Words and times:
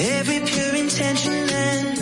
Every 0.00 0.38
pure 0.46 0.76
intention 0.76 1.32
ends 1.32 1.97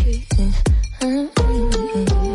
Mm-hmm. 0.00 2.29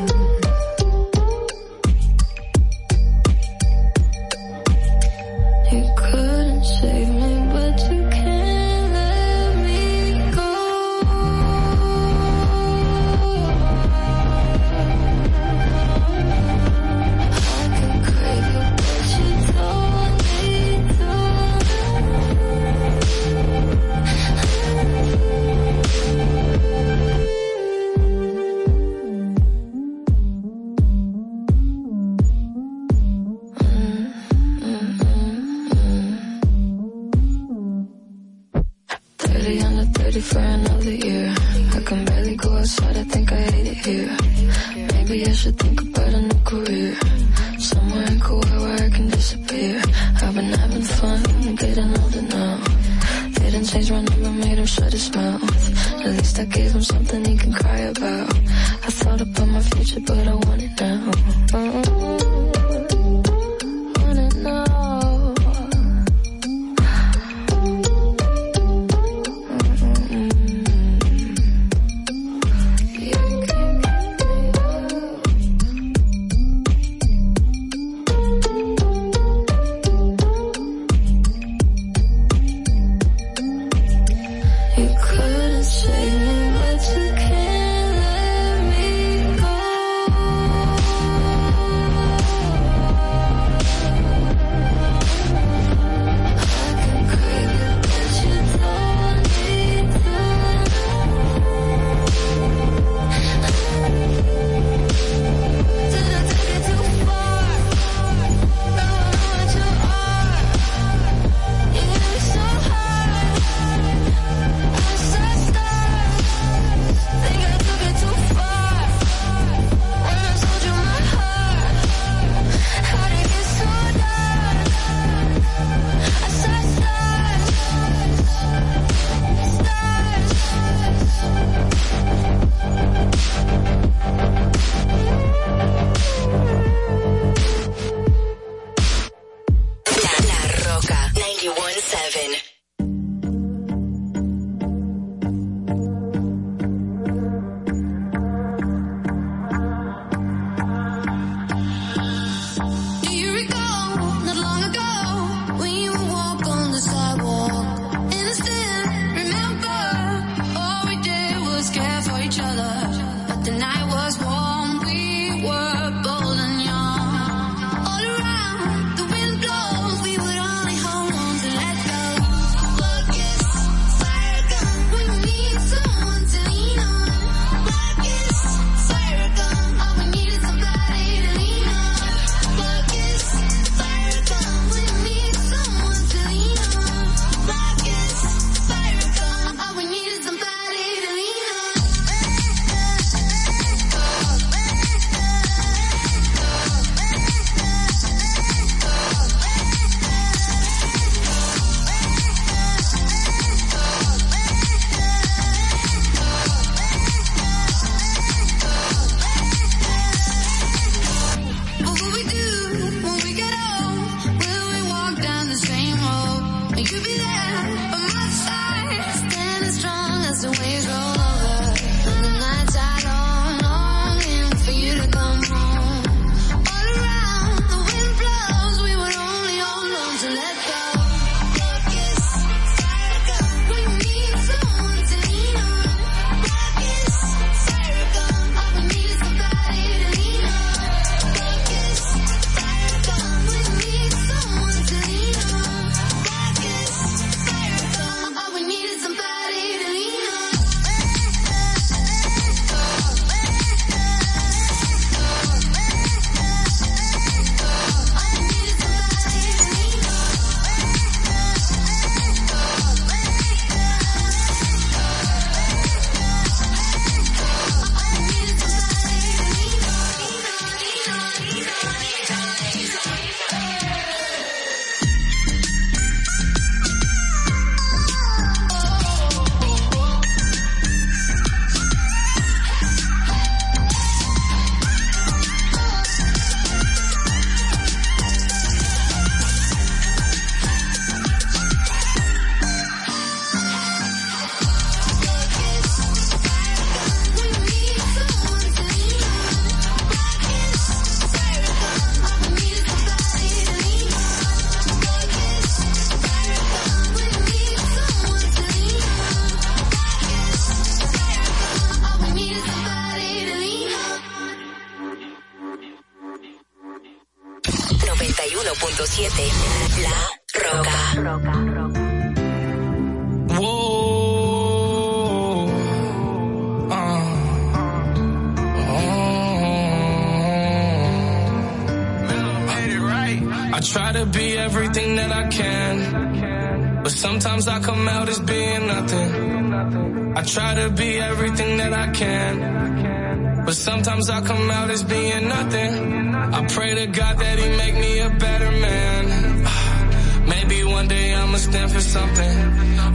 Nothing. 345.48 346.36
I 346.36 346.66
pray 346.68 346.96
to 346.96 347.08
God 347.08 347.38
that 347.40 347.60
He 347.60 347.70
make 347.78 347.96
me 347.96 348.20
a 348.20 348.30
better 348.30 348.72
man. 348.72 350.46
Maybe 350.48 350.84
one 350.84 351.08
day 351.08 351.34
I'ma 351.34 351.58
stand 351.58 351.92
for 351.92 352.02
something. 352.02 352.56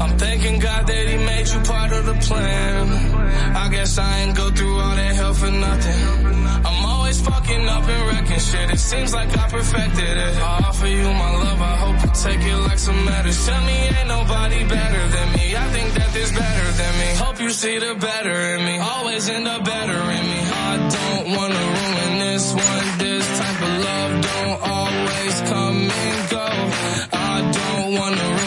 I'm 0.03 0.19
thanking 0.19 0.61
God 0.61 0.87
that 0.87 1.05
He 1.09 1.17
made 1.17 1.49
you 1.49 1.61
part 1.61 1.93
of 1.93 2.07
the 2.07 2.15
plan. 2.15 2.89
I 3.57 3.69
guess 3.71 3.99
I 3.99 4.21
ain't 4.21 4.37
go 4.37 4.51
through 4.51 4.79
all 4.79 4.97
that 4.97 5.15
hell 5.15 5.35
for 5.35 5.51
nothing. 5.51 6.01
I'm 6.67 6.87
always 6.87 7.21
fucking 7.21 7.67
up 7.69 7.85
and 7.89 8.03
wrecking 8.09 8.41
shit. 8.41 8.71
It 8.71 8.79
seems 8.79 9.13
like 9.15 9.31
I 9.37 9.49
perfected 9.49 10.17
it. 10.27 10.37
I 10.37 10.65
offer 10.69 10.87
you 10.87 11.09
my 11.25 11.31
love. 11.45 11.61
I 11.61 11.77
hope 11.85 11.99
you 12.05 12.11
take 12.15 12.43
it 12.53 12.57
like 12.69 12.79
some 12.79 13.05
matters. 13.05 13.47
Tell 13.47 13.63
me 13.65 13.77
ain't 13.97 14.09
nobody 14.09 14.61
better 14.65 15.05
than 15.17 15.29
me. 15.37 15.57
I 15.57 15.67
think 15.75 15.95
that 15.95 16.11
there's 16.15 16.33
better 16.33 16.69
than 16.81 16.93
me. 17.03 17.09
Hope 17.25 17.41
you 17.41 17.51
see 17.51 17.79
the 17.79 17.95
better 17.95 18.37
in 18.55 18.65
me. 18.65 18.79
Always 18.79 19.29
end 19.29 19.49
up 19.49 19.65
better 19.65 20.01
in 20.19 20.25
me. 20.33 20.40
Wanna 21.37 21.55
ruin 21.55 22.19
this 22.19 22.53
one. 22.53 22.99
This 22.99 23.27
type 23.39 23.63
of 23.63 23.85
love 23.85 24.13
don't 24.21 24.61
always 24.63 25.41
come 25.53 25.91
and 25.91 26.31
go. 26.31 26.49
I 27.13 27.51
don't 27.53 27.95
wanna 27.95 28.40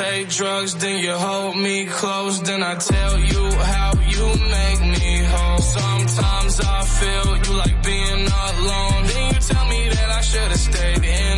take 0.00 0.28
drugs, 0.30 0.74
then 0.76 0.98
you 1.04 1.12
hold 1.12 1.56
me 1.56 1.84
close, 1.84 2.40
then 2.40 2.62
I 2.62 2.74
tell 2.76 3.18
you 3.18 3.44
how 3.72 3.90
you 4.14 4.26
make 4.56 4.80
me 4.96 5.12
whole. 5.32 5.62
Sometimes 5.78 6.54
I 6.60 6.80
feel 6.98 7.28
you 7.44 7.52
like 7.62 7.78
being 7.90 8.24
alone. 8.48 9.00
Then 9.10 9.24
you 9.34 9.40
tell 9.50 9.66
me 9.74 9.80
that 9.96 10.10
I 10.18 10.20
should've 10.30 10.64
stayed 10.68 11.04
in 11.04 11.29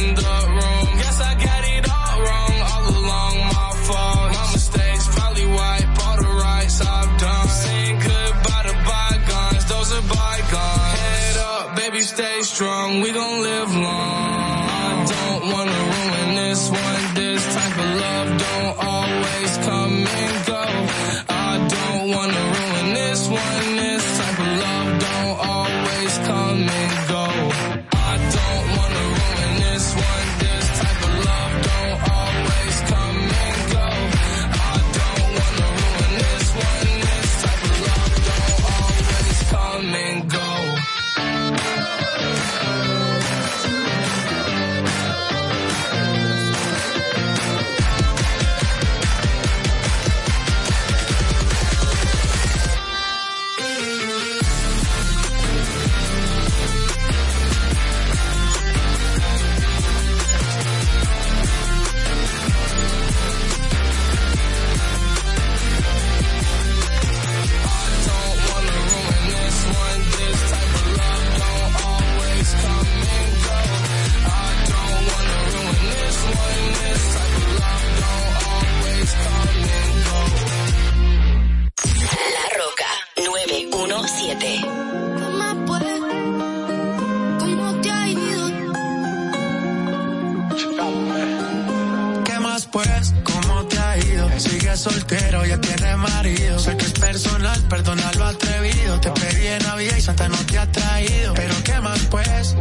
personal, 97.13 97.61
perdona 97.69 98.11
lo 98.17 98.25
atrevido. 98.25 98.99
Te 99.01 99.11
pedí 99.11 99.47
en 99.47 99.63
Navidad 99.65 99.97
y 99.99 100.01
Santa 100.01 100.29
no 100.29 100.39
te 100.47 100.59
ha 100.59 100.67
traído. 100.73 101.35
Pero 101.35 101.55
¿qué 101.63 101.79
más 101.81 102.01
pues? 102.11 102.57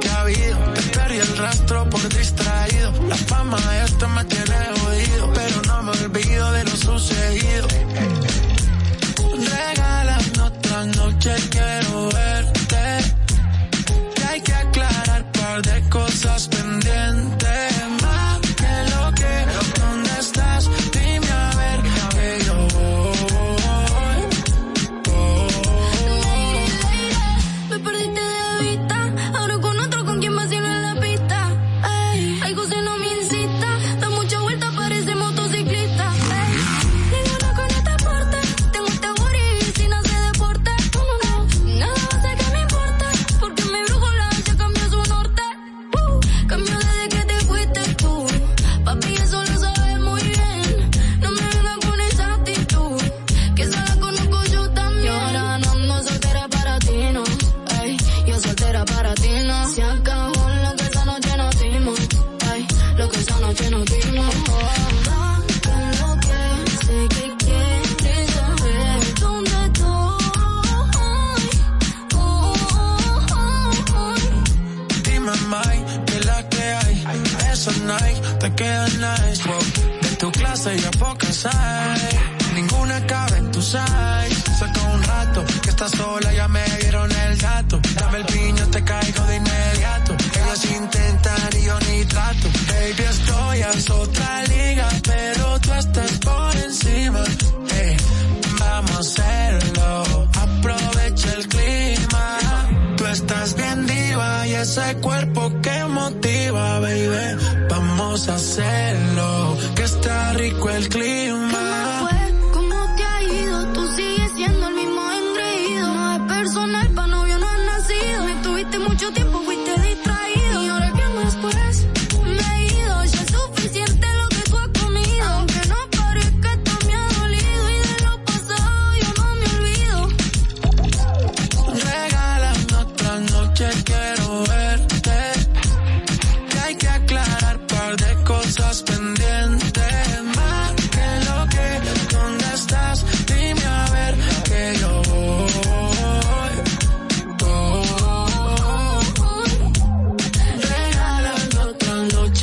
¿Qué 0.00 0.08
ha 0.10 0.20
habido? 0.20 0.58
Te 0.74 0.82
perdí 0.82 1.16
el 1.16 1.36
rastro 1.38 1.88
por 1.88 2.02
distraído. 2.10 2.92
La 3.08 3.16
fama 3.16 3.58
de 3.58 3.84
esto 3.84 4.06
me 4.10 4.24
tiene 4.26 4.73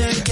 Saturday. 0.02 0.31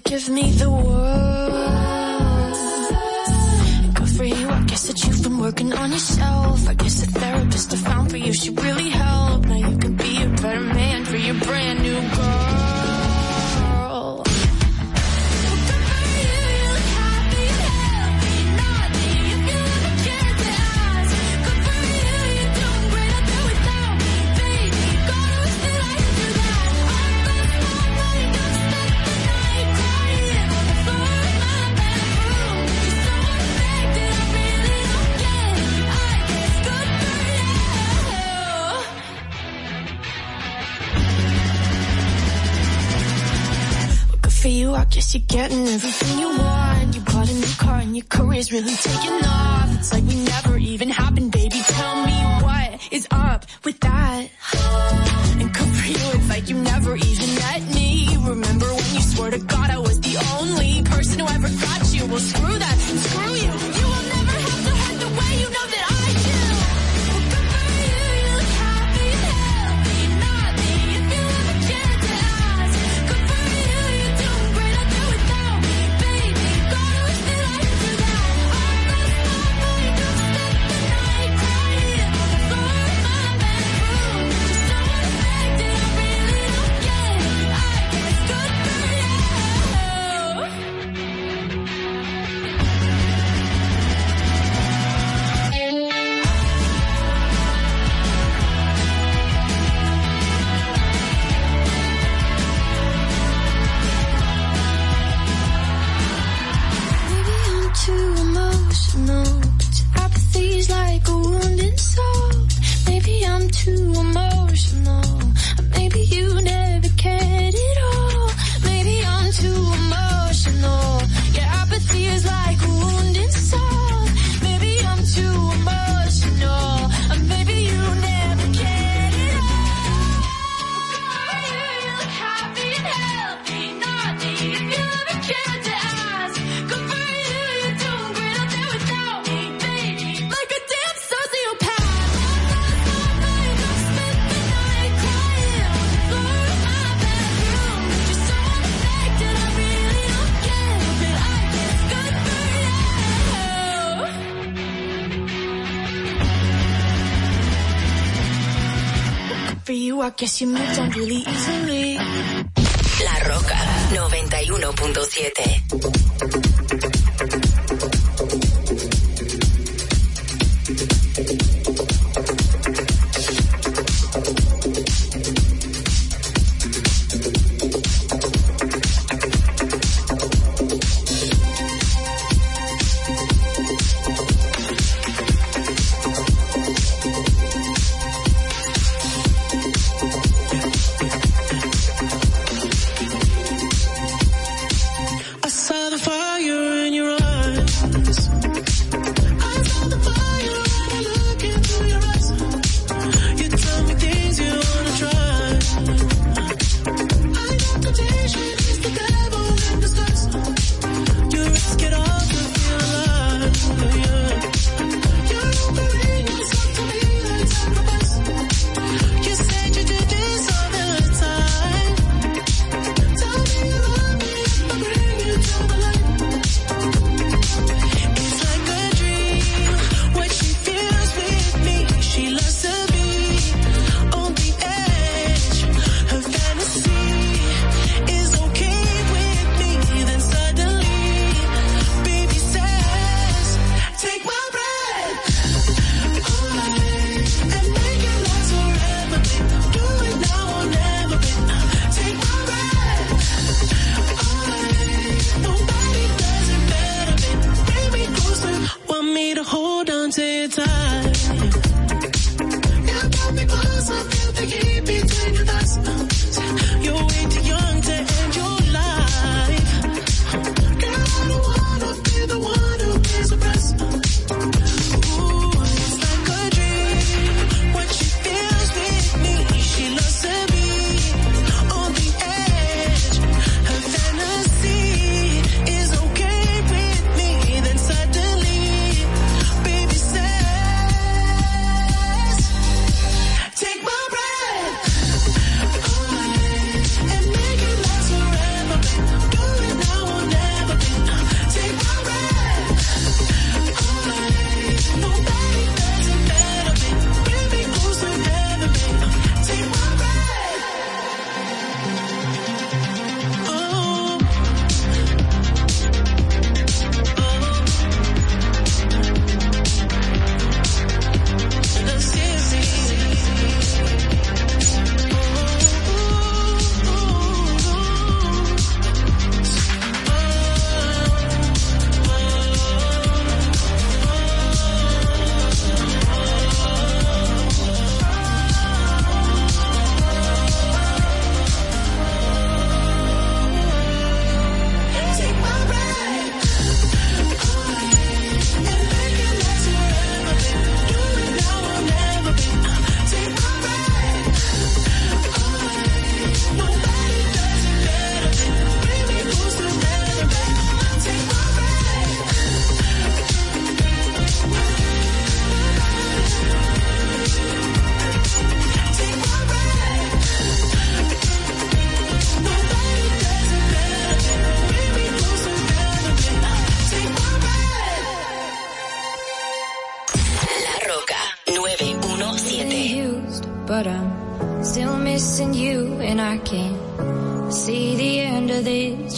could 0.00 0.10
give 0.10 0.28
me 0.28 0.50
the 0.50 0.68
world. 0.68 1.52
Good 3.94 4.08
for 4.16 4.24
you, 4.24 4.48
I 4.48 4.62
guess 4.64 4.88
that 4.88 5.04
you've 5.04 5.22
been 5.22 5.38
working 5.38 5.72
on 5.72 5.92
yourself. 5.92 6.13
everything 45.52 46.18
you 46.18 46.28
want. 46.28 46.94
You 46.94 47.00
bought 47.02 47.30
a 47.30 47.34
new 47.34 47.54
car 47.58 47.78
and 47.80 47.96
your 47.96 48.06
career's 48.08 48.52
really 48.52 48.74
taking 48.74 48.93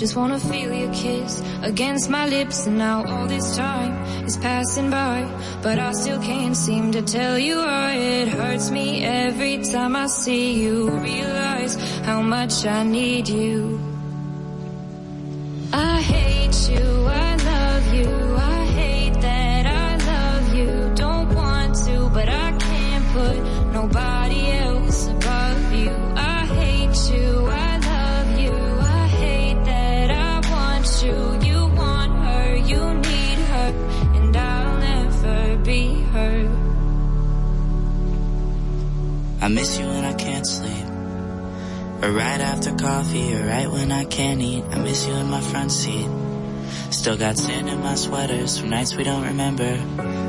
Just 0.06 0.14
wanna 0.14 0.38
feel 0.38 0.72
your 0.72 0.94
kiss 0.94 1.42
against 1.62 2.08
my 2.08 2.28
lips, 2.28 2.68
and 2.68 2.78
now 2.78 3.04
all 3.08 3.26
this 3.26 3.56
time 3.56 3.92
is 4.24 4.36
passing 4.36 4.88
by, 4.88 5.26
but 5.62 5.80
I 5.80 5.90
still 5.94 6.20
can't 6.22 6.56
seem 6.56 6.92
to 6.92 7.02
tell 7.02 7.36
you 7.36 7.56
why 7.56 7.94
it 7.94 8.28
hurts 8.28 8.70
me 8.70 9.04
every 9.04 9.64
time 9.64 9.96
I 9.96 10.06
see 10.06 10.62
you. 10.62 10.90
Realize 10.90 11.74
how 12.04 12.22
much 12.22 12.64
I 12.66 12.84
need 12.84 13.28
you. 13.28 13.85
Front 45.66 45.72
seat. 45.72 46.92
Still 46.92 47.16
got 47.16 47.36
sand 47.36 47.68
in 47.68 47.80
my 47.80 47.96
sweaters 47.96 48.58
from 48.58 48.70
nights 48.70 48.94
we 48.94 49.02
don't 49.02 49.24
remember. 49.24 49.76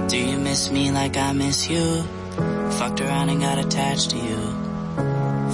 Do 0.07 0.17
you 0.17 0.37
miss 0.39 0.71
me 0.71 0.91
like 0.91 1.15
I 1.15 1.31
miss 1.33 1.69
you? 1.69 2.01
Fucked 2.79 3.01
around 3.01 3.29
and 3.29 3.41
got 3.41 3.59
attached 3.59 4.09
to 4.11 4.17
you. 4.17 4.39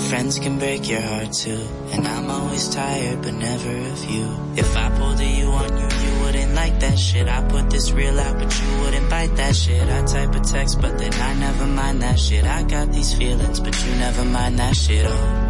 Friends 0.10 0.40
can 0.40 0.58
break 0.58 0.90
your 0.90 1.02
heart 1.02 1.34
too. 1.34 1.62
And 1.92 2.08
I'm 2.08 2.30
always 2.30 2.70
tired, 2.74 3.22
but 3.22 3.34
never 3.34 3.76
of 3.92 4.06
you. 4.10 4.26
If 4.56 4.76
I 4.78 4.90
pulled 4.98 5.20
a 5.20 5.26
you 5.26 5.48
on 5.48 5.78
you, 5.78 5.90
you 6.04 6.22
wouldn't 6.22 6.54
like 6.56 6.80
that 6.80 6.98
shit. 6.98 7.28
I 7.28 7.42
put 7.50 7.70
this 7.70 7.92
real 7.92 8.18
out, 8.20 8.40
but 8.40 8.52
you 8.62 8.82
wouldn't 8.82 9.10
bite 9.10 9.36
that 9.36 9.56
shit. 9.56 9.88
I 9.90 10.06
type 10.06 10.34
a 10.34 10.40
text, 10.40 10.80
but 10.82 10.98
then 10.98 11.14
I 11.14 11.34
never 11.36 11.66
mind 11.66 12.02
that 12.02 12.20
shit. 12.20 12.46
I 12.46 12.64
got 12.64 12.92
these 12.92 13.14
feelings, 13.14 13.60
but 13.60 13.76
you 13.86 13.92
never 13.96 14.24
mind 14.24 14.60
that 14.60 14.76
shit. 14.76 15.06
Oh, 15.06 15.43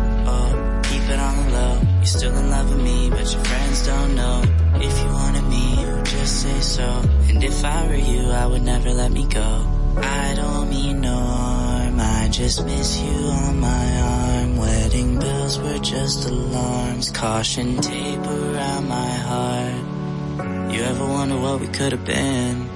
You're 2.04 2.20
still 2.20 2.38
in 2.38 2.50
love 2.50 2.70
with 2.70 2.84
me, 2.84 3.10
but 3.10 3.34
your 3.34 3.42
friends 3.46 3.86
don't 3.86 4.16
know. 4.16 4.44
If 4.76 5.00
you 5.00 5.08
wanted 5.08 5.44
me, 5.44 5.80
you 5.80 5.96
would 5.96 6.06
just 6.06 6.42
say 6.42 6.60
so. 6.60 6.84
And 7.30 7.42
if 7.42 7.64
I 7.64 7.88
were 7.88 7.96
you, 7.96 8.30
I 8.30 8.46
would 8.46 8.62
never 8.62 8.90
let 8.90 9.10
me 9.10 9.26
go. 9.26 9.66
I 9.96 10.34
don't 10.36 10.70
mean 10.70 11.00
no 11.00 11.16
harm, 11.16 11.98
I 12.02 12.28
just 12.30 12.66
miss 12.66 13.00
you 13.00 13.16
on 13.40 13.58
my 13.58 14.02
arm. 14.02 14.58
Wedding 14.58 15.18
bells 15.18 15.58
were 15.60 15.78
just 15.78 16.28
alarms. 16.28 17.10
Caution 17.12 17.78
tape 17.78 18.20
around 18.20 18.90
my 18.90 19.12
heart. 19.30 20.74
You 20.74 20.82
ever 20.82 21.08
wonder 21.08 21.38
what 21.38 21.62
we 21.62 21.68
could 21.68 21.94
have 21.94 22.04
been? 22.04 22.70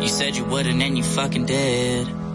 You 0.00 0.08
said 0.08 0.36
you 0.36 0.46
wouldn't 0.46 0.80
and 0.80 0.96
you 0.96 1.04
fucking 1.04 1.44
did. 1.44 2.08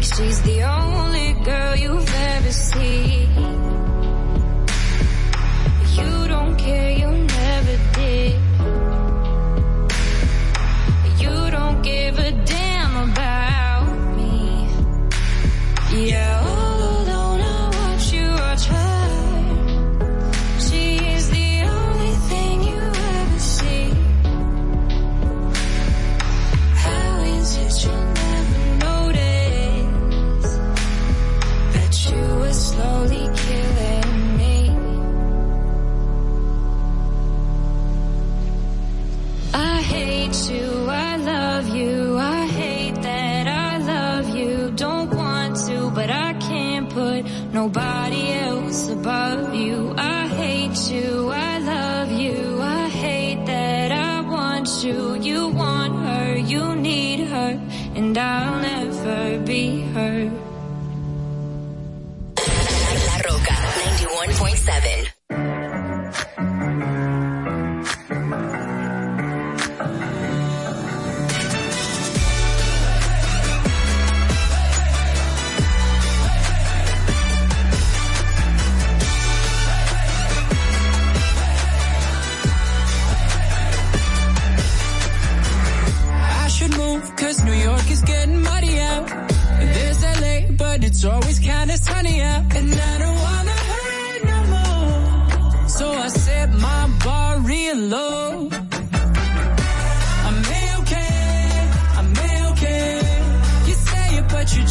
Like 0.00 0.14
she's 0.14 0.40
the 0.40 0.62
only 0.62 1.34
girl 1.44 1.76
you've 1.76 2.14
ever 2.14 2.52
seen. 2.52 3.19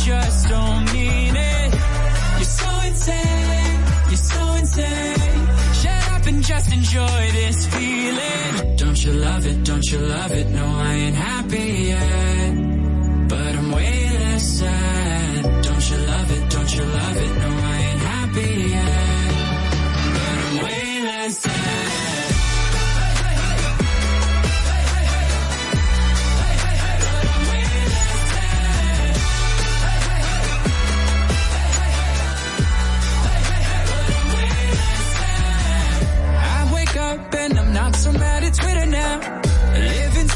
Just 0.10 0.48
don't 0.50 0.86
mean 0.93 1.36
it. 1.36 1.74
You're 2.39 2.54
so 2.62 2.72
insane, 2.88 3.80
you're 4.08 4.26
so 4.34 4.43
insane. 4.62 5.48
Shut 5.82 6.04
up 6.13 6.26
and 6.26 6.43
just 6.43 6.74
enjoy 6.74 7.22
this 7.39 7.67
feeling. 7.67 8.76
Don't 8.78 9.00
you 9.04 9.13
love 9.13 9.45
it? 9.45 9.63
Don't 9.63 9.86
you 9.91 10.00
love 10.00 10.32
it? 10.32 10.48
No, 10.50 10.65
I 10.65 10.93
ain't 11.06 11.15
happy 11.15 11.67
yet. 11.93 12.69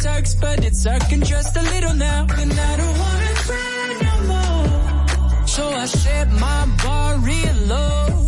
Sucks, 0.03 0.35
but 0.35 0.65
it's 0.65 0.81
sucking 0.81 1.21
just 1.21 1.55
a 1.55 1.61
little 1.61 1.93
now. 1.93 2.27
And 2.41 2.51
I 2.51 2.73
don't 2.81 2.97
wanna 3.03 3.33
cry 3.47 3.85
no 4.07 4.15
more. 4.31 5.47
So 5.47 5.63
I 5.83 5.85
set 5.85 6.27
my 6.45 6.61
bar 6.83 7.11
real 7.19 7.57
low. 7.73 8.27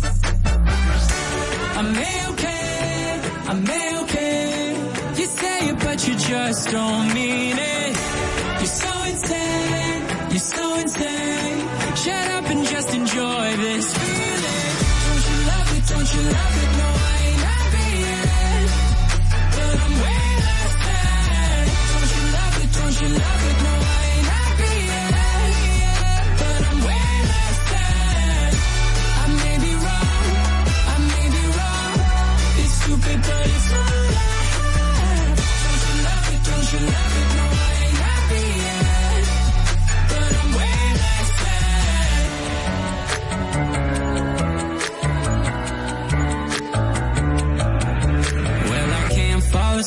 I'm 1.78 1.90
okay, 2.30 3.20
I'm 3.50 3.62
okay. 4.00 4.74
You 5.18 5.26
say 5.40 5.58
it, 5.70 5.78
but 5.84 5.98
you 6.08 6.14
just 6.30 6.70
don't 6.70 7.08
mean 7.12 7.56
it. 7.58 7.92
You're 8.60 8.76
so 8.84 8.92
insane, 9.12 10.02
you're 10.32 10.48
so 10.56 10.66
insane. 10.84 11.58
Shut 12.02 12.26
up 12.36 12.46
and 12.52 12.62
just 12.72 12.90
enjoy 13.00 13.46
this 13.66 13.86
feeling. 13.98 14.74
Don't 15.04 15.24
you 15.30 15.38
love 15.50 15.68
it, 15.76 15.84
don't 15.92 16.08
you 16.14 16.22
love 16.36 16.56
it? 16.62 16.70
No, 16.80 16.95
Tonight 23.06 23.35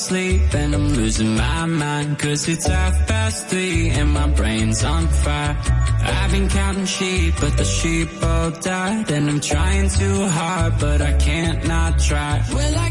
fall 0.10 0.18
asleep 0.18 0.54
and 0.54 0.74
I'm 0.74 0.90
losing 0.90 1.36
my 1.36 1.66
mind 1.66 2.20
Cause 2.20 2.48
it's 2.48 2.68
half 2.68 3.08
past 3.08 3.48
three 3.48 3.90
and 3.90 4.12
my 4.12 4.28
brain's 4.28 4.84
on 4.84 5.08
fire. 5.08 5.58
I've 6.02 6.32
been 6.32 6.50
counting 6.50 6.86
sheep, 6.86 7.36
but 7.40 7.58
the 7.58 7.66
sheep 7.66 8.10
all 8.24 8.52
died 8.52 9.12
And 9.12 9.30
I'm 9.30 9.40
trying 9.40 9.90
too 9.90 10.26
hard, 10.28 10.80
but 10.80 11.02
I 11.02 11.14
can't 11.14 11.68
not 11.68 12.00
try. 12.00 12.42
Well, 12.54 12.78
I 12.78 12.90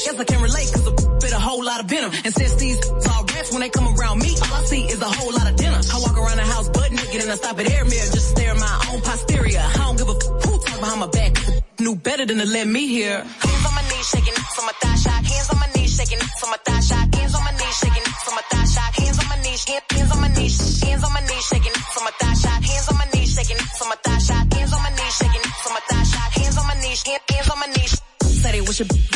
Guess 0.00 0.18
I 0.18 0.24
can 0.24 0.40
relate, 0.40 0.72
cause 0.72 0.86
a 0.86 0.92
bit 1.20 1.32
a 1.32 1.38
whole 1.38 1.62
lot 1.62 1.80
of 1.80 1.86
venom. 1.86 2.10
And 2.24 2.32
since 2.32 2.54
these 2.54 2.80
all 2.88 3.24
rats, 3.24 3.52
when 3.52 3.60
they 3.60 3.68
come 3.68 3.86
around 3.94 4.18
me, 4.20 4.30
all 4.30 4.54
I 4.54 4.64
see 4.64 4.82
is 4.84 5.00
a 5.02 5.04
whole 5.04 5.32
lot 5.32 5.50
of 5.50 5.56
dinner. 5.56 5.76
I 5.76 6.00
walk 6.00 6.16
around 6.16 6.38
the 6.38 6.44
house 6.44 6.68
butt 6.70 6.90
naked 6.90 7.20
and 7.20 7.30
I 7.30 7.34
stop 7.34 7.58
at 7.58 7.70
air 7.70 7.84
mirror 7.84 8.08
just 8.10 8.30
stare 8.30 8.52
at 8.52 8.58
my 8.58 8.86
own 8.90 9.02
posterior. 9.02 9.60
I 9.60 9.76
don't 9.76 9.98
give 9.98 10.08
a 10.08 10.12
who 10.14 10.58
talk 10.58 10.80
behind 10.80 11.00
my 11.00 11.06
back. 11.06 11.36
Knew 11.80 11.96
better 11.96 12.24
than 12.24 12.38
to 12.38 12.46
let 12.46 12.66
me 12.66 12.86
hear. 12.86 13.18
Hands 13.22 13.66
on 13.66 13.74
my 13.74 13.82
knees, 13.82 14.08
shaking 14.08 14.32
from 14.32 14.64
my 14.64 14.72
thigh 14.80 14.96
shot. 14.96 15.19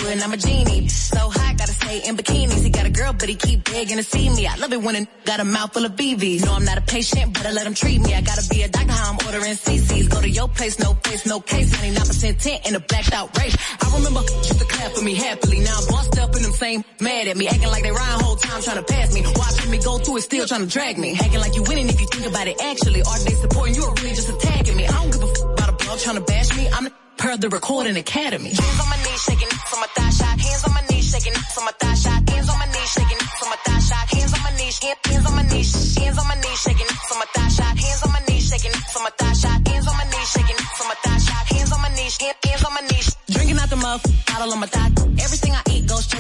Would, 0.05 0.13
and 0.13 0.23
I'm 0.23 0.33
a 0.33 0.37
genie. 0.37 0.89
So 0.89 1.19
hot, 1.19 1.57
gotta 1.59 1.73
stay 1.73 2.03
in 2.09 2.17
bikinis. 2.17 2.63
He 2.63 2.71
got 2.71 2.87
a 2.87 2.91
girl, 2.91 3.13
but 3.13 3.29
he 3.29 3.35
keep 3.35 3.65
begging 3.65 3.97
to 3.97 4.03
see 4.03 4.29
me. 4.31 4.47
I 4.47 4.57
love 4.57 4.73
it 4.73 4.83
when 4.83 4.97
a 4.97 5.07
got 5.25 5.41
a 5.41 5.45
mouth 5.45 5.73
full 5.73 5.85
of 5.85 5.93
BVs. 5.93 6.45
No, 6.45 6.53
I'm 6.53 6.65
not 6.65 6.79
a 6.79 6.83
patient, 6.83 7.33
but 7.35 7.47
I 7.47 7.53
let 7.53 7.67
him 7.67 7.75
treat 7.75 8.01
me. 8.01 8.15
I 8.15 8.21
gotta 8.21 8.47
be 8.49 8.63
a 8.63 8.69
doctor, 8.69 8.93
how 8.93 9.13
I'm 9.13 9.19
ordering 9.27 9.55
CCs. 9.55 10.11
Go 10.11 10.21
to 10.21 10.29
your 10.29 10.49
place, 10.49 10.79
no 10.79 10.95
place, 10.95 11.27
no 11.27 11.41
case. 11.41 11.73
99% 11.75 12.41
tint 12.43 12.67
in 12.67 12.75
a 12.75 12.81
blacked 12.81 13.13
out 13.13 13.37
race. 13.39 13.57
I 13.81 13.97
remember 13.97 14.21
used 14.21 14.59
to 14.59 14.65
clap 14.67 14.93
for 14.93 15.03
me 15.03 15.15
happily. 15.15 15.61
Now 15.61 15.79
I'm 15.79 15.87
bossed 15.89 16.19
up 16.19 16.35
and 16.35 16.45
them 16.45 16.53
same 16.53 16.85
mad 17.01 17.29
at 17.29 17.37
me. 17.37 17.49
Acting 17.49 17.69
like 17.69 17.83
they 17.83 17.91
rhyme 17.91 18.21
whole 18.21 18.37
time 18.37 18.63
trying 18.63 18.77
to 18.77 18.85
pass 18.85 19.15
me. 19.15 19.23
Watching 19.37 19.71
me 19.71 19.79
go 19.79 19.99
through 19.99 20.19
it, 20.19 20.23
still 20.23 20.47
trying 20.47 20.63
to 20.63 20.67
drag 20.67 20.99
me. 20.99 21.15
Acting 21.15 21.41
like 21.41 21.55
you 21.55 21.63
winning 21.65 21.89
if 21.89 22.01
you 22.01 22.07
think 22.07 22.27
about 22.27 22.47
it 22.47 22.61
actually. 22.61 23.03
Are 23.03 23.19
they 23.19 23.35
supporting 23.35 23.75
you 23.75 23.85
or 23.85 23.95
really 23.95 24.15
just 24.15 24.29
attacking 24.29 24.77
me? 24.77 24.87
I 24.87 24.93
don't 24.93 25.13
give 25.13 25.23
a 25.23 25.31
f- 25.31 25.43
about 25.55 25.69
a 25.69 25.85
blog 25.85 25.99
trying 25.99 26.17
to 26.17 26.23
bash 26.23 26.57
me. 26.57 26.69
I'm 26.69 26.89
per 27.25 27.37
the 27.39 27.49
recording 27.49 27.97
academy. 27.97 28.53
Hands 28.53 28.81
on 28.85 28.89
my 28.93 29.01
knees, 29.05 29.23
shaking 29.25 29.53
from 29.69 29.81
my 29.81 29.89
thigh 29.97 30.13
shot. 30.19 30.37
Hands 30.47 30.63
on 30.67 30.73
my 30.77 30.85
knees, 30.91 31.07
shaking 31.11 31.37
from 31.55 31.65
my 31.65 31.73
thigh 31.81 31.97
shot. 32.03 32.21
Hands 32.29 32.49
on 32.53 32.59
my 32.63 32.69
knees, 32.75 32.91
shaking 32.97 33.21
from 33.39 33.49
my 33.53 33.59
thigh 33.65 33.83
shot. 33.89 34.05
Hands 34.15 34.33
on 34.37 34.41
my 34.45 34.53
knees, 34.59 34.77
hands 34.85 35.25
on 35.29 35.35
my 35.39 35.45
knees, 35.53 35.97
hands 35.97 36.19
on 36.21 36.27
my 36.29 36.37
knees, 36.45 36.61
shaking 36.65 36.91
from 37.09 37.19
my 37.23 37.29
thigh 37.35 37.49
shot. 37.57 37.75
Hands 37.85 38.01
on 38.05 38.11
my 38.13 38.21
knees, 38.29 38.45
shaking 38.51 38.75
from 38.93 39.03
my 39.07 39.13
thigh 39.21 39.33
shot. 39.41 39.59
Hands 39.69 39.87
on 39.89 39.97
my 39.97 40.07
knees, 40.13 40.29
shaking 40.35 40.61
from 40.77 40.87
my 40.91 40.97
thigh 41.05 41.21
shot. 41.27 41.45
Hands 41.55 41.73
on 41.73 41.81
my 41.81 41.91
knees, 41.97 42.15
hands 42.21 42.65
on 42.67 42.73
my 42.77 42.83
knees. 42.93 43.09
Drinking 43.35 43.59
out 43.63 43.71
the 43.73 43.79
bottle 43.81 44.53
on 44.53 44.61
my 44.61 44.67
thigh. 44.67 44.91
Everything 45.25 45.53
I 45.57 45.64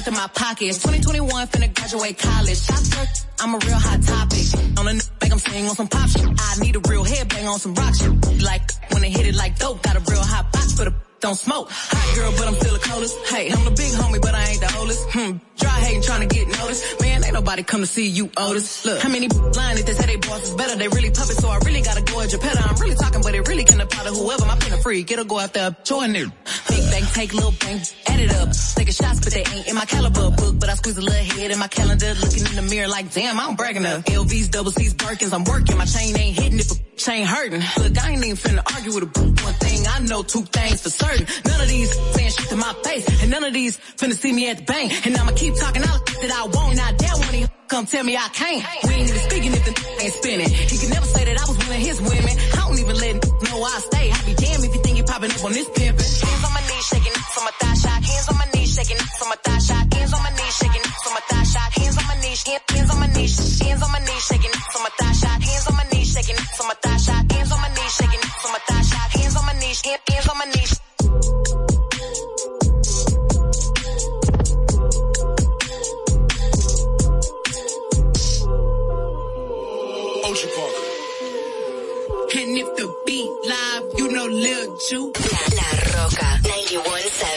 to 0.05 0.11
my 0.11 0.27
pockets. 0.35 0.79
2021, 0.79 1.47
finna 1.49 1.75
graduate 1.75 2.19
college. 2.19 2.61
Shop 2.61 2.77
first, 2.77 3.27
I'm 3.40 3.55
a 3.55 3.59
real 3.59 3.79
hot 3.79 4.03
topic. 4.03 4.45
On 4.79 4.87
a 4.87 4.90
n- 4.90 5.01
make 5.23 5.33
I'm 5.33 5.38
sing 5.38 5.67
on 5.67 5.75
some 5.75 5.88
pop 5.88 6.09
shit. 6.11 6.27
I 6.27 6.57
need 6.61 6.77
a 6.77 6.81
real 6.90 7.05
headbang 7.05 7.49
on 7.49 7.59
some 7.59 7.75
rock 7.75 7.95
shit. 7.95 8.43
Like, 8.43 8.71
when 8.93 9.03
they 9.03 9.11
hit 9.11 9.27
it 9.27 9.35
like 9.35 9.59
dope, 9.59 9.83
got 9.83 9.97
a 9.97 10.01
real 10.11 10.23
hot 10.23 10.53
box 10.53 10.73
for 10.75 10.85
the 10.85 10.95
don't 11.21 11.37
smoke. 11.37 11.69
Hot 11.71 12.17
girl, 12.17 12.33
but 12.37 12.49
I'm 12.49 12.55
still 12.55 12.75
the 12.75 12.81
coldest. 12.81 13.17
Hey, 13.33 13.51
I'm 13.51 13.64
the 13.64 13.71
big 13.71 13.93
homie, 13.93 14.21
but 14.21 14.35
I 14.35 14.45
ain't 14.45 14.61
the 14.61 14.77
oldest. 14.77 15.09
Hmm, 15.09 15.37
dry 15.64 15.81
hating 15.81 16.03
trying 16.03 16.29
to 16.29 16.35
get 16.35 16.46
noticed. 16.48 17.00
Man, 17.00 17.24
ain't 17.24 17.33
nobody 17.33 17.62
come 17.62 17.81
to 17.81 17.87
see 17.87 18.07
you, 18.07 18.31
Otis. 18.37 18.85
Look, 18.85 19.00
how 19.00 19.09
many 19.09 19.29
lying 19.29 19.79
if 19.79 19.87
they 19.87 19.94
say 19.94 20.07
they 20.07 20.16
boss 20.16 20.42
is 20.48 20.55
better? 20.55 20.77
They 20.77 20.88
really 20.88 21.11
puppets, 21.11 21.40
so 21.40 21.48
I 21.48 21.59
really 21.64 21.81
gotta 21.81 22.03
go 22.03 22.20
at 22.20 22.31
your 22.33 22.40
pet. 22.40 22.61
I'm 22.61 22.77
really 22.77 22.96
talking, 22.96 23.22
but 23.22 23.35
it 23.35 23.48
really 23.48 23.64
can 23.64 23.81
apply 23.81 24.05
to 24.05 24.11
whoever. 24.11 24.44
My 24.44 24.57
pen 24.57 24.72
a 24.74 24.79
freak, 24.83 25.11
it'll 25.11 25.24
go 25.24 25.38
after 25.40 25.74
join 25.85 26.14
it. 26.16 26.29
Big 26.68 26.85
bang, 26.90 27.05
take 27.14 27.33
little 27.33 27.55
bang, 27.61 27.81
add 28.07 28.20
it 28.20 28.33
up. 28.35 28.48
Taking 28.77 28.92
shots, 28.92 29.20
but 29.24 29.33
they 29.33 29.44
ain't 29.44 29.66
in 29.68 29.74
my 29.74 29.87
caliber 29.87 30.31
book. 30.31 30.55
But 30.61 30.68
I 30.68 30.74
squeeze 30.74 30.98
a 30.98 31.03
little 31.03 31.24
head 31.37 31.50
in 31.50 31.59
my 31.59 31.68
calendar, 31.68 32.12
looking 32.20 32.44
in 32.44 32.57
the 32.57 32.66
mirror 32.68 32.88
like, 32.88 33.11
damn, 33.12 33.40
I'm 33.40 33.57
bragging 33.57 33.87
up. 33.87 34.05
LVs, 34.05 34.50
double 34.50 34.70
C's, 34.70 34.94
Birkins, 34.94 35.33
I'm 35.33 35.44
working. 35.44 35.79
My 35.79 35.87
chain 35.87 36.16
ain't 36.18 36.38
hitting 36.38 36.59
if 36.59 36.70
a 36.70 36.77
chain 36.96 37.27
hurting. 37.27 37.62
Look, 37.79 37.98
I 38.03 38.11
ain't 38.12 38.24
even 38.24 38.37
finna 38.37 38.62
argue 38.74 38.92
with 38.94 39.04
a 39.04 39.06
boot. 39.06 39.42
One 39.42 39.54
thing 39.54 39.81
I 39.88 40.00
know, 40.00 40.23
two 40.23 40.42
things 40.42 40.83
for 40.83 40.90
certain. 40.90 41.27
None 41.46 41.60
of 41.60 41.69
these 41.69 41.90
saying 42.15 42.31
shit 42.31 42.48
to 42.50 42.56
my 42.56 42.75
face, 42.85 43.23
and 43.23 43.31
none 43.31 43.44
of 43.44 43.52
these 43.52 43.79
finna 43.96 44.15
see 44.15 44.33
me 44.33 44.48
at 44.50 44.58
the 44.58 44.65
bank. 44.65 45.06
And 45.06 45.17
I'ma 45.17 45.33
keep 45.33 45.54
talking 45.55 45.83
all 45.83 45.98
the 45.98 46.15
that 46.23 46.33
I. 46.33 46.42
And 46.75 46.81
I 46.81 46.90
dare 46.92 47.17
one 47.17 47.38
you 47.38 47.46
come 47.69 47.87
tell 47.87 48.05
me 48.05 48.17
I 48.17 48.29
can't. 48.35 48.63
We 48.85 48.94
ain't 48.94 49.09
even 49.09 49.23
speaking 49.31 49.52
if 49.52 49.63
the 49.65 49.73
ain't 50.02 50.15
spinning. 50.15 50.50
He 50.50 50.77
could 50.79 50.90
never 50.90 51.07
say 51.07 51.23
that 51.25 51.37
I 51.38 51.44
was 51.46 51.57
one 51.59 51.71
of 51.71 51.83
his 51.87 51.98
women. 52.02 52.35
I 52.35 52.61
don't 52.67 52.79
even 52.79 52.96
let 52.96 53.15
know 53.46 53.59
I 53.63 53.79
stay. 53.79 54.07
I 54.11 54.19
be 54.27 54.35
damned 54.35 54.65
if 54.65 54.73
you 54.75 54.81
think 54.83 54.96
you 54.98 55.05
popping 55.05 55.31
up 55.31 55.44
on 55.44 55.52
this 55.52 55.69
pimpin'. 55.71 56.02
Hands 56.02 56.44
on 56.44 56.52
my 56.55 56.63
knees, 56.67 56.87
shaking 56.90 57.15
from 57.15 57.44
my 57.44 57.55
thigh 57.61 57.77
shot. 57.79 58.00
Hands 58.02 58.27
on 58.31 58.37
my 58.42 58.46
knees, 58.55 58.71
shaking 58.75 59.00
from 59.19 59.29
my 59.31 59.38
thigh 59.44 59.63
shot. 59.63 59.85
Hands 59.94 60.13
on 60.15 60.23
my 60.27 60.33
knees, 60.35 60.55
shaking 60.59 60.85
from 61.02 61.13
my 61.15 61.23
thigh 61.31 61.46
shot. 61.46 61.69
Hands 61.79 61.96
on 61.98 62.07
my 62.11 62.17
knees, 62.23 62.40
hands 62.42 62.90
on 62.90 62.98
my 62.98 63.09
knees, 63.15 63.35
hands 63.63 63.83
on 63.83 63.90
my 63.94 64.00
knees, 64.02 64.25
shaking 64.27 64.55
from 64.73 64.83
my 64.83 64.92
thigh 64.98 65.15
shot. 65.15 65.38
Hands 65.42 65.67
on 65.69 65.75
my 65.79 65.87
knees, 65.94 66.09
shaking 66.11 66.38
from 66.57 66.67
my 66.67 66.77
thigh 66.83 66.98
shot. 66.98 67.23
Hands 67.31 67.50
on 67.55 67.61
my 67.63 67.71
knees, 67.71 67.92
shaking 67.94 68.25
from 68.42 68.50
my 68.50 68.61
thigh 68.67 68.83
shot. 68.83 69.09
Hands 69.15 69.37
on 69.38 69.44
my 69.46 69.55
knees, 69.63 69.79
hands 69.83 70.27
on 70.29 70.38
my 70.38 70.48
knees. 70.50 70.84
Ocean 80.35 80.51
Park. 80.57 80.75
And 82.35 82.59
if 82.59 82.67
the 82.75 82.93
beat 83.07 83.31
live, 83.47 83.85
you 83.99 84.11
know 84.11 84.27
Lil 84.27 84.77
Ju. 84.79 85.13
La 85.55 85.69
Roca 85.95 86.41
91.7. 86.43 87.34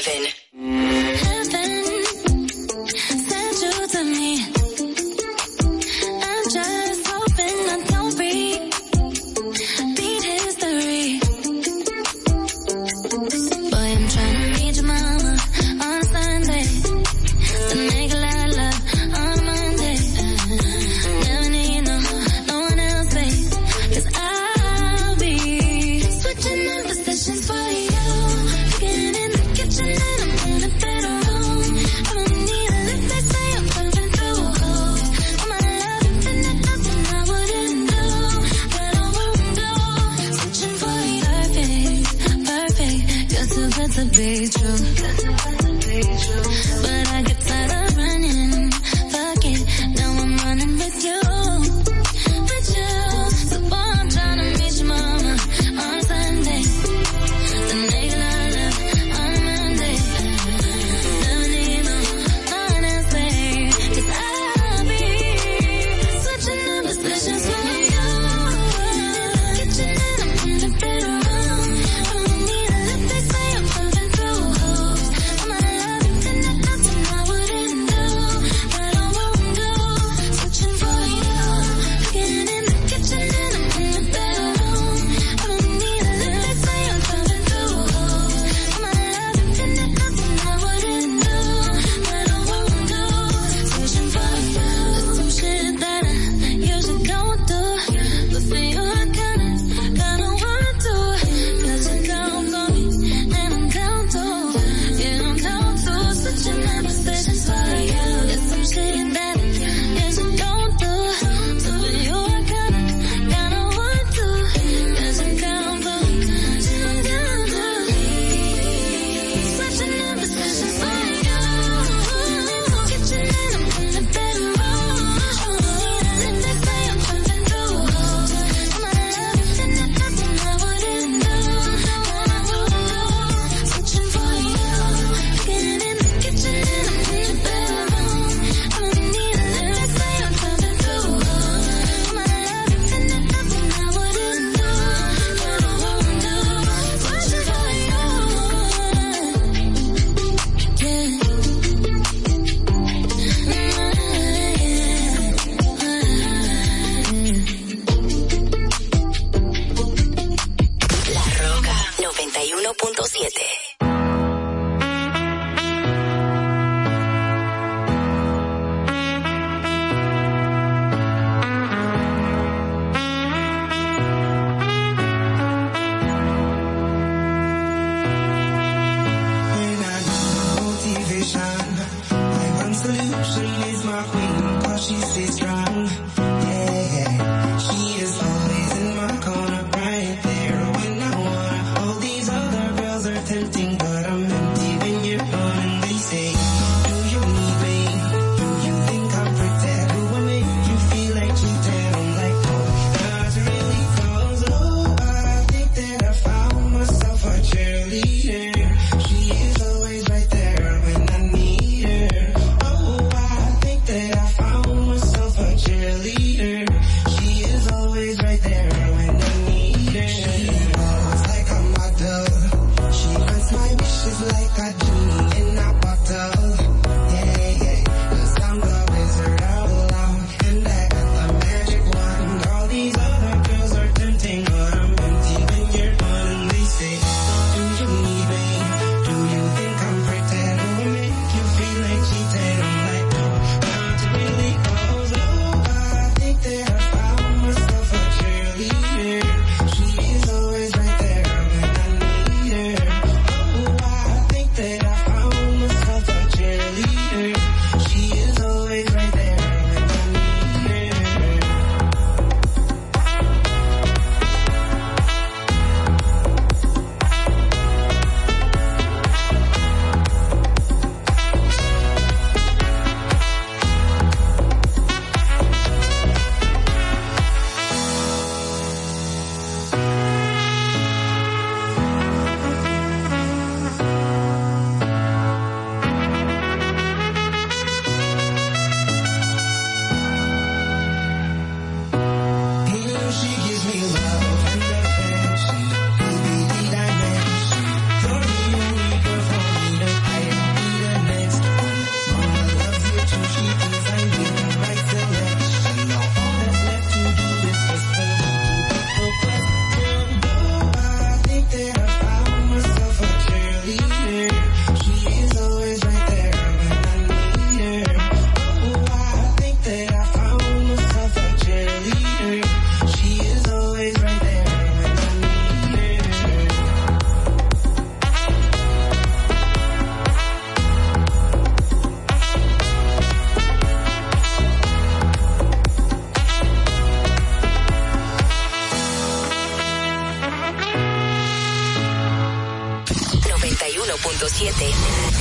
101.7 343.97 344.73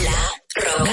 La 0.05 0.13
Roca. 0.63 0.93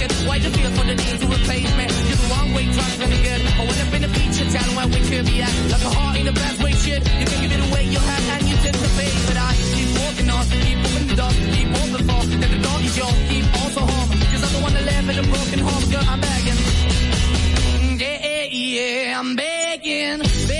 station. 0.00 0.28
Why 0.28 0.38
the 0.38 0.50
fear 0.50 0.70
for 0.70 0.84
the 0.86 0.94
need 0.94 1.20
to 1.20 1.26
replace 1.26 1.70
me? 1.76 1.84
You're 2.08 2.20
the 2.20 2.28
wrong 2.32 2.54
way, 2.54 2.64
trying 2.72 3.00
to 3.00 3.06
again. 3.06 3.40
I 3.46 3.62
went 3.66 3.80
up 3.84 3.94
in 3.94 4.04
a 4.04 4.08
feature 4.08 4.48
town 4.50 4.70
where 4.76 4.88
we 4.88 5.00
could 5.08 5.26
be 5.26 5.42
at. 5.42 5.54
Like 5.72 5.84
a 5.84 5.90
heart 5.90 6.16
in 6.18 6.28
a 6.28 6.32
bad 6.32 6.62
way, 6.62 6.72
shit. 6.72 7.00
You 7.20 7.26
can 7.26 7.40
give 7.42 7.52
it 7.52 7.62
away, 7.68 7.84
you 7.84 7.98
have, 7.98 8.24
and 8.34 8.48
you 8.48 8.56
tend 8.56 8.76
to 8.76 8.90
pay. 8.96 9.12
But 9.28 9.36
I 9.36 9.50
keep 9.74 9.88
walking 10.00 10.28
on, 10.30 10.44
keep 10.64 10.78
moving 10.78 11.06
the 11.08 11.16
dog, 11.16 11.34
keep 11.54 11.68
walking 11.68 12.04
for. 12.08 12.20
That 12.40 12.50
the 12.54 12.60
dog 12.62 12.80
is 12.84 12.96
yours, 12.96 13.18
keep 13.28 13.44
also 13.60 13.80
home. 13.80 14.08
Cause 14.32 14.42
I'm 14.46 14.52
the 14.56 14.60
one 14.62 14.74
that 14.74 14.84
live 14.84 15.08
in 15.10 15.16
a 15.18 15.26
broken 15.28 15.58
home, 15.60 15.84
girl, 15.90 16.06
I'm 16.08 16.20
begging. 16.20 16.60
Yeah, 18.00 18.18
yeah, 18.24 18.46
yeah, 18.48 19.20
I'm 19.20 19.36
begging. 19.36 20.18
begging. 20.20 20.59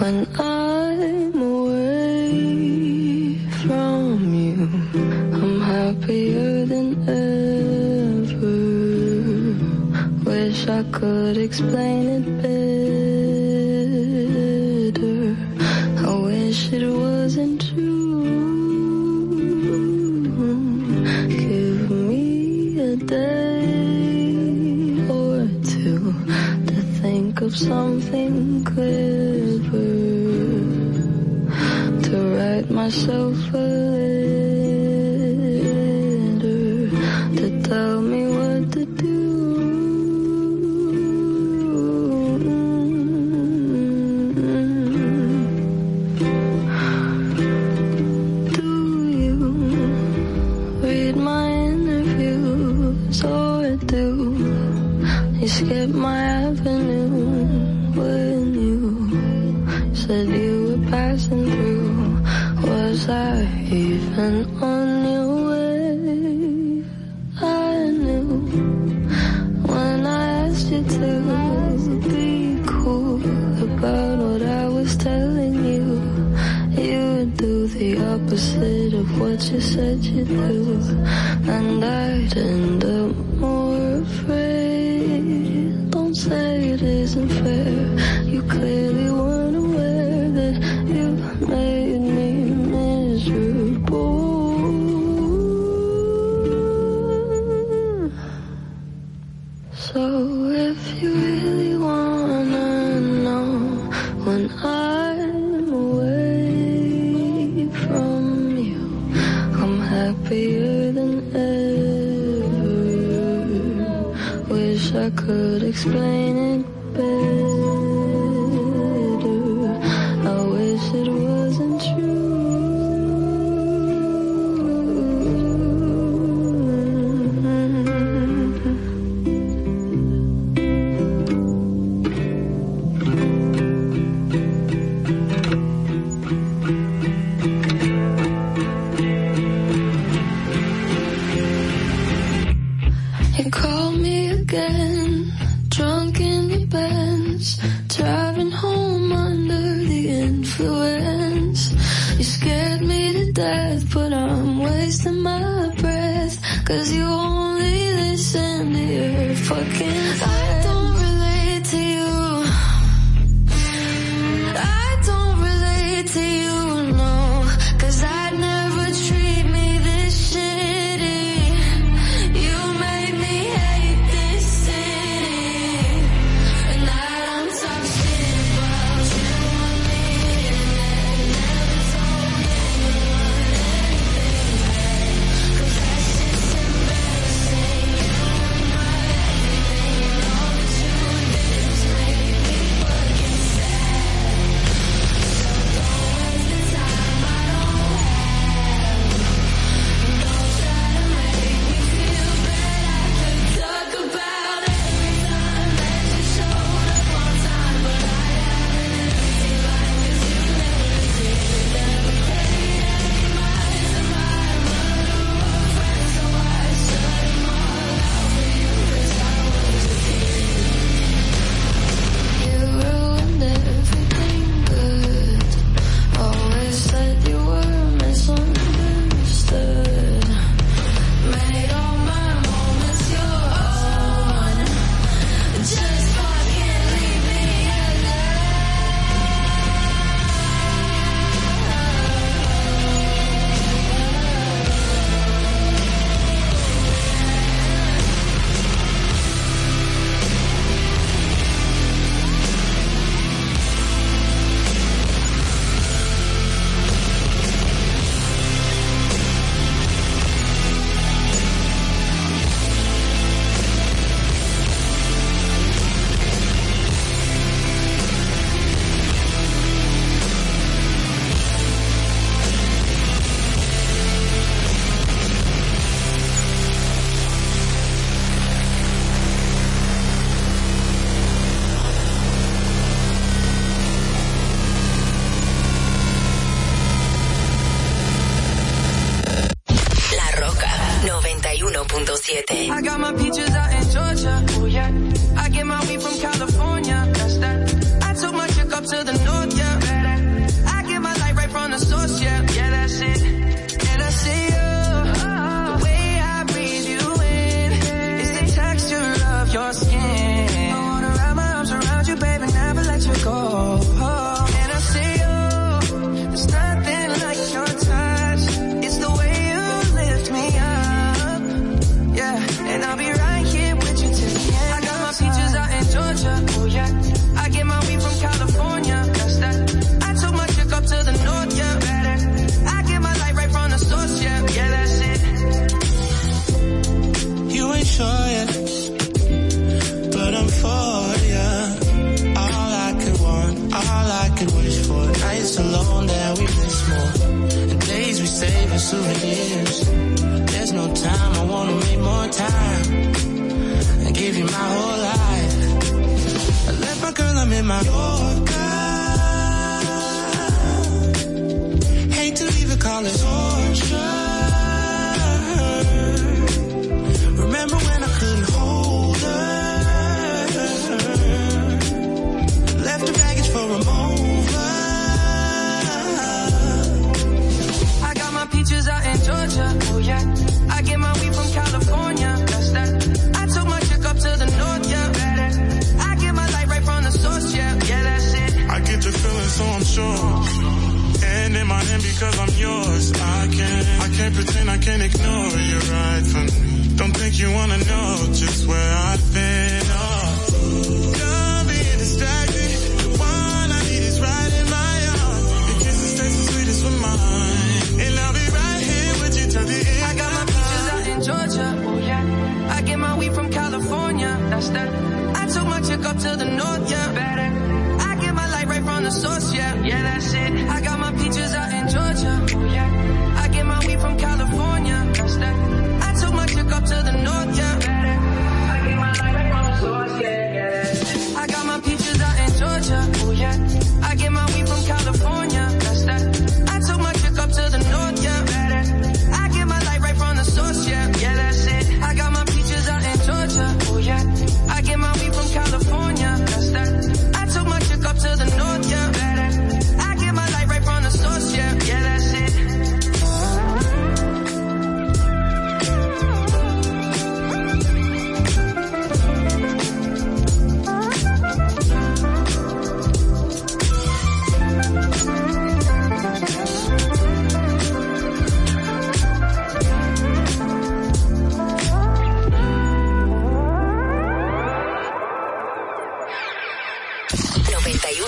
When 0.00 0.26
I'm 0.38 1.42
away 1.42 3.36
from 3.62 4.34
you, 4.34 4.70
I'm 5.34 5.60
happier 5.60 6.64
than 6.64 6.88
ever. 7.06 8.56
Wish 10.24 10.68
I 10.68 10.82
could 10.84 11.36
explain 11.36 12.08
it 12.08 12.42
better. 12.42 12.53
something 27.54 28.64
clever 28.64 29.70
to 32.02 32.16
write 32.36 32.68
myself 32.68 33.36
a 33.54 33.73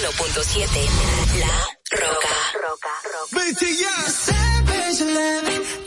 La 0.02 0.10
Roca. 1.92 2.28
Savage 4.10 5.00
love. 5.00 5.85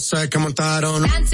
Sé 0.00 0.28
que 0.28 0.38
montaron. 0.38 1.04
En 1.04 1.26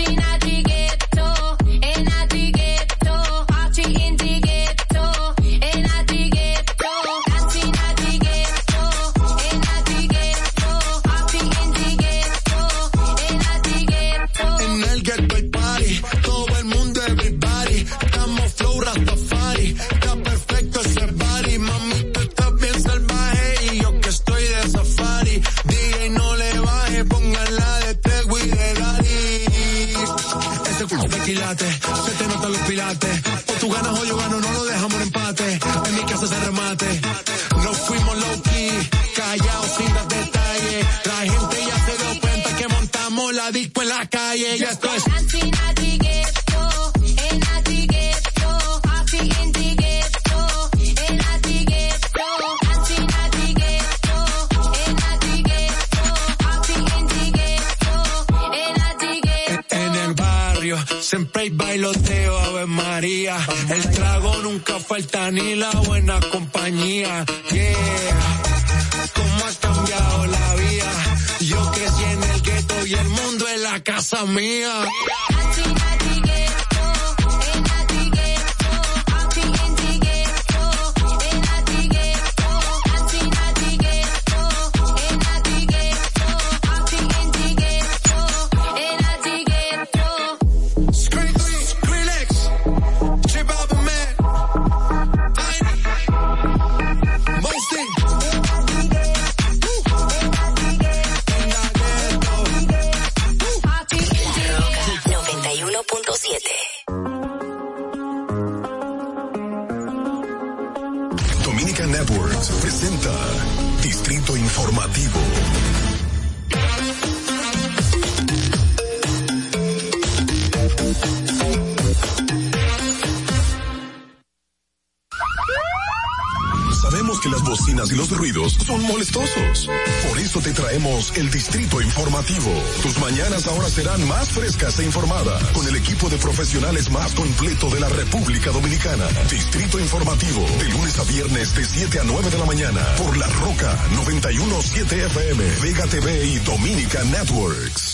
más 136.90 137.14
completo 137.14 137.70
de 137.70 137.78
la 137.78 137.88
República 137.88 138.50
Dominicana. 138.50 139.06
Distrito 139.30 139.78
Informativo, 139.78 140.44
de 140.58 140.68
lunes 140.70 140.98
a 140.98 141.04
viernes 141.04 141.54
de 141.54 141.64
7 141.64 142.00
a 142.00 142.04
9 142.04 142.28
de 142.28 142.38
la 142.38 142.44
mañana 142.44 142.80
por 142.98 143.16
La 143.16 143.28
Roca 143.28 143.78
917 143.94 145.06
FM, 145.06 145.44
Vega 145.62 145.86
TV 145.86 146.24
y 146.24 146.38
Dominica 146.40 147.04
Networks. 147.04 147.86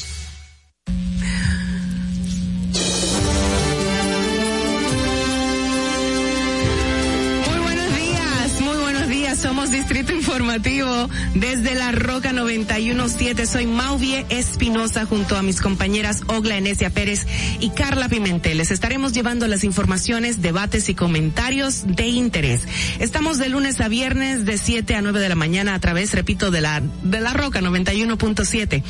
Desde 11.34 11.74
la 11.74 11.92
Roca 11.92 12.32
917. 12.32 13.46
Soy 13.46 13.66
Mauvie 13.66 14.26
Espinosa 14.28 15.07
junto 15.07 15.36
a 15.36 15.42
mis 15.42 15.61
compañeras 15.61 16.22
Ogla 16.26 16.57
Enesia 16.57 16.90
Pérez 16.90 17.26
y 17.61 17.70
Carla 17.70 18.09
Pimentel. 18.09 18.59
Les 18.59 18.70
estaremos 18.70 19.12
llevando 19.12 19.46
las 19.46 19.64
informaciones, 19.64 20.42
debates 20.42 20.88
y 20.88 20.94
comentarios 20.94 21.84
de 21.86 22.09
interés. 22.09 22.62
Estamos 22.98 23.38
de 23.38 23.48
lunes 23.48 23.80
a 23.80 23.88
viernes 23.88 24.44
de 24.44 24.59
7 24.59 24.94
a 24.94 25.03
9 25.03 25.20
de 25.20 25.28
la 25.28 25.34
mañana 25.34 25.74
a 25.74 25.80
través, 25.80 26.14
repito, 26.14 26.50
de 26.50 26.61
la, 26.61 26.82
de 27.03 27.20
la 27.20 27.32
Roca 27.32 27.61
91.7 27.61 28.82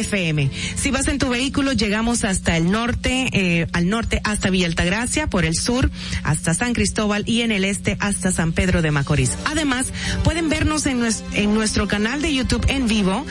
FM. 0.00 0.50
Si 0.76 0.90
vas 0.90 1.08
en 1.08 1.18
tu 1.18 1.28
vehículo, 1.28 1.72
llegamos 1.72 2.24
hasta 2.24 2.56
el 2.56 2.70
norte, 2.70 3.28
eh, 3.32 3.66
al 3.72 3.88
norte 3.88 4.20
hasta 4.24 4.50
Villa 4.50 4.66
Altagracia, 4.66 5.26
por 5.28 5.44
el 5.44 5.54
sur 5.56 5.90
hasta 6.22 6.54
San 6.54 6.72
Cristóbal 6.72 7.24
y 7.26 7.42
en 7.42 7.52
el 7.52 7.64
este 7.64 7.96
hasta 8.00 8.30
San 8.32 8.52
Pedro 8.52 8.82
de 8.82 8.90
Macorís. 8.90 9.32
Además, 9.44 9.92
pueden 10.22 10.48
vernos 10.48 10.86
en, 10.86 11.00
nues- 11.00 11.22
en 11.34 11.54
nuestro 11.54 11.88
canal 11.88 12.22
de 12.22 12.34
YouTube 12.34 12.64
en 12.68 12.86
vivo 12.88 13.24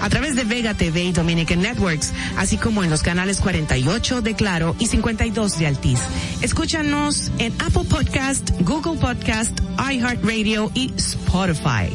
a 0.00 0.08
través 0.08 0.36
de 0.36 0.44
Vega 0.44 0.74
TV 0.74 1.04
y 1.04 1.12
Dominican 1.12 1.62
Networks, 1.62 2.12
así 2.36 2.56
como 2.56 2.84
en 2.84 2.90
los 2.90 3.02
canales 3.02 3.40
48 3.40 4.22
de 4.22 4.34
Claro 4.34 4.76
y 4.78 4.86
52 4.86 5.58
de 5.58 5.66
Altiz. 5.66 6.00
Escúchanos 6.40 7.30
en 7.38 7.52
Apple 7.60 7.84
Podcast, 7.88 8.50
Google 8.60 9.00
Podcast, 9.00 9.58
iHeartRadio 9.78 10.70
y 10.74 10.92
Spotify. 10.96 11.88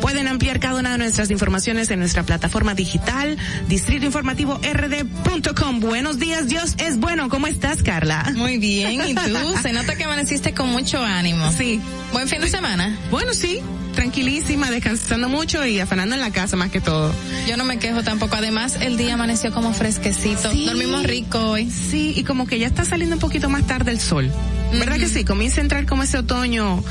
Pueden 0.00 0.28
ampliar 0.28 0.60
cada 0.60 0.80
una 0.80 0.92
de 0.92 0.98
nuestras 0.98 1.30
informaciones 1.30 1.90
en 1.90 1.98
nuestra 1.98 2.22
plataforma 2.22 2.74
digital, 2.74 3.36
distritoinformativord.com. 3.68 5.80
Buenos 5.80 6.18
días, 6.18 6.48
Dios 6.48 6.74
es 6.78 6.98
bueno. 6.98 7.28
¿Cómo 7.28 7.46
estás, 7.46 7.82
Carla? 7.82 8.32
Muy 8.34 8.58
bien, 8.58 9.00
¿y 9.06 9.14
tú? 9.14 9.36
Se 9.62 9.72
nota 9.72 9.96
que 9.96 10.04
amaneciste 10.04 10.54
con 10.54 10.70
mucho 10.70 11.02
ánimo. 11.02 11.52
Sí. 11.52 11.80
Buen 12.12 12.28
fin 12.28 12.40
de 12.40 12.48
semana. 12.48 12.96
Bueno, 13.10 13.34
sí. 13.34 13.60
Tranquilísima, 13.94 14.70
descansando 14.70 15.28
mucho 15.28 15.64
y 15.66 15.80
afanando 15.80 16.14
en 16.14 16.20
la 16.20 16.30
casa 16.30 16.56
más 16.56 16.70
que 16.70 16.80
todo. 16.80 17.12
Yo 17.48 17.56
no 17.56 17.64
me 17.64 17.78
quejo 17.78 18.02
tampoco. 18.02 18.36
Además, 18.36 18.76
el 18.80 18.96
día 18.96 19.14
amaneció 19.14 19.52
como 19.52 19.72
fresquecito. 19.72 20.50
Sí. 20.50 20.66
Dormimos 20.66 21.02
rico 21.04 21.38
hoy. 21.38 21.70
Sí, 21.70 22.14
y 22.16 22.24
como 22.24 22.46
que 22.46 22.58
ya 22.58 22.66
está 22.66 22.84
saliendo 22.84 23.16
un 23.16 23.20
poquito 23.20 23.48
más 23.48 23.66
tarde 23.66 23.90
el 23.90 24.00
sol. 24.00 24.30
¿Verdad 24.72 24.96
que 24.98 25.08
sí? 25.08 25.24
Comienza 25.24 25.60
a 25.60 25.62
entrar 25.62 25.86
como 25.86 26.02
ese 26.02 26.18
otoño. 26.18 26.82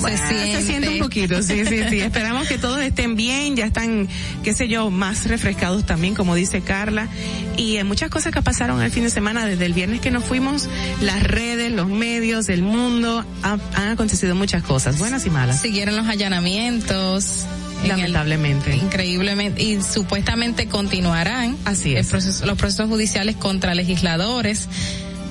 Bueno, 0.00 0.18
siente. 0.28 0.60
Se 0.60 0.66
siente 0.66 0.88
un 0.88 0.98
poquito, 0.98 1.42
sí, 1.42 1.64
sí, 1.66 1.80
sí. 1.88 2.00
Esperamos 2.00 2.48
que 2.48 2.58
todos 2.58 2.80
estén 2.80 3.14
bien, 3.16 3.54
ya 3.56 3.64
están, 3.66 4.08
qué 4.42 4.52
sé 4.52 4.66
yo, 4.68 4.90
más 4.90 5.26
refrescados 5.26 5.86
también, 5.86 6.14
como 6.14 6.34
dice 6.34 6.60
Carla. 6.62 7.08
Y 7.56 7.76
eh, 7.76 7.84
muchas 7.84 8.10
cosas 8.10 8.32
que 8.32 8.42
pasaron 8.42 8.82
el 8.82 8.90
fin 8.90 9.04
de 9.04 9.10
semana, 9.10 9.46
desde 9.46 9.66
el 9.66 9.72
viernes 9.72 10.00
que 10.00 10.10
nos 10.10 10.24
fuimos, 10.24 10.68
las 11.00 11.22
redes, 11.22 11.70
los 11.72 11.88
medios, 11.88 12.48
el 12.48 12.62
mundo, 12.62 13.24
ha- 13.42 13.58
han 13.74 13.88
acontecido 13.88 14.34
muchas 14.34 14.62
cosas, 14.64 14.98
buenas 14.98 15.24
y 15.26 15.30
malas. 15.30 15.60
Siguieron 15.60 15.96
los 15.96 16.06
allanamientos. 16.08 17.46
el- 17.82 17.88
Lamentablemente. 17.90 18.74
increíblemente. 18.76 19.62
Y 19.62 19.80
supuestamente 19.82 20.66
continuarán. 20.68 21.56
Así 21.64 21.94
es. 21.94 22.08
proceso- 22.08 22.46
los 22.46 22.56
procesos 22.58 22.88
judiciales 22.88 23.36
contra 23.36 23.74
legisladores. 23.74 24.68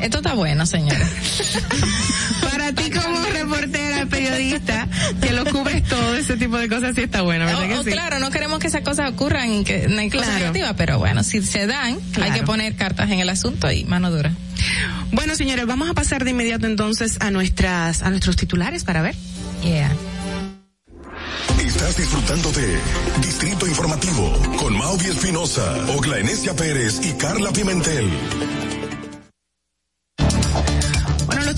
Esto 0.04 0.18
está 0.18 0.34
bueno, 0.34 0.66
señora. 0.66 1.08
Para 2.42 2.74
ti 2.74 2.90
como 2.92 3.24
reportera, 3.26 4.06
periodista, 4.06 4.88
que 5.22 5.32
lo 5.32 5.46
cubres 5.46 5.84
todo 5.86 6.16
ese 6.18 6.36
tipo 6.36 6.58
de 6.58 6.68
cosas, 6.68 6.94
sí 6.96 7.02
está 7.04 7.22
bueno, 7.22 7.46
¿verdad 7.46 7.64
O- 7.64 7.68
que 7.68 7.74
o 7.76 7.84
sí? 7.84 7.90
Oh, 7.90 7.94
claro, 7.94 8.20
no 8.20 8.30
queremos 8.30 8.60
que 8.60 8.68
esas 8.68 8.82
cosas 8.82 9.10
ocurran, 9.12 9.64
que 9.64 9.88
no 9.88 10.00
hay 10.02 10.10
cosas 10.10 10.28
Claro. 10.28 10.40
negativas, 10.40 10.74
pero 10.78 11.00
bueno, 11.00 11.24
si 11.24 11.42
se 11.42 11.68
dan, 11.68 11.98
hay 12.22 12.32
que 12.32 12.44
poner 12.44 12.76
cartas 12.76 13.10
en 13.12 13.20
el 13.20 13.30
asunto 13.30 13.72
y 13.72 13.86
mano 13.86 14.12
dura. 14.12 14.34
Bueno, 15.12 15.36
señores, 15.36 15.66
vamos 15.66 15.90
a 15.90 15.94
pasar 15.94 16.24
de 16.26 16.32
inmediato 16.32 16.68
entonces 16.68 17.18
a 17.22 17.32
nuestras, 17.32 18.02
a 18.04 18.10
nuestros 18.10 18.36
titulares 18.36 18.84
para 18.84 19.02
ver. 19.02 19.16
Yeah. 19.64 19.90
Estás 21.66 21.96
disfrutando 21.98 22.52
de 22.52 22.78
Distrito 23.22 23.68
Informativo 23.68 24.34
con 24.58 24.78
Mauvie 24.78 25.10
Espinosa, 25.12 25.64
Ogla 25.96 26.20
Enesia 26.20 26.54
Pérez 26.56 27.00
y 27.04 27.14
Carla 27.14 27.52
Pimentel. 27.52 28.10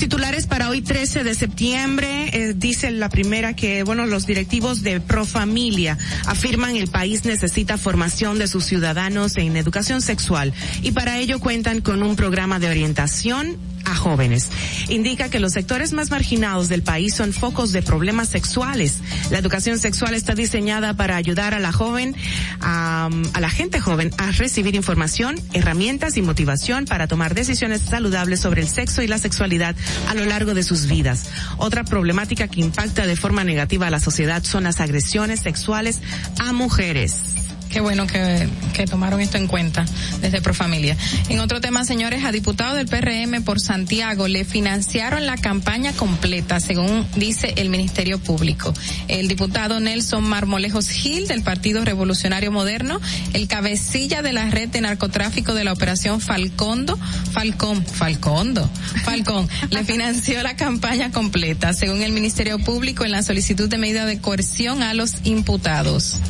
Titulares 0.06 0.46
para 0.46 0.70
hoy 0.70 0.84
13 0.84 1.24
de 1.24 1.34
septiembre 1.34 2.30
eh, 2.32 2.54
dice 2.56 2.92
la 2.92 3.10
primera 3.10 3.56
que, 3.56 3.82
bueno, 3.82 4.06
los 4.06 4.28
directivos 4.28 4.84
de 4.84 5.00
Profamilia 5.00 5.98
afirman 6.28 6.76
el 6.76 6.90
país 6.90 7.26
necesita 7.26 7.80
formación 7.80 8.38
de 8.38 8.48
sus 8.48 8.66
ciudadanos 8.66 9.36
en 9.38 9.58
educación 9.58 10.04
sexual 10.04 10.54
y 10.84 10.92
para 10.92 11.18
ello 11.18 11.40
cuentan 11.40 11.82
con 11.82 12.04
un 12.04 12.16
programa 12.16 12.60
de 12.60 12.70
orientación 12.70 13.58
a 13.86 13.96
jóvenes. 13.96 14.50
Indica 14.90 15.30
que 15.30 15.40
los 15.40 15.54
sectores 15.54 15.94
más 15.94 16.12
marginados 16.12 16.70
del 16.70 16.82
país 16.82 17.14
son 17.14 17.34
focos 17.34 17.72
de 17.72 17.82
problemas 17.82 18.30
sexuales. 18.30 19.00
La 19.30 19.38
educación 19.38 19.78
sexual 19.78 20.14
está 20.14 20.34
diseñada 20.34 20.96
para 20.96 21.16
ayudar 21.16 21.54
a 21.54 21.60
la 21.60 21.72
joven, 21.72 22.16
a, 22.62 23.10
a 23.34 23.40
la 23.40 23.50
gente 23.50 23.80
joven 23.80 24.12
a 24.18 24.32
recibir 24.32 24.76
información, 24.76 25.40
herramientas 25.54 26.18
y 26.18 26.22
motivación 26.22 26.86
para 26.86 27.08
tomar 27.08 27.36
decisiones 27.36 27.82
saludables 27.82 28.40
sobre 28.40 28.62
el 28.62 28.68
sexo 28.68 29.02
y 29.02 29.08
la 29.08 29.18
sexualidad 29.18 29.76
a 30.08 30.14
lo 30.14 30.26
largo 30.26 30.54
de 30.54 30.64
sus 30.64 30.88
vidas. 30.88 31.26
Otra 31.58 31.84
problemática 31.84 32.48
que 32.48 32.62
impacta 32.62 33.06
de 33.08 33.16
forma 33.16 33.44
negativa 33.44 33.88
a 33.88 33.92
la 33.92 34.00
sociedad 34.00 34.44
son 34.44 34.64
las 34.64 34.80
agresiones 34.80 35.42
sexuales 35.42 36.02
a 36.40 36.54
mujeres. 36.54 37.36
Qué 37.76 37.82
bueno 37.82 38.08
que, 38.08 38.48
que 38.74 38.86
tomaron 38.86 39.20
esto 39.20 39.36
en 39.36 39.48
cuenta 39.48 39.84
desde 40.22 40.42
Profamilia. 40.42 40.96
En 41.28 41.42
otro 41.42 41.60
tema, 41.60 41.84
señores, 41.84 42.24
a 42.24 42.32
diputados 42.32 42.78
del 42.78 42.88
PRM 42.88 43.44
por 43.44 43.60
Santiago 43.60 44.30
le 44.30 44.46
financiaron 44.46 45.26
la 45.26 45.36
campaña 45.36 45.92
completa, 45.92 46.62
según 46.62 47.06
dice 47.18 47.54
el 47.58 47.70
Ministerio 47.70 48.18
Público. 48.18 48.74
El 49.10 49.28
diputado 49.28 49.82
Nelson 49.82 50.24
Marmolejos 50.24 50.88
Gil 50.88 51.28
del 51.28 51.44
Partido 51.44 51.84
Revolucionario 51.84 52.50
Moderno, 52.50 53.02
el 53.34 53.50
cabecilla 53.50 54.22
de 54.22 54.32
la 54.32 54.50
red 54.50 54.70
de 54.70 54.80
narcotráfico 54.80 55.54
de 55.54 55.66
la 55.66 55.74
Operación 55.74 56.22
Falcondo, 56.22 56.98
Falcón, 57.34 57.86
Falcondo, 57.86 58.70
Falcón, 59.04 59.50
le 59.70 59.84
financió 59.84 60.42
la 60.44 60.56
campaña 60.56 61.12
completa, 61.12 61.74
según 61.74 62.04
el 62.04 62.14
Ministerio 62.14 62.58
Público, 62.58 63.04
en 63.04 63.12
la 63.12 63.22
solicitud 63.22 63.68
de 63.68 63.78
medida 63.78 64.06
de 64.06 64.22
coerción 64.22 64.82
a 64.82 64.94
los 64.94 65.16
imputados. 65.26 66.22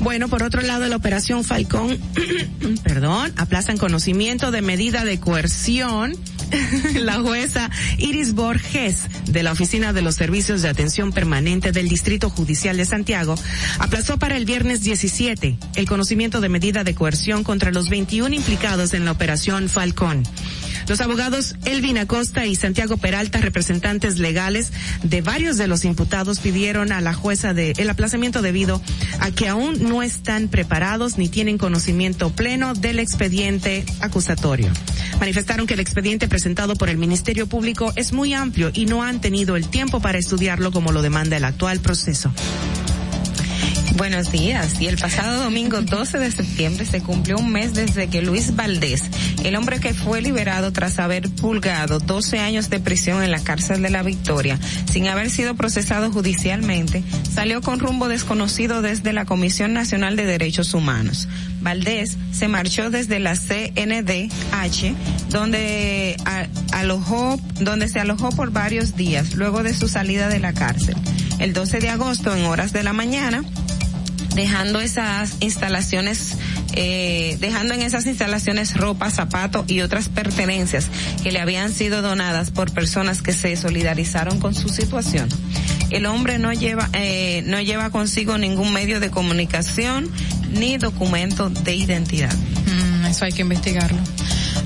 Bueno, 0.00 0.28
por 0.28 0.42
otro 0.42 0.62
lado, 0.62 0.86
la 0.86 0.96
operación 0.96 1.44
Falcón, 1.44 1.98
perdón, 2.84 3.32
aplazan 3.36 3.78
conocimiento 3.78 4.50
de 4.50 4.62
medida 4.62 5.04
de 5.04 5.18
coerción. 5.20 6.14
la 6.94 7.14
jueza 7.20 7.70
Iris 7.98 8.32
Borges 8.32 9.02
de 9.26 9.42
la 9.42 9.50
Oficina 9.50 9.92
de 9.92 10.02
los 10.02 10.14
Servicios 10.14 10.62
de 10.62 10.68
Atención 10.68 11.12
Permanente 11.12 11.72
del 11.72 11.88
Distrito 11.88 12.30
Judicial 12.30 12.76
de 12.76 12.84
Santiago 12.84 13.34
aplazó 13.80 14.16
para 14.16 14.36
el 14.36 14.44
viernes 14.44 14.82
17 14.82 15.58
el 15.74 15.88
conocimiento 15.88 16.40
de 16.40 16.48
medida 16.48 16.84
de 16.84 16.94
coerción 16.94 17.42
contra 17.42 17.72
los 17.72 17.88
21 17.88 18.34
implicados 18.34 18.94
en 18.94 19.04
la 19.04 19.12
operación 19.12 19.68
Falcón. 19.68 20.22
Los 20.88 21.00
abogados 21.00 21.56
Elvin 21.64 21.98
Acosta 21.98 22.46
y 22.46 22.54
Santiago 22.54 22.96
Peralta, 22.96 23.38
representantes 23.38 24.18
legales 24.18 24.72
de 25.02 25.20
varios 25.20 25.56
de 25.56 25.66
los 25.66 25.84
imputados, 25.84 26.38
pidieron 26.38 26.92
a 26.92 27.00
la 27.00 27.12
jueza 27.12 27.54
de 27.54 27.72
el 27.76 27.90
aplazamiento 27.90 28.40
debido 28.40 28.80
a 29.18 29.32
que 29.32 29.48
aún 29.48 29.82
no 29.88 30.02
están 30.02 30.48
preparados 30.48 31.18
ni 31.18 31.28
tienen 31.28 31.58
conocimiento 31.58 32.30
pleno 32.30 32.74
del 32.74 33.00
expediente 33.00 33.84
acusatorio. 34.00 34.70
Manifestaron 35.18 35.66
que 35.66 35.74
el 35.74 35.80
expediente 35.80 36.28
presentado 36.28 36.76
por 36.76 36.88
el 36.88 36.98
Ministerio 36.98 37.48
Público 37.48 37.92
es 37.96 38.12
muy 38.12 38.32
amplio 38.32 38.70
y 38.72 38.86
no 38.86 39.02
han 39.02 39.20
tenido 39.20 39.56
el 39.56 39.68
tiempo 39.68 40.00
para 40.00 40.18
estudiarlo 40.18 40.70
como 40.70 40.92
lo 40.92 41.02
demanda 41.02 41.36
el 41.36 41.44
actual 41.44 41.80
proceso. 41.80 42.32
Buenos 43.96 44.30
días. 44.30 44.78
Y 44.78 44.88
el 44.88 44.98
pasado 44.98 45.42
domingo 45.42 45.80
12 45.80 46.18
de 46.18 46.30
septiembre 46.30 46.84
se 46.84 47.00
cumplió 47.00 47.38
un 47.38 47.50
mes 47.50 47.72
desde 47.72 48.08
que 48.08 48.20
Luis 48.20 48.54
Valdés, 48.54 49.02
el 49.42 49.56
hombre 49.56 49.80
que 49.80 49.94
fue 49.94 50.20
liberado 50.20 50.70
tras 50.70 50.98
haber 50.98 51.30
pulgado 51.30 51.98
12 51.98 52.38
años 52.38 52.68
de 52.68 52.78
prisión 52.78 53.22
en 53.22 53.30
la 53.30 53.40
cárcel 53.40 53.80
de 53.80 53.88
la 53.88 54.02
Victoria, 54.02 54.60
sin 54.92 55.08
haber 55.08 55.30
sido 55.30 55.54
procesado 55.54 56.12
judicialmente, 56.12 57.04
salió 57.32 57.62
con 57.62 57.80
rumbo 57.80 58.08
desconocido 58.08 58.82
desde 58.82 59.14
la 59.14 59.24
Comisión 59.24 59.72
Nacional 59.72 60.14
de 60.16 60.26
Derechos 60.26 60.74
Humanos. 60.74 61.26
Valdés 61.62 62.18
se 62.32 62.48
marchó 62.48 62.90
desde 62.90 63.18
la 63.18 63.34
CNDH, 63.34 64.94
donde 65.30 66.16
alojó, 66.72 67.40
donde 67.60 67.88
se 67.88 68.00
alojó 68.00 68.28
por 68.28 68.50
varios 68.50 68.94
días 68.94 69.34
luego 69.34 69.62
de 69.62 69.72
su 69.72 69.88
salida 69.88 70.28
de 70.28 70.38
la 70.38 70.52
cárcel. 70.52 70.96
El 71.38 71.54
12 71.54 71.80
de 71.80 71.88
agosto, 71.88 72.34
en 72.34 72.44
horas 72.44 72.72
de 72.72 72.82
la 72.82 72.92
mañana, 72.92 73.42
dejando 74.36 74.80
esas 74.80 75.36
instalaciones, 75.40 76.36
eh, 76.74 77.38
dejando 77.40 77.72
en 77.72 77.80
esas 77.80 78.06
instalaciones 78.06 78.76
ropa, 78.76 79.10
zapatos 79.10 79.64
y 79.66 79.80
otras 79.80 80.10
pertenencias 80.10 80.88
que 81.22 81.32
le 81.32 81.40
habían 81.40 81.72
sido 81.72 82.02
donadas 82.02 82.50
por 82.50 82.70
personas 82.70 83.22
que 83.22 83.32
se 83.32 83.56
solidarizaron 83.56 84.38
con 84.38 84.54
su 84.54 84.68
situación. 84.68 85.28
El 85.90 86.04
hombre 86.04 86.38
no 86.38 86.52
lleva, 86.52 86.90
eh, 86.92 87.42
no 87.46 87.60
lleva 87.60 87.90
consigo 87.90 88.36
ningún 88.36 88.72
medio 88.72 89.00
de 89.00 89.10
comunicación 89.10 90.10
ni 90.50 90.76
documento 90.76 91.48
de 91.48 91.74
identidad. 91.74 92.34
Mm, 92.34 92.95
eso 93.08 93.24
hay 93.24 93.32
que 93.32 93.42
investigarlo. 93.42 93.98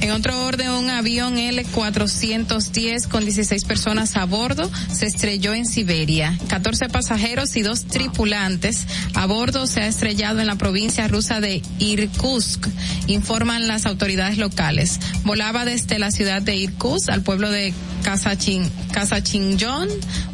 En 0.01 0.13
otro 0.13 0.47
orden, 0.47 0.71
un 0.71 0.89
avión 0.89 1.37
L410 1.37 3.09
con 3.09 3.25
16 3.25 3.65
personas 3.65 4.17
a 4.17 4.25
bordo 4.25 4.71
se 4.91 5.07
estrelló 5.07 5.53
en 5.53 5.67
Siberia. 5.67 6.39
14 6.49 6.89
pasajeros 6.89 7.55
y 7.57 7.63
dos 7.63 7.85
tripulantes 7.85 8.87
a 9.15 9.27
bordo 9.27 9.67
se 9.67 9.83
ha 9.83 9.87
estrellado 9.87 10.41
en 10.41 10.47
la 10.47 10.57
provincia 10.57 11.07
rusa 11.07 11.41
de 11.41 11.63
Irkutsk, 11.79 12.67
informan 13.09 13.69
las 13.69 13.85
autoridades 13.85 14.39
locales. 14.39 15.01
Volaba 15.25 15.65
desde 15.65 15.99
la 15.99 16.11
ciudad 16.11 16.41
de 16.41 16.57
Irkutsk 16.57 17.11
al 17.11 17.23
pueblo 17.23 17.51
de 17.51 17.75
Kasachin, 18.03 18.71
Kasachinjon. 18.93 19.89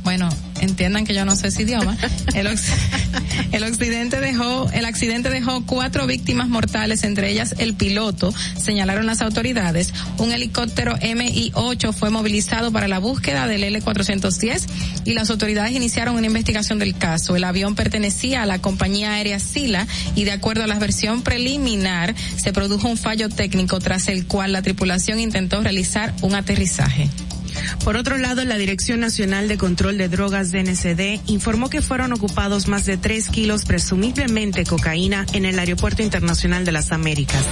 Bueno, 0.05 0.29
entiendan 0.61 1.05
que 1.05 1.15
yo 1.15 1.25
no 1.25 1.37
sé 1.37 1.49
ese 1.49 1.63
idioma. 1.63 1.97
El, 2.35 2.49
el 3.53 3.65
accidente 3.65 4.21
dejó, 4.21 4.69
el 4.73 4.85
accidente 4.85 5.31
dejó 5.31 5.65
cuatro 5.65 6.07
víctimas 6.07 6.49
mortales, 6.49 7.05
entre 7.05 7.31
ellas 7.31 7.55
el 7.59 7.75
piloto, 7.75 8.33
señalaron 8.63 9.07
las 9.07 9.23
autoridades. 9.23 9.93
Un 10.19 10.33
helicóptero 10.33 10.97
MI-8 10.97 11.93
fue 11.93 12.11
movilizado 12.11 12.73
para 12.73 12.89
la 12.89 12.99
búsqueda 12.99 13.47
del 13.47 13.65
L-410 13.65 14.67
y 15.05 15.15
las 15.15 15.31
autoridades 15.31 15.73
iniciaron 15.73 16.17
una 16.17 16.27
investigación 16.27 16.79
del 16.79 16.97
caso. 16.97 17.37
El 17.37 17.45
avión 17.45 17.75
pertenecía 17.75 18.43
a 18.43 18.47
la 18.47 18.61
compañía 18.61 19.13
aérea 19.13 19.41
Sila 19.41 19.87
y 20.15 20.25
de 20.25 20.33
acuerdo 20.33 20.65
a 20.65 20.67
la 20.67 20.79
versión 20.79 21.23
preliminar 21.23 22.15
se 22.37 22.53
produjo 22.53 22.89
un 22.89 22.97
fallo 22.97 23.29
técnico 23.29 23.79
tras 23.79 24.09
el 24.09 24.27
cual 24.27 24.53
la 24.53 24.63
tripulación 24.63 25.21
intentó 25.21 25.63
realizar 25.63 26.15
un 26.23 26.35
aterrizaje. 26.35 27.09
Por 27.85 27.97
otro 27.97 28.19
lado, 28.19 28.45
la 28.45 28.57
Dirección 28.57 29.01
Nacional 29.01 29.49
de 29.49 29.59
Control 29.59 29.99
de 29.99 30.09
Drogas 30.09 30.53
DNCD 30.53 31.21
informó 31.27 31.71
que 31.71 31.83
fueron 31.83 32.13
ocupados 32.13 32.69
más 32.69 32.85
de 32.87 32.97
tres 32.97 33.29
kilos 33.29 33.65
presumiblemente 33.65 34.65
cocaína 34.65 35.27
en 35.33 35.45
el 35.45 35.59
Aeropuerto 35.59 36.03
Internacional 36.03 36.65
de 36.65 36.73
las 36.73 36.93
Américas. 36.93 37.45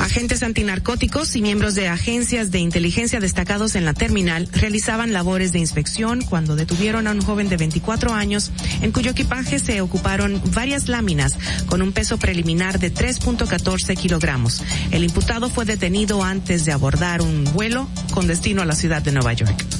Agentes 0.00 0.42
antinarcóticos 0.42 1.34
y 1.36 1.42
miembros 1.42 1.74
de 1.74 1.88
agencias 1.88 2.50
de 2.50 2.60
inteligencia 2.60 3.20
destacados 3.20 3.74
en 3.74 3.84
la 3.84 3.94
terminal 3.94 4.48
realizaban 4.52 5.12
labores 5.12 5.52
de 5.52 5.58
inspección 5.58 6.22
cuando 6.22 6.56
detuvieron 6.56 7.06
a 7.06 7.12
un 7.12 7.20
joven 7.20 7.48
de 7.48 7.56
24 7.56 8.14
años 8.14 8.50
en 8.80 8.92
cuyo 8.92 9.10
equipaje 9.10 9.58
se 9.58 9.80
ocuparon 9.80 10.40
varias 10.54 10.88
láminas 10.88 11.36
con 11.66 11.82
un 11.82 11.92
peso 11.92 12.16
preliminar 12.18 12.78
de 12.78 12.92
3.14 12.92 13.96
kilogramos. 13.96 14.62
El 14.90 15.04
imputado 15.04 15.50
fue 15.50 15.64
detenido 15.64 16.22
antes 16.22 16.64
de 16.64 16.72
abordar 16.72 17.20
un 17.20 17.44
vuelo 17.52 17.88
con 18.12 18.26
destino 18.26 18.62
a 18.62 18.66
la 18.66 18.74
ciudad 18.74 19.02
de 19.02 19.12
Nueva 19.12 19.32
York. 19.32 19.77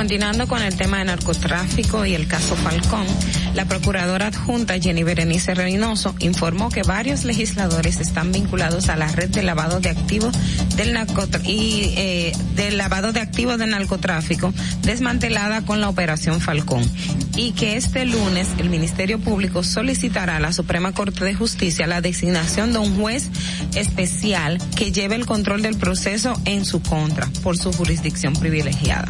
Continuando 0.00 0.48
con 0.48 0.62
el 0.62 0.74
tema 0.76 0.96
de 0.96 1.04
narcotráfico 1.04 2.06
y 2.06 2.14
el 2.14 2.26
caso 2.26 2.56
Falcón, 2.56 3.06
la 3.52 3.66
procuradora 3.66 4.28
adjunta 4.28 4.80
Jenny 4.80 5.02
Berenice 5.02 5.54
Reynoso 5.54 6.14
informó 6.20 6.70
que 6.70 6.82
varios 6.82 7.24
legisladores 7.26 8.00
están 8.00 8.32
vinculados 8.32 8.88
a 8.88 8.96
la 8.96 9.08
red 9.08 9.28
de 9.28 9.42
lavado 9.42 9.78
de 9.78 9.90
activos 9.90 10.34
del 10.74 10.96
y 11.44 11.92
eh, 11.98 12.32
lavado 12.72 13.12
de 13.12 13.20
activos 13.20 13.58
del 13.58 13.72
narcotráfico 13.72 14.54
desmantelada 14.80 15.66
con 15.66 15.82
la 15.82 15.90
operación 15.90 16.40
Falcón 16.40 16.82
y 17.36 17.52
que 17.52 17.76
este 17.76 18.06
lunes 18.06 18.48
el 18.56 18.70
Ministerio 18.70 19.18
Público 19.18 19.62
solicitará 19.62 20.36
a 20.36 20.40
la 20.40 20.54
Suprema 20.54 20.92
Corte 20.92 21.26
de 21.26 21.34
Justicia 21.34 21.86
la 21.86 22.00
designación 22.00 22.72
de 22.72 22.78
un 22.78 22.98
juez 22.98 23.28
especial 23.74 24.56
que 24.76 24.92
lleve 24.92 25.16
el 25.16 25.26
control 25.26 25.60
del 25.60 25.76
proceso 25.76 26.40
en 26.46 26.64
su 26.64 26.80
contra 26.80 27.28
por 27.42 27.58
su 27.58 27.70
jurisdicción 27.70 28.32
privilegiada. 28.32 29.06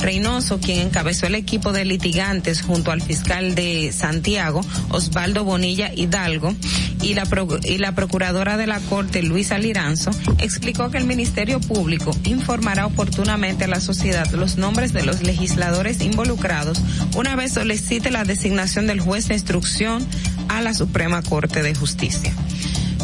Reynoso, 0.00 0.60
quien 0.60 0.80
encabezó 0.80 1.26
el 1.26 1.34
equipo 1.34 1.72
de 1.72 1.84
litigantes 1.84 2.62
junto 2.62 2.90
al 2.90 3.02
fiscal 3.02 3.54
de 3.54 3.92
Santiago, 3.92 4.62
Osvaldo 4.88 5.44
Bonilla 5.44 5.92
Hidalgo, 5.94 6.54
y 7.02 7.14
la, 7.14 7.26
y 7.64 7.78
la 7.78 7.94
procuradora 7.94 8.56
de 8.56 8.66
la 8.66 8.80
Corte, 8.80 9.22
Luisa 9.22 9.58
Liranzo, 9.58 10.10
explicó 10.38 10.90
que 10.90 10.98
el 10.98 11.04
Ministerio 11.04 11.60
Público 11.60 12.14
informará 12.24 12.86
oportunamente 12.86 13.64
a 13.64 13.68
la 13.68 13.80
sociedad 13.80 14.30
los 14.32 14.56
nombres 14.56 14.92
de 14.92 15.02
los 15.02 15.22
legisladores 15.22 16.00
involucrados 16.02 16.80
una 17.16 17.36
vez 17.36 17.52
solicite 17.52 18.10
la 18.10 18.24
designación 18.24 18.86
del 18.86 19.00
juez 19.00 19.28
de 19.28 19.34
instrucción 19.34 20.06
a 20.48 20.60
la 20.60 20.74
Suprema 20.74 21.22
Corte 21.22 21.62
de 21.62 21.74
Justicia. 21.74 22.32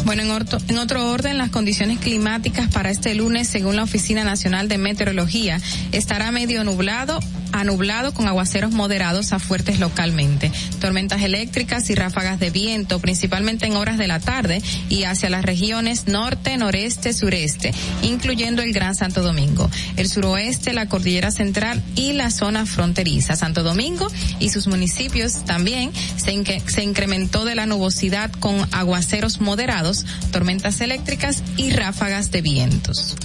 Bueno, 0.07 0.21
en, 0.23 0.31
orto- 0.31 0.57
en 0.69 0.77
otro 0.77 1.11
orden, 1.11 1.37
las 1.37 1.49
condiciones 1.49 1.99
climáticas 1.99 2.69
para 2.71 2.89
este 2.89 3.13
lunes, 3.13 3.49
según 3.49 3.75
la 3.75 3.83
Oficina 3.83 4.23
Nacional 4.23 4.69
de 4.69 4.77
Meteorología, 4.77 5.59
estará 5.91 6.31
medio 6.31 6.63
nublado 6.63 7.19
a 7.53 7.63
nublado 7.63 8.13
con 8.13 8.27
aguaceros 8.27 8.71
moderados 8.71 9.31
a 9.31 9.39
fuertes 9.39 9.79
localmente, 9.79 10.51
tormentas 10.79 11.21
eléctricas 11.23 11.89
y 11.89 11.95
ráfagas 11.95 12.39
de 12.39 12.51
viento, 12.51 12.99
principalmente 12.99 13.65
en 13.65 13.77
horas 13.77 13.97
de 13.97 14.07
la 14.07 14.19
tarde 14.19 14.61
y 14.89 15.03
hacia 15.05 15.29
las 15.29 15.43
regiones 15.43 16.07
norte, 16.07 16.57
noreste, 16.57 17.13
sureste, 17.13 17.73
incluyendo 18.03 18.61
el 18.61 18.73
Gran 18.73 18.95
Santo 18.95 19.23
Domingo, 19.23 19.71
el 19.95 20.09
suroeste, 20.09 20.73
la 20.73 20.87
cordillera 20.87 21.31
central 21.31 21.81
y 21.95 22.13
la 22.13 22.31
zona 22.31 22.65
fronteriza. 22.65 23.35
Santo 23.37 23.63
Domingo 23.63 24.07
y 24.39 24.49
sus 24.49 24.67
municipios 24.67 25.45
también 25.45 25.91
se, 26.17 26.33
inque- 26.33 26.61
se 26.67 26.83
incrementó 26.83 27.43
de 27.45 27.55
la 27.55 27.65
nubosidad 27.65 28.29
con 28.31 28.55
aguaceros 28.73 29.39
moderados, 29.39 29.96
tormentas 30.31 30.81
eléctricas 30.81 31.43
y 31.55 31.71
ráfagas 31.71 32.31
de 32.31 32.41
vientos. 32.41 33.15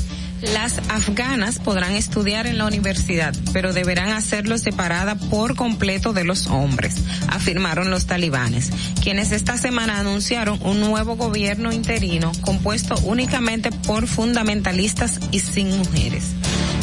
Las 0.42 0.78
afganas 0.88 1.60
podrán 1.60 1.92
estudiar 1.92 2.48
en 2.48 2.58
la 2.58 2.66
universidad, 2.66 3.32
pero 3.52 3.72
deberán 3.72 4.10
hacerlo 4.10 4.58
separada 4.58 5.14
por 5.14 5.54
completo 5.54 6.12
de 6.12 6.24
los 6.24 6.48
hombres, 6.48 6.96
afirmaron 7.28 7.90
los 7.90 8.06
talibanes, 8.06 8.70
quienes 9.00 9.30
esta 9.30 9.56
semana 9.56 10.00
anunciaron 10.00 10.58
un 10.64 10.80
nuevo 10.80 11.16
gobierno 11.16 11.72
interino 11.72 12.32
compuesto 12.40 12.96
únicamente 13.04 13.70
por 13.70 14.08
fundamentalistas 14.08 15.20
y 15.30 15.38
sin 15.38 15.78
mujeres. 15.78 16.24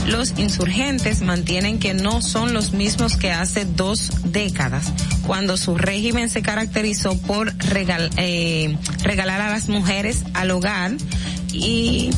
Los 0.08 0.38
insurgentes 0.38 1.22
mantienen 1.22 1.80
que 1.80 1.94
no 1.94 2.22
son 2.22 2.54
los 2.54 2.74
mismos 2.74 3.16
que 3.16 3.32
hace 3.32 3.66
dos 3.66 4.12
décadas, 4.26 4.92
cuando 5.26 5.58
su 5.58 5.76
régimen 5.78 6.30
se 6.30 6.42
caracterizó 6.42 7.18
por 7.22 7.54
eh, 8.18 8.78
regalar 9.04 9.42
a 9.42 9.50
las 9.50 9.70
mujeres 9.70 10.24
al 10.34 10.52
hogar 10.52 10.94
y 11.52 12.10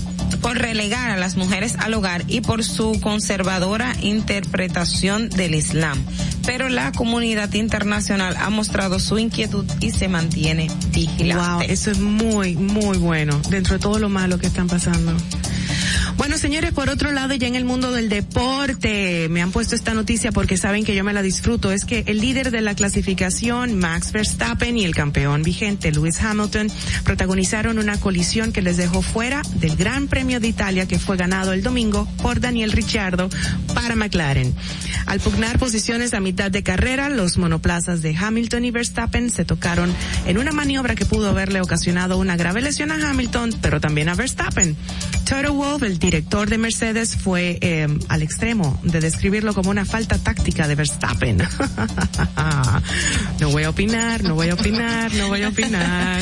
por 0.42 0.58
relegar 0.58 1.12
a 1.12 1.18
las 1.18 1.36
mujeres 1.36 1.76
al 1.78 1.94
hogar 1.94 2.24
y 2.28 2.42
por 2.42 2.64
su 2.64 3.00
conservadora 3.02 3.94
interpretación 4.02 5.30
del 5.30 5.56
Islam. 5.56 6.04
Pero 6.46 6.70
la 6.70 6.92
comunidad 6.92 7.54
internacional 7.54 8.36
ha 8.38 8.50
mostrado 8.50 9.00
su 9.00 9.20
inquietud 9.20 9.66
y 9.80 9.92
se 9.92 10.08
mantiene 10.08 10.70
vigilante. 10.92 11.36
Wow, 11.36 11.62
eso 11.62 11.92
es 11.92 12.00
muy, 12.00 12.56
muy 12.56 12.98
bueno, 12.98 13.40
dentro 13.50 13.76
de 13.76 13.80
todo 13.80 14.00
lo 14.00 14.10
malo 14.10 14.40
que 14.40 14.48
están 14.48 14.68
pasando. 14.68 15.16
Bueno, 16.22 16.38
señores, 16.38 16.72
por 16.72 16.88
otro 16.88 17.12
lado, 17.12 17.34
ya 17.34 17.48
en 17.48 17.56
el 17.56 17.66
mundo 17.66 17.92
del 17.92 18.08
deporte, 18.08 19.28
me 19.32 19.42
han 19.42 19.52
puesto 19.52 19.74
esta 19.74 19.96
noticia 19.96 20.32
porque 20.32 20.56
saben 20.56 20.86
que 20.86 20.94
yo 20.94 21.04
me 21.04 21.14
la 21.14 21.24
disfruto. 21.24 21.72
Es 21.72 21.84
que 21.84 22.04
el 22.06 22.22
líder 22.22 22.52
de 22.52 22.62
la 22.62 22.76
clasificación, 22.76 23.80
Max 23.80 24.12
Verstappen, 24.12 24.78
y 24.78 24.86
el 24.86 24.94
campeón 24.94 25.42
vigente, 25.42 25.92
Lewis 25.92 26.22
Hamilton, 26.22 26.72
protagonizaron 27.04 27.80
una 27.80 28.00
colisión 28.00 28.52
que 28.52 28.62
les 28.62 28.78
dejó 28.78 29.02
fuera 29.02 29.42
del 29.56 29.76
Gran 29.76 30.08
Premio 30.08 30.40
de 30.40 30.48
Italia 30.48 30.88
que 30.88 31.00
fue 31.00 31.18
ganado 31.18 31.54
el 31.54 31.64
domingo 31.64 32.08
por 32.22 32.40
Daniel 32.40 32.72
Ricciardo 32.72 33.28
para 33.74 33.96
McLaren. 33.96 34.54
Al 35.08 35.22
pugnar 35.22 35.58
posiciones 35.58 36.14
a 36.14 36.20
mitad 36.20 36.52
de 36.52 36.62
carrera, 36.62 37.10
los 37.10 37.40
monoplazas 37.40 38.04
de 38.04 38.16
Hamilton 38.16 38.66
y 38.66 38.70
Verstappen 38.70 39.32
se 39.32 39.44
tocaron 39.44 39.92
en 40.28 40.38
una 40.38 40.52
maniobra 40.52 40.94
que 40.94 41.08
pudo 41.08 41.30
haberle 41.30 41.62
ocasionado 41.62 42.20
una 42.20 42.38
grave 42.38 42.62
lesión 42.62 42.92
a 42.92 43.10
Hamilton, 43.10 43.56
pero 43.60 43.82
también 43.82 44.08
a 44.08 44.14
Verstappen. 44.14 44.78
Toto 45.32 45.54
Wolff, 45.54 45.84
el 45.84 45.98
director 46.12 46.50
de 46.50 46.58
Mercedes, 46.58 47.16
fue 47.16 47.58
eh, 47.62 47.88
al 48.10 48.22
extremo 48.22 48.78
de 48.84 49.00
describirlo 49.00 49.54
como 49.54 49.70
una 49.70 49.86
falta 49.86 50.18
táctica 50.18 50.68
de 50.68 50.76
Verstappen. 50.76 51.38
no 53.40 53.50
voy 53.50 53.64
a 53.64 53.70
opinar, 53.70 54.22
no 54.22 54.36
voy 54.36 54.50
a 54.50 54.56
opinar, 54.56 55.14
no 55.14 55.30
voy 55.30 55.44
a 55.44 55.48
opinar. 55.48 56.22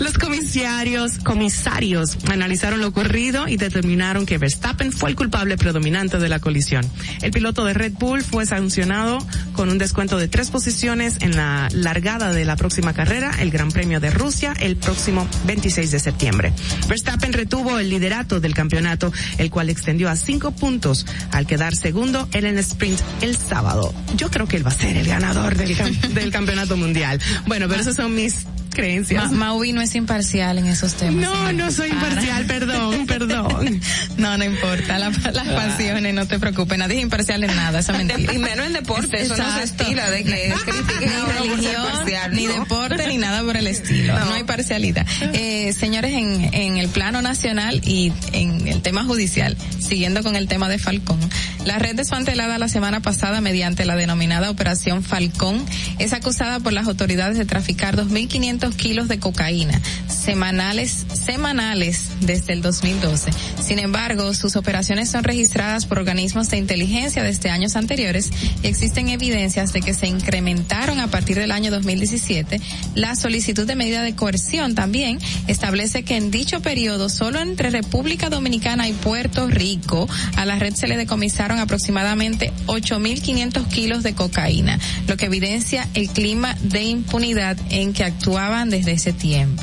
Los 0.00 0.18
comisarios, 0.18 1.18
comisarios 1.18 2.18
analizaron 2.28 2.80
lo 2.80 2.88
ocurrido 2.88 3.46
y 3.46 3.56
determinaron 3.56 4.26
que 4.26 4.38
Verstappen 4.38 4.90
fue 4.90 5.10
el 5.10 5.16
culpable 5.16 5.56
predominante 5.56 6.18
de 6.18 6.28
la 6.28 6.40
colisión. 6.40 6.84
El 7.22 7.30
piloto 7.30 7.64
de 7.64 7.74
Red 7.74 7.92
Bull 8.00 8.24
fue 8.24 8.46
sancionado 8.46 9.24
con 9.52 9.68
un 9.68 9.78
descuento 9.78 10.18
de 10.18 10.26
tres 10.26 10.50
posiciones 10.50 11.18
en 11.20 11.36
la 11.36 11.68
largada 11.72 12.32
de 12.32 12.44
la 12.44 12.56
próxima 12.56 12.94
carrera, 12.94 13.30
el 13.40 13.52
Gran 13.52 13.70
Premio 13.70 14.00
de 14.00 14.10
Rusia, 14.10 14.54
el 14.58 14.76
próximo 14.76 15.28
26 15.46 15.92
de 15.92 16.00
septiembre. 16.00 16.52
Verstappen 16.88 17.32
retuvo 17.32 17.78
el 17.78 17.90
liderato 17.90 18.40
del 18.40 18.54
campeonato, 18.54 19.12
el 19.38 19.50
cual 19.50 19.70
extendió 19.70 20.08
a 20.08 20.16
cinco 20.16 20.50
puntos 20.50 21.06
al 21.32 21.46
quedar 21.46 21.74
segundo 21.74 22.28
en 22.32 22.46
el 22.46 22.58
sprint 22.58 23.00
el 23.20 23.36
sábado. 23.36 23.94
Yo 24.16 24.30
creo 24.30 24.46
que 24.46 24.56
él 24.56 24.66
va 24.66 24.70
a 24.70 24.74
ser 24.74 24.96
el 24.96 25.06
ganador 25.06 25.56
del, 25.56 25.76
del 26.14 26.30
campeonato 26.30 26.76
mundial. 26.76 27.20
Bueno, 27.46 27.68
pero 27.68 27.80
esas 27.80 27.96
son 27.96 28.14
mis 28.14 28.46
creencias. 28.70 29.30
Ma 29.32 29.46
Mauvi 29.50 29.72
no 29.72 29.80
es 29.82 29.94
imparcial 29.94 30.58
en 30.58 30.66
esos 30.66 30.94
temas. 30.94 31.22
No, 31.24 31.52
no 31.52 31.70
soy 31.70 31.90
imparcial, 31.90 32.46
perdón, 32.46 33.06
perdón. 33.06 33.80
No, 34.16 34.36
no 34.36 34.44
importa, 34.44 34.98
la- 34.98 35.08
las 35.10 35.48
pasiones, 35.48 36.12
no 36.14 36.26
te 36.26 36.38
preocupes, 36.38 36.76
nadie 36.78 36.96
es 36.98 37.02
imparcial 37.02 37.42
en 37.44 37.56
nada, 37.56 37.78
eso 37.80 37.92
es 37.92 37.98
mentira. 38.04 38.32
Y 38.34 38.38
menos 38.38 38.66
en 38.66 38.74
deporte, 38.74 39.22
eso 39.22 39.36
no 39.36 39.56
se 39.56 39.62
estila 39.64 40.10
de 40.10 40.24
que 40.24 40.52
critiquen 40.64 41.10
a 41.12 41.24
uno 41.24 41.26
por 41.36 41.38
ser 41.38 41.48
religión, 41.50 41.82
parcial, 41.92 42.32
ni 42.34 42.46
deporte, 42.46 43.06
ni 43.08 43.16
nada 43.16 43.42
por 43.42 43.56
el 43.56 43.66
estilo. 43.66 44.18
No, 44.18 44.34
hay 44.34 44.44
parcialidad. 44.44 45.06
Eh, 45.32 45.72
señores, 45.72 46.12
en, 46.12 46.52
en 46.52 46.76
el 46.76 46.88
plano 46.88 47.22
nacional 47.22 47.80
y 47.84 48.12
en 48.32 48.68
el 48.68 48.82
tema 48.82 49.04
judicial, 49.04 49.56
siguiendo 49.78 50.22
con 50.22 50.36
el 50.36 50.46
tema 50.48 50.68
de 50.68 50.78
Falcón, 50.78 51.18
la 51.64 51.78
red 51.78 51.94
desmantelada 51.96 52.58
la 52.58 52.68
semana 52.68 53.00
pasada 53.00 53.40
mediante 53.40 53.84
la 53.86 53.96
denominada 53.96 54.50
Operación 54.50 55.02
Falcón 55.02 55.64
es 55.98 56.12
acusada 56.12 56.60
por 56.60 56.72
las 56.74 56.86
autoridades 56.88 57.38
de 57.38 57.46
traficar 57.46 57.96
2.500 57.96 58.59
kilos 58.68 59.08
de 59.08 59.18
cocaína 59.18 59.80
semanales, 60.20 61.06
semanales 61.12 62.10
desde 62.20 62.52
el 62.52 62.62
2012. 62.62 63.30
Sin 63.60 63.78
embargo, 63.78 64.34
sus 64.34 64.56
operaciones 64.56 65.10
son 65.10 65.24
registradas 65.24 65.86
por 65.86 65.98
organismos 65.98 66.50
de 66.50 66.58
inteligencia 66.58 67.22
desde 67.22 67.50
años 67.50 67.74
anteriores 67.74 68.30
y 68.62 68.66
existen 68.66 69.08
evidencias 69.08 69.72
de 69.72 69.80
que 69.80 69.94
se 69.94 70.06
incrementaron 70.06 71.00
a 71.00 71.08
partir 71.08 71.38
del 71.38 71.50
año 71.50 71.70
2017. 71.70 72.60
La 72.94 73.16
solicitud 73.16 73.66
de 73.66 73.76
medida 73.76 74.02
de 74.02 74.14
coerción 74.14 74.74
también 74.74 75.18
establece 75.46 76.02
que 76.02 76.16
en 76.16 76.30
dicho 76.30 76.60
periodo 76.60 77.08
solo 77.08 77.40
entre 77.40 77.70
República 77.70 78.28
Dominicana 78.28 78.88
y 78.88 78.92
Puerto 78.92 79.48
Rico 79.48 80.08
a 80.36 80.44
la 80.44 80.58
red 80.58 80.74
se 80.74 80.86
le 80.86 80.96
decomisaron 80.96 81.58
aproximadamente 81.58 82.52
8.500 82.66 83.66
kilos 83.68 84.02
de 84.02 84.14
cocaína, 84.14 84.78
lo 85.06 85.16
que 85.16 85.26
evidencia 85.26 85.88
el 85.94 86.10
clima 86.10 86.56
de 86.62 86.82
impunidad 86.82 87.56
en 87.70 87.92
que 87.92 88.04
desde 88.50 88.92
ese 88.92 89.12
tiempo. 89.12 89.62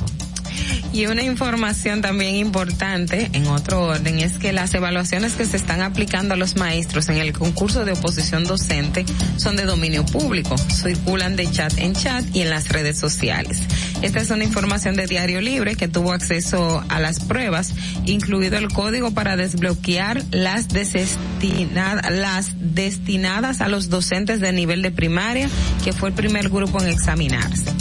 Y 0.93 1.05
una 1.05 1.21
información 1.21 2.01
también 2.01 2.35
importante 2.35 3.29
en 3.33 3.47
otro 3.47 3.83
orden 3.83 4.19
es 4.19 4.39
que 4.39 4.53
las 4.53 4.73
evaluaciones 4.73 5.33
que 5.33 5.45
se 5.45 5.57
están 5.57 5.81
aplicando 5.81 6.33
a 6.33 6.37
los 6.37 6.55
maestros 6.55 7.09
en 7.09 7.17
el 7.17 7.33
concurso 7.33 7.85
de 7.85 7.91
oposición 7.91 8.45
docente 8.45 9.05
son 9.35 9.57
de 9.57 9.65
dominio 9.65 10.05
público, 10.05 10.57
circulan 10.57 11.35
de 11.35 11.51
chat 11.51 11.77
en 11.77 11.93
chat 11.93 12.23
y 12.33 12.41
en 12.41 12.49
las 12.49 12.69
redes 12.69 12.97
sociales. 12.97 13.61
Esta 14.01 14.21
es 14.21 14.29
una 14.29 14.45
información 14.45 14.95
de 14.95 15.07
Diario 15.07 15.41
Libre 15.41 15.75
que 15.75 15.87
tuvo 15.87 16.13
acceso 16.13 16.83
a 16.87 16.99
las 16.99 17.19
pruebas, 17.19 17.73
incluido 18.05 18.57
el 18.57 18.69
código 18.69 19.11
para 19.11 19.35
desbloquear 19.35 20.23
las 20.31 20.67
las 20.69 22.53
destinadas 22.73 23.61
a 23.61 23.67
los 23.67 23.89
docentes 23.89 24.39
de 24.39 24.53
nivel 24.53 24.81
de 24.81 24.91
primaria, 24.91 25.49
que 25.83 25.93
fue 25.93 26.09
el 26.09 26.15
primer 26.15 26.49
grupo 26.49 26.81
en 26.81 26.89
examinarse. 26.89 27.71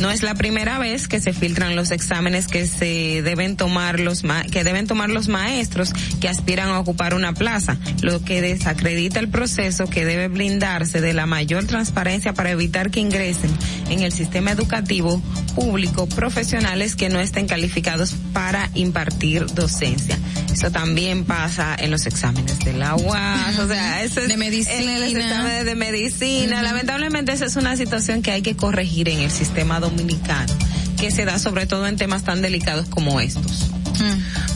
No 0.00 0.10
es 0.10 0.22
la 0.22 0.34
primera 0.34 0.78
vez 0.78 1.08
que 1.08 1.20
se 1.20 1.32
filtran 1.32 1.74
los 1.74 1.90
exámenes 1.90 2.48
que 2.48 2.66
se 2.66 3.22
deben 3.22 3.56
tomar 3.56 3.98
los 3.98 4.24
ma- 4.24 4.44
que 4.44 4.62
deben 4.62 4.86
tomar 4.86 5.08
los 5.08 5.28
maestros 5.28 5.92
que 6.20 6.28
aspiran 6.28 6.68
a 6.68 6.78
ocupar 6.78 7.14
una 7.14 7.32
plaza, 7.32 7.78
lo 8.02 8.22
que 8.22 8.40
desacredita 8.42 9.20
el 9.20 9.28
proceso 9.28 9.86
que 9.88 10.04
debe 10.04 10.28
blindarse 10.28 11.00
de 11.00 11.14
la 11.14 11.24
mayor 11.26 11.64
transparencia 11.66 12.34
para 12.34 12.50
evitar 12.50 12.90
que 12.90 13.00
ingresen 13.00 13.50
en 13.88 14.02
el 14.02 14.12
sistema 14.12 14.50
educativo 14.50 15.22
público 15.54 16.06
profesionales 16.06 16.94
que 16.94 17.08
no 17.08 17.18
estén 17.20 17.46
calificados 17.46 18.14
para 18.34 18.70
impartir 18.74 19.46
docencia. 19.46 20.18
Eso 20.52 20.70
también 20.70 21.24
pasa 21.24 21.74
en 21.78 21.90
los 21.90 22.06
exámenes 22.06 22.58
de 22.60 22.72
la 22.74 22.94
UAS, 22.96 23.58
o 23.58 23.66
sea, 23.68 24.02
eso 24.04 24.20
es 24.20 24.28
De 24.28 24.36
medicina. 24.36 24.74
en 24.96 25.00
los 25.00 25.14
exámenes 25.14 25.64
de 25.64 25.74
medicina. 25.74 26.62
Lamentablemente 26.62 27.32
esa 27.32 27.46
es 27.46 27.56
una 27.56 27.76
situación 27.76 28.22
que 28.22 28.30
hay 28.30 28.42
que 28.42 28.56
corregir 28.56 29.08
en 29.08 29.20
el 29.20 29.30
sistema 29.30 29.80
dominicano, 29.88 30.52
que 30.98 31.10
se 31.10 31.24
da 31.24 31.38
sobre 31.38 31.66
todo 31.66 31.86
en 31.86 31.96
temas 31.96 32.24
tan 32.24 32.42
delicados 32.42 32.88
como 32.88 33.20
estos. 33.20 33.70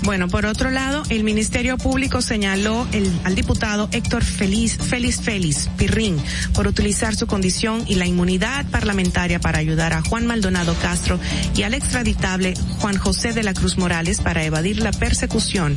Bueno, 0.02 0.28
por 0.28 0.46
otro 0.46 0.70
lado, 0.70 1.02
el 1.10 1.24
Ministerio 1.24 1.76
Público 1.76 2.22
señaló 2.22 2.86
al 3.24 3.34
diputado 3.34 3.88
Héctor 3.92 4.24
Feliz, 4.24 4.78
Félix 4.78 5.20
Félix 5.20 5.68
Pirrín 5.76 6.16
por 6.54 6.66
utilizar 6.66 7.14
su 7.14 7.26
condición 7.26 7.84
y 7.86 7.96
la 7.96 8.06
inmunidad 8.06 8.66
parlamentaria 8.70 9.40
para 9.40 9.58
ayudar 9.58 9.92
a 9.92 10.02
Juan 10.02 10.26
Maldonado 10.26 10.74
Castro 10.80 11.18
y 11.54 11.62
al 11.62 11.74
extraditable 11.74 12.54
Juan 12.80 12.96
José 12.96 13.32
de 13.32 13.42
la 13.42 13.54
Cruz 13.54 13.76
Morales 13.78 14.20
para 14.20 14.44
evadir 14.44 14.80
la 14.80 14.92
persecución 14.92 15.76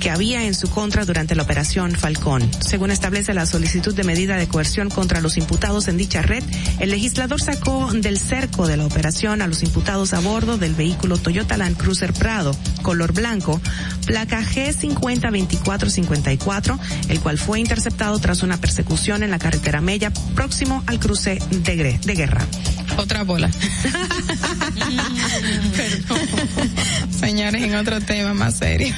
que 0.00 0.10
había 0.10 0.44
en 0.44 0.54
su 0.54 0.68
contra 0.70 1.04
durante 1.04 1.34
la 1.34 1.42
operación 1.42 1.92
Falcón. 1.92 2.50
Según 2.60 2.90
establece 2.90 3.34
la 3.34 3.46
solicitud 3.46 3.94
de 3.94 4.02
medida 4.02 4.36
de 4.36 4.48
coerción 4.48 4.88
contra 4.88 5.20
los 5.20 5.36
imputados 5.36 5.88
en 5.88 5.98
dicha 5.98 6.22
red, 6.22 6.42
el 6.78 6.90
legislador 6.90 7.40
sacó 7.40 7.92
del 7.92 8.18
cerco 8.18 8.66
de 8.66 8.78
la 8.78 8.86
operación 8.86 9.42
a 9.42 9.46
los 9.46 9.62
imputados 9.62 10.14
a 10.14 10.20
bordo 10.20 10.56
del 10.56 10.74
vehículo 10.74 11.18
Toyota 11.18 11.58
Land 11.58 11.76
Cruiser 11.76 12.14
Prado, 12.14 12.56
color 12.82 13.12
blanco, 13.12 13.49
placa 14.06 14.42
G502454, 14.42 16.78
el 17.08 17.20
cual 17.20 17.38
fue 17.38 17.60
interceptado 17.60 18.18
tras 18.18 18.42
una 18.42 18.58
persecución 18.58 19.22
en 19.22 19.30
la 19.30 19.38
carretera 19.38 19.80
Mella 19.80 20.12
próximo 20.34 20.82
al 20.86 20.98
cruce 20.98 21.38
de, 21.50 21.98
de 21.98 22.14
guerra. 22.14 22.44
Otra 22.96 23.24
bola. 23.24 23.50
Señores, 27.18 27.62
en 27.62 27.74
otro 27.74 28.00
tema 28.00 28.32
más 28.34 28.56
serio. 28.56 28.94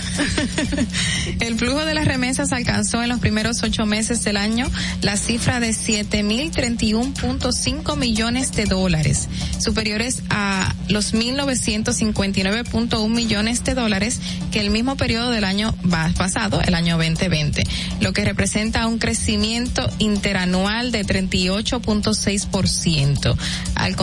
El 1.41 1.59
flujo 1.59 1.85
de 1.85 1.95
las 1.95 2.07
remesas 2.07 2.53
alcanzó 2.53 3.03
en 3.03 3.09
los 3.09 3.19
primeros 3.21 3.63
ocho 3.63 3.87
meses 3.87 4.25
del 4.25 4.37
año 4.37 4.67
la 5.03 5.17
cifra 5.17 5.61
de 5.61 5.71
7.031.5 5.71 7.97
millones 7.97 8.51
de 8.53 8.65
dólares, 8.65 9.29
superiores 9.59 10.25
a 10.31 10.75
los 10.89 11.15
1.959.1 11.15 13.09
millones 13.09 13.63
de 13.65 13.75
dólares 13.75 14.21
que 14.51 14.61
el 14.61 14.71
mismo 14.71 14.97
periodo 14.97 15.31
del 15.31 15.45
año 15.45 15.75
pasado, 16.17 16.61
el 16.63 16.75
año 16.75 16.97
2020, 16.97 17.63
lo 18.01 18.13
que 18.13 18.25
representa 18.25 18.87
un 18.87 18.99
crecimiento 18.99 19.89
interanual 19.99 20.93
de 20.93 21.05
38.6%. 21.05 23.37
Al, 23.75 23.97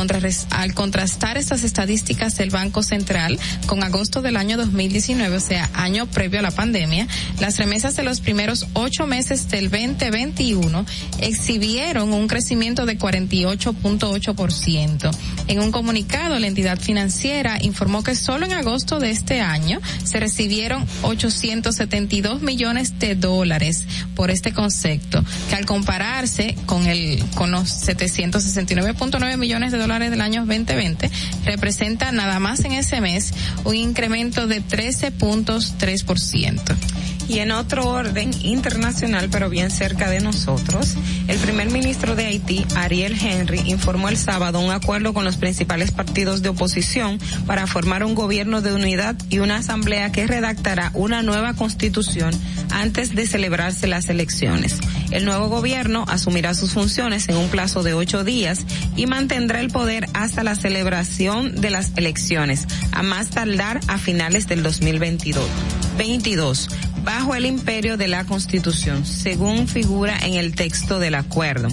al 0.51 0.73
contrastar 0.73 1.37
estas 1.37 1.63
estadísticas 1.63 2.35
del 2.37 2.49
Banco 2.49 2.83
Central 2.83 3.39
con 3.65 3.83
agosto 3.83 4.21
del 4.21 4.37
año 4.37 4.57
2019, 4.57 5.37
o 5.37 5.39
sea, 5.39 5.69
año 5.73 6.05
previo 6.07 6.39
a 6.39 6.43
la 6.43 6.51
pandemia, 6.51 7.07
las 7.39 7.57
remesas 7.57 7.95
de 7.95 8.03
los 8.03 8.19
primeros 8.21 8.67
ocho 8.73 9.07
meses 9.07 9.49
del 9.49 9.69
2021 9.69 10.85
exhibieron 11.21 12.13
un 12.13 12.27
crecimiento 12.27 12.85
de 12.85 12.97
48.8%. 12.97 15.11
En 15.47 15.59
un 15.59 15.71
comunicado, 15.71 16.39
la 16.39 16.47
entidad 16.47 16.79
financiera 16.79 17.57
informó 17.61 18.03
que 18.03 18.15
solo 18.15 18.45
en 18.45 18.53
agosto 18.53 18.99
de 18.99 19.11
este 19.11 19.41
año 19.41 19.79
se 20.03 20.19
recibieron 20.29 20.85
872 21.01 22.43
millones 22.43 22.99
de 22.99 23.15
dólares 23.15 23.85
por 24.15 24.29
este 24.29 24.53
concepto, 24.53 25.23
que 25.49 25.55
al 25.55 25.65
compararse 25.65 26.55
con 26.67 26.85
el 26.85 27.23
con 27.33 27.49
los 27.49 27.67
769.9 27.87 29.37
millones 29.37 29.71
de 29.71 29.79
dólares 29.79 30.11
del 30.11 30.21
año 30.21 30.45
2020 30.45 31.09
representa 31.45 32.11
nada 32.11 32.39
más 32.39 32.63
en 32.63 32.73
ese 32.73 33.01
mes 33.01 33.33
un 33.63 33.75
incremento 33.75 34.45
de 34.45 34.61
13.3%. 34.61 36.75
Y 37.29 37.39
en 37.39 37.51
otro 37.51 37.87
orden 37.87 38.31
internacional, 38.41 39.29
pero 39.31 39.51
bien 39.51 39.69
cerca 39.69 40.09
de 40.09 40.19
nosotros, 40.19 40.95
el 41.27 41.37
primer 41.37 41.69
ministro 41.69 42.15
de 42.15 42.25
Haití, 42.25 42.65
Ariel 42.75 43.15
Henry, 43.21 43.61
informó 43.65 44.09
el 44.09 44.17
sábado 44.17 44.59
un 44.59 44.71
acuerdo 44.71 45.13
con 45.13 45.25
los 45.25 45.37
principales 45.37 45.91
partidos 45.91 46.41
de 46.41 46.49
oposición 46.49 47.19
para 47.45 47.67
formar 47.67 48.03
un 48.03 48.15
gobierno 48.15 48.61
de 48.61 48.73
unidad 48.73 49.15
y 49.29 49.37
una 49.39 49.57
asamblea 49.57 50.11
que 50.11 50.25
redactará 50.25 50.89
una 50.95 51.21
nueva 51.21 51.53
constitución 51.53 52.33
antes 52.71 53.13
de 53.13 53.27
celebrarse 53.27 53.85
las 53.85 54.09
elecciones. 54.09 54.79
El 55.11 55.25
nuevo 55.25 55.49
gobierno 55.49 56.05
asumirá 56.07 56.55
sus 56.55 56.73
funciones 56.73 57.29
en 57.29 57.37
un 57.37 57.49
plazo 57.49 57.83
de 57.83 57.93
ocho 57.93 58.23
días 58.23 58.65
y 58.95 59.05
mantendrá 59.05 59.59
el 59.59 59.69
poder 59.69 60.07
hasta 60.13 60.43
la 60.43 60.55
celebración 60.55 61.61
de 61.61 61.69
las 61.69 61.91
elecciones, 61.95 62.67
a 62.91 63.03
más 63.03 63.29
tardar 63.29 63.79
a 63.87 63.99
finales 63.99 64.47
del 64.47 64.63
2022. 64.63 65.45
22 65.99 66.69
bajo 67.03 67.35
el 67.35 67.45
imperio 67.45 67.97
de 67.97 68.07
la 68.07 68.23
Constitución, 68.23 69.05
según 69.05 69.67
figura 69.67 70.17
en 70.19 70.35
el 70.35 70.55
texto 70.55 70.97
del 70.97 71.13
acuerdo. 71.13 71.67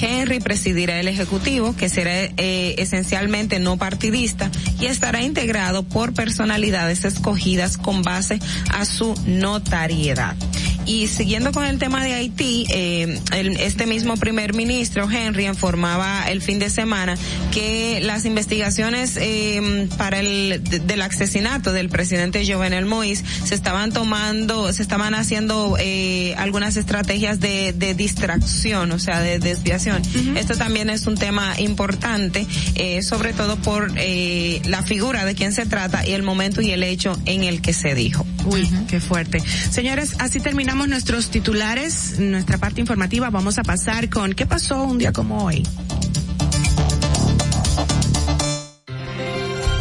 Henry 0.00 0.38
presidirá 0.38 1.00
el 1.00 1.08
Ejecutivo, 1.08 1.74
que 1.74 1.88
será 1.88 2.12
eh, 2.36 2.76
esencialmente 2.78 3.58
no 3.58 3.78
partidista 3.78 4.52
y 4.80 4.86
estará 4.86 5.22
integrado 5.22 5.82
por 5.82 6.14
personalidades 6.14 7.04
escogidas 7.04 7.76
con 7.76 8.02
base 8.02 8.38
a 8.72 8.84
su 8.84 9.14
notariedad. 9.26 10.36
Y 10.84 11.06
siguiendo 11.06 11.52
con 11.52 11.64
el 11.64 11.78
tema 11.78 12.02
de 12.02 12.12
Haití, 12.14 12.66
eh, 12.70 13.20
el, 13.32 13.56
este 13.58 13.86
mismo 13.86 14.16
primer 14.16 14.52
ministro, 14.52 15.08
Henry, 15.10 15.46
informaba 15.46 16.24
el 16.28 16.42
fin 16.42 16.58
de 16.58 16.70
semana 16.70 17.14
que 17.52 18.00
las 18.02 18.24
investigaciones 18.24 19.16
eh, 19.16 19.88
para 19.96 20.18
el 20.18 20.60
de- 20.64 20.80
del 20.80 21.02
asesinato 21.02 21.72
del 21.72 21.88
presidente 21.88 22.44
Jovenel 22.46 22.86
Moïse 22.86 23.22
se 23.44 23.54
estaban 23.54 23.92
tomando, 23.92 24.72
se 24.72 24.82
estaban 24.82 25.14
haciendo 25.14 25.76
eh, 25.78 26.34
algunas 26.36 26.76
estrategias 26.76 27.38
de, 27.38 27.72
de 27.72 27.94
distracción, 27.94 28.90
o 28.90 28.98
sea, 28.98 29.20
de 29.20 29.38
desviación. 29.38 30.02
Esto 30.36 30.56
también 30.56 30.90
es 30.90 31.06
un 31.06 31.16
tema 31.16 31.54
importante, 31.60 32.44
eh, 32.74 33.02
sobre 33.02 33.32
todo 33.32 33.56
por 33.56 33.92
eh, 33.96 34.60
la 34.64 34.82
figura 34.82 35.24
de 35.24 35.34
quien 35.36 35.52
se 35.52 35.64
trata 35.66 36.06
y 36.06 36.12
el 36.12 36.22
momento 36.24 36.60
y 36.60 36.70
el 36.72 36.82
hecho 36.82 37.16
en 37.26 37.44
el 37.44 37.60
que 37.62 37.72
se 37.72 37.94
dijo. 37.94 38.26
Uy, 38.44 38.68
qué 38.88 39.00
fuerte. 39.00 39.40
Señores, 39.40 40.14
así 40.18 40.40
terminamos 40.40 40.88
nuestros 40.88 41.30
titulares, 41.30 42.18
nuestra 42.18 42.58
parte 42.58 42.80
informativa. 42.80 43.30
Vamos 43.30 43.58
a 43.58 43.62
pasar 43.62 44.08
con 44.10 44.32
qué 44.32 44.46
pasó 44.46 44.82
un 44.84 44.98
día 44.98 45.12
como 45.12 45.44
hoy. 45.44 45.62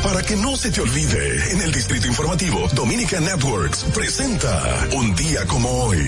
Para 0.04 0.24
que 0.24 0.36
no 0.36 0.58
se 0.58 0.72
te 0.72 0.82
olvide, 0.82 1.52
en 1.52 1.62
el 1.62 1.72
Distrito 1.72 2.08
Informativo, 2.08 2.68
Dominica 2.74 3.20
Networks 3.20 3.86
presenta 3.94 4.88
Un 4.94 5.16
día 5.16 5.46
como 5.46 5.70
hoy. 5.70 6.00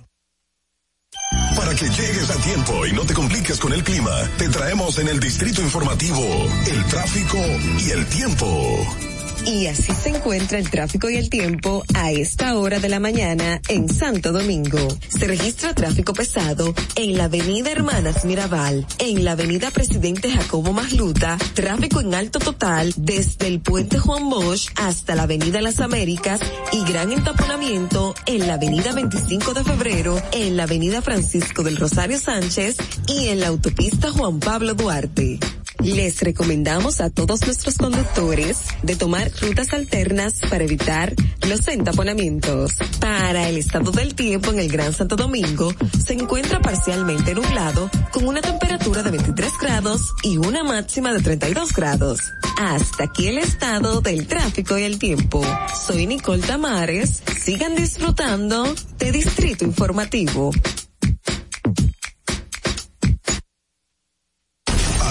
Para 1.56 1.74
que 1.74 1.86
llegues 1.86 2.30
a 2.30 2.36
tiempo 2.36 2.86
y 2.86 2.92
no 2.92 3.02
te 3.02 3.14
compliques 3.14 3.58
con 3.58 3.72
el 3.72 3.82
clima, 3.82 4.12
te 4.38 4.48
traemos 4.48 4.98
en 4.98 5.08
el 5.08 5.20
Distrito 5.20 5.60
Informativo 5.60 6.24
el 6.70 6.84
tráfico 6.84 7.38
y 7.84 7.90
el 7.90 8.06
tiempo. 8.06 9.17
Y 9.48 9.66
así 9.66 9.94
se 9.94 10.10
encuentra 10.10 10.58
el 10.58 10.70
tráfico 10.70 11.08
y 11.08 11.16
el 11.16 11.30
tiempo 11.30 11.82
a 11.94 12.12
esta 12.12 12.58
hora 12.58 12.80
de 12.80 12.90
la 12.90 13.00
mañana 13.00 13.62
en 13.68 13.88
Santo 13.88 14.30
Domingo. 14.30 14.78
Se 15.08 15.26
registra 15.26 15.72
tráfico 15.72 16.12
pesado 16.12 16.74
en 16.96 17.16
la 17.16 17.24
avenida 17.24 17.70
Hermanas 17.70 18.26
Mirabal, 18.26 18.86
en 18.98 19.24
la 19.24 19.32
avenida 19.32 19.70
Presidente 19.70 20.30
Jacobo 20.30 20.74
Masluta, 20.74 21.38
tráfico 21.54 22.02
en 22.02 22.12
alto 22.12 22.40
total 22.40 22.92
desde 22.98 23.46
el 23.46 23.60
puente 23.60 23.98
Juan 23.98 24.28
Bosch 24.28 24.68
hasta 24.76 25.14
la 25.14 25.22
avenida 25.22 25.62
Las 25.62 25.80
Américas 25.80 26.40
y 26.72 26.84
gran 26.84 27.10
entaponamiento 27.10 28.14
en 28.26 28.46
la 28.46 28.54
avenida 28.54 28.92
25 28.92 29.54
de 29.54 29.64
febrero, 29.64 30.22
en 30.32 30.58
la 30.58 30.64
avenida 30.64 31.00
Francisco 31.00 31.62
del 31.62 31.78
Rosario 31.78 32.18
Sánchez 32.18 32.76
y 33.06 33.28
en 33.28 33.40
la 33.40 33.46
autopista 33.46 34.10
Juan 34.10 34.40
Pablo 34.40 34.74
Duarte. 34.74 35.40
Les 35.84 36.20
recomendamos 36.20 37.00
a 37.00 37.08
todos 37.08 37.46
nuestros 37.46 37.78
conductores 37.78 38.58
de 38.82 38.96
tomar 38.96 39.30
rutas 39.40 39.72
alternas 39.72 40.40
para 40.50 40.64
evitar 40.64 41.14
los 41.48 41.66
entaponamientos. 41.68 42.74
Para 43.00 43.48
el 43.48 43.58
estado 43.58 43.92
del 43.92 44.14
tiempo 44.14 44.50
en 44.50 44.58
el 44.58 44.68
Gran 44.68 44.92
Santo 44.92 45.16
Domingo, 45.16 45.72
se 46.04 46.14
encuentra 46.14 46.60
parcialmente 46.60 47.34
nublado 47.34 47.90
con 48.12 48.26
una 48.26 48.40
temperatura 48.40 49.02
de 49.02 49.12
23 49.12 49.52
grados 49.60 50.14
y 50.22 50.36
una 50.36 50.64
máxima 50.64 51.12
de 51.12 51.20
32 51.20 51.72
grados. 51.72 52.20
Hasta 52.58 53.04
aquí 53.04 53.28
el 53.28 53.38
estado 53.38 54.00
del 54.00 54.26
tráfico 54.26 54.76
y 54.76 54.82
el 54.82 54.98
tiempo. 54.98 55.44
Soy 55.86 56.06
Nicole 56.06 56.42
Tamares. 56.42 57.22
Sigan 57.40 57.76
disfrutando 57.76 58.74
de 58.98 59.12
Distrito 59.12 59.64
Informativo. 59.64 60.50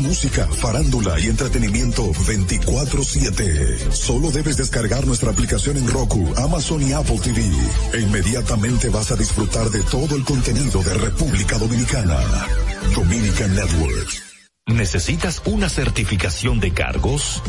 música, 0.00 0.46
farándula 0.46 1.18
y 1.18 1.26
entretenimiento 1.26 2.12
24/7. 2.12 3.90
Solo 3.90 4.30
debes 4.30 4.56
descargar 4.56 5.04
nuestra 5.06 5.32
aplicación 5.32 5.76
en 5.76 5.88
Roku, 5.88 6.32
Amazon 6.36 6.82
y 6.82 6.92
Apple 6.92 7.18
TV. 7.18 7.42
E 7.92 8.00
inmediatamente 8.00 8.88
vas 8.90 9.10
a 9.10 9.16
disfrutar 9.16 9.68
de 9.70 9.82
todo 9.82 10.14
el 10.14 10.22
contenido 10.24 10.80
de 10.82 10.94
República 10.94 11.58
Dominicana. 11.58 12.16
Dominican 12.94 13.56
Networks. 13.56 14.22
¿Necesitas 14.66 15.42
una 15.46 15.68
certificación 15.68 16.60
de 16.60 16.72
cargos? 16.72 17.42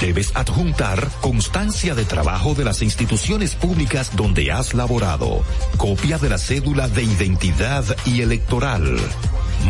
Debes 0.00 0.32
adjuntar 0.34 1.08
constancia 1.20 1.94
de 1.94 2.04
trabajo 2.04 2.54
de 2.54 2.64
las 2.64 2.82
instituciones 2.82 3.54
públicas 3.54 4.16
donde 4.16 4.50
has 4.52 4.74
laborado, 4.74 5.44
copia 5.76 6.18
de 6.18 6.28
la 6.28 6.38
cédula 6.38 6.88
de 6.88 7.04
identidad 7.04 7.84
y 8.04 8.22
electoral. 8.22 8.98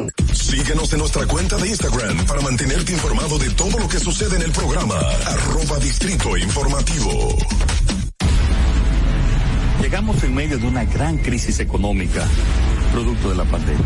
Síguenos 0.33 0.91
en 0.93 0.99
nuestra 0.99 1.25
cuenta 1.25 1.57
de 1.57 1.69
Instagram 1.69 2.25
para 2.25 2.41
mantenerte 2.41 2.93
informado 2.93 3.37
de 3.37 3.49
todo 3.51 3.79
lo 3.79 3.87
que 3.87 3.99
sucede 3.99 4.35
en 4.37 4.43
el 4.43 4.51
programa. 4.51 4.95
Arroba 5.25 5.79
Distrito 5.79 6.37
Informativo. 6.37 7.37
Llegamos 9.81 10.23
en 10.23 10.35
medio 10.35 10.57
de 10.57 10.67
una 10.67 10.85
gran 10.85 11.17
crisis 11.17 11.59
económica, 11.59 12.27
producto 12.93 13.29
de 13.29 13.35
la 13.35 13.45
pandemia. 13.45 13.85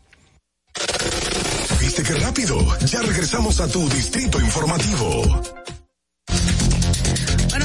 ¿Viste 1.93 2.13
qué 2.13 2.19
rápido? 2.19 2.57
Ya 2.85 3.01
regresamos 3.01 3.59
a 3.59 3.67
tu 3.67 3.89
distrito 3.89 4.39
informativo. 4.39 5.80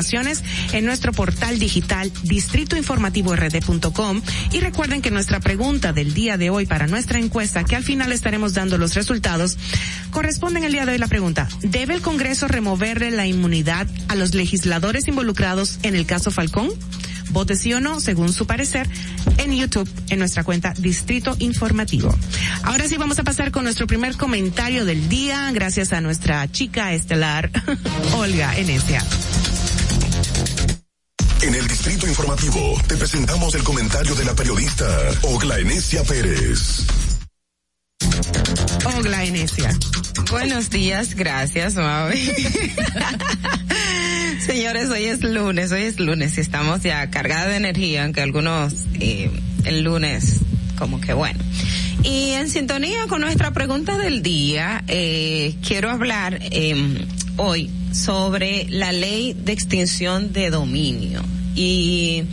en 0.72 0.86
nuestro 0.86 1.12
portal 1.12 1.58
digital 1.58 2.10
distritoinformativord.com 2.22 4.22
y 4.52 4.60
recuerden 4.60 5.02
que 5.02 5.10
nuestra 5.10 5.40
pregunta 5.40 5.92
del 5.92 6.14
día 6.14 6.38
de 6.38 6.48
hoy 6.48 6.64
para 6.64 6.86
nuestra 6.86 7.18
encuesta, 7.18 7.64
que 7.64 7.76
al 7.76 7.84
final 7.84 8.10
estaremos 8.10 8.54
dando 8.54 8.78
los 8.78 8.94
resultados, 8.94 9.58
corresponde 10.10 10.60
en 10.60 10.64
el 10.64 10.72
día 10.72 10.86
de 10.86 10.92
hoy 10.92 10.98
la 10.98 11.06
pregunta, 11.06 11.46
¿debe 11.60 11.94
el 11.94 12.00
Congreso 12.00 12.48
removerle 12.48 13.10
la 13.10 13.26
inmunidad 13.26 13.86
a 14.08 14.14
los 14.14 14.34
legisladores 14.34 15.06
involucrados 15.06 15.78
en 15.82 15.94
el 15.94 16.06
caso 16.06 16.30
Falcón? 16.30 16.70
Vote 17.30 17.56
sí 17.56 17.72
o 17.72 17.80
no, 17.80 18.00
según 18.00 18.32
su 18.32 18.46
parecer, 18.46 18.88
en 19.38 19.54
YouTube, 19.54 19.88
en 20.08 20.18
nuestra 20.18 20.44
cuenta 20.44 20.74
Distrito 20.76 21.36
Informativo. 21.38 22.14
Ahora 22.62 22.88
sí 22.88 22.96
vamos 22.96 23.18
a 23.18 23.22
pasar 23.22 23.52
con 23.52 23.64
nuestro 23.64 23.86
primer 23.86 24.16
comentario 24.16 24.84
del 24.84 25.08
día, 25.08 25.50
gracias 25.52 25.92
a 25.92 26.00
nuestra 26.00 26.50
chica 26.50 26.92
estelar, 26.92 27.50
Olga 28.14 28.56
Enesia. 28.56 29.02
En 31.42 31.54
el 31.54 31.66
Distrito 31.66 32.06
Informativo 32.06 32.78
te 32.86 32.96
presentamos 32.98 33.54
el 33.54 33.62
comentario 33.62 34.14
de 34.14 34.24
la 34.26 34.34
periodista 34.34 34.86
Ogla 35.22 35.58
Enesia 35.58 36.04
Pérez. 36.04 36.86
Ogla 38.84 39.24
Enesia. 39.24 39.70
Buenos 40.30 40.68
días, 40.68 41.14
gracias, 41.14 41.76
Maui. 41.76 42.18
Señores, 44.46 44.90
hoy 44.90 45.04
es 45.04 45.22
lunes, 45.22 45.72
hoy 45.72 45.84
es 45.84 45.98
lunes 45.98 46.36
y 46.36 46.42
estamos 46.42 46.82
ya 46.82 47.08
cargados 47.10 47.48
de 47.48 47.56
energía, 47.56 48.04
aunque 48.04 48.20
algunos 48.20 48.74
eh, 49.00 49.30
el 49.64 49.82
lunes 49.82 50.40
como 50.78 51.00
que 51.00 51.14
bueno. 51.14 51.38
Y 52.02 52.30
en 52.30 52.48
sintonía 52.48 53.06
con 53.08 53.20
nuestra 53.20 53.50
pregunta 53.50 53.98
del 53.98 54.22
día, 54.22 54.82
eh, 54.88 55.54
quiero 55.66 55.90
hablar 55.90 56.38
eh, 56.40 56.74
hoy 57.36 57.70
sobre 57.92 58.66
la 58.70 58.92
ley 58.92 59.34
de 59.34 59.52
extinción 59.52 60.32
de 60.32 60.50
dominio. 60.50 61.22
Y 61.54 62.24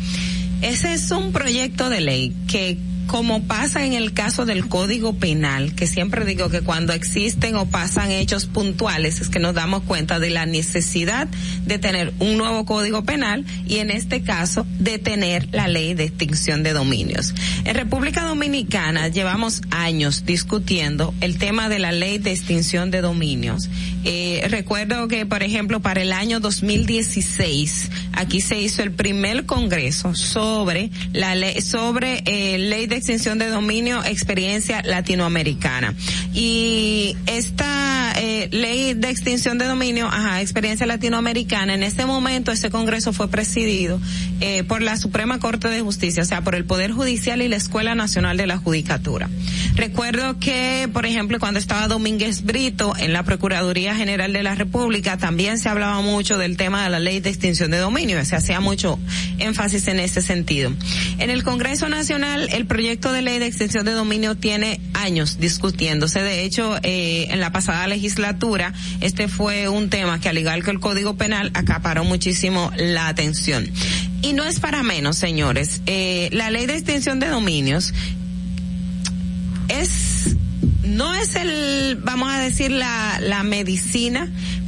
ese 0.62 0.94
es 0.94 1.12
un 1.12 1.34
proyecto 1.34 1.90
de 1.90 2.02
ley 2.02 2.34
que 2.48 2.78
como 3.08 3.44
pasa 3.44 3.86
en 3.86 3.94
el 3.94 4.14
caso 4.14 4.46
del 4.46 4.68
Código 4.68 5.14
Penal, 5.14 5.74
que 5.74 5.88
siempre 5.88 6.26
digo 6.26 6.50
que 6.50 6.62
cuando 6.62 6.94
existen 6.94 7.56
o 7.56 7.66
pasan 7.66 8.12
hechos 8.12 8.46
puntuales 8.46 9.22
es 9.22 9.30
que 9.30 9.40
nos 9.40 9.56
damos 9.56 9.84
cuenta 9.84 10.20
de 10.20 10.30
la 10.30 10.46
necesidad 10.46 11.28
de 11.66 11.80
tener 11.80 12.14
un 12.20 12.38
nuevo 12.38 12.66
Código 12.66 13.04
Penal 13.04 13.46
y 13.66 13.78
en 13.78 13.92
este 13.92 14.22
caso 14.22 14.68
de 14.80 15.00
tener 15.00 15.48
la 15.54 15.68
ley 15.68 15.94
de 15.94 16.04
extinción 16.04 16.64
de 16.64 16.74
dominios. 16.74 17.34
En 17.64 17.76
República 17.76 18.24
Dominicana 18.24 19.08
llevamos 19.08 19.62
años 19.72 20.26
discutiendo 20.26 21.14
el 21.22 21.38
tema 21.38 21.70
de 21.70 21.80
la 21.80 21.92
ley 21.92 22.18
de 22.18 22.32
extinción 22.32 22.92
de 22.92 23.02
dominios. 23.02 23.70
Eh, 24.10 24.48
recuerdo 24.50 25.10
que, 25.10 25.26
por 25.26 25.44
ejemplo, 25.44 25.82
para 25.82 26.02
el 26.02 26.14
año 26.14 26.40
2016 26.40 27.92
aquí 28.14 28.40
se 28.40 28.58
hizo 28.58 28.82
el 28.82 28.94
primer 28.94 29.46
congreso 29.46 30.16
sobre 30.16 30.92
la 31.12 31.36
ley 31.36 31.60
sobre 31.60 32.24
eh, 32.26 32.58
ley 32.58 32.88
de 32.88 32.96
extinción 32.96 33.38
de 33.38 33.50
dominio 33.50 34.02
experiencia 34.06 34.82
latinoamericana. 34.84 35.94
Y 36.34 37.18
esta 37.26 38.14
eh, 38.16 38.48
ley 38.52 38.94
de 38.94 39.10
extinción 39.10 39.58
de 39.58 39.66
dominio 39.66 40.08
ajá 40.08 40.42
experiencia 40.42 40.86
latinoamericana 40.86 41.74
en 41.74 41.84
este 41.84 42.06
momento 42.06 42.52
ese 42.52 42.70
congreso 42.70 43.14
fue 43.14 43.28
presidido 43.30 44.00
eh, 44.40 44.64
por 44.64 44.82
la 44.82 44.98
Suprema 44.98 45.40
Corte 45.40 45.68
de 45.68 45.82
Justicia 45.82 46.24
o 46.24 46.26
sea 46.26 46.42
por 46.42 46.56
el 46.56 46.66
Poder 46.66 46.92
Judicial 46.92 47.42
y 47.42 47.48
la 47.48 47.58
Escuela 47.58 47.94
Nacional 47.94 48.38
de 48.38 48.48
la 48.48 48.58
Judicatura 48.58 49.30
recuerdo 49.78 50.40
que 50.40 50.90
por 50.92 51.06
ejemplo 51.06 51.40
cuando 51.40 51.60
estaba 51.60 51.88
Domínguez 51.88 52.44
Brito 52.44 52.94
en 52.98 53.14
la 53.14 53.24
Procuraduría 53.24 53.96
General 53.96 54.34
de 54.34 54.44
la 54.44 54.56
República 54.56 55.18
también 55.18 55.60
se 55.60 55.70
hablaba 55.70 56.02
mucho 56.02 56.38
del 56.38 56.58
tema 56.58 56.84
de 56.84 56.90
la 56.90 57.00
ley 57.00 57.20
de 57.20 57.30
extinción 57.30 57.72
de 57.72 57.78
dominio 57.78 58.24
se 58.26 58.36
hacía 58.36 58.60
mucho 58.60 59.00
énfasis 59.38 59.88
en 59.88 60.00
ese 60.00 60.22
sentido 60.22 60.74
en 61.20 61.30
el 61.30 61.44
Congreso 61.44 61.88
Nacional 61.88 62.50
el 62.52 62.66
proyecto 62.66 63.14
de 63.14 63.22
ley 63.22 63.40
de 63.40 63.48
extensión 63.48 63.86
de 63.86 63.92
dominio 63.92 64.36
tiene 64.36 64.80
años 64.94 65.40
discutiéndose. 65.40 66.22
De 66.22 66.44
hecho, 66.44 66.78
eh, 66.84 67.28
en 67.30 67.40
la 67.40 67.52
pasada 67.52 67.88
legislatura, 67.88 68.74
este 69.02 69.28
fue 69.28 69.70
un 69.70 69.90
tema 69.90 70.20
que 70.20 70.30
al 70.30 70.38
igual 70.38 70.64
que 70.64 70.72
el 70.72 70.80
Código 70.80 71.16
Penal 71.16 71.52
acaparó 71.54 72.04
muchísimo 72.04 72.72
la 72.76 73.08
atención. 73.08 73.70
Y 74.22 74.34
no 74.34 74.44
es 74.44 74.60
para 74.60 74.84
menos, 74.84 75.18
señores. 75.18 75.82
Eh, 75.86 76.30
la 76.32 76.50
ley 76.50 76.66
de 76.66 76.74
extensión 76.74 77.20
de 77.20 77.28
dominios 77.28 77.94
no 80.84 81.14
es 81.14 81.36
el, 81.36 81.98
vamos 82.04 82.32
a 82.32 82.40
decir, 82.40 82.72
la, 82.72 83.20
la 83.22 83.44
medicina, 83.44 84.28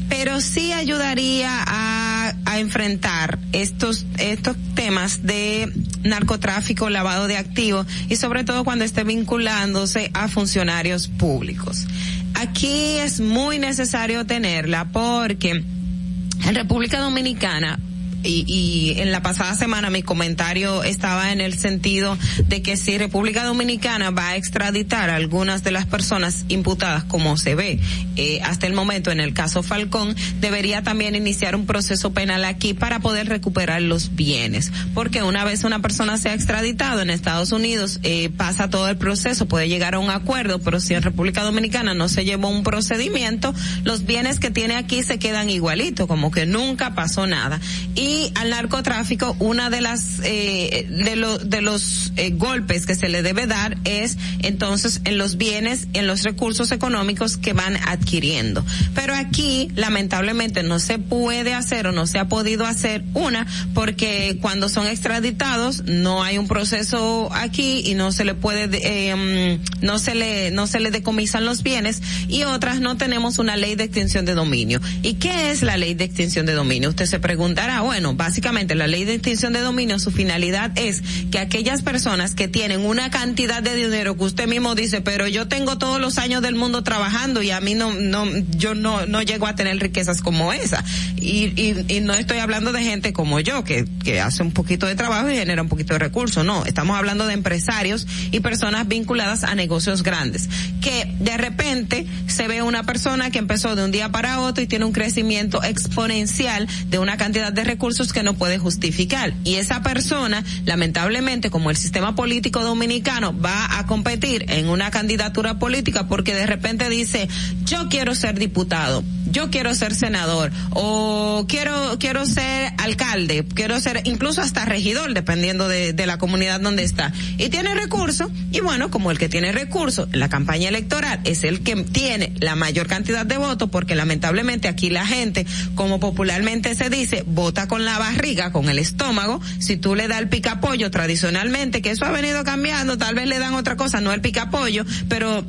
pero 0.10 0.42
sí 0.42 0.74
ayudaría 0.74 1.50
a, 1.52 2.34
a 2.46 2.60
enfrentar 2.60 3.40
estos, 3.52 4.06
estos 4.18 4.58
temas 4.76 5.24
de 5.24 5.72
narcotráfico, 6.04 6.90
lavado 6.90 7.28
de 7.28 7.38
activos 7.38 7.86
y 8.10 8.16
sobre 8.16 8.44
todo 8.44 8.64
cuando 8.64 8.86
esté 8.86 9.04
vinculándose 9.04 10.12
a 10.14 10.28
funcionarios 10.28 11.08
públicos. 11.08 11.88
Aquí 12.34 12.98
es 12.98 13.20
muy 13.20 13.60
necesario 13.60 14.26
tenerla 14.26 14.86
porque 14.92 15.52
en 15.52 16.56
República 16.56 17.00
Dominicana 17.00 17.80
y, 18.24 18.44
y, 18.48 19.00
en 19.00 19.12
la 19.12 19.22
pasada 19.22 19.56
semana 19.56 19.90
mi 19.90 20.04
comentario 20.04 20.84
estaba 20.84 21.32
en 21.32 21.42
el 21.42 21.58
sentido 21.58 22.18
de 22.48 22.62
que 22.62 22.78
si 22.78 22.98
República 22.98 23.44
Dominicana 23.44 24.12
va 24.12 24.30
a 24.30 24.36
extraditar 24.36 25.10
a 25.10 25.16
algunas 25.16 25.64
de 25.64 25.72
las 25.72 25.86
personas 25.86 26.46
imputadas 26.50 27.04
como 27.04 27.38
se 27.38 27.56
ve 27.56 27.80
eh, 28.16 28.42
hasta 28.44 28.68
el 28.68 28.74
momento 28.74 29.12
en 29.12 29.20
el 29.20 29.34
caso 29.34 29.64
Falcón, 29.64 30.16
debería 30.40 30.82
también 30.82 31.16
iniciar 31.16 31.56
un 31.56 31.66
proceso 31.66 32.12
penal 32.12 32.44
aquí 32.46 32.74
para 32.74 33.00
poder 33.00 33.28
recuperar 33.28 33.82
los 33.82 34.16
bienes. 34.16 34.72
Porque 34.94 35.24
una 35.24 35.44
vez 35.44 35.64
una 35.64 35.82
persona 35.82 36.18
sea 36.18 36.34
extraditado 36.34 37.02
en 37.02 37.10
Estados 37.10 37.52
Unidos, 37.52 38.00
eh, 38.04 38.30
pasa 38.36 38.70
todo 38.70 38.90
el 38.90 38.98
proceso, 38.98 39.48
puede 39.48 39.70
llegar 39.70 39.96
a 39.96 40.00
un 40.00 40.10
acuerdo, 40.10 40.60
pero 40.60 40.80
si 40.80 40.94
en 40.94 41.04
República 41.04 41.44
Dominicana 41.44 41.94
no 41.94 42.10
se 42.10 42.26
llevó 42.26 42.50
un 42.50 42.64
procedimiento, 42.64 43.54
los 43.84 44.06
bienes 44.06 44.40
que 44.40 44.52
tiene 44.52 44.76
aquí 44.76 45.04
se 45.04 45.20
quedan 45.20 45.50
igualitos, 45.50 46.08
como 46.08 46.32
que 46.32 46.46
nunca 46.46 46.96
pasó 46.96 47.28
nada. 47.28 47.60
Y 47.96 48.09
y 48.10 48.32
al 48.36 48.50
narcotráfico 48.50 49.36
una 49.38 49.70
de 49.70 49.82
las 49.82 50.20
eh, 50.24 50.88
de, 50.90 51.16
lo, 51.16 51.38
de 51.38 51.62
los 51.62 52.12
eh, 52.16 52.32
golpes 52.32 52.88
que 52.88 52.96
se 52.96 53.08
le 53.08 53.22
debe 53.22 53.46
dar 53.46 53.78
es 53.84 54.18
entonces 54.42 55.02
en 55.04 55.20
los 55.20 55.38
bienes 55.38 55.88
en 55.94 56.08
los 56.08 56.24
recursos 56.24 56.72
económicos 56.72 57.38
que 57.38 57.54
van 57.54 57.78
adquiriendo. 57.88 58.66
Pero 58.96 59.14
aquí 59.14 59.70
lamentablemente 59.76 60.64
no 60.64 60.80
se 60.80 60.98
puede 60.98 61.54
hacer 61.54 61.86
o 61.86 61.92
no 61.92 62.08
se 62.08 62.18
ha 62.18 62.28
podido 62.28 62.66
hacer 62.66 63.04
una 63.14 63.46
porque 63.76 64.40
cuando 64.42 64.70
son 64.70 64.88
extraditados 64.88 65.84
no 65.84 66.24
hay 66.24 66.40
un 66.40 66.48
proceso 66.48 67.30
aquí 67.32 67.84
y 67.86 67.94
no 67.94 68.12
se 68.12 68.26
le 68.26 68.34
puede 68.34 68.70
eh, 68.72 69.60
no 69.82 70.00
se 70.00 70.16
le 70.16 70.50
no 70.50 70.66
se 70.66 70.80
le 70.80 70.90
decomisan 70.90 71.46
los 71.46 71.62
bienes 71.62 72.02
y 72.28 72.44
otras 72.44 72.80
no 72.80 72.98
tenemos 72.98 73.38
una 73.38 73.56
ley 73.56 73.76
de 73.76 73.84
extinción 73.84 74.26
de 74.26 74.34
dominio. 74.34 74.82
Y 75.04 75.16
qué 75.16 75.52
es 75.52 75.62
la 75.62 75.78
ley 75.78 75.94
de 75.94 76.06
extinción 76.06 76.48
de 76.48 76.54
dominio 76.54 76.90
usted 76.90 77.06
se 77.06 77.20
preguntará 77.20 77.82
bueno 77.82 77.99
bueno, 78.00 78.16
básicamente 78.16 78.76
la 78.76 78.88
ley 78.88 79.04
de 79.04 79.16
extinción 79.16 79.52
de 79.52 79.60
dominio, 79.60 80.00
su 80.00 80.10
finalidad 80.10 80.72
es 80.76 81.04
que 81.32 81.38
aquellas 81.38 81.82
personas 81.82 82.34
que 82.34 82.48
tienen 82.48 82.86
una 82.86 83.12
cantidad 83.12 83.62
de 83.62 83.76
dinero 83.76 84.16
que 84.16 84.24
usted 84.24 84.48
mismo 84.48 84.74
dice, 84.74 85.02
pero 85.02 85.28
yo 85.28 85.50
tengo 85.50 85.78
todos 85.78 86.00
los 86.00 86.18
años 86.18 86.42
del 86.42 86.56
mundo 86.56 86.82
trabajando 86.82 87.44
y 87.44 87.52
a 87.52 87.60
mí 87.60 87.76
no, 87.76 87.92
no, 87.92 88.26
yo 88.52 88.74
no, 88.74 89.06
no 89.06 89.22
llego 89.22 89.48
a 89.48 89.56
tener 89.56 89.78
riquezas 89.80 90.22
como 90.22 90.54
esa. 90.54 90.82
Y, 91.18 91.52
y, 91.62 91.86
y 91.90 92.00
no 92.00 92.14
estoy 92.14 92.38
hablando 92.38 92.72
de 92.72 92.82
gente 92.84 93.12
como 93.12 93.42
yo, 93.42 93.66
que, 93.66 93.86
que 94.02 94.22
hace 94.22 94.44
un 94.44 94.54
poquito 94.54 94.86
de 94.86 94.96
trabajo 94.96 95.30
y 95.30 95.36
genera 95.36 95.62
un 95.62 95.68
poquito 95.68 95.92
de 95.92 96.00
recursos. 96.00 96.46
No, 96.46 96.64
estamos 96.64 96.98
hablando 96.98 97.28
de 97.28 97.34
empresarios 97.34 98.08
y 98.32 98.40
personas 98.40 98.88
vinculadas 98.88 99.44
a 99.44 99.56
negocios 99.56 100.04
grandes. 100.04 100.48
Que 100.80 101.14
de 101.20 101.36
repente 101.36 102.08
se 102.28 102.48
ve 102.48 102.62
una 102.62 102.84
persona 102.84 103.30
que 103.30 103.40
empezó 103.40 103.76
de 103.76 103.84
un 103.84 103.92
día 103.92 104.08
para 104.08 104.40
otro 104.40 104.64
y 104.64 104.68
tiene 104.68 104.86
un 104.86 104.94
crecimiento 104.94 105.62
exponencial 105.66 106.66
de 106.88 106.98
una 106.98 107.18
cantidad 107.18 107.52
de 107.52 107.66
recursos 107.66 107.89
que 107.90 108.24
no 108.24 108.36
puede 108.36 108.60
justificar. 108.60 109.34
Y 109.44 109.56
esa 109.56 109.82
persona, 109.82 110.44
lamentablemente, 110.66 111.50
como 111.50 111.70
el 111.70 111.76
sistema 111.76 112.16
político 112.16 112.64
dominicano 112.64 113.38
va 113.38 113.78
a 113.80 113.88
competir 113.88 114.46
en 114.50 114.70
una 114.70 114.92
candidatura 114.92 115.60
política 115.60 116.08
porque 116.08 116.34
de 116.34 116.46
repente 116.46 116.88
dice, 116.90 117.28
yo 117.66 117.90
quiero 117.90 118.16
ser 118.16 118.38
diputado, 118.38 119.04
yo 119.32 119.50
quiero 119.50 119.74
ser 119.74 119.96
senador, 119.96 120.52
o 120.72 121.46
quiero, 121.48 121.98
quiero 122.00 122.26
ser 122.26 122.74
alcalde, 122.78 123.44
quiero 123.54 123.80
ser 123.80 124.02
incluso 124.06 124.42
hasta 124.42 124.66
regidor, 124.66 125.14
dependiendo 125.14 125.68
de, 125.68 125.94
de 125.94 126.06
la 126.06 126.18
comunidad 126.18 126.62
donde 126.62 126.84
está. 126.84 127.12
Y 127.38 127.50
tiene 127.50 127.74
recursos, 127.74 128.32
y 128.52 128.60
bueno, 128.62 128.92
como 128.92 129.12
el 129.12 129.18
que 129.18 129.30
tiene 129.30 129.52
recursos 129.52 130.08
en 130.14 130.20
la 130.20 130.30
campaña 130.30 130.70
electoral 130.70 131.20
es 131.24 131.44
el 131.44 131.62
que 131.62 131.76
tiene 131.76 132.34
la 132.40 132.56
mayor 132.56 132.88
cantidad 132.88 133.26
de 133.26 133.38
votos, 133.38 133.70
porque 133.70 133.96
lamentablemente 133.96 134.68
aquí 134.68 134.90
la 134.90 135.06
gente, 135.06 135.46
como 135.76 136.00
popularmente 136.00 136.76
se 136.76 136.90
dice, 136.90 137.24
vota 137.26 137.68
con 137.68 137.79
la 137.86 137.98
barriga, 137.98 138.52
con 138.52 138.70
el 138.70 138.80
estómago, 138.80 139.42
si 139.60 139.78
tú 139.78 139.96
le 139.96 140.08
das 140.08 140.20
el 140.20 140.30
picapollo 140.30 140.92
tradicionalmente, 140.92 141.82
que 141.82 141.92
eso 141.92 142.06
ha 142.06 142.12
venido 142.12 142.44
cambiando, 142.44 142.98
tal 142.98 143.16
vez 143.16 143.28
le 143.28 143.40
dan 143.40 143.54
otra 143.54 143.76
cosa, 143.76 144.02
no 144.02 144.14
el 144.14 144.22
picapollo, 144.22 144.86
pero 145.08 145.46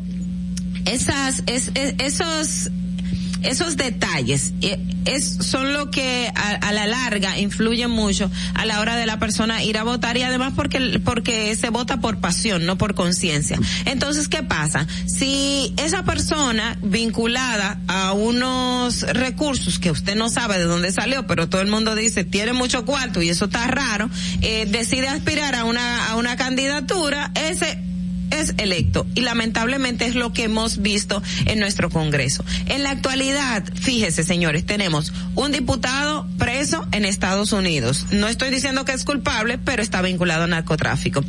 esas, 0.85 1.43
es, 1.47 1.71
es, 1.75 1.95
esos, 1.99 2.71
esos 3.43 3.77
detalles 3.77 4.53
es, 5.05 5.37
son 5.41 5.73
lo 5.73 5.91
que 5.91 6.31
a, 6.35 6.49
a, 6.51 6.73
la 6.73 6.87
larga 6.87 7.39
influyen 7.39 7.91
mucho 7.91 8.31
a 8.55 8.67
la 8.67 8.81
hora 8.81 8.97
de 8.97 9.07
la 9.07 9.19
persona 9.19 9.63
ir 9.63 9.79
a 9.79 9.83
votar 9.83 10.17
y 10.17 10.23
además 10.23 10.53
porque 10.55 11.01
porque 11.05 11.55
se 11.57 11.71
vota 11.71 12.01
por 12.01 12.19
pasión 12.19 12.67
no 12.67 12.77
por 12.77 12.95
conciencia. 12.95 13.59
Entonces 13.85 14.29
qué 14.29 14.43
pasa 14.43 14.87
si 15.07 15.75
esa 15.77 16.05
persona 16.05 16.79
vinculada 16.83 17.81
a 17.87 18.13
unos 18.13 19.03
recursos 19.03 19.79
que 19.79 19.91
usted 19.91 20.17
no 20.17 20.29
sabe 20.29 20.59
de 20.59 20.65
dónde 20.65 20.93
salió 20.93 21.27
pero 21.27 21.49
todo 21.49 21.61
el 21.61 21.69
mundo 21.69 21.95
dice 21.95 22.25
tiene 22.25 22.53
mucho 22.53 22.85
cuarto 22.85 23.23
y 23.23 23.29
eso 23.31 23.47
está 23.47 23.67
raro 23.67 24.11
eh, 24.43 24.67
decide 24.67 25.09
aspirar 25.09 25.55
a 25.55 25.65
una 25.65 26.09
a 26.09 26.17
una 26.17 26.37
candidatura 26.37 27.31
ese 27.35 27.90
es 28.31 28.55
electo 28.59 29.07
y 29.15 29.23
lamentablemente 29.23 30.07
es 30.07 30.15
lo 30.15 30.33
que 30.33 30.45
hemos 30.45 30.83
visto 30.83 31.23
en 31.47 31.59
nuestro 31.59 31.91
Congreso. 31.91 32.45
En 32.67 32.83
la 32.83 32.91
actualidad, 32.91 33.65
fíjese 33.75 34.25
señores, 34.25 34.65
tenemos 34.65 35.13
un 35.35 35.53
diputado 35.53 36.27
preso 36.39 36.87
en 36.93 37.05
Estados 37.05 37.53
Unidos. 37.53 38.07
No 38.13 38.29
estoy 38.29 38.51
diciendo 38.51 38.85
que 38.85 38.93
es 38.93 39.05
culpable, 39.05 39.59
pero 39.59 39.83
está 39.83 40.03
vinculado 40.03 40.45
a 40.45 40.47
narcotráfico. 40.47 41.25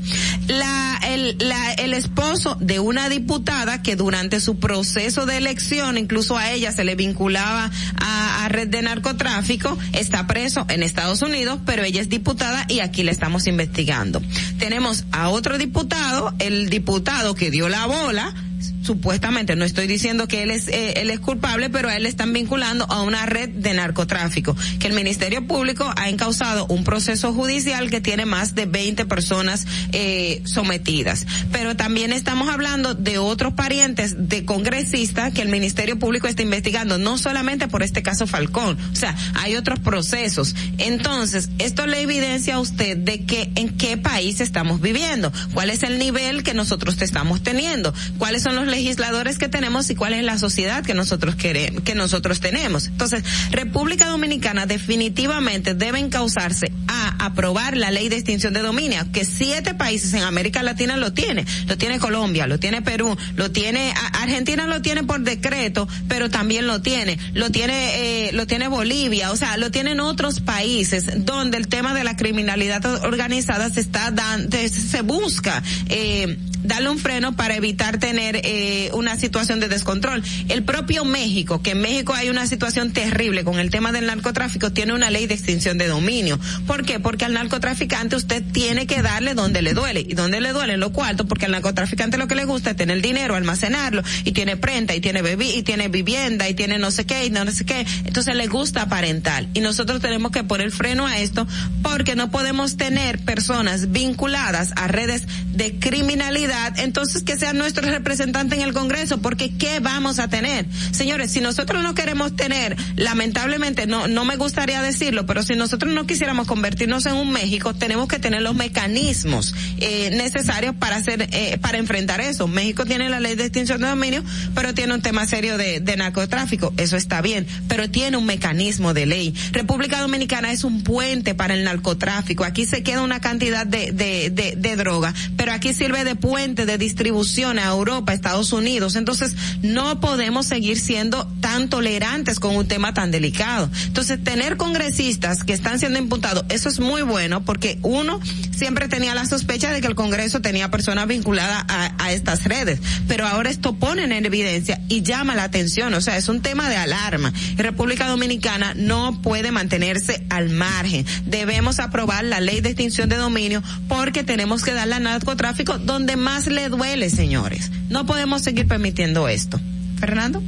La, 0.47 0.99
el, 1.07 1.37
la, 1.39 1.73
el 1.73 1.93
esposo 1.93 2.57
de 2.59 2.79
una 2.79 3.09
diputada 3.09 3.81
que 3.81 3.95
durante 3.95 4.39
su 4.39 4.59
proceso 4.59 5.25
de 5.25 5.37
elección, 5.37 5.97
incluso 5.97 6.37
a 6.37 6.51
ella 6.51 6.71
se 6.71 6.83
le 6.83 6.95
vinculaba 6.95 7.71
a, 7.99 8.45
a 8.45 8.49
red 8.49 8.67
de 8.67 8.81
narcotráfico, 8.81 9.77
está 9.93 10.27
preso 10.27 10.65
en 10.69 10.83
Estados 10.83 11.21
Unidos, 11.21 11.59
pero 11.65 11.83
ella 11.83 12.01
es 12.01 12.09
diputada 12.09 12.65
y 12.67 12.79
aquí 12.79 13.03
le 13.03 13.11
estamos 13.11 13.47
investigando. 13.47 14.21
Tenemos 14.59 15.05
a 15.11 15.29
otro 15.29 15.57
diputado, 15.57 16.33
el 16.39 16.69
diputado 16.69 16.90
que 17.35 17.49
dio 17.49 17.69
la 17.69 17.85
bola 17.85 18.33
supuestamente, 18.83 19.55
no 19.55 19.65
estoy 19.65 19.87
diciendo 19.87 20.27
que 20.27 20.43
él 20.43 20.51
es, 20.51 20.67
eh, 20.67 20.93
él 20.97 21.09
es 21.09 21.19
culpable, 21.19 21.69
pero 21.69 21.89
a 21.89 21.95
él 21.95 22.03
le 22.03 22.09
están 22.09 22.33
vinculando 22.33 22.85
a 22.89 23.01
una 23.01 23.25
red 23.25 23.49
de 23.49 23.73
narcotráfico, 23.73 24.55
que 24.79 24.87
el 24.87 24.93
Ministerio 24.93 25.45
Público 25.45 25.91
ha 25.95 26.09
encausado 26.09 26.65
un 26.67 26.83
proceso 26.83 27.33
judicial 27.33 27.89
que 27.89 28.01
tiene 28.01 28.25
más 28.25 28.55
de 28.55 28.65
20 28.65 29.05
personas 29.05 29.65
eh, 29.91 30.41
sometidas. 30.45 31.25
Pero 31.51 31.75
también 31.75 32.13
estamos 32.13 32.49
hablando 32.49 32.93
de 32.93 33.17
otros 33.17 33.53
parientes 33.53 34.29
de 34.29 34.45
congresistas 34.45 35.33
que 35.33 35.41
el 35.41 35.49
Ministerio 35.49 35.97
Público 35.97 36.27
está 36.27 36.41
investigando, 36.41 36.97
no 36.97 37.17
solamente 37.17 37.67
por 37.67 37.83
este 37.83 38.03
caso 38.03 38.27
Falcón, 38.27 38.77
o 38.91 38.95
sea, 38.95 39.15
hay 39.35 39.55
otros 39.55 39.79
procesos. 39.79 40.55
Entonces, 40.77 41.49
esto 41.59 41.85
le 41.87 42.01
evidencia 42.01 42.55
a 42.55 42.59
usted 42.59 42.97
de 42.97 43.25
que 43.25 43.51
en 43.55 43.77
qué 43.77 43.97
país 43.97 44.41
estamos 44.41 44.81
viviendo, 44.81 45.31
cuál 45.53 45.69
es 45.69 45.83
el 45.83 45.99
nivel 45.99 46.43
que 46.43 46.53
nosotros 46.53 47.01
estamos 47.01 47.41
teniendo, 47.41 47.93
cuáles 48.17 48.43
son 48.43 48.50
los 48.55 48.67
legisladores 48.67 49.37
que 49.37 49.47
tenemos 49.47 49.89
y 49.89 49.95
cuál 49.95 50.13
es 50.13 50.23
la 50.23 50.37
sociedad 50.37 50.83
que 50.83 50.93
nosotros 50.93 51.35
queremos, 51.35 51.83
que 51.83 51.95
nosotros 51.95 52.39
tenemos. 52.39 52.87
Entonces, 52.87 53.23
República 53.51 54.07
Dominicana 54.07 54.65
definitivamente 54.65 55.73
debe 55.73 55.99
encauzarse 55.99 56.71
a 56.87 57.25
aprobar 57.25 57.77
la 57.77 57.91
ley 57.91 58.09
de 58.09 58.17
extinción 58.17 58.53
de 58.53 58.61
dominio, 58.61 58.99
que 59.11 59.25
siete 59.25 59.73
países 59.73 60.13
en 60.13 60.23
América 60.23 60.63
Latina 60.63 60.97
lo 60.97 61.13
tiene. 61.13 61.45
Lo 61.67 61.77
tiene 61.77 61.99
Colombia, 61.99 62.47
lo 62.47 62.59
tiene 62.59 62.81
Perú, 62.81 63.17
lo 63.35 63.51
tiene 63.51 63.93
Argentina 64.21 64.67
lo 64.67 64.81
tiene 64.81 65.03
por 65.03 65.21
decreto, 65.21 65.87
pero 66.07 66.29
también 66.29 66.67
lo 66.67 66.81
tiene. 66.81 67.17
Lo 67.33 67.49
tiene 67.49 68.27
eh, 68.27 68.31
lo 68.33 68.47
tiene 68.47 68.67
Bolivia, 68.67 69.31
o 69.31 69.35
sea, 69.35 69.57
lo 69.57 69.71
tienen 69.71 69.99
otros 69.99 70.39
países 70.39 71.25
donde 71.25 71.57
el 71.57 71.67
tema 71.67 71.93
de 71.93 72.03
la 72.03 72.15
criminalidad 72.15 72.85
organizada 73.03 73.69
se 73.69 73.81
está 73.81 74.11
dando 74.11 74.57
se 74.57 75.01
busca 75.01 75.63
eh, 75.89 76.37
darle 76.63 76.89
un 76.89 76.99
freno 76.99 77.35
para 77.35 77.55
evitar 77.55 77.97
tener 77.97 78.40
eh, 78.43 78.89
una 78.93 79.17
situación 79.17 79.59
de 79.59 79.67
descontrol. 79.67 80.23
El 80.49 80.63
propio 80.63 81.05
México, 81.05 81.61
que 81.61 81.71
en 81.71 81.81
México 81.81 82.13
hay 82.13 82.29
una 82.29 82.47
situación 82.47 82.91
terrible 82.91 83.43
con 83.43 83.59
el 83.59 83.69
tema 83.69 83.91
del 83.91 84.07
narcotráfico, 84.07 84.71
tiene 84.71 84.93
una 84.93 85.09
ley 85.09 85.27
de 85.27 85.33
extinción 85.33 85.77
de 85.77 85.87
dominio. 85.87 86.39
¿Por 86.67 86.85
qué? 86.85 86.99
Porque 86.99 87.25
al 87.25 87.33
narcotraficante 87.33 88.15
usted 88.15 88.43
tiene 88.51 88.87
que 88.87 89.01
darle 89.01 89.33
donde 89.33 89.61
le 89.61 89.73
duele. 89.73 90.01
¿Y 90.01 90.13
donde 90.13 90.41
le 90.41 90.53
duele? 90.53 90.73
En 90.73 90.79
lo 90.79 90.91
cuarto, 90.91 91.27
porque 91.27 91.45
al 91.45 91.51
narcotraficante 91.51 92.17
lo 92.17 92.27
que 92.27 92.35
le 92.35 92.45
gusta 92.45 92.71
es 92.71 92.75
tener 92.75 93.01
dinero, 93.01 93.35
almacenarlo, 93.35 94.03
y 94.23 94.31
tiene 94.31 94.57
prenda, 94.57 94.95
y 94.95 95.01
tiene 95.01 95.21
bebi 95.21 95.51
y 95.51 95.63
tiene 95.63 95.87
vivienda, 95.87 96.49
y 96.49 96.53
tiene 96.53 96.79
no 96.79 96.91
sé 96.91 97.05
qué, 97.05 97.25
y 97.25 97.29
no 97.29 97.49
sé 97.51 97.65
qué. 97.65 97.85
Entonces 98.05 98.35
le 98.35 98.47
gusta 98.47 98.83
aparentar. 98.83 99.47
Y 99.53 99.59
nosotros 99.59 100.01
tenemos 100.01 100.31
que 100.31 100.43
poner 100.43 100.71
freno 100.71 101.07
a 101.07 101.19
esto, 101.19 101.47
porque 101.81 102.15
no 102.15 102.31
podemos 102.31 102.77
tener 102.77 103.19
personas 103.19 103.91
vinculadas 103.91 104.71
a 104.75 104.87
redes 104.87 105.23
de 105.53 105.77
criminalidad, 105.79 106.79
entonces 106.79 107.23
que 107.23 107.37
sean 107.37 107.57
nuestros 107.57 107.91
representantes 107.91 108.30
en 108.39 108.61
el 108.61 108.73
Congreso, 108.73 109.21
porque 109.21 109.51
¿qué 109.57 109.79
vamos 109.79 110.19
a 110.19 110.27
tener? 110.29 110.65
Señores, 110.91 111.31
si 111.31 111.41
nosotros 111.41 111.83
no 111.83 111.93
queremos 111.93 112.35
tener, 112.35 112.75
lamentablemente, 112.95 113.85
no, 113.87 114.07
no 114.07 114.25
me 114.25 114.35
gustaría 114.35 114.81
decirlo, 114.81 115.25
pero 115.25 115.43
si 115.43 115.55
nosotros 115.55 115.93
no 115.93 116.07
quisiéramos 116.07 116.47
convertirnos 116.47 117.05
en 117.05 117.13
un 117.13 117.31
México, 117.31 117.73
tenemos 117.73 118.07
que 118.07 118.19
tener 118.19 118.41
los 118.41 118.55
mecanismos 118.55 119.53
eh, 119.77 120.09
necesarios 120.11 120.75
para 120.75 120.95
hacer, 120.95 121.27
eh, 121.31 121.57
para 121.61 121.77
enfrentar 121.77 122.21
eso. 122.21 122.47
México 122.47 122.85
tiene 122.85 123.09
la 123.09 123.19
ley 123.19 123.35
de 123.35 123.43
extinción 123.43 123.81
de 123.81 123.87
dominio, 123.87 124.23
pero 124.55 124.73
tiene 124.73 124.93
un 124.93 125.01
tema 125.01 125.27
serio 125.27 125.57
de, 125.57 125.79
de 125.79 125.97
narcotráfico, 125.97 126.73
eso 126.77 126.95
está 126.95 127.21
bien, 127.21 127.45
pero 127.67 127.89
tiene 127.89 128.17
un 128.17 128.25
mecanismo 128.25 128.93
de 128.93 129.05
ley. 129.05 129.33
República 129.51 130.01
Dominicana 130.01 130.51
es 130.51 130.63
un 130.63 130.83
puente 130.83 131.35
para 131.35 131.53
el 131.53 131.63
narcotráfico. 131.63 132.43
Aquí 132.43 132.65
se 132.65 132.81
queda 132.81 133.01
una 133.01 133.19
cantidad 133.19 133.65
de, 133.65 133.91
de, 133.91 134.29
de, 134.29 134.55
de 134.57 134.75
droga, 134.75 135.13
pero 135.35 135.51
aquí 135.51 135.73
sirve 135.73 136.03
de 136.03 136.15
puente 136.15 136.65
de 136.65 136.77
distribución 136.77 137.59
a 137.59 137.65
Europa, 137.65 138.10
Estados 138.13 138.53
Unidos. 138.53 138.95
Entonces, 138.95 139.35
no 139.61 139.99
podemos 139.99 140.45
seguir 140.45 140.79
siendo 140.79 141.27
tan 141.39 141.69
tolerantes 141.69 142.39
con 142.39 142.55
un 142.55 142.67
tema 142.67 142.93
tan 142.93 143.11
delicado. 143.11 143.69
Entonces, 143.85 144.23
tener 144.23 144.57
congresistas 144.57 145.43
que 145.43 145.53
están 145.53 145.79
siendo 145.79 145.99
imputados, 145.99 146.45
eso 146.49 146.69
es 146.69 146.79
muy 146.79 147.01
bueno 147.01 147.43
porque 147.43 147.79
uno 147.81 148.19
siempre 148.51 148.87
tenía 148.87 149.15
la 149.15 149.25
sospecha 149.25 149.71
de 149.71 149.81
que 149.81 149.87
el 149.87 149.95
Congreso 149.95 150.41
tenía 150.41 150.69
personas 150.69 151.07
vinculadas 151.07 151.65
a, 151.67 152.11
estas 152.11 152.43
redes, 152.43 152.79
pero 153.07 153.25
ahora 153.25 153.49
esto 153.49 153.73
pone 153.73 154.03
en 154.03 154.25
evidencia 154.25 154.81
y 154.89 155.01
llama 155.01 155.33
la 155.33 155.45
atención, 155.45 155.93
o 155.93 156.01
sea, 156.01 156.17
es 156.17 156.27
un 156.27 156.41
tema 156.41 156.69
de 156.69 156.75
alarma. 156.75 157.31
República 157.55 158.07
Dominicana 158.07 158.73
no 158.75 159.21
puede 159.21 159.51
mantenerse 159.51 160.25
al 160.29 160.49
margen. 160.49 161.05
Debemos 161.25 161.79
aprobar 161.79 162.25
la 162.25 162.41
ley 162.41 162.59
de 162.59 162.69
extinción 162.69 163.07
de 163.07 163.15
dominio 163.15 163.63
porque 163.87 164.23
tenemos 164.23 164.63
que 164.63 164.73
darle 164.73 164.95
al 164.95 165.03
narcotráfico 165.03 165.77
donde 165.77 166.17
más 166.17 166.47
le 166.47 166.69
duele, 166.69 167.09
señores. 167.09 167.71
Podemos 168.05 168.41
seguir 168.41 168.67
permitiendo 168.67 169.27
esto. 169.27 169.59
Fernando. 169.99 170.41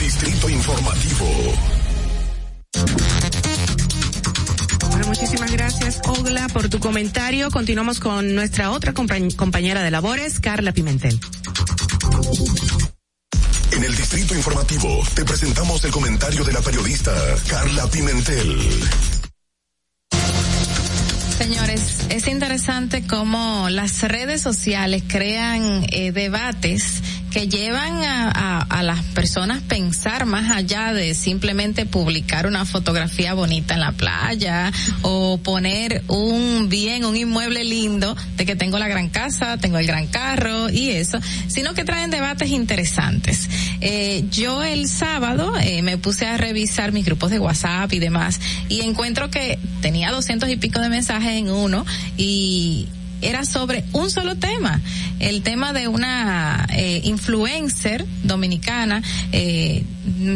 Distrito 0.00 0.48
Informativo. 0.48 1.26
Bueno, 4.90 5.06
muchísimas 5.08 5.50
gracias, 5.52 6.00
Ogla, 6.06 6.46
por 6.48 6.68
tu 6.68 6.78
comentario. 6.78 7.50
Continuamos 7.50 7.98
con 8.00 8.34
nuestra 8.34 8.70
otra 8.70 8.92
compañ- 8.94 9.34
compañera 9.34 9.82
de 9.82 9.90
labores, 9.90 10.40
Carla 10.40 10.72
Pimentel. 10.72 11.18
En 13.72 13.82
el 13.84 13.96
Distrito 13.96 14.34
Informativo 14.36 15.02
te 15.14 15.24
presentamos 15.24 15.84
el 15.84 15.90
comentario 15.90 16.44
de 16.44 16.52
la 16.52 16.60
periodista 16.60 17.12
Carla 17.48 17.86
Pimentel. 17.88 18.56
Señores, 21.38 22.06
es 22.10 22.28
interesante 22.28 23.06
cómo 23.08 23.68
las 23.68 24.02
redes 24.02 24.40
sociales 24.40 25.02
crean 25.06 25.84
eh, 25.90 26.12
debates 26.12 27.02
que 27.34 27.48
llevan 27.48 28.02
a, 28.04 28.30
a- 28.30 28.60
a 28.60 28.82
las 28.84 29.02
personas 29.06 29.60
pensar 29.62 30.24
más 30.24 30.52
allá 30.56 30.92
de 30.92 31.14
simplemente 31.14 31.84
publicar 31.84 32.46
una 32.46 32.64
fotografía 32.64 33.34
bonita 33.34 33.74
en 33.74 33.80
la 33.80 33.90
playa 33.90 34.70
o 35.02 35.38
poner 35.38 36.04
un 36.06 36.68
bien, 36.68 37.04
un 37.04 37.16
inmueble 37.16 37.64
lindo 37.64 38.16
de 38.36 38.46
que 38.46 38.54
tengo 38.54 38.78
la 38.78 38.86
gran 38.86 39.08
casa, 39.08 39.56
tengo 39.58 39.78
el 39.78 39.86
gran 39.88 40.06
carro 40.06 40.70
y 40.70 40.90
eso, 40.90 41.18
sino 41.48 41.74
que 41.74 41.82
traen 41.84 42.10
debates 42.12 42.50
interesantes. 42.50 43.48
Eh, 43.80 44.24
yo 44.30 44.62
el 44.62 44.88
sábado 44.88 45.54
eh, 45.60 45.82
me 45.82 45.98
puse 45.98 46.26
a 46.26 46.36
revisar 46.36 46.92
mis 46.92 47.04
grupos 47.04 47.32
de 47.32 47.40
WhatsApp 47.40 47.92
y 47.92 47.98
demás 47.98 48.40
y 48.68 48.82
encuentro 48.82 49.28
que 49.28 49.58
tenía 49.82 50.12
doscientos 50.12 50.48
y 50.50 50.56
pico 50.56 50.78
de 50.80 50.88
mensajes 50.88 51.32
en 51.32 51.50
uno 51.50 51.84
y 52.16 52.86
era 53.24 53.44
sobre 53.44 53.84
un 53.92 54.10
solo 54.10 54.36
tema, 54.36 54.80
el 55.20 55.42
tema 55.42 55.72
de 55.72 55.88
una 55.88 56.66
eh, 56.70 57.00
influencer 57.04 58.04
dominicana 58.22 59.02
eh, 59.32 59.84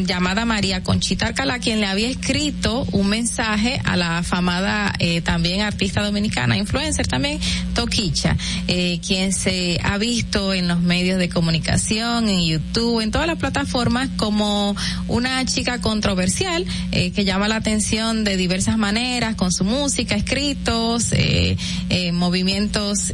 llamada 0.07 0.45
María 0.45 0.83
Conchita 0.83 1.27
Alcalá, 1.27 1.59
quien 1.59 1.81
le 1.81 1.87
había 1.87 2.09
escrito 2.09 2.87
un 2.93 3.09
mensaje 3.09 3.81
a 3.85 3.97
la 3.97 4.19
afamada 4.19 4.95
eh, 4.99 5.21
también 5.21 5.61
artista 5.61 6.03
dominicana, 6.03 6.57
influencer 6.57 7.07
también, 7.07 7.39
Toquicha, 7.75 8.37
eh, 8.67 9.01
quien 9.07 9.33
se 9.33 9.79
ha 9.83 9.99
visto 9.99 10.55
en 10.55 10.69
los 10.69 10.81
medios 10.81 11.19
de 11.19 11.29
comunicación, 11.29 12.29
en 12.29 12.45
YouTube, 12.45 13.01
en 13.01 13.11
todas 13.11 13.27
las 13.27 13.39
plataformas 13.39 14.09
como 14.17 14.75
una 15.07 15.45
chica 15.45 15.81
controversial 15.81 16.65
eh, 16.93 17.13
que 17.13 17.25
llama 17.25 17.49
la 17.49 17.57
atención 17.57 18.25
de 18.25 18.37
diversas 18.37 18.79
maneras 18.79 19.35
con 19.35 19.53
su 19.53 19.65
música, 19.65 20.15
escritos, 20.15 21.13
eh, 21.13 21.57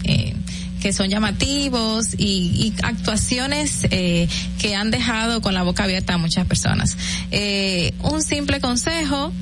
eh, 0.04 0.34
que 0.80 0.92
son 0.92 1.08
llamativos 1.08 2.14
y, 2.18 2.24
y 2.26 2.74
actuaciones 2.82 3.86
eh, 3.90 4.28
que 4.58 4.74
han 4.74 4.90
dejado 4.90 5.40
con 5.40 5.54
la 5.54 5.62
boca 5.62 5.84
abierta 5.84 6.14
a 6.14 6.18
muchas 6.18 6.46
personas. 6.46 6.98
Eh, 7.30 7.94
un 8.02 8.22
simple 8.22 8.60
consejo 8.60 9.32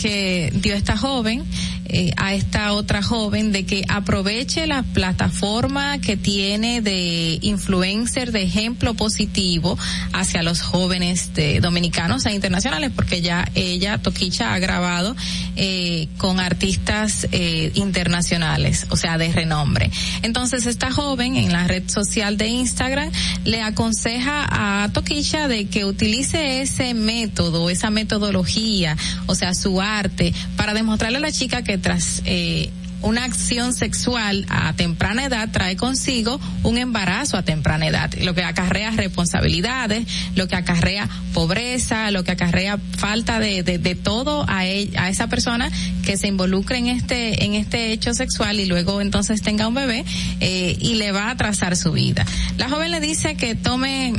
que 0.00 0.52
dio 0.54 0.74
esta 0.74 0.96
joven 0.96 1.44
eh, 1.90 2.12
a 2.18 2.34
esta 2.34 2.74
otra 2.74 3.02
joven 3.02 3.50
de 3.50 3.64
que 3.64 3.82
aproveche 3.88 4.66
la 4.66 4.82
plataforma 4.82 5.98
que 6.00 6.18
tiene 6.18 6.82
de 6.82 7.38
influencer 7.40 8.30
de 8.30 8.42
ejemplo 8.42 8.92
positivo 8.92 9.78
hacia 10.12 10.42
los 10.42 10.60
jóvenes 10.60 11.32
de 11.32 11.60
dominicanos 11.60 12.26
e 12.26 12.34
internacionales 12.34 12.92
porque 12.94 13.22
ya 13.22 13.48
ella 13.54 13.96
Toquicha 13.96 14.52
ha 14.52 14.58
grabado 14.58 15.16
eh, 15.56 16.08
con 16.18 16.40
artistas 16.40 17.26
eh, 17.32 17.72
internacionales 17.74 18.86
o 18.90 18.96
sea 18.96 19.16
de 19.16 19.32
renombre. 19.32 19.90
Entonces 20.20 20.66
esta 20.66 20.92
joven 20.92 21.36
en 21.36 21.52
la 21.52 21.66
red 21.66 21.88
social 21.88 22.36
de 22.36 22.48
Instagram 22.48 23.10
le 23.44 23.62
aconseja 23.62 24.46
a 24.82 24.90
Toquicha 24.92 25.48
de 25.48 25.68
que 25.68 25.86
utilice 25.86 26.60
ese 26.60 26.92
método 26.92 27.70
esa 27.70 27.88
metodología 27.88 28.94
o 29.26 29.34
sea 29.34 29.54
su 29.54 29.80
arte 29.80 30.34
para 30.56 30.74
demostrarle 30.74 31.16
a 31.16 31.20
la 31.22 31.32
chica 31.32 31.62
que 31.62 31.77
tras 31.78 32.22
eh, 32.24 32.70
una 33.00 33.24
acción 33.24 33.72
sexual 33.74 34.44
a 34.48 34.72
temprana 34.72 35.24
edad 35.24 35.48
trae 35.52 35.76
consigo 35.76 36.40
un 36.64 36.78
embarazo 36.78 37.36
a 37.36 37.44
temprana 37.44 37.86
edad, 37.86 38.12
lo 38.22 38.34
que 38.34 38.42
acarrea 38.42 38.90
responsabilidades, 38.90 40.06
lo 40.34 40.48
que 40.48 40.56
acarrea 40.56 41.08
pobreza, 41.32 42.10
lo 42.10 42.24
que 42.24 42.32
acarrea 42.32 42.78
falta 42.96 43.38
de, 43.38 43.62
de, 43.62 43.78
de 43.78 43.94
todo 43.94 44.44
a, 44.48 44.66
e- 44.66 44.90
a 44.96 45.08
esa 45.10 45.28
persona 45.28 45.70
que 46.04 46.16
se 46.16 46.26
involucre 46.26 46.78
en 46.78 46.88
este 46.88 47.44
en 47.44 47.54
este 47.54 47.92
hecho 47.92 48.14
sexual 48.14 48.58
y 48.58 48.66
luego 48.66 49.00
entonces 49.00 49.42
tenga 49.42 49.68
un 49.68 49.74
bebé 49.74 50.04
eh, 50.40 50.76
y 50.80 50.94
le 50.94 51.12
va 51.12 51.26
a 51.26 51.30
atrasar 51.30 51.76
su 51.76 51.92
vida. 51.92 52.26
La 52.56 52.68
joven 52.68 52.90
le 52.90 52.98
dice 53.00 53.36
que 53.36 53.54
tome 53.54 54.12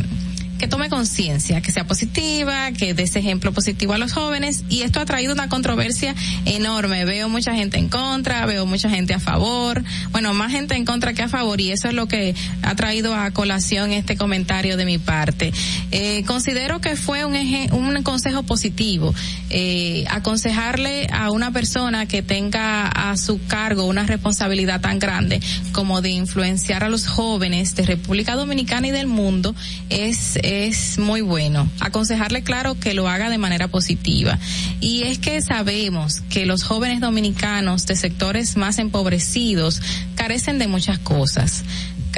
que 0.60 0.68
tome 0.68 0.90
conciencia, 0.90 1.61
que 1.61 1.72
sea 1.72 1.88
positiva, 1.88 2.72
que 2.73 2.94
dé 2.94 3.03
ese 3.03 3.19
ejemplo 3.19 3.52
positivo 3.53 3.94
a 3.94 3.98
los 3.98 4.14
jóvenes 4.14 4.64
y 4.69 4.81
esto 4.81 4.99
ha 4.99 5.06
traído 5.06 5.34
una 5.34 5.49
controversia 5.49 6.14
enorme. 6.45 7.06
Veo 7.06 7.30
mucha 7.30 7.56
gente 7.56 7.77
en 7.80 7.88
contra, 7.90 8.45
veo 8.45 8.65
mucha 8.68 8.90
gente 8.90 9.14
a 9.14 9.19
favor, 9.19 9.84
bueno, 10.11 10.34
más 10.34 10.52
gente 10.52 10.76
en 10.76 10.86
contra 10.86 11.14
que 11.14 11.23
a 11.23 11.30
favor 11.30 11.60
y 11.61 11.72
eso 11.72 11.88
es 11.88 11.94
lo 11.94 12.07
que 12.07 12.36
ha 12.61 12.76
traído 12.76 13.15
a 13.15 13.31
colación 13.31 13.91
este 13.91 14.18
comentario 14.18 14.77
de 14.77 14.86
mi 14.86 14.98
parte. 14.99 15.52
Eh, 15.91 16.23
considero 16.27 16.81
que 16.81 16.95
fue 16.95 17.26
un, 17.26 17.36
eje- 17.36 17.72
un 17.72 18.03
consejo 18.03 18.44
positivo, 18.44 19.15
eh, 19.49 20.03
aconsejarle 20.10 21.07
a 21.11 21.31
una 21.31 21.52
persona 21.52 22.06
que 22.06 22.22
tenga 22.22 22.88
a 22.88 23.15
su 23.18 23.40
cargo 23.48 23.86
una 23.86 24.03
responsabilidad 24.06 24.81
tan 24.81 24.99
grande 24.99 25.40
como 25.72 26.02
de 26.02 26.10
influenciar 26.10 26.84
a 26.84 26.90
los 26.90 27.07
jóvenes 27.07 27.76
de 27.76 27.84
República 27.86 28.36
Dominicana 28.36 28.88
y 28.88 28.91
del 28.91 29.07
mundo 29.07 29.56
es 29.90 30.38
es 30.49 30.97
muy 30.97 31.21
bueno. 31.21 31.69
Aconsejarle, 31.80 32.41
claro, 32.41 32.80
que 32.80 32.95
lo 32.95 33.07
haga 33.07 33.30
de 33.30 33.38
manera 33.38 33.67
positiva. 33.67 34.39
Y 34.80 35.03
es 35.03 35.19
que 35.19 35.41
sabemos 35.41 36.21
que 36.30 36.47
los 36.47 36.63
jóvenes 36.63 37.01
dominicanos 37.01 37.85
de 37.85 37.95
sectores 37.95 38.57
más 38.57 38.80
empobrecidos 38.80 39.81
carecen 40.15 40.57
de 40.57 40.67
muchas 40.67 40.97
cosas. 40.97 41.63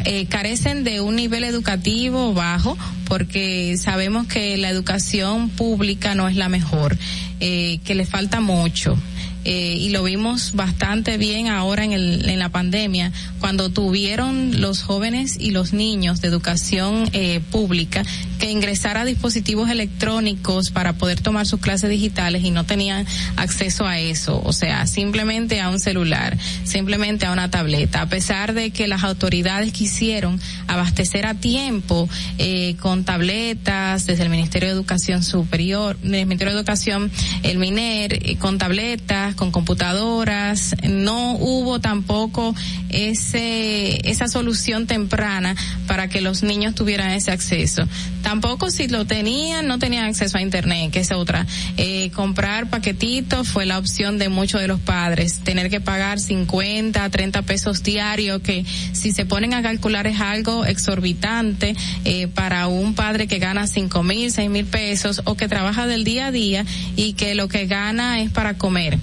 Eh, 0.05 0.27
carecen 0.27 0.85
de 0.85 1.01
un 1.01 1.17
nivel 1.17 1.43
educativo 1.43 2.33
bajo 2.33 2.77
porque 3.05 3.75
sabemos 3.77 4.25
que 4.25 4.55
la 4.55 4.69
educación 4.69 5.49
pública 5.49 6.15
no 6.15 6.29
es 6.29 6.37
la 6.37 6.47
mejor, 6.47 6.97
eh, 7.41 7.79
que 7.83 7.95
le 7.95 8.05
falta 8.05 8.39
mucho. 8.39 8.97
Eh, 9.43 9.75
y 9.79 9.89
lo 9.89 10.03
vimos 10.03 10.53
bastante 10.53 11.17
bien 11.17 11.47
ahora 11.47 11.83
en, 11.83 11.93
el, 11.93 12.29
en 12.29 12.39
la 12.39 12.49
pandemia, 12.49 13.11
cuando 13.39 13.69
tuvieron 13.69 14.61
los 14.61 14.83
jóvenes 14.83 15.37
y 15.39 15.51
los 15.51 15.73
niños 15.73 16.21
de 16.21 16.27
educación 16.27 17.09
eh, 17.13 17.41
pública 17.51 18.03
que 18.39 18.51
ingresar 18.51 18.97
a 18.97 19.05
dispositivos 19.05 19.69
electrónicos 19.69 20.71
para 20.71 20.93
poder 20.93 21.21
tomar 21.21 21.45
sus 21.47 21.59
clases 21.59 21.89
digitales 21.89 22.43
y 22.43 22.51
no 22.51 22.65
tenían 22.65 23.05
acceso 23.35 23.85
a 23.85 23.99
eso, 23.99 24.41
o 24.43 24.53
sea, 24.53 24.87
simplemente 24.87 25.59
a 25.59 25.69
un 25.69 25.79
celular, 25.79 26.37
simplemente 26.63 27.25
a 27.25 27.31
una 27.31 27.49
tableta, 27.49 28.01
a 28.01 28.09
pesar 28.09 28.53
de 28.53 28.71
que 28.71 28.87
las 28.87 29.03
autoridades 29.03 29.71
quisieron 29.71 30.39
abastecer 30.67 31.25
a 31.25 31.33
tiempo 31.35 32.09
eh, 32.37 32.75
con 32.79 33.03
tabletas 33.03 34.05
desde 34.05 34.23
el 34.23 34.29
Ministerio 34.29 34.69
de 34.69 34.75
Educación 34.75 35.23
Superior, 35.23 35.97
del 35.99 36.25
Ministerio 36.25 36.53
de 36.53 36.59
Educación, 36.59 37.11
el 37.43 37.57
MINER, 37.57 38.13
eh, 38.13 38.37
con 38.37 38.57
tabletas, 38.57 39.30
con 39.35 39.51
computadoras, 39.51 40.75
no 40.83 41.33
hubo 41.33 41.79
tampoco 41.79 42.55
ese, 42.89 44.09
esa 44.09 44.27
solución 44.27 44.87
temprana 44.87 45.55
para 45.87 46.07
que 46.07 46.21
los 46.21 46.43
niños 46.43 46.75
tuvieran 46.75 47.11
ese 47.11 47.31
acceso. 47.31 47.83
Tampoco 48.21 48.69
si 48.69 48.87
lo 48.87 49.05
tenían, 49.05 49.67
no 49.67 49.79
tenían 49.79 50.05
acceso 50.05 50.37
a 50.37 50.41
internet, 50.41 50.91
que 50.91 50.99
es 50.99 51.11
otra. 51.11 51.45
Eh, 51.77 52.11
comprar 52.11 52.69
paquetitos 52.69 53.47
fue 53.47 53.65
la 53.65 53.77
opción 53.77 54.17
de 54.17 54.29
muchos 54.29 54.61
de 54.61 54.67
los 54.67 54.79
padres. 54.79 55.39
Tener 55.43 55.69
que 55.69 55.81
pagar 55.81 56.19
50, 56.19 57.09
30 57.09 57.41
pesos 57.41 57.83
diarios, 57.83 58.41
que 58.41 58.65
si 58.93 59.11
se 59.11 59.25
ponen 59.25 59.53
a 59.53 59.61
calcular 59.61 60.07
es 60.07 60.19
algo 60.19 60.65
exorbitante 60.65 61.75
eh, 62.05 62.27
para 62.27 62.67
un 62.67 62.93
padre 62.93 63.27
que 63.27 63.39
gana 63.39 63.67
cinco 63.67 64.03
mil, 64.03 64.31
seis 64.31 64.49
mil 64.49 64.65
pesos 64.65 65.21
o 65.25 65.35
que 65.35 65.47
trabaja 65.47 65.87
del 65.87 66.03
día 66.03 66.27
a 66.27 66.31
día 66.31 66.65
y 66.95 67.13
que 67.13 67.35
lo 67.35 67.47
que 67.47 67.65
gana 67.65 68.21
es 68.21 68.31
para 68.31 68.57
comer. 68.57 68.99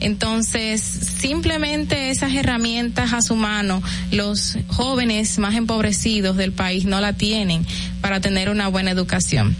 Entonces, 0.00 0.80
simplemente 0.82 2.10
esas 2.10 2.34
herramientas 2.34 3.12
a 3.12 3.22
su 3.22 3.36
mano, 3.36 3.82
los 4.10 4.56
jóvenes 4.68 5.38
más 5.38 5.54
empobrecidos 5.54 6.36
del 6.36 6.52
país 6.52 6.84
no 6.84 7.00
la 7.00 7.12
tienen 7.12 7.66
para 8.00 8.20
tener 8.20 8.48
una 8.48 8.68
buena 8.68 8.90
educación 8.90 9.54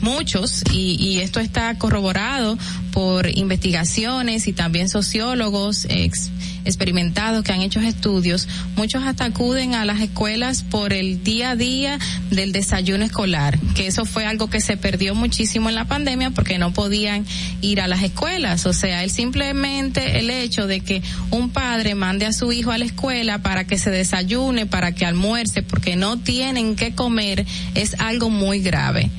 muchos 0.00 0.62
y, 0.72 0.96
y 1.00 1.20
esto 1.20 1.40
está 1.40 1.76
corroborado 1.78 2.58
por 2.92 3.28
investigaciones 3.36 4.48
y 4.48 4.52
también 4.52 4.88
sociólogos 4.88 5.86
ex- 5.88 6.30
experimentados 6.64 7.42
que 7.44 7.52
han 7.52 7.60
hecho 7.60 7.80
estudios, 7.80 8.48
muchos 8.76 9.04
hasta 9.04 9.24
acuden 9.26 9.74
a 9.74 9.84
las 9.84 10.00
escuelas 10.00 10.62
por 10.62 10.92
el 10.92 11.22
día 11.22 11.50
a 11.50 11.56
día 11.56 11.98
del 12.30 12.52
desayuno 12.52 13.04
escolar, 13.04 13.58
que 13.74 13.86
eso 13.86 14.04
fue 14.04 14.26
algo 14.26 14.50
que 14.50 14.60
se 14.60 14.76
perdió 14.76 15.14
muchísimo 15.14 15.68
en 15.68 15.74
la 15.74 15.86
pandemia 15.86 16.30
porque 16.30 16.58
no 16.58 16.72
podían 16.72 17.24
ir 17.60 17.80
a 17.80 17.88
las 17.88 18.02
escuelas, 18.02 18.66
o 18.66 18.72
sea, 18.72 19.04
el 19.04 19.10
simplemente 19.10 20.18
el 20.18 20.30
hecho 20.30 20.66
de 20.66 20.80
que 20.80 21.02
un 21.30 21.50
padre 21.50 21.94
mande 21.94 22.26
a 22.26 22.32
su 22.32 22.52
hijo 22.52 22.72
a 22.72 22.78
la 22.78 22.84
escuela 22.84 23.38
para 23.38 23.64
que 23.66 23.78
se 23.78 23.90
desayune, 23.90 24.66
para 24.66 24.92
que 24.92 25.06
almuerce, 25.06 25.62
porque 25.62 25.96
no 25.96 26.18
tienen 26.18 26.76
que 26.76 26.94
comer, 26.94 27.46
es 27.74 27.94
algo 28.00 28.30
muy 28.30 28.60
grave. 28.60 29.10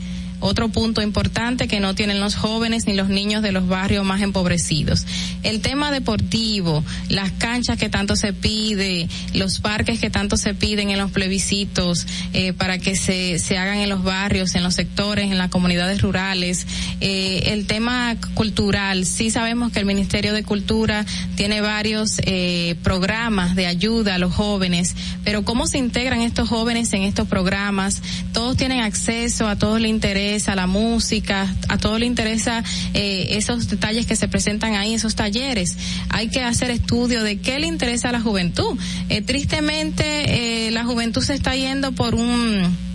Otro 0.42 0.70
punto 0.70 1.04
importante 1.04 1.68
que 1.68 1.80
no 1.80 1.94
tienen 1.94 2.20
los 2.20 2.36
jóvenes 2.36 2.88
ni 2.88 2.96
los 2.96 3.10
niños 3.10 3.44
de 3.44 3.52
los 3.52 3.68
barrios 3.68 4.04
más 4.04 4.22
empobrecidos. 4.22 5.06
El 5.44 5.62
tema 5.62 5.92
deportivo, 5.92 6.84
las 7.10 7.32
canchas 7.34 7.78
que 7.78 7.90
tanto 7.90 8.16
se 8.16 8.34
pide, 8.34 9.08
los 9.36 9.60
parques 9.60 10.00
que 10.00 10.10
tanto 10.10 10.38
se 10.38 10.56
piden 10.56 10.90
en 10.90 10.98
los 10.98 11.12
plebiscitos 11.12 12.08
eh, 12.34 12.54
para 12.54 12.80
que 12.80 12.96
se, 12.96 13.38
se 13.38 13.60
hagan 13.60 13.78
en 13.78 13.90
los 13.90 14.04
barrios, 14.04 14.56
en 14.56 14.64
los 14.64 14.74
sectores, 14.74 15.26
en 15.26 15.38
las 15.38 15.50
comunidades 15.50 16.02
rurales. 16.02 16.66
Eh, 17.02 17.44
el 17.54 17.68
tema 17.68 18.16
cultural, 18.34 19.06
sí 19.06 19.30
sabemos 19.30 19.72
que 19.72 19.78
el 19.78 19.86
Ministerio 19.86 20.34
de 20.34 20.44
Cultura 20.44 21.06
tiene 21.36 21.62
varios 21.62 22.20
eh, 22.26 22.76
programas 22.84 23.56
de 23.56 23.68
ayuda 23.68 24.16
a 24.16 24.18
los 24.18 24.34
jóvenes, 24.34 24.96
pero 25.24 25.46
¿cómo 25.46 25.68
se 25.68 25.78
integran 25.78 26.22
estos 26.22 26.50
jóvenes 26.50 26.92
en 26.94 27.04
estos 27.04 27.28
programas? 27.28 28.02
Todos 28.34 28.58
tienen 28.58 28.80
acceso, 28.80 29.48
a 29.48 29.56
todos 29.56 29.80
les 29.80 29.92
interesa 29.92 30.31
la 30.56 30.68
música, 30.68 31.54
a 31.68 31.78
todos 31.78 32.00
les 32.00 32.08
interesa 32.08 32.64
eh, 32.94 33.28
esos 33.32 33.68
detalles 33.68 34.06
que 34.06 34.16
se 34.16 34.28
presentan 34.28 34.76
ahí, 34.76 34.94
esos 34.94 35.16
talleres. 35.16 35.78
Hay 36.10 36.30
que 36.30 36.42
hacer 36.42 36.72
estudio 36.72 37.24
de 37.24 37.40
qué 37.40 37.60
le 37.60 37.68
interesa 37.68 38.10
a 38.10 38.12
la 38.12 38.22
juventud. 38.22 38.78
Eh, 39.10 39.22
tristemente, 39.22 40.68
eh, 40.68 40.72
la 40.72 40.86
juventud 40.86 41.22
se 41.22 41.34
está 41.34 41.56
yendo 41.56 41.92
por 41.92 42.16
un 42.16 42.91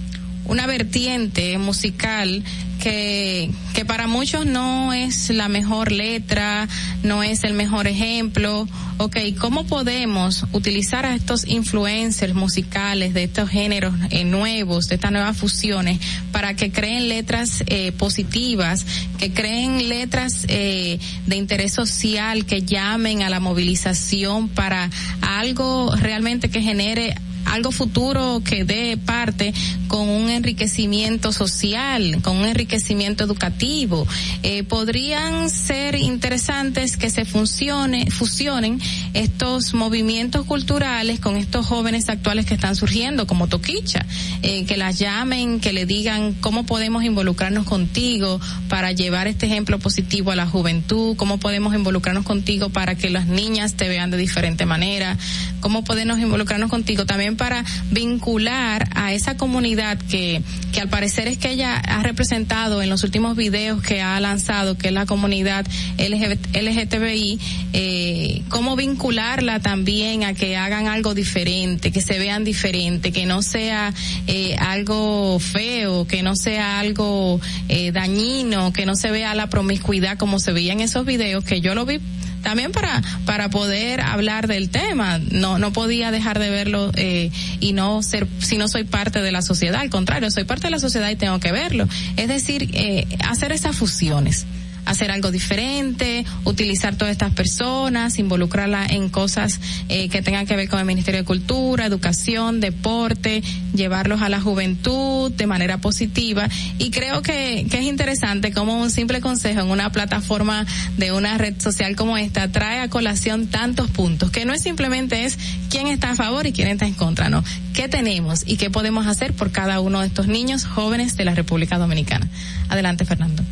una 0.48 0.66
vertiente 0.66 1.58
musical 1.58 2.42
que, 2.82 3.50
que 3.74 3.84
para 3.84 4.06
muchos 4.06 4.46
no 4.46 4.92
es 4.92 5.30
la 5.30 5.48
mejor 5.48 5.92
letra, 5.92 6.68
no 7.02 7.22
es 7.22 7.44
el 7.44 7.54
mejor 7.54 7.86
ejemplo. 7.86 8.68
Ok, 8.98 9.16
¿cómo 9.38 9.66
podemos 9.66 10.44
utilizar 10.52 11.04
a 11.04 11.14
estos 11.14 11.46
influencers 11.46 12.34
musicales 12.34 13.12
de 13.12 13.24
estos 13.24 13.50
géneros 13.50 13.94
eh, 14.10 14.24
nuevos, 14.24 14.88
de 14.88 14.94
estas 14.94 15.12
nuevas 15.12 15.36
fusiones, 15.36 15.98
para 16.32 16.54
que 16.54 16.70
creen 16.70 17.08
letras 17.08 17.62
eh, 17.66 17.92
positivas, 17.92 18.86
que 19.18 19.32
creen 19.32 19.88
letras 19.88 20.46
eh, 20.48 20.98
de 21.26 21.36
interés 21.36 21.72
social, 21.72 22.46
que 22.46 22.62
llamen 22.62 23.22
a 23.22 23.30
la 23.30 23.40
movilización 23.40 24.48
para 24.48 24.90
algo 25.20 25.94
realmente 25.96 26.48
que 26.48 26.62
genere 26.62 27.14
algo 27.46 27.72
futuro 27.72 28.42
que 28.44 28.64
dé 28.64 28.96
parte 28.96 29.54
con 29.88 30.08
un 30.08 30.30
enriquecimiento 30.30 31.32
social, 31.32 32.18
con 32.22 32.36
un 32.36 32.46
enriquecimiento 32.46 33.24
educativo. 33.24 34.06
Eh, 34.42 34.62
podrían 34.64 35.48
ser 35.50 35.94
interesantes 35.94 36.96
que 36.96 37.10
se 37.10 37.24
funcione, 37.24 38.10
fusionen 38.10 38.80
estos 39.14 39.74
movimientos 39.74 40.44
culturales 40.44 41.20
con 41.20 41.36
estos 41.36 41.66
jóvenes 41.66 42.08
actuales 42.08 42.46
que 42.46 42.54
están 42.54 42.76
surgiendo, 42.76 43.26
como 43.26 43.48
Toquicha, 43.48 44.04
eh, 44.42 44.64
que 44.66 44.76
las 44.76 44.98
llamen, 44.98 45.60
que 45.60 45.72
le 45.72 45.86
digan 45.86 46.34
cómo 46.34 46.66
podemos 46.66 47.04
involucrarnos 47.04 47.64
contigo 47.64 48.40
para 48.68 48.92
llevar 48.92 49.28
este 49.28 49.46
ejemplo 49.46 49.78
positivo 49.78 50.30
a 50.30 50.36
la 50.36 50.46
juventud, 50.46 51.16
cómo 51.16 51.38
podemos 51.38 51.74
involucrarnos 51.74 52.24
contigo 52.24 52.70
para 52.70 52.96
que 52.96 53.10
las 53.10 53.26
niñas 53.26 53.74
te 53.74 53.88
vean 53.88 54.10
de 54.10 54.16
diferente 54.16 54.66
manera, 54.66 55.16
cómo 55.60 55.84
podemos 55.84 56.18
involucrarnos 56.18 56.70
contigo 56.70 57.06
también 57.06 57.35
para 57.36 57.64
vincular 57.90 58.88
a 58.94 59.12
esa 59.12 59.36
comunidad 59.36 59.98
que, 59.98 60.42
que 60.72 60.80
al 60.80 60.88
parecer 60.88 61.28
es 61.28 61.38
que 61.38 61.50
ella 61.50 61.76
ha 61.76 62.02
representado 62.02 62.82
en 62.82 62.90
los 62.90 63.04
últimos 63.04 63.36
videos 63.36 63.82
que 63.82 64.00
ha 64.00 64.18
lanzado, 64.20 64.76
que 64.76 64.88
es 64.88 64.94
la 64.94 65.06
comunidad 65.06 65.66
LGBT, 65.98 66.56
LGTBI, 66.56 67.40
eh, 67.72 68.42
cómo 68.48 68.76
vincularla 68.76 69.60
también 69.60 70.24
a 70.24 70.34
que 70.34 70.56
hagan 70.56 70.88
algo 70.88 71.14
diferente, 71.14 71.92
que 71.92 72.00
se 72.00 72.18
vean 72.18 72.44
diferente, 72.44 73.12
que 73.12 73.26
no 73.26 73.42
sea 73.42 73.92
eh, 74.26 74.56
algo 74.58 75.38
feo, 75.38 76.06
que 76.06 76.22
no 76.22 76.36
sea 76.36 76.78
algo 76.78 77.40
eh, 77.68 77.92
dañino, 77.92 78.72
que 78.72 78.86
no 78.86 78.96
se 78.96 79.10
vea 79.10 79.34
la 79.34 79.48
promiscuidad 79.48 80.18
como 80.18 80.38
se 80.38 80.52
veía 80.52 80.72
en 80.72 80.80
esos 80.80 81.04
videos, 81.04 81.44
que 81.44 81.60
yo 81.60 81.74
lo 81.74 81.86
vi 81.86 82.00
también 82.46 82.70
para, 82.70 83.02
para 83.24 83.50
poder 83.50 84.00
hablar 84.00 84.46
del 84.46 84.70
tema. 84.70 85.18
No, 85.18 85.58
no 85.58 85.72
podía 85.72 86.12
dejar 86.12 86.38
de 86.38 86.48
verlo, 86.48 86.92
eh, 86.94 87.32
y 87.58 87.72
no 87.72 88.04
ser, 88.04 88.28
si 88.38 88.56
no 88.56 88.68
soy 88.68 88.84
parte 88.84 89.20
de 89.20 89.32
la 89.32 89.42
sociedad, 89.42 89.80
al 89.80 89.90
contrario, 89.90 90.30
soy 90.30 90.44
parte 90.44 90.68
de 90.68 90.70
la 90.70 90.78
sociedad 90.78 91.10
y 91.10 91.16
tengo 91.16 91.40
que 91.40 91.50
verlo. 91.50 91.88
Es 92.16 92.28
decir, 92.28 92.70
eh, 92.72 93.04
hacer 93.24 93.50
esas 93.50 93.74
fusiones 93.74 94.46
hacer 94.86 95.10
algo 95.10 95.30
diferente, 95.30 96.24
utilizar 96.44 96.96
todas 96.96 97.12
estas 97.12 97.32
personas, 97.32 98.18
involucrarlas 98.18 98.92
en 98.92 99.10
cosas 99.10 99.60
eh, 99.88 100.08
que 100.08 100.22
tengan 100.22 100.46
que 100.46 100.56
ver 100.56 100.68
con 100.68 100.78
el 100.78 100.86
Ministerio 100.86 101.20
de 101.20 101.26
Cultura, 101.26 101.84
Educación, 101.84 102.60
Deporte, 102.60 103.42
llevarlos 103.74 104.22
a 104.22 104.28
la 104.28 104.40
juventud 104.40 105.30
de 105.32 105.46
manera 105.46 105.78
positiva. 105.78 106.48
Y 106.78 106.90
creo 106.90 107.20
que, 107.20 107.66
que 107.70 107.78
es 107.78 107.84
interesante 107.84 108.52
como 108.52 108.80
un 108.80 108.90
simple 108.90 109.20
consejo 109.20 109.60
en 109.60 109.70
una 109.70 109.92
plataforma 109.92 110.64
de 110.96 111.12
una 111.12 111.36
red 111.36 111.60
social 111.60 111.96
como 111.96 112.16
esta 112.16 112.50
trae 112.50 112.80
a 112.80 112.88
colación 112.88 113.48
tantos 113.48 113.90
puntos, 113.90 114.30
que 114.30 114.44
no 114.44 114.54
es 114.54 114.62
simplemente 114.62 115.24
es 115.24 115.38
quién 115.68 115.88
está 115.88 116.10
a 116.10 116.14
favor 116.14 116.46
y 116.46 116.52
quién 116.52 116.68
está 116.68 116.86
en 116.86 116.94
contra, 116.94 117.28
no. 117.28 117.42
¿Qué 117.74 117.88
tenemos 117.88 118.44
y 118.46 118.56
qué 118.56 118.70
podemos 118.70 119.06
hacer 119.06 119.34
por 119.34 119.50
cada 119.50 119.80
uno 119.80 120.00
de 120.00 120.06
estos 120.06 120.28
niños 120.28 120.64
jóvenes 120.64 121.16
de 121.16 121.24
la 121.24 121.34
República 121.34 121.76
Dominicana? 121.76 122.28
Adelante, 122.68 123.04
Fernando. 123.04 123.42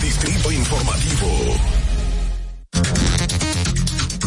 Distrito 0.00 0.50
Informativo. 0.50 1.56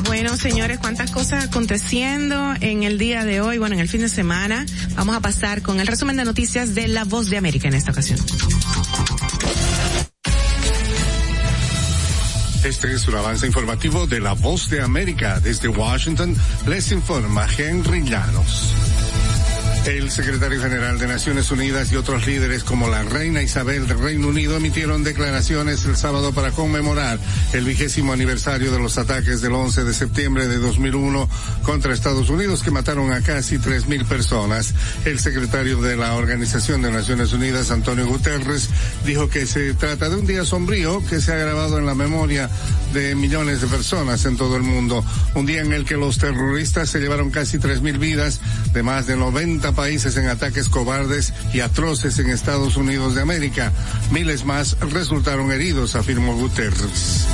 Bueno, 0.06 0.38
señores, 0.38 0.78
cuántas 0.80 1.10
cosas 1.12 1.46
aconteciendo 1.46 2.54
en 2.62 2.84
el 2.84 2.98
día 2.98 3.26
de 3.26 3.42
hoy, 3.42 3.58
bueno, 3.58 3.74
en 3.74 3.82
el 3.82 3.90
fin 3.90 4.02
de 4.02 4.10
semana. 4.10 4.66
Vamos 4.96 5.16
a 5.16 5.22
pasar 5.22 5.62
con 5.62 5.80
el 5.80 5.88
resumen 5.88 6.18
de 6.18 6.26
noticias 6.26 6.76
de 6.76 6.88
La 6.88 7.04
Voz 7.04 7.30
de 7.30 7.38
América 7.38 7.68
en 7.68 7.74
esta 7.74 7.92
ocasión. 7.92 8.20
Este 12.64 12.94
es 12.94 13.08
un 13.08 13.16
avance 13.16 13.48
informativo 13.48 14.06
de 14.08 14.20
La 14.20 14.34
Voz 14.34 14.70
de 14.70 14.82
América. 14.82 15.40
Desde 15.40 15.68
Washington 15.68 16.36
les 16.68 16.92
informa 16.92 17.48
Henry 17.58 18.04
Llanos. 18.04 18.74
El 19.86 20.10
secretario 20.10 20.60
general 20.60 20.98
de 20.98 21.06
Naciones 21.06 21.52
Unidas 21.52 21.91
y 21.91 21.95
otros 21.95 22.26
líderes 22.26 22.64
como 22.64 22.90
la 22.90 23.03
reina 23.03 23.44
Isabel 23.44 23.88
del 23.88 23.99
Reino 23.99 24.30
Unido 24.30 24.57
emitieron 24.57 25.03
declaraciones 25.03 25.86
el 25.86 25.95
sábado 25.95 26.34
para 26.34 26.49
conmemorar 26.49 27.20
el 27.53 27.66
vigésimo 27.66 28.12
aniversario 28.12 28.72
de 28.72 28.80
los 28.80 28.98
ataques 28.98 29.41
del 29.41 29.53
11 29.53 29.84
de 29.84 29.94
septiembre 29.94 30.48
de 30.48 30.57
2001 30.57 31.30
contra 31.62 31.94
Estados 31.94 32.32
Unidos 32.32 32.64
que 32.64 32.72
mataron 32.72 33.12
a 33.12 33.22
casi 33.22 33.57
3.000 33.57 34.06
personas. 34.06 34.74
El 35.06 35.20
secretario 35.20 35.80
de 35.80 35.95
la 35.95 36.16
Organización 36.16 36.82
de 36.82 36.91
Naciones 36.91 37.32
Unidas, 37.34 37.70
Antonio 37.70 38.07
Guterres, 38.07 38.72
dijo 39.06 39.30
que 39.30 39.45
se 39.45 39.76
trata 39.76 40.10
de 40.10 40.16
un 40.16 40.26
día 40.26 40.45
sombrío 40.45 41.06
que 41.06 41.22
se 41.22 41.32
ha 41.32 41.36
grabado 41.38 41.78
en 41.78 41.86
la 41.86 41.94
memoria 41.94 42.49
de 42.91 43.14
millones 43.14 43.62
de 43.62 43.68
personas 43.68 44.26
en 44.26 44.36
todo 44.36 44.56
el 44.56 44.64
mundo. 44.64 45.06
Un 45.36 45.45
día 45.45 45.62
en 45.62 45.74
el 45.74 45.86
que 45.86 45.95
los 45.95 46.18
terroristas 46.18 46.90
se 46.90 46.99
llevaron 46.99 47.30
casi 47.30 47.60
3.000 47.60 47.99
vidas 47.99 48.41
de 48.74 48.82
más 48.82 49.06
de 49.06 49.16
90 49.16 49.75
países 49.76 50.18
en 50.18 50.28
ataques 50.28 50.70
cobardes 50.70 51.34
y 51.54 51.60
atroces 51.60 52.18
en 52.20 52.30
Estados 52.30 52.78
Unidos 52.78 53.16
de 53.16 53.22
América. 53.22 53.72
Miles 54.12 54.46
más 54.46 54.78
resultaron 54.80 55.52
heridos, 55.52 55.96
afirmó 55.96 56.36
Guterres. 56.36 57.28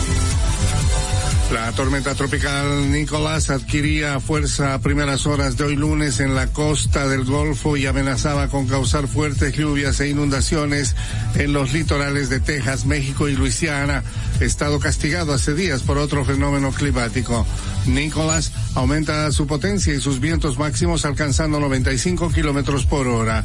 La 1.51 1.69
tormenta 1.73 2.15
tropical 2.15 2.91
Nicolás 2.93 3.49
adquiría 3.49 4.21
fuerza 4.21 4.73
a 4.73 4.79
primeras 4.79 5.25
horas 5.25 5.57
de 5.57 5.65
hoy 5.65 5.75
lunes 5.75 6.21
en 6.21 6.33
la 6.33 6.47
costa 6.47 7.09
del 7.09 7.25
Golfo 7.25 7.75
y 7.75 7.85
amenazaba 7.85 8.47
con 8.47 8.67
causar 8.67 9.05
fuertes 9.05 9.53
lluvias 9.53 9.99
e 9.99 10.07
inundaciones 10.07 10.95
en 11.35 11.51
los 11.51 11.73
litorales 11.73 12.29
de 12.29 12.39
Texas, 12.39 12.85
México 12.85 13.27
y 13.27 13.35
Luisiana, 13.35 14.01
estado 14.39 14.79
castigado 14.79 15.33
hace 15.33 15.53
días 15.53 15.81
por 15.81 15.97
otro 15.97 16.23
fenómeno 16.23 16.71
climático. 16.71 17.45
Nicolás 17.85 18.53
aumenta 18.75 19.29
su 19.33 19.45
potencia 19.45 19.93
y 19.93 19.99
sus 19.99 20.21
vientos 20.21 20.57
máximos 20.57 21.03
alcanzando 21.03 21.59
95 21.59 22.31
kilómetros 22.31 22.85
por 22.85 23.07
hora, 23.07 23.43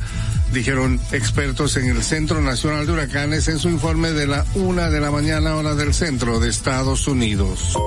dijeron 0.53 1.01
expertos 1.11 1.77
en 1.77 1.89
el 1.89 2.05
Centro 2.05 2.41
Nacional 2.41 2.87
de 2.87 2.93
Huracanes 2.93 3.49
en 3.49 3.59
su 3.59 3.69
informe 3.69 4.13
de 4.13 4.29
la 4.29 4.45
una 4.55 4.91
de 4.91 5.01
la 5.01 5.11
mañana 5.11 5.57
hora 5.57 5.75
del 5.75 5.93
centro 5.93 6.39
de 6.39 6.51
Estados 6.51 7.09
Unidos. 7.09 7.77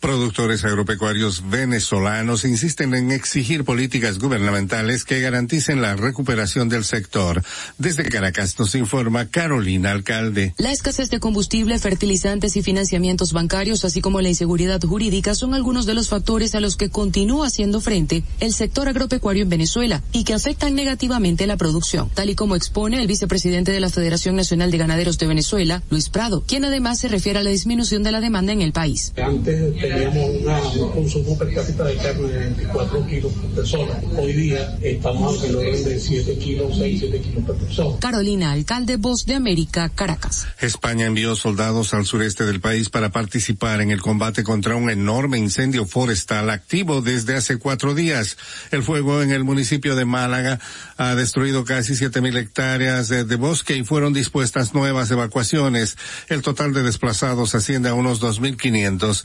Productores 0.00 0.64
agropecuarios 0.64 1.50
venezolanos 1.50 2.44
insisten 2.44 2.94
en 2.94 3.10
exigir 3.10 3.64
políticas 3.64 4.20
gubernamentales 4.20 5.02
que 5.02 5.20
garanticen 5.20 5.82
la 5.82 5.96
recuperación 5.96 6.68
del 6.68 6.84
sector. 6.84 7.42
Desde 7.78 8.04
Caracas 8.04 8.56
nos 8.60 8.76
informa 8.76 9.26
Carolina 9.26 9.90
Alcalde. 9.90 10.54
La 10.56 10.70
escasez 10.70 11.10
de 11.10 11.18
combustible, 11.18 11.76
fertilizantes 11.80 12.56
y 12.56 12.62
financiamientos 12.62 13.32
bancarios, 13.32 13.84
así 13.84 14.00
como 14.00 14.20
la 14.20 14.28
inseguridad 14.28 14.80
jurídica, 14.80 15.34
son 15.34 15.52
algunos 15.52 15.84
de 15.84 15.94
los 15.94 16.08
factores 16.08 16.54
a 16.54 16.60
los 16.60 16.76
que 16.76 16.90
continúa 16.90 17.48
haciendo 17.48 17.80
frente 17.80 18.22
el 18.38 18.52
sector 18.52 18.88
agropecuario 18.88 19.42
en 19.42 19.48
Venezuela 19.48 20.04
y 20.12 20.22
que 20.22 20.34
afectan 20.34 20.76
negativamente 20.76 21.48
la 21.48 21.56
producción, 21.56 22.08
tal 22.14 22.30
y 22.30 22.36
como 22.36 22.54
expone 22.54 23.00
el 23.00 23.08
vicepresidente 23.08 23.72
de 23.72 23.80
la 23.80 23.90
Federación 23.90 24.36
Nacional 24.36 24.70
de 24.70 24.78
Ganaderos 24.78 25.18
de 25.18 25.26
Venezuela, 25.26 25.82
Luis 25.90 26.08
Prado, 26.08 26.44
quien 26.46 26.64
además 26.64 27.00
se 27.00 27.08
refiere 27.08 27.40
a 27.40 27.42
la 27.42 27.50
disminución 27.50 28.04
de 28.04 28.12
la 28.12 28.20
demanda 28.20 28.52
en 28.52 28.62
el 28.62 28.72
país. 28.72 29.12
Antes 29.16 29.87
teníamos 29.88 30.30
una, 30.40 30.60
un 30.60 30.90
consumo 30.92 31.38
per 31.38 31.54
cápita 31.54 31.84
de 31.84 31.96
carne 31.96 32.28
de 32.28 32.38
24 32.38 33.06
kilos 33.06 33.32
por 33.32 33.50
persona. 33.50 34.00
Hoy 34.16 34.32
día 34.32 34.78
estamos 34.82 35.42
alrededor 35.42 35.84
de 35.84 36.00
7 36.00 36.38
kilos, 36.38 36.76
6, 36.78 37.00
7 37.00 37.20
kilos 37.20 37.44
por 37.44 37.56
persona. 37.56 37.98
Carolina, 38.00 38.52
alcalde 38.52 38.96
Voz 38.96 39.24
de 39.26 39.34
América, 39.34 39.88
Caracas. 39.88 40.46
España 40.60 41.06
envió 41.06 41.34
soldados 41.36 41.94
al 41.94 42.06
sureste 42.06 42.44
del 42.44 42.60
país 42.60 42.90
para 42.90 43.10
participar 43.10 43.80
en 43.80 43.90
el 43.90 44.00
combate 44.00 44.44
contra 44.44 44.76
un 44.76 44.90
enorme 44.90 45.38
incendio 45.38 45.86
forestal 45.86 46.50
activo 46.50 47.00
desde 47.00 47.36
hace 47.36 47.58
cuatro 47.58 47.94
días. 47.94 48.36
El 48.70 48.82
fuego 48.82 49.22
en 49.22 49.30
el 49.30 49.44
municipio 49.44 49.96
de 49.96 50.04
Málaga 50.04 50.60
ha 50.96 51.14
destruido 51.14 51.64
casi 51.64 51.94
7.000 51.94 52.36
hectáreas 52.36 53.08
de, 53.08 53.24
de 53.24 53.36
bosque 53.36 53.76
y 53.76 53.84
fueron 53.84 54.12
dispuestas 54.12 54.74
nuevas 54.74 55.10
evacuaciones. 55.10 55.96
El 56.28 56.42
total 56.42 56.72
de 56.72 56.82
desplazados 56.82 57.54
asciende 57.54 57.88
a 57.88 57.94
unos 57.94 58.20
2.500. 58.20 59.24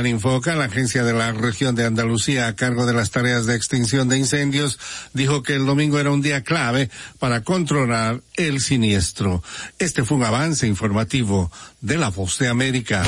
Plan 0.00 0.58
la 0.58 0.64
agencia 0.64 1.04
de 1.04 1.12
la 1.12 1.32
región 1.32 1.74
de 1.74 1.84
Andalucía 1.84 2.46
a 2.46 2.56
cargo 2.56 2.86
de 2.86 2.94
las 2.94 3.10
tareas 3.10 3.44
de 3.44 3.54
extinción 3.54 4.08
de 4.08 4.16
incendios, 4.16 4.78
dijo 5.12 5.42
que 5.42 5.54
el 5.54 5.66
domingo 5.66 5.98
era 5.98 6.10
un 6.10 6.22
día 6.22 6.42
clave 6.42 6.88
para 7.18 7.42
controlar 7.42 8.22
el 8.36 8.62
siniestro. 8.62 9.42
Este 9.78 10.02
fue 10.02 10.16
un 10.16 10.24
avance 10.24 10.66
informativo 10.66 11.52
de 11.82 11.98
la 11.98 12.08
Voz 12.08 12.38
de 12.38 12.48
América. 12.48 13.02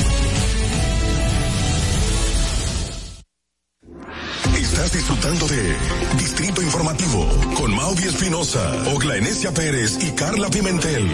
Estás 4.55 4.93
disfrutando 4.93 5.47
de 5.47 5.75
Distrito 6.19 6.61
Informativo 6.61 7.27
con 7.57 7.75
Maudi 7.75 8.03
Espinosa, 8.03 8.71
Ogla 8.93 9.17
Enesia 9.17 9.51
Pérez 9.51 9.97
y 9.99 10.11
Carla 10.11 10.47
Pimentel. 10.49 11.09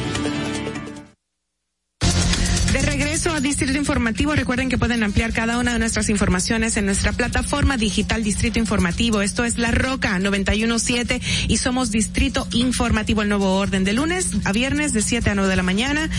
Regreso 3.20 3.36
a 3.36 3.42
Distrito 3.42 3.78
Informativo, 3.78 4.34
recuerden 4.34 4.70
que 4.70 4.78
pueden 4.78 5.04
ampliar 5.04 5.34
cada 5.34 5.58
una 5.58 5.74
de 5.74 5.80
nuestras 5.80 6.08
informaciones 6.08 6.78
en 6.78 6.86
nuestra 6.86 7.12
plataforma 7.12 7.76
digital 7.76 8.24
Distrito 8.24 8.60
Informativo. 8.60 9.22
Esto 9.22 9.44
es 9.44 9.58
La 9.58 9.72
Roca 9.72 10.18
917 10.20 11.20
y 11.50 11.58
somos 11.58 11.92
Distrito 11.92 12.48
Informativo, 12.54 13.22
el 13.22 13.28
nuevo 13.28 13.58
orden 13.58 13.84
de 13.84 13.92
lunes 13.92 14.30
a 14.46 14.54
viernes 14.54 14.94
de 14.94 15.02
7 15.02 15.32
a 15.32 15.36
9 15.36 15.50
de 15.50 15.56
la 15.58 15.64
mañana. 15.64 16.10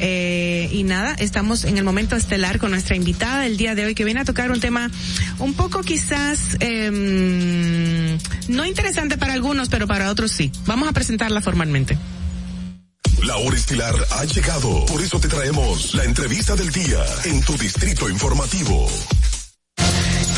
Eh, 0.00 0.68
y 0.72 0.82
nada, 0.82 1.14
estamos 1.20 1.62
en 1.62 1.78
el 1.78 1.84
momento 1.84 2.16
estelar 2.16 2.58
con 2.58 2.72
nuestra 2.72 2.96
invitada 2.96 3.46
el 3.46 3.56
día 3.56 3.76
de 3.76 3.84
hoy 3.84 3.94
que 3.94 4.04
viene 4.04 4.18
a 4.18 4.24
tocar 4.24 4.50
un 4.50 4.58
tema 4.58 4.90
un 5.38 5.54
poco 5.54 5.82
quizás 5.82 6.56
eh, 6.58 8.18
no 8.48 8.66
interesante 8.66 9.16
para 9.16 9.32
algunos, 9.32 9.68
pero 9.68 9.86
para 9.86 10.10
otros 10.10 10.32
sí. 10.32 10.50
Vamos 10.66 10.88
a 10.88 10.92
presentarla 10.92 11.40
formalmente. 11.40 11.96
La 13.22 13.36
hora 13.36 13.56
estilar 13.56 13.94
ha 14.10 14.24
llegado. 14.24 14.86
Por 14.86 15.02
eso 15.02 15.18
te 15.18 15.28
traemos 15.28 15.94
la 15.94 16.04
entrevista 16.04 16.54
del 16.54 16.70
día 16.70 17.04
en 17.24 17.42
tu 17.42 17.56
distrito 17.56 18.08
informativo. 18.08 18.88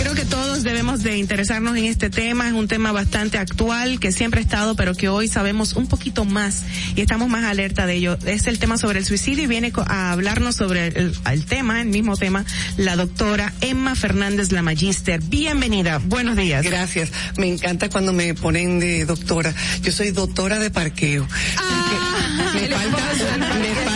Creo 0.00 0.14
que 0.14 0.24
todos 0.24 0.62
debemos 0.62 1.02
de 1.02 1.18
interesarnos 1.18 1.76
en 1.76 1.84
este 1.84 2.08
tema, 2.08 2.48
es 2.48 2.54
un 2.54 2.68
tema 2.68 2.90
bastante 2.90 3.36
actual 3.36 4.00
que 4.00 4.12
siempre 4.12 4.40
ha 4.40 4.42
estado, 4.42 4.74
pero 4.74 4.94
que 4.94 5.10
hoy 5.10 5.28
sabemos 5.28 5.74
un 5.74 5.88
poquito 5.88 6.24
más 6.24 6.62
y 6.96 7.02
estamos 7.02 7.28
más 7.28 7.44
alerta 7.44 7.84
de 7.84 7.96
ello. 7.96 8.16
Es 8.24 8.46
el 8.46 8.58
tema 8.58 8.78
sobre 8.78 8.98
el 8.98 9.04
suicidio 9.04 9.44
y 9.44 9.46
viene 9.46 9.72
a 9.86 10.12
hablarnos 10.12 10.56
sobre 10.56 10.86
el, 10.86 11.12
el 11.30 11.44
tema, 11.44 11.82
el 11.82 11.88
mismo 11.88 12.16
tema, 12.16 12.46
la 12.78 12.96
doctora 12.96 13.52
Emma 13.60 13.94
Fernández, 13.94 14.52
la 14.52 14.62
magíster. 14.62 15.20
Bienvenida, 15.20 15.98
buenos 15.98 16.34
días. 16.34 16.64
Gracias. 16.64 17.10
Me 17.36 17.48
encanta 17.48 17.90
cuando 17.90 18.14
me 18.14 18.32
ponen 18.34 18.80
de 18.80 19.04
doctora. 19.04 19.54
Yo 19.82 19.92
soy 19.92 20.12
doctora 20.12 20.58
de 20.58 20.70
parqueo. 20.70 21.28
Ah, 21.58 22.52
me, 22.54 22.60
falta, 22.68 23.54
me 23.58 23.74
falta 23.74 23.89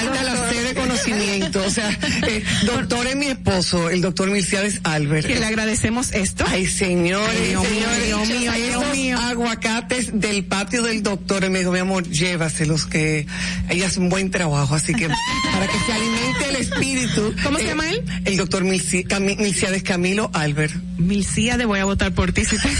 O 1.06 1.70
sea, 1.70 1.90
eh, 2.26 2.42
doctor 2.64 3.06
es 3.06 3.16
mi 3.16 3.26
esposo, 3.26 3.90
el 3.90 4.00
doctor 4.00 4.30
Milciades 4.30 4.80
Albert. 4.84 5.26
Que 5.26 5.38
le 5.38 5.44
agradecemos 5.46 6.12
esto. 6.12 6.44
Ay, 6.48 6.66
señores, 6.66 7.28
Ay, 7.40 7.48
Dios 7.48 7.62
mío, 7.62 7.70
señores, 7.70 8.06
Dios 8.06 8.28
mío, 8.28 8.52
Dios 8.52 8.96
mío. 8.96 9.18
aguacates 9.18 10.18
del 10.18 10.44
patio 10.46 10.82
del 10.82 11.02
doctor. 11.02 11.44
Y 11.44 11.50
me 11.50 11.58
dijo, 11.58 11.72
mi 11.72 11.78
amor, 11.80 12.08
llévaselos, 12.08 12.86
que 12.86 13.26
ella 13.68 13.86
hace 13.86 14.00
un 14.00 14.08
buen 14.08 14.30
trabajo. 14.30 14.74
Así 14.74 14.94
que, 14.94 15.08
para 15.08 15.66
que 15.66 15.78
se 15.86 15.92
alimente 15.92 16.48
el 16.48 16.56
espíritu. 16.56 17.34
¿Cómo 17.42 17.58
se 17.58 17.64
eh, 17.64 17.68
llama 17.68 17.90
él? 17.90 18.02
El 18.24 18.36
doctor 18.36 18.64
Milci- 18.64 19.36
Milciades 19.38 19.82
Camilo 19.82 20.30
Albert. 20.32 20.74
Milcíade, 20.96 21.66
voy 21.66 21.80
a 21.80 21.84
votar 21.84 22.12
por 22.12 22.32
ti 22.32 22.44
si 22.44 22.56
te... 22.58 22.68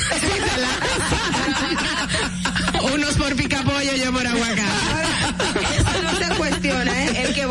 Unos 2.94 3.14
por 3.14 3.34
picapollo, 3.34 3.94
yo 3.96 4.12
por 4.12 4.26
aguacate. 4.26 4.53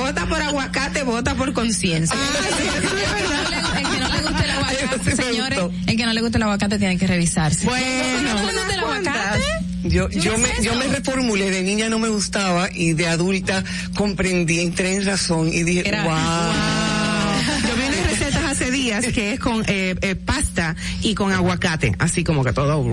Vota 0.03 0.25
por 0.25 0.41
aguacate 0.41 1.03
vota 1.03 1.35
por 1.35 1.53
conciencia. 1.53 2.17
El 3.77 3.84
que 3.84 3.99
no 3.99 4.09
le 4.09 4.21
guste 4.21 4.43
el 4.43 4.51
aguacate, 4.51 5.15
señores, 5.15 5.59
el 5.88 5.97
que 5.97 6.05
no 6.05 6.13
le 6.13 6.21
guste 6.21 6.38
el 6.38 6.43
aguacate 6.43 6.77
tiene 6.80 6.97
que 6.97 7.07
revisarse. 7.07 7.65
Bueno. 7.65 8.34
¿No 8.34 8.51
le 8.51 8.59
gusta 8.59 8.73
el 8.73 8.80
aguacate? 8.80 9.41
Yo, 9.84 10.09
¿Qué 10.09 10.19
yo 10.19 10.38
me, 10.38 10.49
yo 10.61 10.75
me 10.75 10.88
reformulé, 10.88 11.51
de 11.51 11.61
niña 11.61 11.89
no 11.89 11.99
me 11.99 12.07
gustaba 12.07 12.69
y 12.71 12.93
de 12.93 13.07
adulta 13.07 13.63
comprendí, 13.95 14.61
entré 14.61 14.95
en 14.95 15.05
razón 15.05 15.49
y 15.49 15.63
dije, 15.63 15.91
wow. 16.03 16.93
Días 18.84 19.07
que 19.07 19.34
es 19.34 19.39
con 19.39 19.64
eh, 19.68 19.95
eh, 20.01 20.15
pasta 20.15 20.76
y 21.01 21.15
con 21.15 21.31
aguacate, 21.31 21.95
así 21.99 22.23
como 22.23 22.43
que 22.43 22.51
todo, 22.51 22.84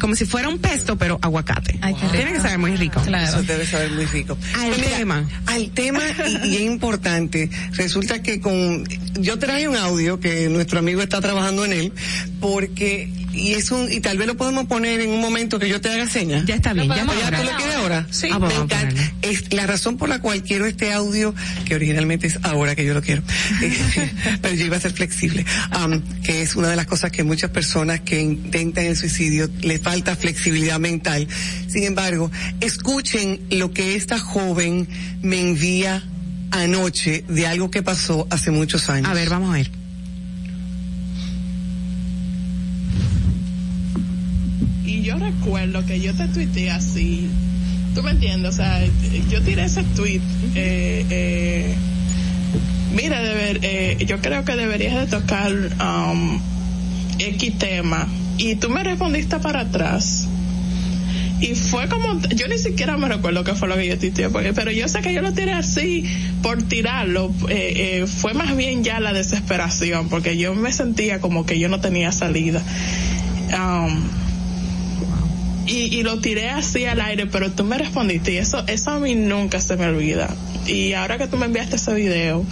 como 0.00 0.14
si 0.14 0.26
fuera 0.26 0.48
un 0.48 0.58
pesto, 0.58 0.96
pero 0.96 1.18
aguacate. 1.22 1.78
Tiene 2.10 2.32
que 2.32 2.40
saber 2.40 2.58
muy 2.58 2.76
rico. 2.76 3.00
Eso 3.00 3.42
debe 3.42 3.66
saber 3.66 3.92
muy 3.92 4.06
rico. 4.06 4.36
Al 4.58 4.68
Pues 4.68 4.78
mira, 4.78 4.96
tema. 4.98 5.28
Al 5.46 5.70
tema, 5.70 6.00
y, 6.26 6.48
y 6.48 6.56
es 6.56 6.62
importante, 6.62 7.48
resulta 7.72 8.22
que 8.22 8.40
con, 8.40 8.84
yo 9.14 9.38
traje 9.38 9.68
un 9.68 9.76
audio 9.76 10.18
que 10.18 10.48
nuestro 10.48 10.80
amigo 10.80 11.00
está 11.00 11.20
trabajando 11.20 11.64
en 11.64 11.72
él, 11.72 11.92
porque, 12.40 13.08
y 13.36 13.52
es 13.52 13.70
un, 13.70 13.90
y 13.92 14.00
tal 14.00 14.18
vez 14.18 14.26
lo 14.26 14.36
podemos 14.36 14.64
poner 14.66 15.00
en 15.00 15.10
un 15.10 15.20
momento 15.20 15.58
que 15.58 15.68
yo 15.68 15.80
te 15.80 15.90
haga 15.90 16.08
señas. 16.08 16.44
Ya 16.46 16.54
está 16.56 16.72
bien, 16.72 16.88
ya 16.88 16.96
¿Ya 16.96 17.02
está 17.02 17.12
tú 17.30 17.36
ahora. 17.36 17.44
lo 17.44 17.56
quieres 17.56 17.76
ahora? 17.76 18.06
Sí. 18.10 18.26
Me 18.28 18.32
Ah, 18.46 18.50
encanta. 18.62 19.12
Es 19.22 19.52
la 19.52 19.66
razón 19.66 19.96
por 19.98 20.08
la 20.08 20.20
cual 20.20 20.42
quiero 20.42 20.66
este 20.66 20.92
audio, 20.92 21.34
que 21.66 21.74
originalmente 21.74 22.26
es 22.26 22.38
ahora 22.42 22.74
que 22.74 22.84
yo 22.84 22.94
lo 22.94 23.02
quiero, 23.02 23.22
eh, 23.62 24.10
pero 24.42 24.54
yo 24.54 24.64
iba 24.66 24.76
a 24.76 24.80
ser 24.80 24.92
flexible, 24.92 25.44
am, 25.70 26.02
que 26.22 26.42
es 26.42 26.56
una 26.56 26.68
de 26.68 26.76
las 26.76 26.86
cosas 26.86 27.10
que 27.12 27.22
muchas 27.24 27.50
personas 27.50 28.00
que 28.00 28.20
intentan 28.20 28.84
el 28.86 28.96
suicidio 28.96 29.48
les 29.62 29.80
falta 29.80 30.16
flexibilidad 30.16 30.78
mental. 30.78 31.28
Sin 31.68 31.84
embargo, 31.84 32.30
escuchen 32.60 33.40
lo 33.50 33.72
que 33.72 33.96
esta 33.96 34.18
joven 34.18 34.88
me 35.22 35.40
envía 35.40 36.02
anoche 36.52 37.24
de 37.28 37.46
algo 37.46 37.70
que 37.70 37.82
pasó 37.82 38.26
hace 38.30 38.50
muchos 38.50 38.88
años. 38.88 39.08
A 39.10 39.14
ver, 39.14 39.28
vamos 39.28 39.50
a 39.50 39.54
ver. 39.54 39.70
Recuerdo 45.18 45.84
que 45.86 46.00
yo 46.00 46.14
te 46.14 46.28
tuiteé 46.28 46.70
así. 46.70 47.28
¿Tú 47.94 48.02
me 48.02 48.10
entiendes? 48.10 48.54
O 48.54 48.56
sea, 48.56 48.84
yo 49.30 49.42
tiré 49.42 49.64
ese 49.64 49.82
tweet. 49.94 50.20
Eh, 50.54 51.06
eh, 51.10 51.74
mira, 52.94 53.22
deber, 53.22 53.60
eh, 53.62 53.96
yo 54.06 54.20
creo 54.20 54.44
que 54.44 54.54
deberías 54.56 54.94
de 54.94 55.06
tocar 55.06 55.52
um, 55.52 56.38
X 57.18 57.58
tema. 57.58 58.06
Y 58.38 58.56
tú 58.56 58.68
me 58.68 58.82
respondiste 58.82 59.38
para 59.38 59.60
atrás. 59.60 60.28
Y 61.40 61.54
fue 61.54 61.88
como, 61.88 62.18
yo 62.34 62.48
ni 62.48 62.58
siquiera 62.58 62.96
me 62.96 63.08
recuerdo 63.08 63.44
qué 63.44 63.54
fue 63.54 63.68
lo 63.68 63.76
que 63.76 63.86
yo 63.86 63.98
tuiteé, 63.98 64.30
porque, 64.30 64.54
pero 64.54 64.70
yo 64.70 64.88
sé 64.88 65.02
que 65.02 65.12
yo 65.12 65.20
lo 65.20 65.32
tiré 65.32 65.52
así 65.52 66.04
por 66.42 66.62
tirarlo. 66.62 67.30
Eh, 67.50 68.00
eh, 68.00 68.06
fue 68.06 68.32
más 68.32 68.56
bien 68.56 68.82
ya 68.84 69.00
la 69.00 69.12
desesperación, 69.12 70.08
porque 70.08 70.38
yo 70.38 70.54
me 70.54 70.72
sentía 70.72 71.20
como 71.20 71.44
que 71.44 71.58
yo 71.58 71.68
no 71.68 71.80
tenía 71.80 72.10
salida. 72.10 72.62
Um, 73.52 74.25
y, 75.66 75.96
y 75.96 76.02
lo 76.02 76.18
tiré 76.20 76.50
así 76.50 76.84
al 76.84 77.00
aire, 77.00 77.26
pero 77.26 77.50
tú 77.50 77.64
me 77.64 77.78
respondiste 77.78 78.32
y 78.32 78.36
eso, 78.36 78.64
eso 78.66 78.90
a 78.90 78.98
mí 79.00 79.14
nunca 79.14 79.60
se 79.60 79.76
me 79.76 79.86
olvida. 79.86 80.34
Y 80.66 80.92
ahora 80.92 81.18
que 81.18 81.26
tú 81.26 81.36
me 81.36 81.46
enviaste 81.46 81.76
ese 81.76 81.94
video, 81.94 82.44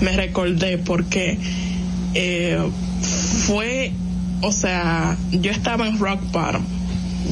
me 0.00 0.12
recordé 0.12 0.78
porque 0.78 1.38
eh, 2.14 2.58
fue, 3.46 3.92
o 4.40 4.52
sea, 4.52 5.16
yo 5.30 5.50
estaba 5.50 5.86
en 5.86 5.98
rock 5.98 6.20
bottom. 6.32 6.64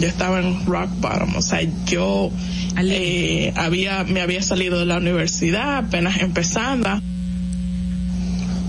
Yo 0.00 0.06
estaba 0.06 0.40
en 0.40 0.64
rock 0.66 0.88
bottom, 1.00 1.36
o 1.36 1.42
sea, 1.42 1.60
yo 1.86 2.30
eh, 2.78 3.52
había, 3.56 4.04
me 4.04 4.20
había 4.20 4.40
salido 4.40 4.78
de 4.78 4.86
la 4.86 4.98
universidad 4.98 5.78
apenas 5.78 6.20
empezando. 6.20 7.00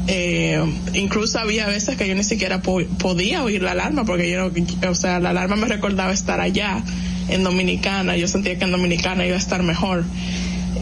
Eh, 0.07 0.59
incluso 0.93 1.39
había 1.39 1.67
veces 1.67 1.95
que 1.95 2.07
yo 2.07 2.15
ni 2.15 2.23
siquiera 2.23 2.61
po- 2.61 2.83
podía 2.97 3.43
oír 3.43 3.61
la 3.61 3.71
alarma 3.71 4.03
porque 4.03 4.31
yo, 4.31 4.51
o 4.89 4.95
sea, 4.95 5.19
la 5.19 5.29
alarma 5.29 5.55
me 5.55 5.67
recordaba 5.67 6.11
estar 6.11 6.39
allá 6.39 6.83
en 7.29 7.43
Dominicana. 7.43 8.17
Yo 8.17 8.27
sentía 8.27 8.57
que 8.57 8.65
en 8.65 8.71
Dominicana 8.71 9.25
iba 9.25 9.35
a 9.35 9.39
estar 9.39 9.63
mejor. 9.63 10.03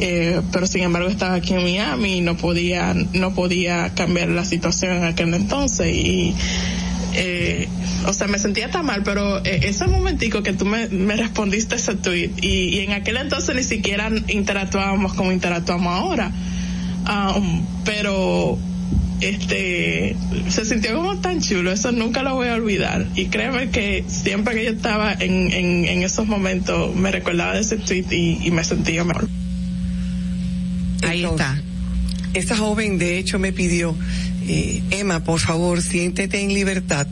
Eh, 0.02 0.42
pero 0.54 0.66
sin 0.66 0.84
embargo 0.84 1.10
estaba 1.10 1.36
aquí 1.36 1.54
en 1.54 1.64
Miami 1.64 2.18
y 2.18 2.22
no 2.22 2.38
podía, 2.38 2.94
no 3.14 3.34
podía 3.34 3.90
cambiar 3.96 4.30
la 4.30 4.46
situación 4.46 4.94
en 4.96 5.04
aquel 5.04 5.34
entonces 5.34 5.94
y, 5.94 6.34
eh, 7.16 7.68
o 8.06 8.14
sea, 8.14 8.28
me 8.28 8.40
sentía 8.40 8.70
tan 8.72 8.86
mal, 8.86 9.04
pero 9.04 9.40
eh, 9.40 9.60
ese 9.64 9.88
momentico 9.88 10.42
que 10.42 10.54
tú 10.54 10.66
me, 10.66 10.88
respondiste 11.18 11.76
ese 11.76 11.96
tweet 11.96 12.32
y, 12.42 12.80
en 12.80 12.94
aquel 12.94 13.18
entonces 13.18 13.54
ni 13.56 13.64
siquiera 13.64 14.10
interactuábamos 14.30 15.14
como 15.16 15.34
interactuamos 15.34 15.94
ahora. 15.94 16.32
Um, 17.10 17.66
pero 17.84 18.58
este 19.22 20.16
se 20.50 20.66
sintió 20.66 20.96
como 20.96 21.18
tan 21.18 21.42
chulo, 21.42 21.72
eso 21.72 21.92
nunca 21.92 22.24
lo 22.24 22.36
voy 22.36 22.48
a 22.48 22.56
olvidar. 22.56 23.06
Y 23.16 23.26
créeme 23.26 23.70
que 23.70 24.04
siempre 24.08 24.56
que 24.56 24.66
yo 24.66 24.72
estaba 24.72 25.14
en, 25.14 25.52
en, 25.52 25.86
en 25.86 26.04
esos 26.04 26.28
momentos 26.28 26.96
me 26.96 27.12
recordaba 27.12 27.54
de 27.54 27.62
ese 27.62 27.78
tweet 27.78 28.06
y, 28.12 28.40
y 28.46 28.52
me 28.52 28.64
sentía 28.64 29.04
mejor. 29.04 29.28
Ahí 31.08 31.24
está. 31.24 31.62
Esa 32.34 32.56
joven 32.56 33.00
de 33.00 33.18
hecho 33.18 33.40
me 33.40 33.52
pidió, 33.52 33.96
eh, 34.48 34.84
Emma, 34.92 35.24
por 35.24 35.40
favor, 35.40 35.82
siéntete 35.82 36.42
en 36.42 36.54
libertad 36.54 37.08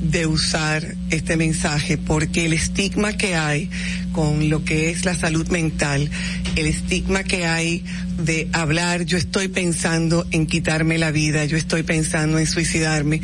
de 0.00 0.26
usar 0.26 0.94
este 1.10 1.36
mensaje 1.36 1.98
porque 1.98 2.46
el 2.46 2.52
estigma 2.52 3.12
que 3.14 3.34
hay 3.34 3.68
con 4.12 4.48
lo 4.48 4.64
que 4.64 4.90
es 4.90 5.04
la 5.04 5.14
salud 5.14 5.48
mental, 5.48 6.10
el 6.56 6.66
estigma 6.66 7.24
que 7.24 7.46
hay 7.46 7.84
de 8.18 8.48
hablar, 8.52 9.04
yo 9.04 9.18
estoy 9.18 9.48
pensando 9.48 10.26
en 10.30 10.46
quitarme 10.46 10.98
la 10.98 11.10
vida, 11.10 11.44
yo 11.44 11.56
estoy 11.56 11.82
pensando 11.82 12.38
en 12.38 12.46
suicidarme, 12.46 13.20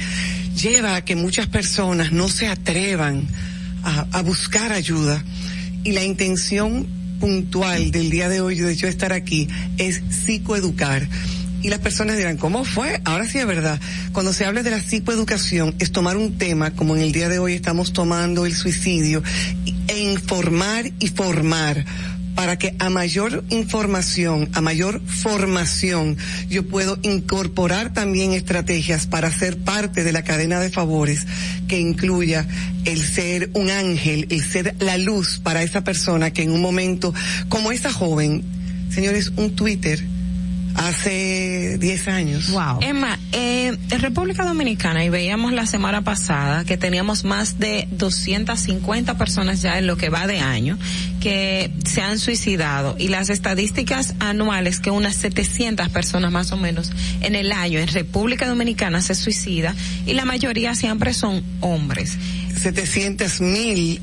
lleva 0.61 0.97
a 0.97 1.05
que 1.05 1.17
muchas 1.17 1.47
personas 1.47 2.13
no 2.13 2.29
se 2.29 2.49
atrevan 2.49 3.27
a, 3.83 4.23
buscar 4.23 4.73
ayuda. 4.73 5.23
Y 5.83 5.93
la 5.93 6.05
intención 6.05 6.87
puntual 7.21 7.91
del 7.91 8.11
día 8.11 8.29
de 8.29 8.41
hoy 8.41 8.57
de 8.57 8.75
yo 8.75 8.89
estar 8.89 9.13
aquí 9.13 9.49
es 9.77 10.03
psicoeducar. 10.11 11.07
Y 11.65 11.70
las 11.70 11.78
personas 11.78 12.19
dirán, 12.19 12.36
¿cómo 12.36 12.62
fue? 12.66 13.01
Ahora 13.07 13.27
sí 13.27 13.39
es 13.39 13.47
verdad. 13.47 13.81
Cuando 14.12 14.35
se 14.35 14.45
habla 14.45 14.62
de 14.62 14.70
la 14.70 14.82
psicoeducación 14.82 15.74
es 15.78 15.93
tomar 15.93 16.19
un 16.19 16.36
tema, 16.36 16.73
como 16.73 16.95
en 16.95 17.01
el 17.01 17.11
día 17.11 17.31
de 17.31 17.39
hoy 17.39 17.55
estamos 17.55 17.95
tomando 17.95 18.45
el 18.45 18.55
suicidio, 18.55 19.23
e 19.89 19.99
informar 19.99 20.93
y 20.99 21.09
formar 21.09 21.86
para 22.35 22.59
que 22.59 22.77
a 22.81 22.91
mayor 22.91 23.45
información, 23.49 24.51
a 24.53 24.61
mayor 24.61 25.01
formación, 25.07 26.19
yo 26.51 26.69
puedo 26.69 26.99
incorporar 27.01 27.95
también 27.95 28.35
estrategias 28.35 29.07
para 29.07 29.32
ser 29.32 29.57
parte 29.57 30.05
de 30.05 30.12
la 30.12 30.23
cadena 30.23 30.61
de 30.61 30.69
favores 30.69 31.27
que 31.66 31.81
incluya 31.81 32.47
el 32.85 33.01
ser 33.01 33.49
un 33.55 33.70
ángel, 33.70 34.27
el 34.28 34.45
ser 34.45 34.77
la 34.81 34.99
luz 34.99 35.41
para 35.43 35.62
esa 35.62 35.82
persona 35.82 36.31
que 36.31 36.43
en 36.43 36.51
un 36.51 36.61
momento, 36.61 37.15
como 37.49 37.73
esa 37.73 37.91
joven, 37.91 38.45
señores, 38.91 39.32
un 39.36 39.57
Twitter 39.57 40.12
hace 40.75 41.79
10 41.79 42.09
años. 42.09 42.51
Wow. 42.51 42.81
Emma, 42.83 43.19
eh, 43.33 43.77
en 43.91 44.01
República 44.01 44.45
Dominicana, 44.45 45.05
y 45.05 45.09
veíamos 45.09 45.53
la 45.53 45.67
semana 45.67 46.03
pasada 46.03 46.65
que 46.65 46.77
teníamos 46.77 47.25
más 47.25 47.59
de 47.59 47.89
250 47.93 49.17
personas 49.17 49.63
ya 49.63 49.79
en 49.79 49.87
lo 49.87 49.97
que 49.97 50.09
va 50.09 50.27
de 50.27 50.41
año 50.41 50.79
que 51.21 51.71
se 51.87 52.03
han 52.03 52.19
suicidado 52.19 52.97
y 52.99 53.09
las 53.09 53.31
estadísticas 53.31 54.15
anuales 54.19 54.79
que 54.79 54.91
unas 54.91 55.17
700 55.17 55.89
personas 55.89 56.31
más 56.31 56.53
o 56.53 56.59
menos 56.59 56.93
en 57.23 57.35
el 57.35 57.51
año 57.53 57.79
en 57.79 57.89
República 57.89 58.47
Dominicana 58.47 59.01
se 59.01 59.15
suicida 59.15 59.75
y 60.05 60.13
la 60.13 60.27
mayoría 60.27 60.75
siempre 60.75 61.15
son 61.15 61.43
hombres. 61.61 62.19
700 62.61 63.41
mil 63.41 64.01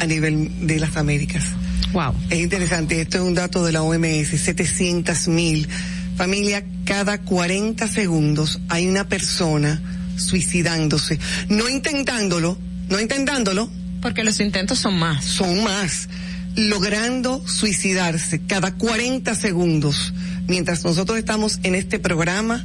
a 0.00 0.06
nivel 0.06 0.66
de 0.66 0.80
las 0.80 0.96
Américas. 0.96 1.44
Wow. 1.92 2.14
Es 2.30 2.38
interesante, 2.38 3.00
esto 3.00 3.18
es 3.18 3.24
un 3.24 3.34
dato 3.34 3.64
de 3.64 3.72
la 3.72 3.82
OMS, 3.82 4.28
700 4.28 5.28
mil. 5.28 5.68
Familia, 6.16 6.64
cada 6.84 7.18
40 7.18 7.88
segundos 7.88 8.60
hay 8.68 8.86
una 8.86 9.08
persona 9.08 9.80
suicidándose. 10.16 11.18
No 11.48 11.68
intentándolo, 11.68 12.58
no 12.88 13.00
intentándolo. 13.00 13.70
Porque 14.02 14.22
los 14.24 14.38
intentos 14.40 14.78
son 14.78 14.98
más. 14.98 15.24
Son 15.24 15.62
más. 15.64 16.08
Logrando 16.56 17.46
suicidarse 17.46 18.40
cada 18.46 18.74
40 18.74 19.34
segundos. 19.34 20.12
Mientras 20.46 20.84
nosotros 20.84 21.18
estamos 21.18 21.60
en 21.62 21.74
este 21.74 21.98
programa, 21.98 22.64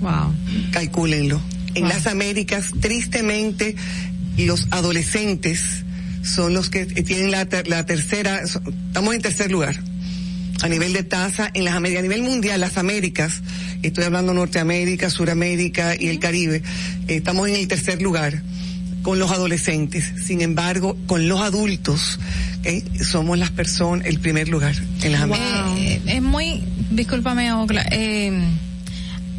wow. 0.00 0.34
calcúlenlo. 0.72 1.40
En 1.74 1.84
Wow. 1.84 1.92
las 1.92 2.06
Américas, 2.06 2.70
tristemente, 2.80 3.76
los 4.36 4.66
adolescentes 4.70 5.84
son 6.22 6.54
los 6.54 6.70
que 6.70 6.86
tienen 6.86 7.30
la, 7.30 7.46
ter- 7.46 7.68
la 7.68 7.86
tercera, 7.86 8.40
estamos 8.42 9.14
en 9.14 9.22
tercer 9.22 9.50
lugar 9.50 9.76
a 10.62 10.68
nivel 10.68 10.92
de 10.92 11.02
tasa 11.02 11.50
en 11.54 11.64
las 11.64 11.74
Américas, 11.74 12.00
a 12.00 12.02
nivel 12.02 12.22
mundial, 12.22 12.60
las 12.60 12.76
Américas, 12.76 13.42
estoy 13.82 14.04
hablando 14.04 14.34
Norteamérica, 14.34 15.08
Suramérica 15.08 15.94
y 15.98 16.08
el 16.08 16.18
Caribe, 16.18 16.56
eh, 17.08 17.16
estamos 17.16 17.48
en 17.48 17.56
el 17.56 17.66
tercer 17.66 18.02
lugar 18.02 18.42
con 19.02 19.18
los 19.18 19.30
adolescentes. 19.30 20.04
Sin 20.26 20.42
embargo, 20.42 20.98
con 21.06 21.26
los 21.28 21.40
adultos, 21.40 22.18
somos 23.02 23.38
las 23.38 23.50
personas, 23.50 24.06
el 24.06 24.20
primer 24.20 24.48
lugar 24.48 24.74
en 25.02 25.12
las 25.12 25.22
Américas. 25.22 25.78
Eh, 25.78 26.02
es 26.06 26.20
muy, 26.20 26.62
discúlpame, 26.90 27.50
Ogla, 27.54 27.86
eh, 27.90 28.30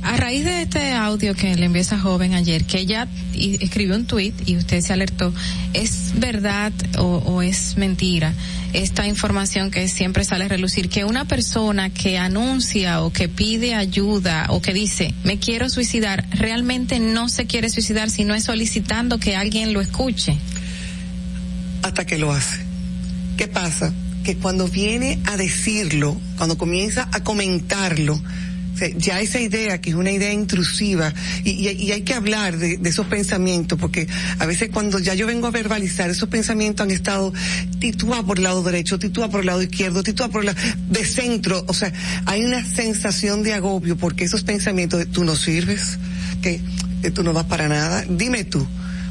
a 0.03 0.17
raíz 0.17 0.45
de 0.45 0.63
este 0.63 0.93
audio 0.93 1.35
que 1.35 1.55
le 1.55 1.65
envió 1.65 1.81
esa 1.81 1.99
joven 1.99 2.33
ayer, 2.33 2.65
que 2.65 2.79
ella 2.79 3.07
escribió 3.33 3.95
un 3.95 4.05
tweet 4.05 4.33
y 4.45 4.57
usted 4.57 4.81
se 4.81 4.93
alertó, 4.93 5.33
¿es 5.73 6.13
verdad 6.15 6.73
o, 6.97 7.17
o 7.17 7.41
es 7.41 7.77
mentira 7.77 8.33
esta 8.73 9.05
información 9.05 9.69
que 9.69 9.87
siempre 9.87 10.23
sale 10.23 10.45
a 10.45 10.47
relucir? 10.47 10.89
Que 10.89 11.05
una 11.05 11.25
persona 11.25 11.89
que 11.89 12.17
anuncia 12.17 13.01
o 13.01 13.11
que 13.11 13.29
pide 13.29 13.75
ayuda 13.75 14.47
o 14.49 14.61
que 14.61 14.73
dice, 14.73 15.13
me 15.23 15.37
quiero 15.39 15.69
suicidar, 15.69 16.25
realmente 16.31 16.99
no 16.99 17.29
se 17.29 17.45
quiere 17.45 17.69
suicidar, 17.69 18.09
sino 18.09 18.33
es 18.33 18.45
solicitando 18.45 19.19
que 19.19 19.35
alguien 19.35 19.73
lo 19.73 19.81
escuche. 19.81 20.37
hasta 21.83 22.05
que 22.05 22.17
lo 22.17 22.31
hace. 22.31 22.59
¿Qué 23.37 23.47
pasa? 23.47 23.93
Que 24.23 24.37
cuando 24.37 24.67
viene 24.67 25.19
a 25.25 25.35
decirlo, 25.35 26.19
cuando 26.37 26.57
comienza 26.57 27.09
a 27.11 27.23
comentarlo, 27.23 28.21
ya 28.97 29.19
esa 29.21 29.39
idea 29.39 29.79
que 29.81 29.91
es 29.91 29.95
una 29.95 30.11
idea 30.11 30.31
intrusiva 30.33 31.13
y, 31.43 31.51
y- 31.69 31.91
hay 31.91 32.01
que 32.01 32.13
hablar 32.13 32.57
de, 32.57 32.79
esos 32.83 33.05
pensamientos 33.07 33.79
porque 33.79 34.07
a 34.39 34.45
veces 34.45 34.69
cuando 34.71 34.99
ya 34.99 35.13
yo 35.13 35.27
vengo 35.27 35.47
a 35.47 35.51
verbalizar 35.51 36.09
esos 36.09 36.29
pensamientos 36.29 36.83
han 36.83 36.91
estado 36.91 37.33
titúa 37.79 38.25
por 38.25 38.37
el 38.37 38.43
lado 38.43 38.63
derecho, 38.63 38.97
titúa 38.99 39.29
por 39.29 39.41
el 39.41 39.47
lado 39.47 39.61
izquierdo, 39.61 40.03
titúa 40.03 40.29
por 40.29 40.41
el 40.41 40.47
lado 40.47 40.59
de 40.89 41.05
centro, 41.05 41.63
o 41.67 41.73
sea, 41.73 41.91
hay 42.25 42.43
una 42.43 42.65
sensación 42.65 43.43
de 43.43 43.53
agobio 43.53 43.97
porque 43.97 44.23
esos 44.25 44.43
pensamientos 44.43 44.99
de 44.99 45.05
tú 45.05 45.23
no 45.23 45.35
sirves, 45.35 45.97
que 46.41 46.61
tú 47.13 47.23
no 47.23 47.33
vas 47.33 47.45
para 47.45 47.67
nada, 47.67 48.05
dime 48.07 48.43
tú, 48.43 48.65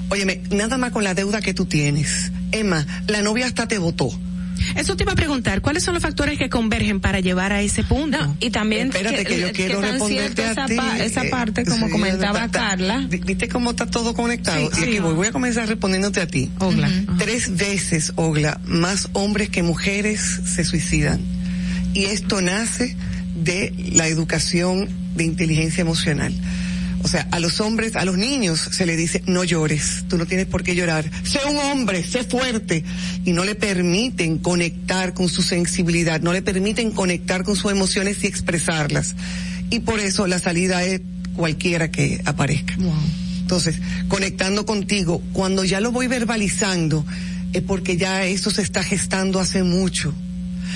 óyeme, 0.08 0.42
nada 0.50 0.78
más 0.78 0.90
con 0.92 1.04
la 1.04 1.14
deuda 1.14 1.40
que 1.40 1.54
tú 1.54 1.66
tienes, 1.66 2.30
Emma, 2.52 2.86
la 3.06 3.22
novia 3.22 3.46
hasta 3.46 3.68
te 3.68 3.78
votó. 3.78 4.10
Eso 4.76 4.96
te 4.96 5.04
iba 5.04 5.12
a 5.12 5.16
preguntar, 5.16 5.60
¿cuáles 5.62 5.82
son 5.82 5.94
los 5.94 6.02
factores 6.02 6.38
que 6.38 6.48
convergen 6.48 7.00
para 7.00 7.20
llevar 7.20 7.52
a 7.52 7.60
ese 7.62 7.82
punto? 7.84 8.18
y 8.40 8.50
también 8.50 8.88
Espérate 8.88 9.24
que, 9.24 9.40
yo 9.40 9.52
quiero 9.52 9.80
responderte 9.80 10.42
a 10.44 10.52
esa 10.52 10.66
ti. 10.66 10.76
pa- 10.76 10.98
esa 10.98 11.24
eh, 11.24 11.28
parte, 11.30 11.64
como 11.64 11.86
sí, 11.86 11.92
comentaba 11.92 12.40
ta- 12.40 12.48
ta- 12.48 12.58
Carla. 12.70 13.06
vi- 13.08 13.18
¿Viste 13.18 13.48
cómo 13.48 13.70
está 13.70 13.86
todo 13.86 14.14
conectado? 14.14 14.70
Sí, 14.72 14.80
y 14.80 14.84
aquí 14.84 14.98
voy, 15.00 15.14
voy 15.14 15.26
a 15.28 15.32
comenzar 15.32 15.68
respondiéndote 15.68 16.20
a 16.20 16.26
ti. 16.26 16.50
Ogla. 16.58 16.88
Ujú. 16.88 17.16
Tres 17.18 17.56
veces, 17.56 18.12
Ogla, 18.16 18.60
más 18.66 19.08
hombres 19.12 19.48
que 19.50 19.62
mujeres 19.62 20.20
se 20.44 20.64
suicidan. 20.64 21.20
Y 21.94 22.04
esto 22.04 22.40
nace 22.40 22.96
de 23.42 23.72
la 23.94 24.06
educación 24.08 24.88
de 25.16 25.24
inteligencia 25.24 25.80
emocional. 25.82 26.32
O 27.02 27.08
sea, 27.08 27.26
a 27.30 27.40
los 27.40 27.60
hombres, 27.60 27.96
a 27.96 28.04
los 28.04 28.18
niños 28.18 28.60
se 28.60 28.84
le 28.84 28.94
dice, 28.96 29.22
no 29.26 29.42
llores, 29.42 30.04
tú 30.08 30.18
no 30.18 30.26
tienes 30.26 30.46
por 30.46 30.62
qué 30.62 30.74
llorar. 30.74 31.10
Sé 31.24 31.38
un 31.48 31.56
hombre, 31.56 32.04
sé 32.04 32.24
fuerte. 32.24 32.84
Y 33.24 33.32
no 33.32 33.44
le 33.44 33.54
permiten 33.54 34.38
conectar 34.38 35.14
con 35.14 35.28
su 35.28 35.42
sensibilidad, 35.42 36.20
no 36.20 36.32
le 36.32 36.42
permiten 36.42 36.90
conectar 36.90 37.42
con 37.42 37.56
sus 37.56 37.72
emociones 37.72 38.22
y 38.22 38.26
expresarlas. 38.26 39.14
Y 39.70 39.80
por 39.80 40.00
eso 40.00 40.26
la 40.26 40.38
salida 40.38 40.84
es 40.84 41.00
cualquiera 41.34 41.90
que 41.90 42.20
aparezca. 42.24 42.74
Entonces, 43.40 43.80
conectando 44.08 44.66
contigo, 44.66 45.22
cuando 45.32 45.64
ya 45.64 45.80
lo 45.80 45.92
voy 45.92 46.06
verbalizando, 46.06 47.04
es 47.52 47.62
porque 47.62 47.96
ya 47.96 48.26
eso 48.26 48.50
se 48.50 48.62
está 48.62 48.82
gestando 48.82 49.40
hace 49.40 49.62
mucho. 49.62 50.12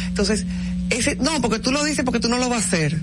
Entonces, 0.09 0.47
ese, 0.91 1.17
no, 1.17 1.41
porque 1.41 1.59
tú 1.59 1.71
lo 1.71 1.85
dices 1.85 2.05
porque 2.05 2.21
tú 2.21 2.29
no 2.29 2.39
lo 2.39 2.49
vas 2.49 2.65
a 2.65 2.67
hacer. 2.67 3.01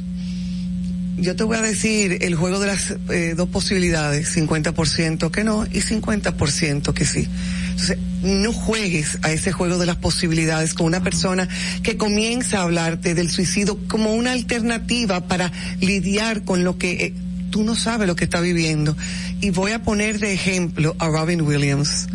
Yo 1.18 1.36
te 1.36 1.44
voy 1.44 1.58
a 1.58 1.62
decir 1.62 2.20
el 2.22 2.36
juego 2.36 2.60
de 2.60 2.68
las 2.68 2.96
eh, 3.10 3.34
dos 3.36 3.50
posibilidades, 3.50 4.36
50% 4.36 5.30
que 5.32 5.44
no 5.44 5.66
y 5.66 5.82
50% 5.82 6.94
que 6.94 7.06
sí. 7.06 7.28
Entonces, 7.72 7.98
no 8.24 8.54
juegues 8.54 9.20
a 9.24 9.32
ese 9.32 9.52
juego 9.52 9.78
de 9.78 9.86
las 9.86 9.98
posibilidades 9.98 10.74
con 10.74 10.86
una 10.86 11.02
persona 11.02 11.48
que 11.84 11.98
comienza 11.98 12.60
a 12.60 12.64
hablarte 12.64 13.16
del 13.16 13.30
suicidio 13.30 13.78
como 13.88 14.14
una 14.14 14.32
alternativa 14.32 15.28
para 15.28 15.52
lidiar 15.80 16.44
con 16.44 16.64
lo 16.64 16.78
que 16.78 16.92
eh, 16.92 17.14
tú 17.50 17.64
no 17.64 17.76
sabes 17.76 18.08
lo 18.08 18.16
que 18.16 18.24
está 18.24 18.40
viviendo. 18.40 18.96
Y 19.42 19.50
voy 19.52 19.72
a 19.72 19.84
poner 19.84 20.20
de 20.20 20.34
ejemplo 20.34 20.96
a 21.00 21.08
Robin 21.08 21.42
Williams. 21.42 22.08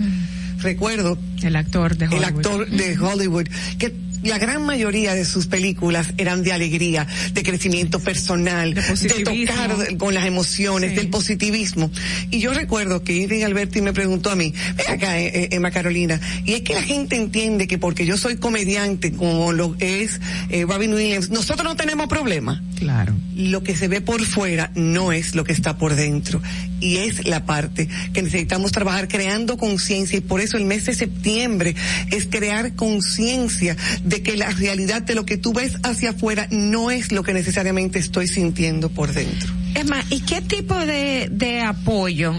Recuerdo 0.59 1.19
el 1.43 1.55
actor 1.55 1.97
de 1.97 2.07
el 2.07 2.13
Hollywood. 2.15 2.25
actor 2.25 2.71
de 2.71 2.99
Hollywood 2.99 3.47
que 3.79 3.95
la 4.27 4.39
gran 4.39 4.65
mayoría 4.65 5.15
de 5.15 5.25
sus 5.25 5.47
películas 5.47 6.13
eran 6.19 6.43
de 6.43 6.53
alegría, 6.53 7.07
de 7.33 7.43
crecimiento 7.43 8.01
personal, 8.01 8.75
de, 8.75 8.83
tocar 9.25 9.97
con 9.97 10.15
las 10.15 10.27
emociones, 10.27 10.95
del 10.97 11.09
positivismo. 11.09 11.91
Y 12.31 12.41
yo 12.41 12.53
recuerdo 12.53 13.03
que 13.03 13.13
Irving 13.13 13.45
Alberti 13.45 13.81
me 13.81 13.93
preguntó 13.93 14.31
a 14.31 14.37
mí, 14.37 14.53
ven 14.77 14.87
acá, 14.89 15.19
eh, 15.19 15.31
eh, 15.35 15.49
Emma 15.53 15.71
Carolina, 15.71 16.21
y 16.45 16.55
es 16.55 16.63
que 16.63 16.75
la 16.75 16.83
gente 16.83 17.17
entiende 17.17 17.67
que 17.67 17.79
porque 17.79 18.07
yo 18.07 18.17
soy 18.17 18.37
comediante, 18.37 19.13
como 19.13 19.53
lo 19.53 19.77
es 19.79 20.21
eh, 20.51 20.65
Robin 20.69 20.95
Williams, 20.95 21.31
nosotros 21.31 21.65
no 21.65 21.77
tenemos 21.77 22.09
problema. 22.09 22.63
Claro. 22.79 23.15
Lo 23.35 23.63
que 23.63 23.75
se 23.75 23.89
ve 23.89 24.01
por 24.01 24.25
fuera 24.25 24.71
no 24.75 25.13
es 25.13 25.35
lo 25.35 25.45
que 25.45 25.53
está 25.53 25.79
por 25.79 25.95
dentro. 25.95 26.41
Y 26.81 26.99
es 26.99 27.27
la 27.27 27.45
parte 27.47 27.89
que 28.13 28.23
necesitamos 28.23 28.73
trabajar 28.73 29.09
creando 29.09 29.57
conciencia 29.57 30.19
y 30.19 30.23
por 30.23 30.41
eso 30.41 30.57
el 30.57 30.65
mes 30.65 30.87
de 30.87 30.95
septiembre 30.95 31.75
es 32.11 32.27
crear 32.27 32.75
conciencia 32.75 33.77
de 34.05 34.23
que 34.23 34.37
la 34.37 34.51
realidad 34.51 35.03
de 35.03 35.15
lo 35.15 35.25
que 35.25 35.37
tú 35.37 35.53
ves 35.53 35.77
hacia 35.83 36.11
afuera 36.11 36.49
no 36.51 36.91
es 36.91 37.13
lo 37.13 37.23
que 37.23 37.33
necesariamente 37.33 37.99
estoy 37.99 38.29
sintiendo 38.29 38.89
por 38.91 39.13
dentro. 39.13 39.66
Es 39.77 39.85
más, 39.87 40.05
¿y 40.11 40.21
qué 40.21 40.41
tipo 40.41 40.75
de, 40.75 41.29
de 41.31 41.61
apoyo 41.61 42.35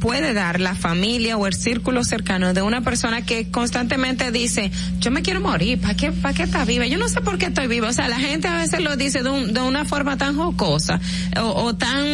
puede 0.00 0.32
dar 0.32 0.58
la 0.58 0.74
familia 0.74 1.36
o 1.36 1.46
el 1.46 1.52
círculo 1.54 2.02
cercano 2.02 2.54
de 2.54 2.62
una 2.62 2.80
persona 2.80 3.22
que 3.26 3.50
constantemente 3.50 4.32
dice, 4.32 4.70
yo 4.98 5.10
me 5.10 5.20
quiero 5.22 5.40
morir, 5.42 5.78
¿para 5.80 5.94
qué, 5.94 6.10
para 6.12 6.32
qué 6.34 6.44
está 6.44 6.64
viva? 6.64 6.86
Yo 6.86 6.96
no 6.98 7.08
sé 7.08 7.20
por 7.20 7.36
qué 7.36 7.46
estoy 7.46 7.66
viva. 7.66 7.88
O 7.88 7.92
sea, 7.92 8.08
la 8.08 8.18
gente 8.18 8.48
a 8.48 8.56
veces 8.56 8.80
lo 8.80 8.96
dice 8.96 9.22
de, 9.22 9.28
un- 9.28 9.52
de 9.52 9.60
una 9.60 9.84
forma 9.84 10.16
tan 10.16 10.34
jocosa 10.36 10.98
o, 11.40 11.64
o 11.64 11.74
tan 11.76 12.04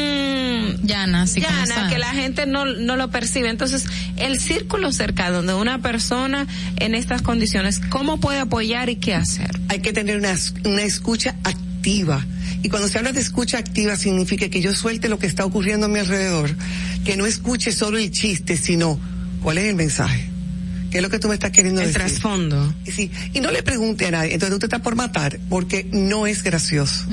llana, 0.85 1.25
como 1.27 1.41
llana 1.41 1.89
que 1.89 1.99
la 1.99 2.11
gente 2.11 2.47
no, 2.47 2.65
no 2.65 2.97
lo 2.97 3.11
percibe. 3.11 3.49
Entonces, 3.51 3.87
el 4.17 4.41
círculo 4.41 4.93
cercano 4.93 5.43
de 5.43 5.55
una 5.55 5.79
persona 5.79 6.47
en 6.77 6.95
estas 6.97 7.23
condiciones, 7.23 7.79
¿cómo 7.79 8.19
puede 8.19 8.41
apoyar 8.41 8.91
y 8.91 8.97
qué 8.97 9.15
hacer? 9.15 9.51
Hay 9.69 9.81
que 9.81 9.93
tener 9.93 10.17
una, 10.19 10.35
una 10.65 10.83
escucha 10.83 11.37
activa. 11.45 12.25
Y 12.63 12.69
cuando 12.69 12.89
se 12.89 12.99
habla 12.99 13.13
de 13.13 13.21
escucha 13.21 13.59
activa 13.59 13.97
significa 13.97 14.49
que 14.49 14.61
yo 14.61 14.75
suelte 14.75 15.09
lo 15.09 15.19
que 15.19 15.27
está 15.27 15.45
ocurriendo 15.45 15.87
a 15.87 15.89
mi 15.89 16.01
alrededor, 16.01 16.55
que 17.05 17.17
no 17.17 17.27
escuche 17.27 17.73
solo 17.73 17.99
el 17.99 18.11
chiste, 18.11 18.57
sino 18.57 18.99
cuál 19.43 19.59
es 19.59 19.65
el 19.65 19.77
mensaje, 19.77 20.29
¿Qué 20.91 20.99
es 20.99 21.03
lo 21.03 21.11
que 21.11 21.19
tú 21.19 21.29
me 21.29 21.35
estás 21.35 21.51
queriendo 21.51 21.81
El 21.81 21.89
decir? 21.89 22.03
trasfondo. 22.03 22.75
Sí, 22.87 23.11
y 23.35 23.41
no 23.41 23.51
le 23.51 23.63
pregunte 23.63 24.07
a 24.07 24.11
nadie, 24.11 24.35
entonces 24.35 24.55
tú 24.55 24.59
te 24.61 24.67
estás 24.67 24.81
por 24.81 24.97
matar, 24.97 25.39
porque 25.49 25.87
no 25.93 26.27
es 26.27 26.43
gracioso. 26.43 27.05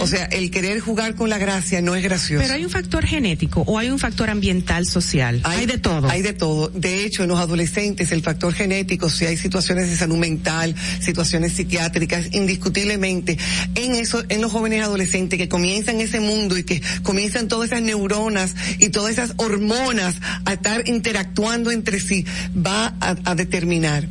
O 0.00 0.06
sea, 0.06 0.24
el 0.26 0.50
querer 0.50 0.80
jugar 0.80 1.14
con 1.14 1.28
la 1.30 1.38
gracia 1.38 1.80
no 1.82 1.94
es 1.94 2.02
gracioso. 2.02 2.42
Pero 2.42 2.54
hay 2.54 2.64
un 2.64 2.70
factor 2.70 3.04
genético 3.06 3.62
o 3.66 3.78
hay 3.78 3.90
un 3.90 3.98
factor 3.98 4.30
ambiental 4.30 4.86
social. 4.86 5.40
Hay, 5.44 5.66
de 5.66 5.78
todo. 5.78 6.08
Hay 6.08 6.22
de 6.22 6.32
todo. 6.32 6.68
De 6.68 7.04
hecho, 7.04 7.22
en 7.22 7.28
los 7.28 7.38
adolescentes 7.38 8.12
el 8.12 8.22
factor 8.22 8.52
genético, 8.52 9.10
si 9.10 9.26
hay 9.26 9.36
situaciones 9.36 9.90
de 9.90 9.96
salud 9.96 10.16
mental, 10.16 10.74
situaciones 11.00 11.52
psiquiátricas, 11.52 12.32
indiscutiblemente, 12.32 13.38
en 13.74 13.94
eso, 13.94 14.22
en 14.28 14.40
los 14.40 14.52
jóvenes 14.52 14.82
adolescentes 14.82 15.38
que 15.38 15.48
comienzan 15.48 16.00
ese 16.00 16.20
mundo 16.20 16.56
y 16.56 16.64
que 16.64 16.82
comienzan 17.02 17.48
todas 17.48 17.70
esas 17.70 17.82
neuronas 17.82 18.54
y 18.78 18.88
todas 18.88 19.12
esas 19.12 19.34
hormonas 19.36 20.16
a 20.44 20.54
estar 20.54 20.88
interactuando 20.88 21.70
entre 21.70 22.00
sí, 22.00 22.24
va 22.54 22.94
a, 23.10 23.16
a 23.24 23.34
determinar 23.34 24.06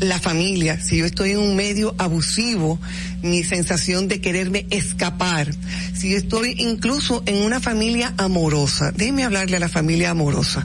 la 0.00 0.18
familia, 0.20 0.78
si 0.78 0.98
yo 0.98 1.06
estoy 1.06 1.30
en 1.30 1.38
un 1.38 1.56
medio 1.56 1.94
abusivo, 1.98 2.78
mi 3.22 3.42
sensación 3.44 4.08
de 4.08 4.20
quererme 4.20 4.66
escapar, 4.70 5.48
si 5.94 6.10
yo 6.10 6.18
estoy 6.18 6.54
incluso 6.58 7.22
en 7.26 7.36
una 7.36 7.60
familia 7.60 8.12
amorosa, 8.18 8.92
déjeme 8.92 9.24
hablarle 9.24 9.56
a 9.56 9.60
la 9.60 9.68
familia 9.70 10.10
amorosa. 10.10 10.64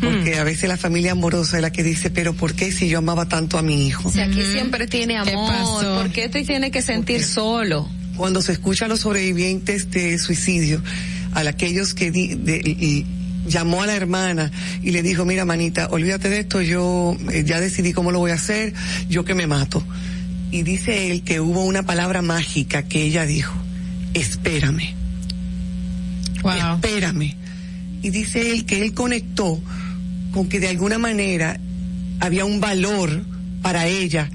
Porque 0.00 0.38
a 0.38 0.44
veces 0.44 0.66
la 0.66 0.78
familia 0.78 1.12
amorosa 1.12 1.56
es 1.58 1.62
la 1.62 1.72
que 1.72 1.82
dice, 1.82 2.08
pero 2.10 2.32
¿por 2.32 2.54
qué 2.54 2.72
si 2.72 2.88
yo 2.88 2.96
amaba 2.98 3.28
tanto 3.28 3.58
a 3.58 3.62
mi 3.62 3.86
hijo? 3.86 4.10
Si 4.10 4.20
aquí 4.20 4.40
siempre 4.50 4.86
tiene 4.86 5.18
amor, 5.18 5.84
¿por 5.84 6.10
qué 6.10 6.30
te 6.30 6.42
tiene 6.42 6.70
que 6.70 6.80
sentir 6.80 7.22
solo? 7.22 7.86
Cuando 8.16 8.40
se 8.40 8.52
escucha 8.52 8.86
a 8.86 8.88
los 8.88 9.00
sobrevivientes 9.00 9.90
de 9.90 10.18
suicidio, 10.18 10.82
a 11.34 11.40
aquellos 11.40 11.92
que 11.92 12.10
di- 12.10 12.34
de- 12.34 12.62
y- 12.64 13.04
llamó 13.50 13.82
a 13.82 13.86
la 13.86 13.94
hermana 13.94 14.50
y 14.82 14.92
le 14.92 15.02
dijo, 15.02 15.24
mira 15.24 15.44
manita, 15.44 15.88
olvídate 15.90 16.30
de 16.30 16.40
esto, 16.40 16.62
yo 16.62 17.16
eh, 17.32 17.44
ya 17.44 17.60
decidí 17.60 17.92
cómo 17.92 18.10
lo 18.12 18.20
voy 18.20 18.30
a 18.30 18.34
hacer, 18.34 18.72
yo 19.08 19.24
que 19.24 19.34
me 19.34 19.46
mato. 19.46 19.84
Y 20.50 20.62
dice 20.62 21.10
él 21.10 21.22
que 21.22 21.40
hubo 21.40 21.64
una 21.64 21.82
palabra 21.82 22.22
mágica 22.22 22.84
que 22.84 23.02
ella 23.02 23.26
dijo, 23.26 23.54
espérame. 24.14 24.94
Espérame. 26.74 27.36
Y 28.02 28.10
dice 28.10 28.52
él 28.52 28.64
que 28.64 28.82
él 28.82 28.94
conectó 28.94 29.60
con 30.32 30.48
que 30.48 30.60
de 30.60 30.68
alguna 30.68 30.98
manera 30.98 31.60
había 32.20 32.44
un 32.44 32.60
valor 32.60 33.24
para 33.62 33.86
ella 33.86 34.30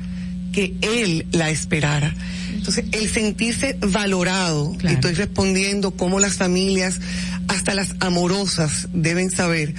que 0.52 0.76
él 0.82 1.26
la 1.32 1.50
esperara. 1.50 2.14
Entonces, 2.54 2.86
el 2.94 3.10
sentirse 3.10 3.78
valorado, 3.82 4.76
y 4.84 4.88
estoy 4.88 5.14
respondiendo 5.14 5.92
cómo 5.92 6.20
las 6.20 6.36
familias, 6.36 7.00
hasta 7.48 7.74
las 7.74 7.96
amorosas, 8.00 8.88
deben 8.94 9.30
saber 9.32 9.74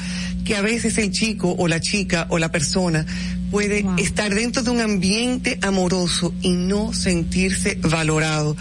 que 0.45 0.57
a 0.57 0.63
veces 0.63 0.99
el 0.99 1.11
chico 1.11 1.55
o 1.59 1.69
la 1.69 1.81
chica 1.81 2.27
o 2.31 2.39
la 2.39 2.51
persona 2.51 3.05
puede 3.51 3.85
estar 3.99 4.35
dentro 4.35 4.63
de 4.63 4.71
un 4.71 4.81
ambiente 4.81 5.59
amoroso 5.63 6.35
y 6.43 6.51
no 6.51 6.93
sentirse 6.93 7.79
valorado. 7.83 8.57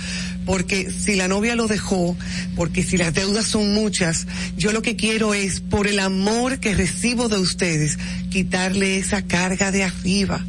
Porque 0.45 0.91
si 0.91 1.15
la 1.15 1.27
novia 1.27 1.55
lo 1.55 1.67
dejó, 1.67 2.15
porque 2.55 2.83
si 2.83 2.97
las 2.97 3.13
deudas 3.13 3.45
son 3.45 3.73
muchas, 3.73 4.27
yo 4.57 4.71
lo 4.71 4.83
que 4.83 4.95
quiero 4.95 5.33
es, 5.33 5.59
por 5.59 5.87
el 5.87 5.99
amor 5.99 6.59
que 6.59 6.75
recibo 6.75 7.29
de 7.29 7.39
ustedes, 7.39 7.97
quitarle 8.29 8.97
esa 8.97 9.23
carga 9.23 9.71
de 9.71 9.83
arriba. 9.83 10.45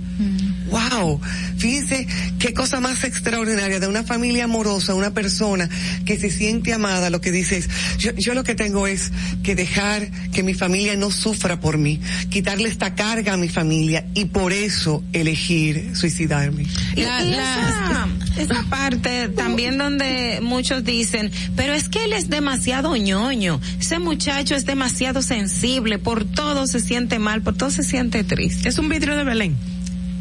Wow, 0.77 1.21
fíjense 1.57 2.07
qué 2.39 2.53
cosa 2.53 2.81
más 2.81 3.03
extraordinaria 3.05 3.81
de 3.81 3.87
una 3.87 4.03
familia 4.03 4.45
amorosa, 4.45 4.95
una 4.95 5.15
persona 5.15 5.71
que 6.05 6.19
se 6.19 6.31
siente 6.31 6.75
amada, 6.75 7.09
lo 7.09 7.23
que 7.23 7.33
dice 7.33 7.57
es, 7.57 7.69
yo, 7.97 8.13
yo 8.15 8.35
lo 8.35 8.45
que 8.45 8.55
tengo 8.55 8.87
es 8.87 9.11
que 9.43 9.55
dejar 9.55 10.11
que 10.33 10.43
mi 10.43 10.53
familia 10.53 10.95
no 10.97 11.11
sufra 11.11 11.61
por 11.61 11.79
mí, 11.79 11.99
quitarle 12.29 12.69
esta 12.69 12.95
carga 12.95 13.33
a 13.33 13.37
mi 13.39 13.49
familia 13.49 14.07
y 14.13 14.27
por 14.27 14.53
eso 14.53 15.03
elegir 15.15 15.97
suicidarme. 15.97 16.65
Y, 16.95 17.01
y 17.01 17.03
esa, 17.05 18.09
esa 18.37 18.63
parte 18.69 19.31
también 19.31 19.79
donde 19.79 20.41
muchos 20.43 20.85
dicen, 20.85 21.31
pero 21.57 21.73
es 21.73 21.89
que 21.89 22.05
él 22.05 22.13
es 22.13 22.29
demasiado 22.29 22.95
ñoño, 22.97 23.63
ese 23.81 23.99
muchacho 23.99 24.55
es 24.55 24.67
demasiado 24.67 25.23
sensible, 25.23 25.99
por 25.99 26.27
todo 26.27 26.67
se 26.67 26.81
siente 26.81 27.19
mal, 27.19 27.41
por 27.41 27.57
todo 27.57 27.71
se 27.71 27.83
siente 27.83 28.25
triste. 28.25 28.69
Es 28.69 28.79
un 28.79 28.91
vidrio 28.91 29.17
de 29.17 29.25
Belén. 29.25 29.76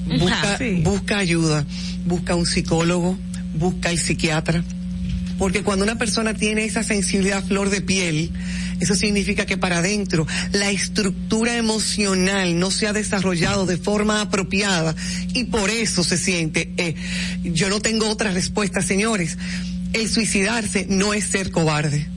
Busca, 0.06 0.60
busca 0.84 1.18
ayuda, 1.18 1.66
busca 2.06 2.36
un 2.36 2.46
psicólogo, 2.46 3.18
busca 3.58 3.90
el 3.92 3.98
psiquiatra. 3.98 4.64
Porque 5.38 5.64
cuando 5.64 5.84
una 5.84 5.98
persona 5.98 6.34
tiene 6.34 6.64
esa 6.64 6.84
sensibilidad 6.84 7.40
a 7.40 7.42
flor 7.42 7.70
de 7.70 7.82
piel, 7.82 8.32
eso 8.80 8.96
significa 8.96 9.46
que 9.46 9.58
para 9.58 9.80
adentro 9.80 10.26
la 10.54 10.70
estructura 10.70 11.58
emocional 11.58 12.58
no 12.58 12.72
se 12.72 12.88
ha 12.88 12.94
desarrollado 12.94 13.66
de 13.66 13.78
forma 13.78 14.22
apropiada 14.22 14.96
y 15.34 15.46
por 15.46 15.70
eso 15.70 16.04
se 16.04 16.18
siente, 16.18 16.72
eh, 16.78 16.96
yo 17.44 17.70
no 17.70 17.82
tengo 17.82 18.10
otra 18.10 18.32
respuesta, 18.32 18.82
señores. 18.82 19.38
El 19.94 20.10
suicidarse 20.10 20.88
no 20.90 21.14
es 21.14 21.26
ser 21.26 21.52
cobarde. 21.52 22.08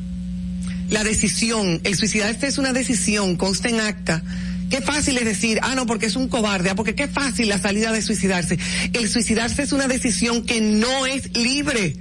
La 0.91 1.05
decisión, 1.05 1.81
el 1.85 1.97
suicidarse 1.97 2.47
es 2.47 2.59
una 2.59 2.73
decisión, 2.73 3.37
consta 3.37 3.69
en 3.69 3.81
acta. 3.81 4.23
Qué 4.71 4.81
fácil 4.83 5.19
es 5.19 5.25
decir, 5.25 5.59
ah, 5.63 5.75
no, 5.75 5.87
porque 5.87 6.07
es 6.07 6.17
un 6.17 6.29
cobarde, 6.29 6.71
ah, 6.71 6.75
porque 6.75 6.95
qué 6.95 7.09
fácil 7.09 7.49
la 7.49 7.59
salida 7.59 7.93
de 7.93 8.03
suicidarse. 8.03 8.59
El 8.93 9.09
suicidarse 9.09 9.63
es 9.63 9.73
una 9.73 9.89
decisión 9.89 10.45
que 10.45 10.61
no 10.61 11.07
es 11.07 11.37
libre. 11.37 11.97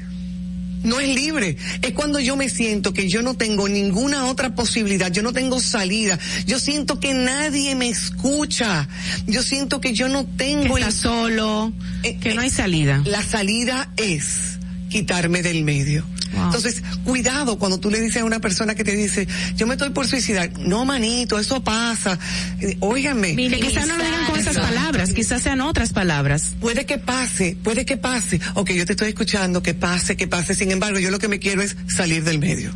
No 0.83 0.99
es 0.99 1.13
libre. 1.13 1.57
Es 1.81 1.93
cuando 1.93 2.19
yo 2.19 2.35
me 2.35 2.49
siento 2.49 2.93
que 2.93 3.09
yo 3.09 3.21
no 3.21 3.33
tengo 3.33 3.67
ninguna 3.67 4.25
otra 4.25 4.55
posibilidad, 4.55 5.11
yo 5.11 5.23
no 5.23 5.33
tengo 5.33 5.59
salida. 5.59 6.19
Yo 6.45 6.59
siento 6.59 6.99
que 6.99 7.13
nadie 7.13 7.75
me 7.75 7.89
escucha. 7.89 8.87
Yo 9.25 9.43
siento 9.43 9.81
que 9.81 9.93
yo 9.93 10.07
no 10.07 10.25
tengo 10.25 10.75
Que 10.75 10.81
está 10.81 10.91
solo, 10.91 11.73
que 12.21 12.33
no 12.35 12.41
hay 12.41 12.49
salida. 12.49 13.01
La 13.05 13.23
salida 13.23 13.91
es 13.97 14.56
quitarme 14.89 15.41
del 15.41 15.63
medio. 15.63 16.05
Entonces, 16.33 16.83
cuidado 17.03 17.57
cuando 17.57 17.79
tú 17.79 17.89
le 17.89 17.99
dices 17.99 18.21
a 18.21 18.25
una 18.25 18.39
persona 18.39 18.75
que 18.75 18.83
te 18.83 18.95
dice, 18.95 19.27
yo 19.55 19.65
me 19.67 19.73
estoy 19.73 19.89
por 19.91 20.07
suicidar. 20.07 20.51
No, 20.59 20.85
manito, 20.85 21.39
eso 21.39 21.63
pasa. 21.63 22.19
Eh, 22.59 22.77
Óigame. 22.79 23.35
Que 23.35 23.59
quizás 23.59 23.87
no 23.87 23.97
lo 23.97 24.03
digan 24.03 24.25
con 24.25 24.39
esas 24.39 24.57
palabras, 24.57 25.13
quizás 25.13 25.41
sean 25.41 25.61
otras 25.61 25.93
palabras. 25.93 26.55
Puede 26.59 26.85
que 26.85 26.97
pase, 26.97 27.57
puede 27.63 27.85
que 27.85 27.97
pase. 27.97 28.39
Ok, 28.55 28.71
yo 28.71 28.85
te 28.85 28.93
estoy 28.93 29.09
escuchando, 29.09 29.63
que 29.63 29.73
pase, 29.73 30.15
que 30.15 30.27
pase. 30.27 30.53
Sin 30.53 30.71
embargo, 30.71 30.99
yo 30.99 31.11
lo 31.11 31.19
que 31.19 31.27
me 31.27 31.39
quiero 31.39 31.61
es 31.61 31.75
salir 31.87 32.23
del 32.23 32.39
medio. 32.39 32.71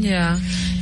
Ya. 0.00 0.38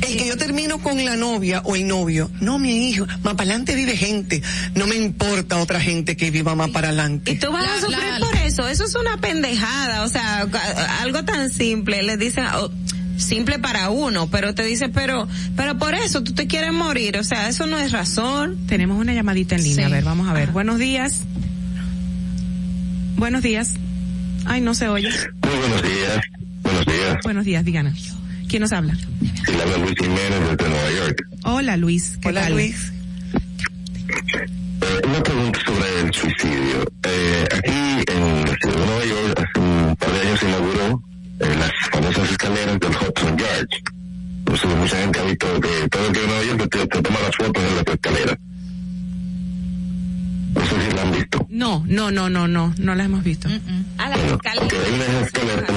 El 0.07 0.17
que 0.17 0.27
yo 0.27 0.37
termino 0.37 0.79
con 0.79 1.03
la 1.03 1.15
novia 1.15 1.61
o 1.65 1.75
el 1.75 1.87
novio, 1.87 2.31
no, 2.39 2.57
mi 2.59 2.89
hijo, 2.89 3.05
más 3.23 3.33
para 3.35 3.49
adelante 3.49 3.75
vive 3.75 3.97
gente. 3.97 4.41
No 4.75 4.87
me 4.87 4.95
importa 4.95 5.57
otra 5.57 5.79
gente 5.81 6.15
que 6.15 6.31
viva 6.31 6.55
más 6.55 6.69
para 6.69 6.89
adelante. 6.89 7.31
Y 7.31 7.35
tú 7.39 7.51
vas 7.51 7.67
a 7.67 7.81
sufrir 7.81 8.19
por 8.19 8.35
eso, 8.37 8.67
eso 8.67 8.85
es 8.85 8.95
una 8.95 9.17
pendejada, 9.17 10.03
o 10.03 10.09
sea, 10.09 10.47
algo 11.01 11.23
tan 11.25 11.49
simple, 11.51 12.01
le 12.03 12.17
dicen, 12.17 12.45
oh, 12.55 12.71
simple 13.17 13.59
para 13.59 13.89
uno, 13.89 14.29
pero 14.29 14.55
te 14.55 14.63
dice, 14.63 14.89
pero, 14.89 15.27
pero 15.55 15.77
por 15.77 15.93
eso 15.93 16.23
tú 16.23 16.33
te 16.33 16.47
quieres 16.47 16.71
morir, 16.73 17.17
o 17.17 17.23
sea, 17.23 17.49
eso 17.49 17.65
no 17.67 17.77
es 17.77 17.91
razón. 17.91 18.57
Tenemos 18.67 18.97
una 18.99 19.13
llamadita 19.13 19.55
en 19.55 19.63
línea, 19.63 19.87
Sí. 19.87 19.91
a 19.91 19.95
ver, 19.95 20.03
vamos 20.03 20.27
a 20.29 20.33
ver. 20.33 20.51
Buenos 20.51 20.79
días. 20.79 21.23
Buenos 23.17 23.43
días. 23.43 23.73
Ay, 24.45 24.61
no 24.61 24.73
se 24.73 24.87
oye. 24.87 25.09
Muy 25.09 25.55
buenos 25.59 25.81
días. 25.83 26.21
Buenos 26.63 26.85
días. 26.85 27.17
Buenos 27.23 27.45
días, 27.45 27.65
díganos. 27.65 28.18
¿Quién 28.49 28.61
nos 28.63 28.73
habla? 28.73 28.95
Sí, 28.95 29.51
le 29.55 29.61
habla 29.61 29.77
Luis 29.77 29.95
Jiménez 29.99 30.39
desde 30.57 30.69
Nueva 30.69 30.91
York. 30.91 31.21
Hola, 31.43 31.77
Luis. 31.77 32.17
¿Qué 32.21 32.29
Hola, 32.29 32.41
tal? 32.41 32.53
Luis. 32.53 32.91
Eh, 34.81 35.01
una 35.07 35.23
pregunta 35.23 35.59
sobre 35.65 35.99
el 36.01 36.13
suicidio. 36.13 36.91
Eh, 37.03 37.47
aquí 37.53 38.11
en 38.11 38.45
la 38.45 38.55
ciudad 38.57 38.75
de 38.75 38.85
Nueva 38.85 39.05
York 39.05 39.39
hace 39.39 39.59
un 39.59 39.95
par 39.97 40.11
de 40.11 40.19
años 40.21 40.39
se 40.39 40.45
inauguró 40.47 41.03
eh, 41.39 41.55
las 41.59 41.71
famosas 41.91 42.31
escaleras 42.31 42.79
del 42.79 42.89
Hudson 42.91 43.37
Yards. 43.37 43.77
Entonces 44.39 44.75
mucha 44.77 44.97
gente 44.97 45.19
ha 45.19 45.23
visto 45.25 45.47
que 45.61 45.89
todo 45.91 46.07
el 46.07 46.13
que 46.13 46.19
a 46.19 46.25
Nueva 46.25 46.43
York 46.43 46.67
te, 46.71 46.87
te 46.87 47.01
toma 47.03 47.19
las 47.21 47.35
fotos 47.35 47.63
en 47.63 47.75
las 47.75 47.85
escaleras. 47.87 48.37
No 50.55 50.61
sé 50.65 50.89
si 50.89 50.95
la 50.95 51.01
han 51.03 51.11
visto. 51.11 51.47
No, 51.49 51.83
no, 51.87 52.09
no, 52.11 52.29
no, 52.29 52.47
no, 52.47 52.73
no 52.77 52.95
la 52.95 53.03
hemos 53.03 53.23
visto. 53.23 53.47
A 53.99 54.09
la 54.09 54.15
Porque 54.17 54.49
hay 54.49 54.57
unas 54.95 55.27
escaleras. 55.27 55.69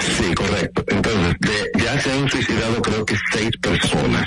Sí, 0.00 0.34
correcto. 0.34 0.84
Entonces, 0.88 1.36
ya 1.78 2.00
se 2.00 2.12
han 2.12 2.28
suicidado 2.28 2.82
creo 2.82 3.04
que 3.04 3.16
seis 3.32 3.50
personas. 3.60 4.26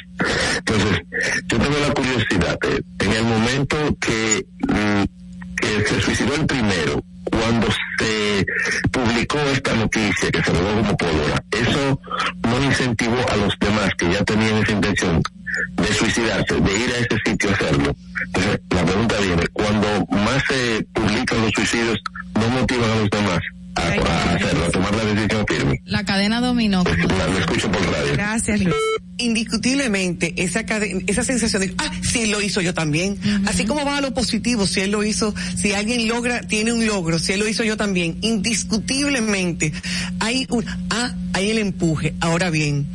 Entonces, 0.58 1.02
yo 1.48 1.58
tengo 1.58 1.78
la 1.80 1.94
curiosidad, 1.94 2.58
eh, 2.68 2.82
en 3.00 3.14
el 3.14 3.24
momento 3.24 3.78
que, 4.00 4.46
mm, 4.68 5.04
que 5.56 5.88
se 5.88 6.02
suicidó 6.02 6.36
el 6.36 6.46
primero, 6.46 7.04
cuando 7.30 7.68
se 8.00 8.46
publicó 8.92 9.38
esta 9.54 9.74
noticia 9.76 10.32
que 10.32 10.44
se 10.44 10.52
rodó 10.52 10.76
como 10.78 10.98
pólvora, 10.98 11.44
eso 11.52 12.02
no 12.44 12.64
incentivó 12.64 13.18
a 13.32 13.36
los 13.38 13.54
demás 13.60 13.90
que 13.98 14.12
ya 14.12 14.24
tenían 14.24 14.58
esa 14.58 14.72
intención 14.72 15.22
de 15.76 15.94
suicidarse, 15.94 16.56
de 16.56 16.80
ir 16.80 16.90
a 16.94 16.98
ese 16.98 17.18
sitio 17.26 17.50
a 17.50 17.54
hacerlo. 17.54 17.96
Entonces, 18.26 18.62
la 18.70 18.86
pregunta 18.86 19.16
viene, 19.20 19.48
cuando 19.54 20.06
más 20.10 20.44
se 20.48 20.86
publican 20.94 21.42
los 21.42 21.52
suicidios, 21.52 22.00
no 22.36 22.50
motivan 22.50 22.90
a 22.90 22.96
los 22.96 23.10
demás 23.10 23.40
a, 23.76 23.82
a 23.82 24.36
hacerlo, 24.36 24.66
a 24.66 24.70
tomar 24.70 24.96
la 24.96 25.06
decisión 25.06 25.46
firme. 25.48 25.82
La 25.86 26.04
cadena 26.04 26.42
dominó. 26.42 26.84
La, 26.84 27.28
lo 27.28 27.40
escucho 27.40 27.72
por 27.72 27.82
radio. 27.82 28.14
Gracias, 28.14 28.62
Luis. 28.62 28.76
indiscutiblemente 29.18 30.34
esa 30.38 30.62
esa 31.08 31.24
sensación 31.24 31.62
de 31.62 31.74
ah 31.78 31.92
sí 32.02 32.28
lo 32.28 32.42
hizo 32.42 32.62
yo 32.62 32.74
también 32.74 33.18
así 33.48 33.66
como 33.66 33.84
va 33.86 33.98
a 33.98 34.02
lo 34.02 34.14
positivo 34.14 34.66
si 34.66 34.80
él 34.80 34.92
lo 34.92 35.04
hizo 35.04 35.36
si 35.58 35.74
alguien 35.74 36.08
logra 36.08 36.42
tiene 36.42 36.72
un 36.72 36.86
logro 36.86 37.20
si 37.20 37.34
él 37.34 37.42
lo 37.42 37.48
hizo 37.50 37.66
yo 37.66 37.76
también 37.76 38.18
indiscutiblemente 38.22 39.74
hay 40.20 40.48
un 40.50 40.66
ah 40.90 41.14
hay 41.34 41.52
el 41.52 41.58
empuje 41.58 42.16
ahora 42.22 42.50
bien 42.50 42.88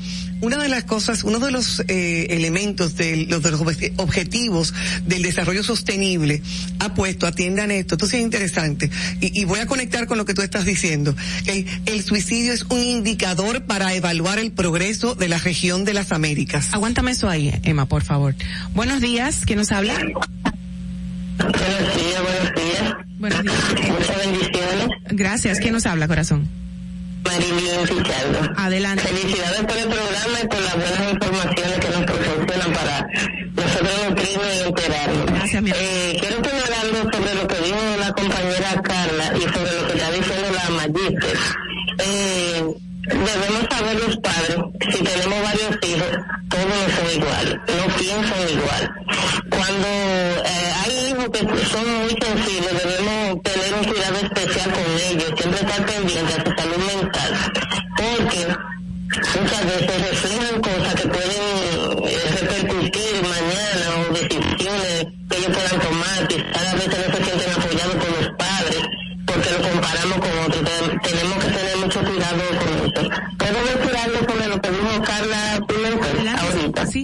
una 0.44 0.62
de 0.62 0.68
las 0.68 0.84
cosas, 0.84 1.24
uno 1.24 1.38
de 1.38 1.50
los 1.50 1.82
eh, 1.88 2.26
elementos 2.30 2.96
de 2.96 3.26
los, 3.28 3.42
de 3.42 3.50
los 3.50 3.60
objetivos 3.96 4.74
del 5.06 5.22
desarrollo 5.22 5.64
sostenible 5.64 6.42
ha 6.78 6.94
puesto, 6.94 7.26
atiendan 7.26 7.70
esto, 7.70 7.94
esto 7.94 8.06
sí 8.06 8.16
es 8.16 8.22
interesante, 8.22 8.90
y, 9.20 9.40
y 9.40 9.44
voy 9.44 9.60
a 9.60 9.66
conectar 9.66 10.06
con 10.06 10.18
lo 10.18 10.24
que 10.24 10.34
tú 10.34 10.42
estás 10.42 10.64
diciendo, 10.64 11.16
que 11.44 11.66
el 11.86 12.04
suicidio 12.04 12.52
es 12.52 12.64
un 12.68 12.80
indicador 12.80 13.64
para 13.64 13.94
evaluar 13.94 14.38
el 14.38 14.52
progreso 14.52 15.14
de 15.14 15.28
la 15.28 15.38
región 15.38 15.84
de 15.84 15.94
las 15.94 16.12
Américas. 16.12 16.68
Aguántame 16.72 17.12
eso 17.12 17.28
ahí, 17.28 17.52
Emma, 17.62 17.86
por 17.86 18.02
favor. 18.04 18.34
Buenos 18.74 19.00
días, 19.00 19.42
¿quién 19.46 19.58
nos 19.58 19.72
habla? 19.72 19.94
Buenos 19.94 21.58
días, 21.58 22.22
buenos 22.22 22.54
días. 22.54 22.94
Buenos 23.18 23.42
días. 23.42 23.54
Muchas 23.88 24.18
bendiciones. 24.18 24.88
Gracias, 25.10 25.58
¿quién 25.58 25.72
nos 25.72 25.86
habla, 25.86 26.06
corazón? 26.06 26.63
Marilyn 27.24 27.86
Pichardo. 27.88 28.52
Adelante. 28.56 29.02
Felicidades 29.02 29.60
por 29.60 29.76
el 29.76 29.88
programa 29.88 30.38
y 30.42 30.46
por 30.46 30.60
las 30.60 30.74
buenas 30.74 31.12
informaciones 31.12 31.78
que 31.78 31.88
nos 31.88 32.04
proporcionan 32.04 32.72
para 32.72 33.06
nosotros 33.54 33.94
nutrirnos 34.08 34.54
y 34.54 34.68
enterarnos. 34.68 35.26
Gracias, 35.26 35.62
mi 35.62 35.70
eh, 35.70 36.16
Quiero 36.20 36.36
poner 36.42 36.72
algo 36.82 37.12
sobre 37.12 37.34
lo 37.34 37.46
que 37.46 37.56
dijo 37.56 37.78
la 37.98 38.12
compañera 38.12 38.82
Carla 38.82 39.32
y 39.36 39.40
sobre 39.40 39.72
lo 39.80 39.86
que 39.86 39.92
está 39.94 40.10
diciendo 40.10 40.48
la 40.52 40.70
Magister. 40.70 41.38
Debemos 43.06 43.66
saber 43.70 44.00
los 44.00 44.16
padres, 44.16 44.56
si 44.90 45.02
tenemos 45.02 45.42
varios 45.42 45.78
hijos, 45.82 46.08
todos 46.48 46.66
no 46.66 46.96
son 46.96 47.10
iguales, 47.14 47.56
no 47.68 47.96
piensan 47.98 48.48
igual. 48.48 48.94
Cuando 49.50 49.88
eh, 49.88 50.72
hay 50.82 51.10
hijos 51.10 51.28
que 51.28 51.66
son 51.66 51.84
muy 52.00 52.16
sensibles, 52.18 52.82
debemos 52.82 53.42
tener 53.42 53.74
un 53.74 53.84
cuidado 53.84 54.16
especial 54.22 54.72
con 54.72 54.84
ellos, 55.10 55.32
siempre 55.36 55.60
estar 55.60 55.86
pendientes 55.86 56.36
de 56.36 56.44
su 56.44 56.56
salud 56.56 56.80
mental, 56.86 57.30
porque 57.96 58.46
muchas 59.38 59.66
veces 59.66 60.02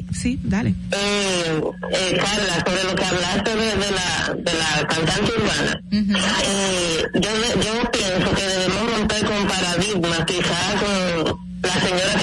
Sí, 0.01 0.15
sí, 0.21 0.39
dale. 0.43 0.71
Eh, 0.93 1.61
eh, 1.93 2.17
Carla, 2.17 2.65
sobre 2.67 2.85
lo 2.85 2.95
que 2.95 3.05
hablaste 3.05 3.51
de, 3.57 3.67
de 3.77 3.91
la, 3.91 4.35
de 4.35 4.53
la 4.55 4.87
cantante 4.89 5.33
urbana. 5.37 5.81
eh, 5.93 7.03
yo, 7.15 7.31
yo 7.63 7.91
pienso 7.91 8.35
que 8.35 8.43
debemos 8.47 8.97
romper 8.97 9.25
con 9.27 9.47
paradigmas, 9.49 10.25
quizás 10.27 10.75
con 10.81 11.39
la 11.63 11.75
señora 11.81 12.20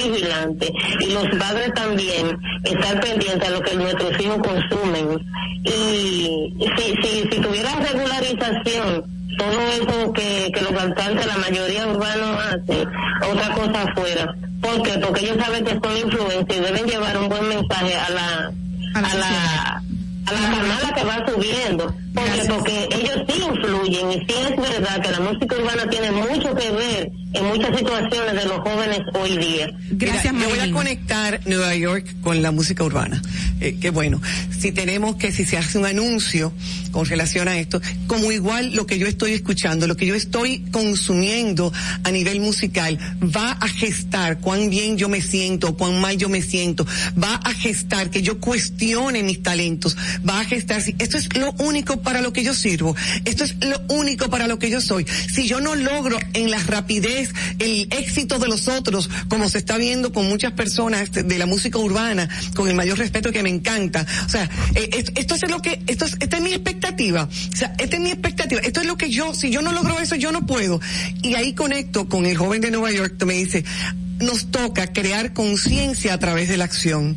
bien 0.00 0.12
vigilante 0.12 0.72
y 1.00 1.12
los 1.12 1.28
padres 1.38 1.72
también 1.74 2.38
estar 2.64 3.00
pendientes 3.00 3.48
a 3.48 3.52
lo 3.52 3.60
que 3.60 3.74
nuestros 3.76 4.20
hijos 4.20 4.38
consumen. 4.38 5.26
Y 5.64 6.54
si, 6.76 6.94
si, 7.02 7.28
si 7.30 7.40
tuviera 7.40 7.74
regularización, 7.76 9.04
todo 9.38 9.60
eso 9.72 10.12
que, 10.12 10.50
que 10.52 10.60
los 10.62 10.72
cantantes, 10.72 11.26
la 11.26 11.36
mayoría 11.36 11.86
urbanos 11.86 12.44
hacen, 12.44 12.88
otra 13.30 13.54
cosa 13.54 13.82
afuera. 13.82 14.34
¿Por 14.60 14.82
qué? 14.82 14.98
Porque 14.98 15.24
ellos 15.24 15.38
saben 15.42 15.64
que 15.64 15.72
son 15.72 15.96
influencers 15.96 16.56
y 16.56 16.60
deben 16.60 16.86
llevar 16.86 17.16
un 17.18 17.28
buen 17.28 17.48
mensaje 17.48 17.94
a 17.96 18.10
la, 18.10 18.52
a 18.94 19.00
la, 19.14 19.82
a 20.26 20.32
la 20.32 20.56
camada 20.56 20.94
que 20.94 21.04
va 21.04 21.26
subiendo. 21.26 21.94
Porque, 22.14 22.48
porque 22.48 22.88
ellos 22.92 23.24
sí 23.28 23.42
influyen 23.42 24.10
y 24.10 24.14
sí 24.14 24.34
es 24.50 24.56
verdad 24.56 25.00
que 25.00 25.10
la 25.10 25.20
música 25.20 25.56
urbana 25.56 25.88
tiene 25.88 26.10
mucho 26.10 26.54
que 26.54 26.70
ver 26.70 27.12
en 27.32 27.44
muchas 27.46 27.76
situaciones 27.78 28.34
de 28.34 28.44
los 28.46 28.58
jóvenes 28.58 29.00
hoy 29.14 29.36
día. 29.38 29.70
Gracias, 29.92 30.34
Mira, 30.34 30.48
yo 30.48 30.54
voy 30.56 30.68
a 30.68 30.72
conectar 30.72 31.40
Nueva 31.46 31.74
York 31.76 32.06
con 32.22 32.42
la 32.42 32.50
música 32.50 32.82
urbana. 32.82 33.22
Eh, 33.60 33.76
que 33.80 33.90
bueno, 33.90 34.20
si 34.58 34.72
tenemos 34.72 35.16
que, 35.16 35.30
si 35.30 35.44
se 35.44 35.56
hace 35.56 35.78
un 35.78 35.86
anuncio 35.86 36.52
con 36.90 37.06
relación 37.06 37.46
a 37.46 37.58
esto, 37.58 37.80
como 38.08 38.32
igual 38.32 38.74
lo 38.74 38.86
que 38.86 38.98
yo 38.98 39.06
estoy 39.06 39.32
escuchando, 39.32 39.86
lo 39.86 39.96
que 39.96 40.06
yo 40.06 40.14
estoy 40.14 40.60
consumiendo 40.72 41.72
a 42.02 42.10
nivel 42.10 42.40
musical, 42.40 42.98
va 43.22 43.52
a 43.52 43.68
gestar 43.68 44.40
cuán 44.40 44.70
bien 44.70 44.98
yo 44.98 45.08
me 45.08 45.20
siento, 45.20 45.76
cuán 45.76 46.00
mal 46.00 46.16
yo 46.16 46.28
me 46.28 46.42
siento, 46.42 46.84
va 47.22 47.34
a 47.34 47.52
gestar 47.52 48.10
que 48.10 48.22
yo 48.22 48.40
cuestione 48.40 49.22
mis 49.22 49.42
talentos, 49.42 49.96
va 50.28 50.40
a 50.40 50.44
gestar, 50.44 50.82
si 50.82 50.96
esto 50.98 51.16
es 51.16 51.28
lo 51.36 51.52
único 51.58 52.00
para 52.02 52.09
lo 52.20 52.32
que 52.32 52.42
yo 52.42 52.52
sirvo, 52.54 52.96
esto 53.24 53.44
es 53.44 53.54
lo 53.60 53.80
único 53.88 54.28
para 54.28 54.48
lo 54.48 54.58
que 54.58 54.70
yo 54.70 54.80
soy. 54.80 55.06
Si 55.32 55.46
yo 55.46 55.60
no 55.60 55.76
logro 55.76 56.18
en 56.32 56.50
la 56.50 56.58
rapidez 56.58 57.32
el 57.58 57.88
éxito 57.92 58.38
de 58.38 58.48
los 58.48 58.66
otros, 58.66 59.08
como 59.28 59.48
se 59.48 59.58
está 59.58 59.76
viendo 59.76 60.12
con 60.12 60.28
muchas 60.28 60.52
personas 60.52 61.12
de 61.12 61.38
la 61.38 61.46
música 61.46 61.78
urbana, 61.78 62.28
con 62.56 62.68
el 62.68 62.74
mayor 62.74 62.98
respeto 62.98 63.30
que 63.30 63.42
me 63.42 63.50
encanta. 63.50 64.04
O 64.26 64.28
sea, 64.28 64.50
eh, 64.74 65.04
esto, 65.14 65.34
es 65.34 65.48
lo 65.48 65.62
que, 65.62 65.82
esto 65.86 66.04
es, 66.04 66.16
esta 66.20 66.38
es 66.38 66.42
mi 66.42 66.52
expectativa. 66.52 67.28
O 67.52 67.56
sea, 67.56 67.74
esta 67.78 67.96
es 67.96 68.02
mi 68.02 68.10
expectativa. 68.10 68.60
Esto 68.62 68.80
es 68.80 68.86
lo 68.86 68.96
que 68.96 69.10
yo, 69.10 69.34
si 69.34 69.50
yo 69.50 69.62
no 69.62 69.72
logro 69.72 69.98
eso, 70.00 70.16
yo 70.16 70.32
no 70.32 70.46
puedo. 70.46 70.80
Y 71.22 71.34
ahí 71.34 71.54
conecto 71.54 72.08
con 72.08 72.26
el 72.26 72.36
joven 72.36 72.60
de 72.60 72.70
Nueva 72.70 72.90
York 72.90 73.16
que 73.18 73.26
me 73.26 73.34
dice, 73.34 73.64
nos 74.20 74.50
toca 74.50 74.92
crear 74.92 75.32
conciencia 75.32 76.14
a 76.14 76.18
través 76.18 76.48
de 76.48 76.56
la 76.56 76.64
acción. 76.64 77.16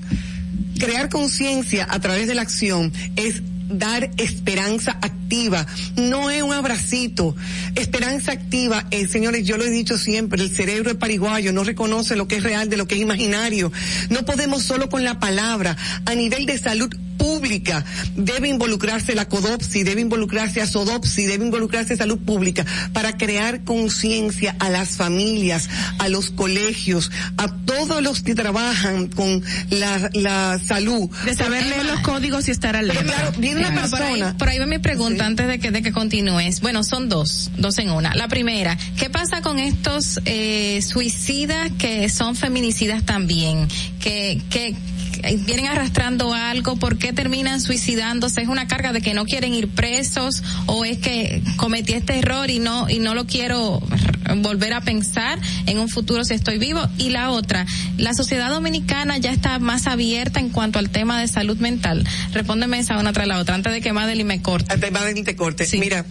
Crear 0.79 1.09
conciencia 1.09 1.87
a 1.89 1.99
través 1.99 2.27
de 2.27 2.35
la 2.35 2.41
acción 2.41 2.91
es 3.15 3.41
dar 3.73 4.09
esperanza 4.17 4.97
activa, 5.01 5.65
no 5.95 6.29
es 6.29 6.43
un 6.43 6.53
abracito. 6.53 7.35
Esperanza 7.75 8.31
activa, 8.31 8.85
eh, 8.91 9.07
señores, 9.07 9.45
yo 9.45 9.57
lo 9.57 9.65
he 9.65 9.69
dicho 9.69 9.97
siempre, 9.97 10.41
el 10.41 10.49
cerebro 10.49 10.91
es 10.91 10.97
pariguayo, 10.97 11.51
no 11.51 11.63
reconoce 11.63 12.15
lo 12.15 12.27
que 12.27 12.37
es 12.37 12.43
real 12.43 12.69
de 12.69 12.77
lo 12.77 12.87
que 12.87 12.95
es 12.95 13.01
imaginario. 13.01 13.71
No 14.09 14.25
podemos 14.25 14.63
solo 14.63 14.89
con 14.89 15.03
la 15.03 15.19
palabra, 15.19 15.75
a 16.05 16.15
nivel 16.15 16.45
de 16.45 16.57
salud 16.57 16.93
pública 17.23 17.85
debe 18.17 18.49
involucrarse 18.49 19.15
la 19.15 19.29
CODOPSI, 19.29 19.83
debe 19.83 20.01
involucrarse 20.01 20.61
a 20.61 20.67
SODOPSI, 20.67 21.25
debe 21.25 21.45
involucrarse 21.45 21.95
salud 21.95 22.19
pública 22.19 22.65
para 22.91 23.15
crear 23.15 23.63
conciencia 23.63 24.57
a 24.59 24.69
las 24.69 24.97
familias, 24.97 25.69
a 25.99 26.09
los 26.09 26.31
colegios, 26.31 27.11
a 27.37 27.47
todos 27.63 28.03
los 28.03 28.23
que 28.23 28.35
trabajan 28.35 29.07
con 29.07 29.41
la, 29.69 30.09
la 30.11 30.59
salud. 30.59 31.09
De 31.23 31.33
saber 31.33 31.65
leer 31.65 31.85
los 31.85 32.01
códigos 32.01 32.49
y 32.49 32.51
estar 32.51 32.75
alerta. 32.75 33.03
Claro, 33.03 33.31
viene 33.37 33.61
una 33.67 33.87
Por 33.89 34.01
ahí, 34.01 34.11
persona. 34.19 34.37
por 34.37 34.49
ahí 34.49 34.59
va 34.59 34.65
mi 34.65 34.79
pregunta 34.79 35.25
antes 35.25 35.47
de 35.47 35.59
que, 35.59 35.71
de 35.71 35.81
que 35.81 35.93
continúes. 35.93 36.59
Bueno, 36.59 36.83
son 36.83 37.07
dos, 37.07 37.51
dos 37.57 37.77
en 37.77 37.89
una. 37.89 38.13
La 38.15 38.27
primera, 38.27 38.77
¿qué 38.97 39.09
pasa 39.09 39.41
con 39.41 39.59
estos 39.59 40.19
eh, 40.25 40.81
suicidas 40.81 41.71
que 41.77 42.09
son 42.09 42.35
feminicidas 42.35 43.05
también? 43.05 43.69
Que 44.01 44.41
que 44.49 44.75
vienen 45.45 45.67
arrastrando 45.67 46.33
algo, 46.33 46.75
¿por 46.75 46.97
qué 46.97 47.13
terminan 47.13 47.61
suicidándose? 47.61 48.41
¿Es 48.41 48.47
una 48.47 48.67
carga 48.67 48.91
de 48.91 49.01
que 49.01 49.13
no 49.13 49.25
quieren 49.25 49.53
ir 49.53 49.69
presos 49.69 50.43
o 50.65 50.85
es 50.85 50.97
que 50.97 51.41
cometí 51.57 51.93
este 51.93 52.19
error 52.19 52.49
y 52.49 52.59
no 52.59 52.89
y 52.89 52.99
no 52.99 53.15
lo 53.15 53.25
quiero 53.25 53.81
volver 54.37 54.73
a 54.73 54.81
pensar 54.81 55.39
en 55.65 55.79
un 55.79 55.89
futuro 55.89 56.23
si 56.25 56.33
estoy 56.33 56.57
vivo? 56.57 56.81
Y 56.97 57.09
la 57.09 57.31
otra, 57.31 57.65
la 57.97 58.13
sociedad 58.13 58.49
dominicana 58.49 59.17
ya 59.17 59.31
está 59.31 59.59
más 59.59 59.87
abierta 59.87 60.39
en 60.39 60.49
cuanto 60.49 60.79
al 60.79 60.89
tema 60.89 61.19
de 61.19 61.27
salud 61.27 61.57
mental. 61.57 62.05
Respóndeme 62.33 62.79
esa 62.79 62.97
una 62.97 63.13
tras 63.13 63.27
la 63.27 63.39
otra 63.39 63.55
antes 63.55 63.71
de 63.71 63.81
que 63.81 63.93
Madeline 63.93 64.27
me 64.27 64.41
corte. 64.41 64.73
Antes 64.73 64.89
de 64.89 64.91
Madeline 64.91 65.25
te 65.25 65.35
corte. 65.35 65.67
Mira, 65.79 66.05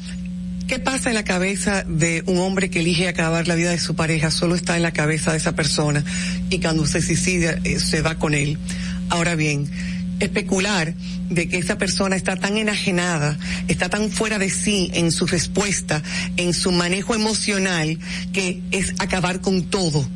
¿qué 0.66 0.78
pasa 0.78 1.10
en 1.10 1.14
la 1.14 1.24
cabeza 1.24 1.84
de 1.86 2.22
un 2.26 2.39
hombre 2.39 2.70
que 2.70 2.80
elige 2.80 3.09
acabar 3.09 3.47
la 3.47 3.55
vida 3.55 3.70
de 3.70 3.78
su 3.78 3.94
pareja? 3.94 4.30
Solo 4.30 4.55
está 4.55 4.76
en 4.76 4.82
la 4.82 4.93
cabeza 4.93 5.32
de 5.32 5.39
esa 5.39 5.52
persona 5.52 6.02
y 6.51 6.60
cuando 6.60 6.86
se 6.86 7.02
suicida 7.02 7.59
eh, 7.64 7.78
se 7.78 8.01
va 8.01 8.14
con 8.14 8.34
él. 8.34 8.59
Ahora 9.12 9.34
bien, 9.34 9.70
especular 10.20 10.94
de 11.28 11.47
que 11.47 11.59
esa 11.59 11.76
persona 11.76 12.16
está 12.16 12.36
tan 12.36 12.56
enajenada, 12.56 13.39
está 13.68 13.90
tan 13.90 14.10
fuera 14.10 14.39
de 14.39 14.48
sí 14.48 14.90
en 14.94 15.12
su 15.12 15.26
respuesta, 15.26 16.02
en 16.39 16.55
su 16.55 16.72
manejo 16.72 17.14
emocional, 17.14 17.98
que 18.32 18.62
es 18.70 18.94
acabar 19.01 19.43
con 19.43 19.64
todo. 19.64 20.09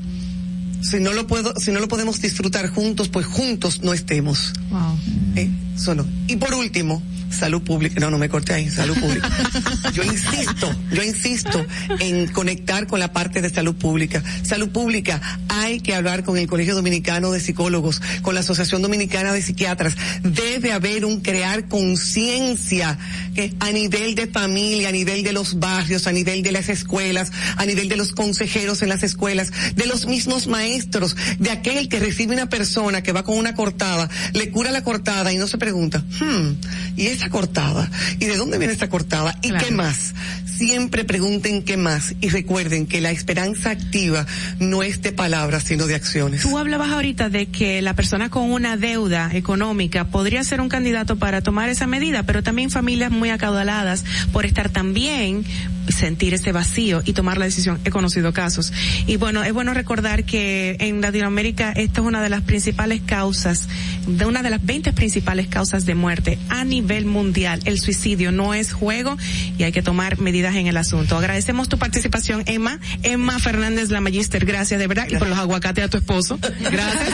Si 0.81 0.99
no 0.99 1.13
lo 1.13 1.27
puedo, 1.27 1.55
si 1.57 1.73
no 1.73 1.81
lo 1.81 1.89
podemos 1.89 2.23
disfrutar 2.23 2.69
juntos, 2.71 3.11
pues 3.11 3.27
juntos 3.27 3.83
no 3.83 3.93
estemos. 3.93 4.55
Wow. 4.71 4.99
Eh, 5.35 5.51
solo. 5.77 6.07
Y 6.27 6.37
por 6.37 6.55
último, 6.55 7.03
salud 7.31 7.63
pública. 7.63 8.01
No, 8.01 8.11
no 8.11 8.19
me 8.19 8.29
corté 8.29 8.55
ahí, 8.55 8.71
salud 8.71 8.99
pública. 8.99 9.29
Yo 9.93 10.03
insisto, 10.03 10.75
yo 10.93 11.03
insisto 11.03 11.65
en 12.01 12.27
conectar 12.29 12.87
con 12.87 13.01
la 13.01 13.13
parte 13.13 13.41
de 13.41 13.51
salud 13.51 13.75
pública. 13.75 14.23
Salud 14.43 14.69
pública, 14.71 15.21
hay 15.49 15.81
que 15.81 15.95
hablar 15.95 16.25
con 16.25 16.37
el 16.37 16.47
Colegio 16.47 16.75
Dominicano 16.75 17.33
de 17.33 17.41
Psicólogos, 17.41 18.03
con 18.23 18.35
la 18.35 18.41
Asociación 18.41 18.83
Dominicana 18.83 19.33
de 19.33 19.43
Psiquiatras. 19.43 19.95
Debe 20.23 20.73
haber 20.73 21.05
un 21.05 21.21
crear 21.21 21.69
conciencia 21.69 22.99
que 23.35 23.55
a 23.61 23.71
nivel 23.71 24.15
de 24.15 24.27
familia, 24.27 24.91
a 24.91 24.93
nivel 24.93 25.23
de 25.23 25.33
los 25.33 25.59
barrios, 25.59 26.07
a 26.07 26.13
nivel 26.13 26.43
de 26.43 26.53
las 26.53 26.69
escuelas, 26.69 27.33
a 27.57 27.65
nivel 27.65 27.89
de 27.89 27.97
los 27.97 28.13
consejeros 28.13 28.83
en 28.83 28.89
las 28.89 29.03
escuelas, 29.03 29.53
de 29.75 29.87
los 29.87 30.07
mismos 30.07 30.47
maestros, 30.47 31.17
de 31.39 31.51
aquel 31.51 31.89
que 31.89 32.01
recibe 32.01 32.35
una 32.35 32.49
persona 32.49 33.03
que 33.03 33.13
va 33.13 33.25
con 33.25 33.39
una 33.39 33.55
cortada, 33.55 34.09
le 34.33 34.51
cura 34.51 34.71
la 34.71 34.85
cortada 34.85 35.33
y 35.33 35.39
no 35.39 35.47
se 35.47 35.59
pregunta, 35.67 35.99
hmm, 35.99 36.53
¿y 36.97 37.09
esa 37.09 37.29
cortada? 37.29 37.91
¿Y 38.21 38.27
de 38.27 38.37
dónde 38.37 38.57
viene 38.57 38.73
esa 38.73 38.89
cortada? 38.89 39.37
¿Y 39.43 39.51
qué 39.51 39.73
más? 39.73 40.15
Siempre 40.57 41.05
pregunten 41.05 41.63
qué 41.63 41.77
más 41.77 42.15
y 42.23 42.31
recuerden 42.31 42.87
que 42.87 43.03
la 43.03 43.11
esperanza 43.11 43.71
activa 43.71 44.27
no 44.59 44.83
es 44.83 45.03
de 45.03 45.13
palabras, 45.13 45.65
sino 45.65 45.87
de 45.87 45.95
acciones. 45.95 46.43
Tú 46.43 46.57
hablabas 46.57 46.91
ahorita 46.93 47.29
de 47.29 47.47
que 47.47 47.83
la 47.83 47.95
persona 47.95 48.31
con 48.31 48.51
una 48.51 48.79
deuda 48.79 49.31
económica 49.35 50.07
podría 50.07 50.43
ser 50.45 50.63
un 50.63 50.71
candidato 50.71 51.17
para 51.17 51.43
tomar 51.43 51.69
esa 51.69 51.87
medida, 51.87 52.23
pero 52.23 52.43
también 52.43 52.71
familias 52.71 53.11
muy 53.11 53.29
acaudaladas 53.29 54.05
por 54.33 54.47
estar 54.47 54.71
también 54.71 55.45
sentir 55.89 56.35
ese 56.35 56.53
vacío 56.53 57.03
y 57.05 57.13
tomar 57.13 57.39
la 57.39 57.45
decisión. 57.45 57.79
He 57.85 57.91
conocido 57.91 58.33
casos. 58.33 58.73
Y 59.07 59.17
bueno, 59.17 59.45
es 59.45 59.53
bueno 59.53 59.75
recordar 59.75 60.25
que 60.25 60.77
en 60.81 61.01
Latinoamérica 61.01 61.73
esta 61.73 62.01
es 62.01 62.07
una 62.07 62.23
de 62.23 62.29
las 62.29 62.43
principales 62.43 63.01
causas, 63.05 63.69
de 64.07 64.25
una 64.25 64.43
de 64.43 64.51
las 64.51 64.65
20 64.65 64.93
principales 64.93 65.49
causas 65.49 65.87
de 65.87 65.95
muerte 65.95 66.39
a 66.49 66.65
nivel 66.65 67.07
mundial. 67.07 67.61
El 67.65 67.79
suicidio 67.79 68.33
no 68.33 68.55
es 68.55 68.73
juego 68.73 69.17
y 69.59 69.63
hay 69.63 69.73
que 69.73 69.83
tomar 69.83 70.19
medidas 70.19 70.46
en 70.55 70.67
el 70.67 70.77
asunto. 70.77 71.17
Agradecemos 71.17 71.69
tu 71.69 71.79
participación, 71.79 72.43
Emma. 72.47 72.79
Emma 73.03 73.39
Fernández, 73.39 73.91
la 73.91 74.01
Magister, 74.01 74.45
gracias 74.45 74.79
de 74.79 74.87
verdad. 74.87 75.07
Y 75.09 75.17
por 75.17 75.29
los 75.29 75.39
aguacates 75.39 75.85
a 75.85 75.89
tu 75.89 75.99
esposo. 75.99 76.39
Gracias. 76.41 77.09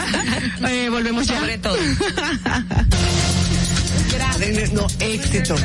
eh, 0.69 0.89
volvemos 0.91 1.27
ya. 1.27 1.41
Sobre 1.41 1.59
todo. 1.59 1.77
gracias. 4.13 4.73
No, 4.73 4.87
éxito. 5.01 5.57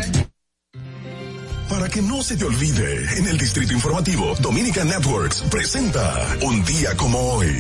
Para 1.70 1.90
que 1.90 2.02
no 2.02 2.24
se 2.24 2.38
te 2.38 2.46
olvide, 2.46 3.18
en 3.18 3.28
el 3.28 3.38
Distrito 3.38 3.74
Informativo, 3.74 4.36
Dominica 4.40 4.86
Networks 4.86 5.44
presenta 5.52 6.38
Un 6.42 6.64
día 6.64 6.96
como 6.96 7.20
hoy. 7.20 7.54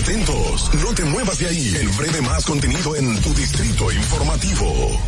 Atentos, 0.00 0.70
no 0.82 0.94
te 0.94 1.04
muevas 1.04 1.38
de 1.38 1.46
ahí. 1.46 1.76
El 1.80 1.88
breve 1.88 2.20
más 2.22 2.44
contenido 2.44 2.96
en 2.96 3.20
tu 3.20 3.32
Distrito 3.34 3.92
Informativo. 3.92 5.00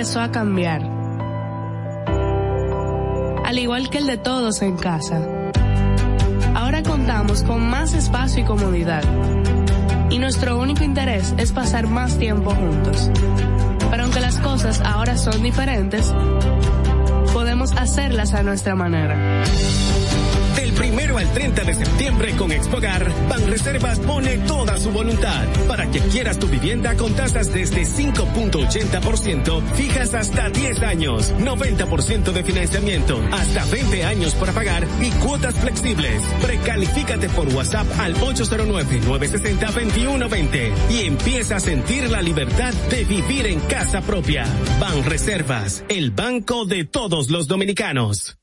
Empezó 0.00 0.20
a 0.22 0.30
cambiar. 0.32 0.80
Al 3.44 3.58
igual 3.58 3.90
que 3.90 3.98
el 3.98 4.06
de 4.06 4.16
todos 4.16 4.62
en 4.62 4.78
casa. 4.78 5.20
Ahora 6.54 6.82
contamos 6.82 7.42
con 7.42 7.68
más 7.68 7.92
espacio 7.92 8.42
y 8.42 8.46
comodidad 8.46 9.02
y 10.08 10.18
nuestro 10.18 10.58
único 10.58 10.84
interés 10.84 11.34
es 11.36 11.52
pasar 11.52 11.86
más 11.86 12.16
tiempo 12.16 12.54
juntos. 12.54 13.10
Pero 13.90 14.04
aunque 14.04 14.20
las 14.20 14.38
cosas 14.38 14.80
ahora 14.80 15.18
son 15.18 15.42
diferentes, 15.42 16.14
podemos 17.34 17.72
hacerlas 17.72 18.32
a 18.32 18.42
nuestra 18.42 18.74
manera. 18.74 19.44
Primero 20.90 21.18
al 21.18 21.32
30 21.32 21.62
de 21.62 21.74
septiembre 21.74 22.34
con 22.36 22.50
Expogar, 22.50 23.08
Banreservas 23.28 24.00
pone 24.00 24.38
toda 24.38 24.76
su 24.76 24.90
voluntad 24.90 25.46
para 25.68 25.88
que 25.88 26.00
quieras 26.00 26.40
tu 26.40 26.48
vivienda 26.48 26.96
con 26.96 27.14
tasas 27.14 27.52
desde 27.52 27.82
5.80%, 27.82 29.62
fijas 29.74 30.14
hasta 30.14 30.50
10 30.50 30.82
años, 30.82 31.32
90% 31.38 32.32
de 32.32 32.42
financiamiento, 32.42 33.22
hasta 33.30 33.64
20 33.66 34.04
años 34.04 34.34
para 34.34 34.52
pagar 34.52 34.84
y 35.00 35.10
cuotas 35.24 35.54
flexibles. 35.54 36.24
Precalifícate 36.42 37.28
por 37.28 37.46
WhatsApp 37.54 37.86
al 38.00 38.16
809-960-2120 38.16 40.72
y 40.90 41.06
empieza 41.06 41.54
a 41.54 41.60
sentir 41.60 42.10
la 42.10 42.20
libertad 42.20 42.74
de 42.90 43.04
vivir 43.04 43.46
en 43.46 43.60
casa 43.60 44.00
propia. 44.00 44.44
Banreservas, 44.80 45.84
el 45.88 46.10
banco 46.10 46.64
de 46.64 46.84
todos 46.84 47.30
los 47.30 47.46
dominicanos. 47.46 48.39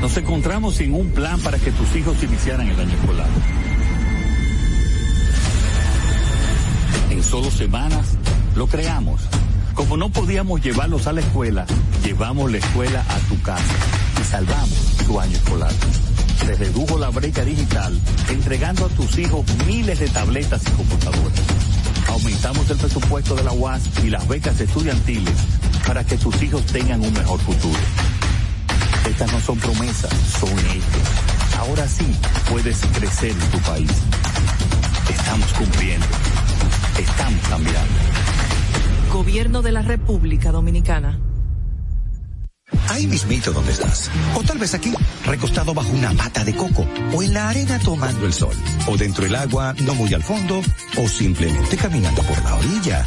Nos 0.00 0.16
encontramos 0.16 0.74
sin 0.74 0.94
un 0.94 1.10
plan 1.10 1.40
para 1.40 1.58
que 1.58 1.72
tus 1.72 1.96
hijos 1.96 2.22
iniciaran 2.22 2.68
el 2.68 2.78
año 2.78 2.94
escolar. 2.94 3.28
En 7.10 7.22
solo 7.22 7.50
semanas 7.50 8.06
lo 8.54 8.66
creamos. 8.66 9.22
Como 9.74 9.96
no 9.96 10.10
podíamos 10.10 10.62
llevarlos 10.62 11.06
a 11.06 11.12
la 11.12 11.20
escuela, 11.20 11.66
llevamos 12.04 12.50
la 12.50 12.58
escuela 12.58 13.04
a 13.08 13.18
tu 13.28 13.40
casa 13.42 13.74
y 14.20 14.24
salvamos 14.24 14.96
tu 15.06 15.20
año 15.20 15.36
escolar. 15.36 15.72
Se 16.44 16.54
redujo 16.54 16.98
la 16.98 17.10
brecha 17.10 17.44
digital 17.44 17.98
entregando 18.30 18.86
a 18.86 18.88
tus 18.88 19.18
hijos 19.18 19.44
miles 19.66 19.98
de 19.98 20.08
tabletas 20.08 20.62
y 20.66 20.70
computadoras. 20.70 21.40
Aumentamos 22.08 22.70
el 22.70 22.76
presupuesto 22.76 23.34
de 23.34 23.44
la 23.44 23.52
UAS 23.52 23.82
y 24.04 24.10
las 24.10 24.26
becas 24.28 24.60
estudiantiles 24.60 25.34
para 25.86 26.04
que 26.04 26.16
tus 26.16 26.40
hijos 26.42 26.64
tengan 26.66 27.00
un 27.00 27.12
mejor 27.12 27.40
futuro. 27.40 27.78
Estas 29.08 29.32
no 29.32 29.40
son 29.40 29.58
promesas, 29.58 30.12
son 30.40 30.50
hechos. 30.58 31.56
Ahora 31.58 31.86
sí 31.86 32.04
puedes 32.50 32.78
crecer 32.92 33.30
en 33.30 33.50
tu 33.50 33.58
país. 33.60 33.90
Estamos 35.08 35.52
cumpliendo. 35.52 36.06
Estamos 36.98 37.48
cambiando. 37.48 37.94
Gobierno 39.12 39.62
de 39.62 39.72
la 39.72 39.82
República 39.82 40.50
Dominicana. 40.50 41.18
Ahí 42.88 43.06
mismito 43.06 43.52
donde 43.52 43.72
estás. 43.72 44.10
O 44.34 44.42
tal 44.42 44.58
vez 44.58 44.74
aquí, 44.74 44.92
recostado 45.24 45.72
bajo 45.72 45.90
una 45.90 46.12
mata 46.12 46.44
de 46.44 46.54
coco. 46.54 46.84
O 47.14 47.22
en 47.22 47.32
la 47.32 47.48
arena 47.48 47.78
tomando 47.78 48.26
el 48.26 48.32
sol. 48.32 48.54
O 48.88 48.96
dentro 48.96 49.24
del 49.24 49.36
agua, 49.36 49.74
no 49.84 49.94
muy 49.94 50.12
al 50.14 50.22
fondo. 50.22 50.60
O 50.96 51.08
simplemente 51.08 51.76
caminando 51.76 52.22
por 52.22 52.42
la 52.42 52.56
orilla. 52.56 53.06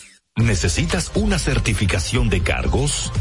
¿Necesitas 0.37 1.11
una 1.15 1.37
certificación 1.37 2.29
de 2.29 2.41
cargos? 2.41 3.11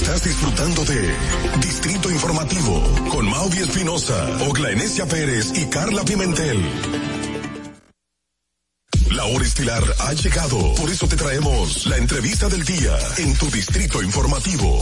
Estás 0.00 0.22
disfrutando 0.22 0.84
de 0.84 1.12
Distrito 1.60 2.08
Informativo 2.08 2.80
con 3.10 3.28
Maudie 3.28 3.62
Espinosa, 3.62 4.38
Ogla 4.48 4.70
Enesia 4.70 5.06
Pérez 5.06 5.52
y 5.56 5.66
Carla 5.66 6.04
Pimentel. 6.04 6.62
La 9.10 9.24
hora 9.24 9.44
estilar 9.44 9.82
ha 9.98 10.12
llegado, 10.12 10.74
por 10.76 10.88
eso 10.88 11.08
te 11.08 11.16
traemos 11.16 11.84
la 11.86 11.96
entrevista 11.96 12.48
del 12.48 12.64
día 12.64 12.96
en 13.18 13.34
tu 13.34 13.50
Distrito 13.50 14.00
Informativo. 14.00 14.80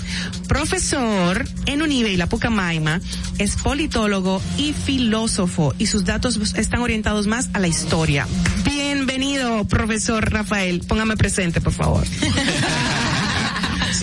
profesor 0.47 1.45
en 1.67 1.83
Unive 1.83 2.11
y 2.11 2.17
la 2.17 2.27
Pucamaima, 2.27 2.99
es 3.37 3.55
politólogo 3.57 4.41
y 4.57 4.73
filósofo 4.73 5.75
y 5.77 5.85
sus 5.85 6.03
datos 6.03 6.55
están 6.55 6.81
orientados 6.81 7.27
más 7.27 7.49
a 7.53 7.59
la 7.59 7.67
historia. 7.67 8.27
Bienvenido, 8.65 9.65
profesor 9.65 10.27
Rafael. 10.31 10.79
Póngame 10.87 11.15
presente, 11.15 11.61
por 11.61 11.73
favor. 11.73 12.07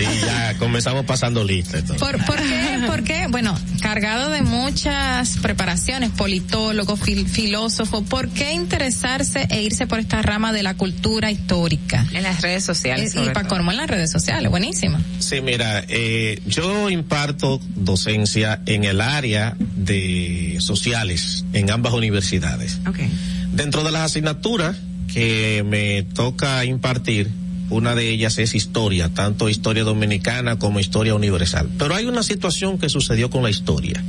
Sí, 0.05 0.21
ya 0.25 0.57
comenzamos 0.57 1.05
pasando 1.05 1.43
lista. 1.43 1.81
¿Por, 1.99 2.23
¿Por 2.25 2.37
qué? 2.37 2.83
¿Por 2.87 3.03
qué? 3.03 3.27
Bueno, 3.29 3.57
cargado 3.81 4.29
de 4.29 4.41
muchas 4.41 5.37
preparaciones, 5.37 6.11
politólogo, 6.11 6.95
fil, 6.95 7.27
filósofo, 7.27 8.03
¿por 8.03 8.29
qué 8.29 8.53
interesarse 8.53 9.47
e 9.49 9.61
irse 9.61 9.87
por 9.87 9.99
esta 9.99 10.21
rama 10.21 10.53
de 10.53 10.63
la 10.63 10.75
cultura 10.75 11.31
histórica? 11.31 12.05
En 12.13 12.23
las 12.23 12.41
redes 12.41 12.63
sociales. 12.63 13.15
y 13.15 13.29
para 13.29 13.47
Cormo 13.47 13.71
en 13.71 13.77
las 13.77 13.89
redes 13.89 14.11
sociales, 14.11 14.49
buenísimo. 14.49 14.97
Sí, 15.19 15.41
mira, 15.41 15.83
eh, 15.87 16.41
yo 16.47 16.89
imparto 16.89 17.59
docencia 17.75 18.61
en 18.65 18.83
el 18.83 19.01
área 19.01 19.55
de 19.59 20.57
sociales 20.59 21.45
en 21.53 21.69
ambas 21.69 21.93
universidades. 21.93 22.79
Okay. 22.87 23.11
Dentro 23.51 23.83
de 23.83 23.91
las 23.91 24.03
asignaturas 24.03 24.77
que 25.13 25.63
me 25.65 26.03
toca 26.03 26.63
impartir, 26.65 27.29
una 27.71 27.95
de 27.95 28.09
ellas 28.09 28.37
es 28.37 28.53
historia, 28.53 29.09
tanto 29.09 29.49
historia 29.49 29.83
dominicana 29.83 30.59
como 30.59 30.79
historia 30.79 31.15
universal. 31.15 31.69
Pero 31.77 31.95
hay 31.95 32.05
una 32.05 32.21
situación 32.21 32.77
que 32.77 32.89
sucedió 32.89 33.29
con 33.29 33.43
la 33.43 33.49
historia. 33.49 34.03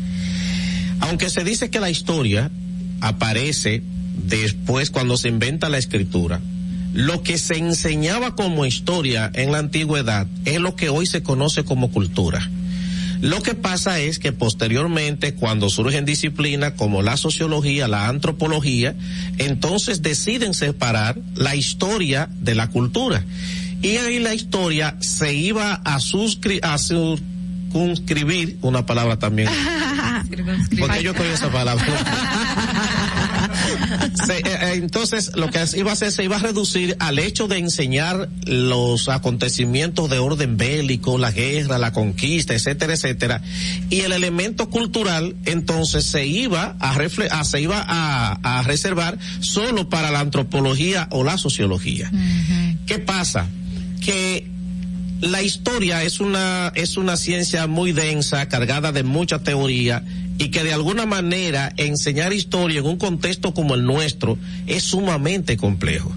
Aunque 1.01 1.31
se 1.31 1.45
dice 1.45 1.71
que 1.71 1.81
la 1.81 1.91
historia 1.91 2.51
aparece 3.01 3.83
después 4.27 4.91
cuando 4.91 5.17
se 5.17 5.29
inventa 5.29 5.69
la 5.69 5.79
escritura, 5.79 6.41
lo 6.93 7.23
que 7.23 7.39
se 7.39 7.57
enseñaba 7.57 8.35
como 8.35 8.67
historia 8.67 9.31
en 9.35 9.53
la 9.53 9.59
antigüedad 9.59 10.27
es 10.45 10.61
lo 10.61 10.77
que 10.77 10.91
hoy 10.91 11.07
se 11.07 11.23
conoce 11.23 11.65
como 11.65 11.91
cultura. 11.91 12.51
Lo 13.23 13.41
que 13.41 13.55
pasa 13.55 14.01
es 14.01 14.19
que 14.19 14.33
posteriormente, 14.33 15.35
cuando 15.35 15.71
surgen 15.71 16.05
disciplinas 16.05 16.73
como 16.73 17.03
la 17.03 17.17
sociología, 17.17 17.87
la 17.87 18.09
antropología, 18.09 18.97
entonces 19.39 20.03
deciden 20.03 20.55
separar 20.55 21.17
la 21.37 21.55
historia 21.55 22.29
de 22.41 22.57
la 22.57 22.69
cultura. 22.71 23.25
Y 23.81 23.97
ahí 23.99 24.19
la 24.19 24.35
historia 24.35 24.97
se 24.99 25.35
iba 25.35 25.75
a, 25.75 26.01
suscri 26.01 26.59
a 26.65 26.77
circunscribir, 26.79 28.59
una 28.61 28.87
palabra 28.87 29.21
también. 29.21 29.49
Porque 30.81 31.05
yo 31.05 31.15
cogí 31.15 31.29
esa 31.29 31.49
palabra. 31.53 31.85
se, 34.27 34.39
eh, 34.39 34.75
entonces 34.75 35.33
lo 35.35 35.51
que 35.51 35.65
iba 35.77 35.91
a 35.91 35.93
hacer 35.95 36.13
se 36.13 36.25
iba 36.25 36.37
a 36.37 36.41
reducir 36.41 36.97
al 36.99 37.19
hecho 37.19 37.49
de 37.49 37.59
enseñar 37.59 38.29
los 38.47 39.09
acontecimientos 39.09 40.11
de 40.11 40.19
orden 40.19 40.57
bélico, 40.57 41.19
la 41.19 41.31
guerra, 41.31 41.79
la 41.79 41.93
conquista, 41.93 42.55
etcétera, 42.55 42.95
etcétera, 42.95 43.43
y 43.91 44.01
el 44.01 44.13
elemento 44.13 44.71
cultural 44.71 45.37
entonces 45.45 46.05
se 46.05 46.27
iba 46.27 46.77
a, 46.79 46.95
refle 46.95 47.29
a 47.31 47.45
se 47.45 47.61
iba 47.61 47.85
a, 47.87 48.39
a, 48.43 48.63
reservar 48.63 49.19
solo 49.41 49.89
para 49.89 50.11
la 50.11 50.21
antropología 50.21 51.09
o 51.11 51.25
la 51.25 51.39
sociología. 51.39 52.11
Uh 52.13 52.17
-huh. 52.17 52.79
¿Qué 52.87 52.99
pasa? 52.99 53.47
Que 54.01 54.51
la 55.21 55.41
historia 55.43 56.03
es 56.03 56.21
una 56.21 56.73
es 56.75 56.97
una 56.97 57.17
ciencia 57.17 57.67
muy 57.67 57.93
densa, 57.93 58.49
cargada 58.49 58.93
de 58.93 59.05
mucha 59.05 59.39
teoría 59.39 60.03
y 60.39 60.49
que 60.51 60.65
de 60.65 60.73
alguna 60.73 61.07
manera 61.07 61.73
enseñar 61.77 62.33
historia 62.33 62.81
en 62.81 62.87
un 62.87 62.97
contexto 62.97 63.55
como 63.55 63.75
el 63.75 63.85
nuestro 63.85 64.39
es 64.67 64.83
sumamente 64.85 65.57
complejo. 65.57 66.13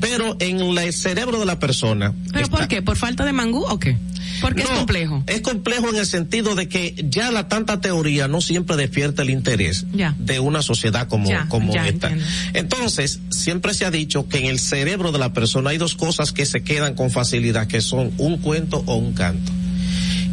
Pero 0.00 0.36
en 0.40 0.60
el 0.60 0.92
cerebro 0.92 1.40
de 1.40 1.46
la 1.46 1.58
persona. 1.58 2.12
¿Pero 2.32 2.44
está, 2.44 2.56
por 2.56 2.68
qué? 2.68 2.82
¿Por 2.82 2.96
falta 2.96 3.24
de 3.24 3.32
mangú 3.32 3.64
o 3.64 3.78
qué? 3.78 3.96
Porque 4.40 4.64
no, 4.64 4.70
es 4.70 4.76
complejo. 4.76 5.24
Es 5.26 5.40
complejo 5.40 5.88
en 5.88 5.96
el 5.96 6.06
sentido 6.06 6.54
de 6.54 6.68
que 6.68 6.94
ya 7.08 7.30
la 7.30 7.48
tanta 7.48 7.80
teoría 7.80 8.28
no 8.28 8.40
siempre 8.40 8.76
despierta 8.76 9.22
el 9.22 9.30
interés 9.30 9.86
ya. 9.92 10.14
de 10.18 10.40
una 10.40 10.60
sociedad 10.60 11.08
como, 11.08 11.28
ya, 11.28 11.48
como 11.48 11.72
ya, 11.72 11.86
esta. 11.86 12.08
Entiendo. 12.08 12.30
Entonces, 12.52 13.20
siempre 13.30 13.72
se 13.72 13.86
ha 13.86 13.90
dicho 13.90 14.28
que 14.28 14.38
en 14.38 14.46
el 14.46 14.58
cerebro 14.58 15.12
de 15.12 15.18
la 15.18 15.32
persona 15.32 15.70
hay 15.70 15.78
dos 15.78 15.94
cosas 15.94 16.32
que 16.32 16.44
se 16.44 16.62
quedan 16.62 16.94
con 16.94 17.10
facilidad, 17.10 17.66
que 17.66 17.80
son 17.80 18.12
un 18.18 18.38
cuento 18.38 18.82
o 18.86 18.96
un 18.96 19.14
canto 19.14 19.52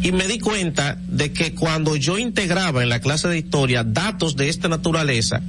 y 0.02 0.12
me 0.12 0.26
di 0.26 0.38
cuenta 0.38 0.98
de 1.06 1.32
que 1.32 1.54
cuando 1.54 1.96
yo 1.96 2.18
integraba 2.18 2.82
en 2.82 2.88
la 2.88 3.00
clase 3.00 3.28
de 3.28 3.38
historia 3.38 3.84
datos 3.84 4.36
de 4.36 4.48
esta 4.48 4.68
naturaleza, 4.68 5.40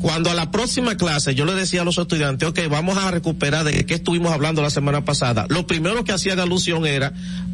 cuando 0.00 0.30
a 0.30 0.34
la 0.34 0.50
próxima 0.50 0.96
clase 0.96 1.34
yo 1.34 1.44
le 1.44 1.54
decía 1.54 1.82
a 1.82 1.84
los 1.84 1.98
estudiantes, 1.98 2.48
ok, 2.48 2.60
vamos 2.70 2.96
a 2.96 3.10
recuperar 3.10 3.64
de 3.64 3.84
qué 3.84 3.94
estuvimos 3.94 4.32
hablando 4.32 4.62
la 4.62 4.70
semana 4.70 5.04
pasada, 5.04 5.46
lo 5.50 5.66
primero 5.66 6.04
que 6.04 6.12
hacían 6.12 6.40
alusión 6.40 6.86
era 6.86 7.12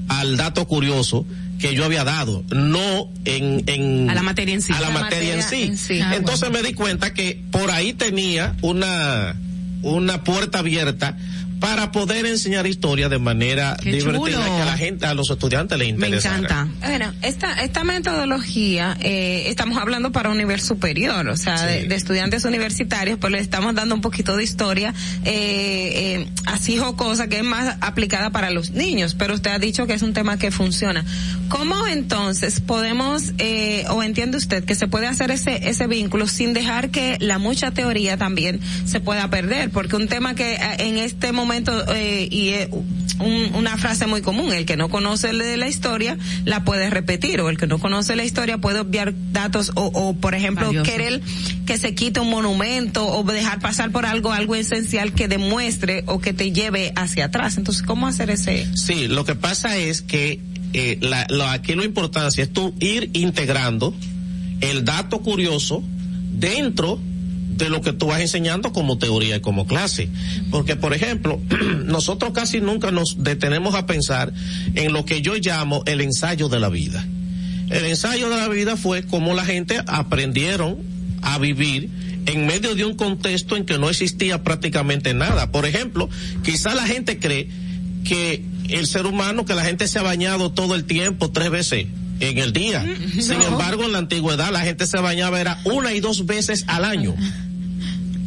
al 0.08 0.36
dato 0.36 0.66
curioso 0.68 1.26
que 1.58 1.74
yo 1.74 1.84
había 1.84 2.04
dado, 2.04 2.44
no 2.50 3.08
en, 3.24 3.64
en 3.66 4.08
a 4.10 4.14
la 4.14 4.22
materia 4.22 4.54
en 4.54 4.62
sí. 4.62 4.72
A 4.72 4.80
la, 4.80 4.88
la 4.88 5.00
materia, 5.00 5.36
materia, 5.36 5.42
en 5.42 5.42
sí. 5.42 5.62
En 5.62 5.76
sí. 5.76 6.00
Ah, 6.00 6.14
Entonces 6.14 6.48
bueno. 6.50 6.62
me 6.62 6.68
di 6.68 6.74
cuenta 6.74 7.12
que 7.12 7.42
por 7.50 7.70
ahí 7.70 7.92
tenía 7.92 8.54
una 8.62 9.34
una 9.82 10.24
puerta 10.24 10.60
abierta 10.60 11.16
para 11.60 11.92
poder 11.92 12.26
enseñar 12.26 12.66
historia 12.66 13.08
de 13.08 13.18
manera 13.18 13.76
Qué 13.82 13.92
divertida 13.92 14.42
chulo. 14.42 14.56
que 14.56 14.62
a 14.62 14.64
la 14.64 14.76
gente, 14.76 15.06
a 15.06 15.14
los 15.14 15.30
estudiantes 15.30 15.78
les 15.78 15.88
interesa. 15.88 16.30
Me 16.30 16.38
encanta. 16.38 16.68
Bueno, 16.80 17.12
esta, 17.22 17.62
esta 17.62 17.84
metodología, 17.84 18.96
eh, 19.00 19.44
estamos 19.46 19.78
hablando 19.78 20.12
para 20.12 20.30
un 20.30 20.38
nivel 20.38 20.60
superior, 20.60 21.28
o 21.28 21.36
sea, 21.36 21.58
sí. 21.58 21.66
de, 21.66 21.88
de, 21.88 21.94
estudiantes 21.94 22.44
universitarios, 22.44 23.18
pero 23.20 23.30
le 23.30 23.40
estamos 23.40 23.74
dando 23.74 23.94
un 23.94 24.00
poquito 24.00 24.36
de 24.36 24.44
historia, 24.44 24.94
eh, 25.24 26.24
eh, 26.24 26.28
así 26.46 26.78
jocosa, 26.78 27.28
que 27.28 27.38
es 27.38 27.44
más 27.44 27.76
aplicada 27.80 28.30
para 28.30 28.50
los 28.50 28.70
niños, 28.70 29.14
pero 29.14 29.34
usted 29.34 29.50
ha 29.50 29.58
dicho 29.58 29.86
que 29.86 29.94
es 29.94 30.02
un 30.02 30.12
tema 30.12 30.38
que 30.38 30.50
funciona. 30.50 31.04
¿Cómo 31.48 31.86
entonces 31.86 32.60
podemos, 32.60 33.32
eh, 33.38 33.84
o 33.90 34.02
entiende 34.02 34.36
usted 34.36 34.64
que 34.64 34.74
se 34.74 34.88
puede 34.88 35.06
hacer 35.06 35.30
ese, 35.30 35.68
ese 35.68 35.86
vínculo 35.86 36.26
sin 36.26 36.52
dejar 36.52 36.90
que 36.90 37.16
la 37.20 37.38
mucha 37.38 37.70
teoría 37.70 38.16
también 38.16 38.60
se 38.84 39.00
pueda 39.00 39.28
perder? 39.30 39.70
Porque 39.70 39.96
un 39.96 40.08
tema 40.08 40.34
que 40.34 40.58
en 40.78 40.98
este 40.98 41.32
momento, 41.32 41.45
eh, 41.52 42.28
y 42.30 42.52
una 43.18 43.76
frase 43.78 44.06
muy 44.06 44.20
común, 44.20 44.52
el 44.52 44.66
que 44.66 44.76
no 44.76 44.88
conoce 44.88 45.32
de 45.32 45.56
la 45.56 45.68
historia 45.68 46.18
la 46.44 46.64
puede 46.64 46.90
repetir 46.90 47.40
o 47.40 47.48
el 47.48 47.56
que 47.56 47.66
no 47.66 47.78
conoce 47.78 48.14
la 48.14 48.24
historia 48.24 48.58
puede 48.58 48.80
obviar 48.80 49.14
datos 49.32 49.72
o, 49.74 49.86
o 49.86 50.14
por 50.14 50.34
ejemplo 50.34 50.70
querer 50.82 51.22
que 51.64 51.78
se 51.78 51.94
quite 51.94 52.20
un 52.20 52.30
monumento 52.30 53.06
o 53.06 53.24
dejar 53.24 53.60
pasar 53.60 53.90
por 53.90 54.04
algo 54.06 54.32
algo 54.32 54.54
esencial 54.54 55.12
que 55.12 55.28
demuestre 55.28 56.04
o 56.06 56.20
que 56.20 56.32
te 56.32 56.52
lleve 56.52 56.92
hacia 56.94 57.26
atrás. 57.26 57.56
Entonces, 57.56 57.82
¿cómo 57.82 58.06
hacer 58.06 58.30
ese? 58.30 58.66
Sí, 58.76 59.08
lo 59.08 59.24
que 59.24 59.34
pasa 59.34 59.76
es 59.76 60.02
que 60.02 60.40
eh, 60.72 60.98
la, 61.00 61.26
lo, 61.30 61.46
aquí 61.46 61.74
lo 61.74 61.84
importante 61.84 62.42
es 62.42 62.52
tú 62.52 62.74
ir 62.80 63.10
integrando 63.14 63.94
el 64.60 64.84
dato 64.84 65.20
curioso 65.20 65.82
dentro 66.38 66.96
de 66.96 67.15
lo 67.58 67.80
que 67.80 67.92
tú 67.92 68.06
vas 68.06 68.20
enseñando 68.20 68.72
como 68.72 68.98
teoría 68.98 69.36
y 69.36 69.40
como 69.40 69.66
clase. 69.66 70.08
Porque, 70.50 70.76
por 70.76 70.94
ejemplo, 70.94 71.40
nosotros 71.84 72.32
casi 72.32 72.60
nunca 72.60 72.90
nos 72.90 73.22
detenemos 73.22 73.74
a 73.74 73.86
pensar 73.86 74.32
en 74.74 74.92
lo 74.92 75.04
que 75.04 75.22
yo 75.22 75.34
llamo 75.36 75.82
el 75.86 76.00
ensayo 76.00 76.48
de 76.48 76.60
la 76.60 76.68
vida. 76.68 77.06
El 77.70 77.84
ensayo 77.86 78.30
de 78.30 78.36
la 78.36 78.48
vida 78.48 78.76
fue 78.76 79.02
cómo 79.02 79.34
la 79.34 79.44
gente 79.44 79.82
aprendieron 79.86 80.78
a 81.22 81.38
vivir 81.38 81.90
en 82.26 82.46
medio 82.46 82.74
de 82.74 82.84
un 82.84 82.94
contexto 82.94 83.56
en 83.56 83.64
que 83.64 83.78
no 83.78 83.88
existía 83.88 84.42
prácticamente 84.42 85.14
nada. 85.14 85.50
Por 85.50 85.66
ejemplo, 85.66 86.08
quizá 86.44 86.74
la 86.74 86.86
gente 86.86 87.18
cree 87.18 87.48
que 88.04 88.44
el 88.68 88.86
ser 88.86 89.06
humano, 89.06 89.44
que 89.44 89.54
la 89.54 89.64
gente 89.64 89.88
se 89.88 89.98
ha 89.98 90.02
bañado 90.02 90.52
todo 90.52 90.74
el 90.74 90.84
tiempo, 90.84 91.30
tres 91.30 91.50
veces 91.50 91.86
en 92.20 92.38
el 92.38 92.52
día. 92.52 92.84
Sin 93.20 93.40
embargo, 93.42 93.84
en 93.84 93.92
la 93.92 93.98
antigüedad 93.98 94.52
la 94.52 94.60
gente 94.60 94.86
se 94.86 94.98
bañaba 94.98 95.40
era 95.40 95.60
una 95.64 95.92
y 95.92 96.00
dos 96.00 96.26
veces 96.26 96.64
al 96.68 96.84
año. 96.84 97.14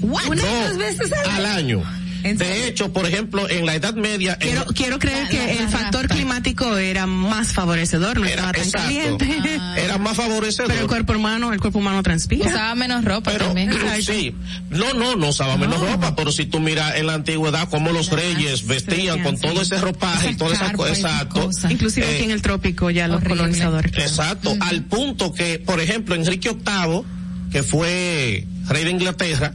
Una 0.02 0.36
y 0.36 0.68
dos 0.68 0.78
veces 0.78 1.12
al 1.14 1.46
año. 1.46 1.84
De 2.24 2.68
hecho, 2.68 2.92
por 2.92 3.06
ejemplo, 3.06 3.50
en 3.50 3.66
la 3.66 3.76
Edad 3.76 3.94
Media... 3.94 4.38
Quiero, 4.38 4.66
quiero 4.66 5.00
creer 5.00 5.30
que 5.30 5.60
el 5.60 5.70
factor 5.70 6.08
climático 6.08 6.78
era 6.78 7.06
más 7.06 7.54
favorecedor, 7.54 8.20
no 8.20 8.26
era, 8.26 8.52
estaba 8.52 8.52
tan 8.52 8.72
caliente. 8.72 9.60
Era 9.78 9.98
más 9.98 10.18
favorecedor. 10.18 10.70
Pero 10.70 10.82
el 10.82 10.88
cuerpo 10.88 11.14
humano, 11.14 11.54
el 11.54 11.60
cuerpo 11.60 11.80
humano 11.80 12.04
transpira. 12.04 12.50
Usaba 12.50 12.76
menos 12.76 13.06
ropa 13.06 13.32
pero, 13.32 13.46
también. 13.46 13.72
Sí. 14.00 14.34
No, 14.70 14.94
no, 14.94 15.16
no 15.16 15.30
usaba 15.30 15.58
menos 15.58 15.80
ropa, 15.80 16.16
pero 16.16 16.32
si 16.32 16.46
tú 16.46 16.60
miras 16.60 16.96
en 16.96 17.08
la 17.08 17.14
antigüedad 17.14 17.70
cómo 17.70 17.92
los 17.92 18.10
reyes 18.12 18.66
vestían 18.66 19.24
con 19.24 19.38
todo 19.38 19.62
ese 19.62 19.78
ropaje 19.78 20.32
y 20.32 20.36
toda 20.36 20.54
esa 20.54 20.74
cosa. 20.74 20.92
Exacto. 20.92 21.50
Inclusive 21.70 22.08
aquí 22.16 22.24
en 22.24 22.32
el 22.32 22.42
trópico 22.42 22.90
ya 22.90 23.08
los 23.08 23.24
colonizadores. 23.24 23.92
Exacto. 23.98 24.56
Al 24.60 24.84
punto 24.86 25.34
que, 25.34 25.60
por 25.60 25.80
ejemplo, 25.80 26.16
Enrique 26.16 26.52
VIII, 26.52 27.04
que 27.52 27.64
fue 27.64 28.46
rey 28.68 28.84
de 28.84 28.92
Inglaterra, 28.92 29.54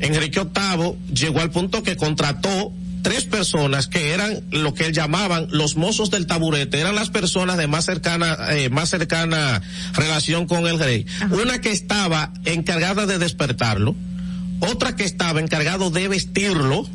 Enrique 0.00 0.40
VIII 0.40 1.14
llegó 1.14 1.40
al 1.40 1.50
punto 1.50 1.82
que 1.82 1.96
contrató 1.96 2.72
tres 3.02 3.24
personas 3.24 3.86
que 3.86 4.12
eran 4.12 4.40
lo 4.50 4.74
que 4.74 4.86
él 4.86 4.92
llamaban 4.92 5.48
los 5.50 5.76
mozos 5.76 6.10
del 6.10 6.26
taburete, 6.26 6.80
eran 6.80 6.94
las 6.94 7.10
personas 7.10 7.56
de 7.56 7.66
más 7.66 7.84
cercana, 7.84 8.36
eh, 8.50 8.68
más 8.68 8.90
cercana 8.90 9.62
relación 9.94 10.46
con 10.46 10.66
el 10.66 10.78
rey. 10.78 11.06
Una 11.30 11.60
que 11.60 11.70
estaba 11.70 12.32
encargada 12.44 13.06
de 13.06 13.18
despertarlo, 13.18 13.94
otra 14.60 14.96
que 14.96 15.04
estaba 15.04 15.40
encargado 15.40 15.90
de 15.90 16.08
vestirlo 16.08 16.86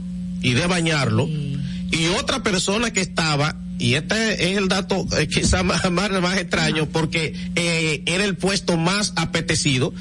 y 0.41 0.53
de 0.53 0.67
bañarlo, 0.67 1.27
y 1.27 2.07
otra 2.17 2.43
persona 2.43 2.91
que 2.91 3.01
estaba 3.01 3.55
y 3.77 3.95
este 3.95 4.51
es 4.51 4.57
el 4.57 4.69
dato 4.69 5.05
eh, 5.17 5.27
quizá 5.27 5.63
más, 5.63 5.91
más, 5.91 6.09
más, 6.21 6.37
extraño 6.37 6.85
porque 6.85 7.33
eh, 7.55 8.03
era 8.05 8.23
el 8.23 8.37
puesto 8.37 8.77
más 8.77 9.13
apetecido 9.17 9.93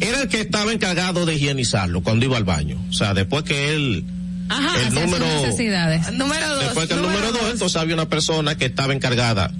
era 0.00 0.22
el 0.22 0.28
que 0.28 0.40
estaba 0.40 0.72
encargado 0.72 1.26
de 1.26 1.34
higienizarlo 1.34 2.02
cuando 2.02 2.24
iba 2.24 2.36
al 2.36 2.44
baño. 2.44 2.82
O 2.88 2.92
sea, 2.92 3.14
después 3.14 3.44
que 3.44 3.74
él 3.74 4.04
Ajá, 4.48 4.86
el 4.86 4.94
número 4.94 5.24
necesidades. 5.24 6.12
Número 6.12 6.48
dos. 6.48 6.64
Después 6.64 6.88
que 6.88 6.94
el 6.94 7.02
número 7.02 7.32
dos, 7.32 7.42
entonces 7.52 7.80
había 7.80 7.94
una 7.94 8.08
persona 8.08 8.56
que 8.56 8.66
estaba 8.66 8.92
encargada 8.92 9.50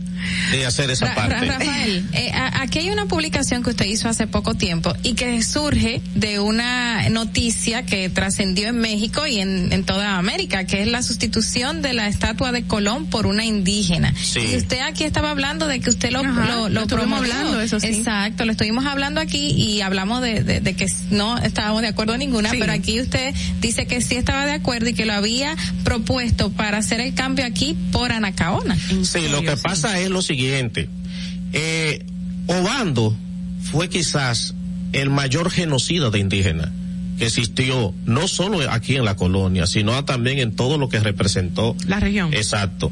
de 0.50 0.66
hacer 0.66 0.90
esa 0.90 1.06
Ra 1.06 1.14
parte. 1.14 1.46
Ra 1.46 1.58
Rafael, 1.58 2.06
eh, 2.12 2.32
aquí 2.34 2.80
hay 2.80 2.90
una 2.90 3.06
publicación 3.06 3.62
que 3.62 3.70
usted 3.70 3.86
hizo 3.86 4.08
hace 4.08 4.26
poco 4.26 4.54
tiempo 4.54 4.92
y 5.02 5.14
que 5.14 5.42
surge 5.42 6.00
de 6.14 6.40
una 6.40 7.08
noticia 7.10 7.84
que 7.84 8.08
trascendió 8.08 8.68
en 8.68 8.78
México 8.78 9.26
y 9.26 9.38
en, 9.40 9.72
en, 9.72 9.84
toda 9.84 10.16
América, 10.18 10.64
que 10.64 10.82
es 10.82 10.88
la 10.88 11.02
sustitución 11.02 11.82
de 11.82 11.92
la 11.92 12.08
estatua 12.08 12.52
de 12.52 12.64
Colón 12.64 13.06
por 13.06 13.26
una 13.26 13.44
indígena. 13.44 14.14
Sí. 14.20 14.40
Y 14.52 14.56
usted 14.56 14.80
aquí 14.80 15.04
estaba 15.04 15.30
hablando 15.30 15.66
de 15.66 15.80
que 15.80 15.90
usted 15.90 16.10
lo, 16.10 16.20
Ajá, 16.20 16.46
lo, 16.46 16.68
lo 16.68 16.68
lo 16.68 16.80
estuvimos 16.82 17.20
promovió. 17.20 17.32
hablando, 17.34 17.60
eso 17.60 17.80
sí. 17.80 17.86
Exacto, 17.88 18.44
lo 18.44 18.52
estuvimos 18.52 18.86
hablando 18.86 19.20
aquí 19.20 19.48
y 19.50 19.80
hablamos 19.80 20.22
de, 20.22 20.42
de, 20.44 20.60
de 20.60 20.74
que 20.74 20.86
no 21.10 21.38
estábamos 21.38 21.82
de 21.82 21.88
acuerdo 21.88 22.16
ninguna, 22.16 22.50
Sí. 22.50 22.56
pero 22.60 22.72
aquí 22.72 23.00
usted 23.00 23.34
dice 23.60 23.86
que 23.86 24.00
sí 24.00 24.16
estaba 24.16 24.46
de 24.46 24.52
acuerdo 24.52 24.88
y 24.88 24.94
que 24.94 25.04
lo 25.06 25.12
había 25.14 25.56
propuesto 25.84 26.50
para 26.50 26.78
hacer 26.78 27.00
el 27.00 27.14
cambio 27.14 27.44
aquí 27.46 27.76
por 27.92 28.12
Anacaona. 28.12 28.76
Sí, 29.02 29.28
lo 29.30 29.42
que 29.42 29.56
pasa 29.56 29.98
es 29.98 30.10
lo 30.12 30.22
siguiente. 30.22 30.88
Eh, 31.52 32.04
Obando 32.46 33.16
fue 33.62 33.88
quizás 33.88 34.54
el 34.92 35.10
mayor 35.10 35.50
genocida 35.50 36.10
de 36.10 36.18
indígenas 36.18 36.70
que 37.18 37.26
existió 37.26 37.94
no 38.04 38.26
solo 38.26 38.58
aquí 38.70 38.96
en 38.96 39.04
la 39.04 39.16
colonia, 39.16 39.66
sino 39.66 40.04
también 40.04 40.38
en 40.38 40.52
todo 40.52 40.78
lo 40.78 40.88
que 40.88 40.98
representó 40.98 41.76
la 41.86 42.00
región. 42.00 42.32
Exacto. 42.32 42.90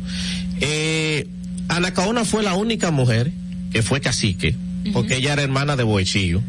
Eh, 0.60 1.26
Anacaona 1.68 2.24
fue 2.24 2.42
la 2.42 2.54
única 2.54 2.90
mujer 2.90 3.32
que 3.72 3.82
fue 3.82 4.00
cacique, 4.00 4.54
porque 4.92 5.16
ella 5.16 5.32
era 5.32 5.42
hermana 5.42 5.76
de 5.76 5.84
Boechillo, 5.84 6.42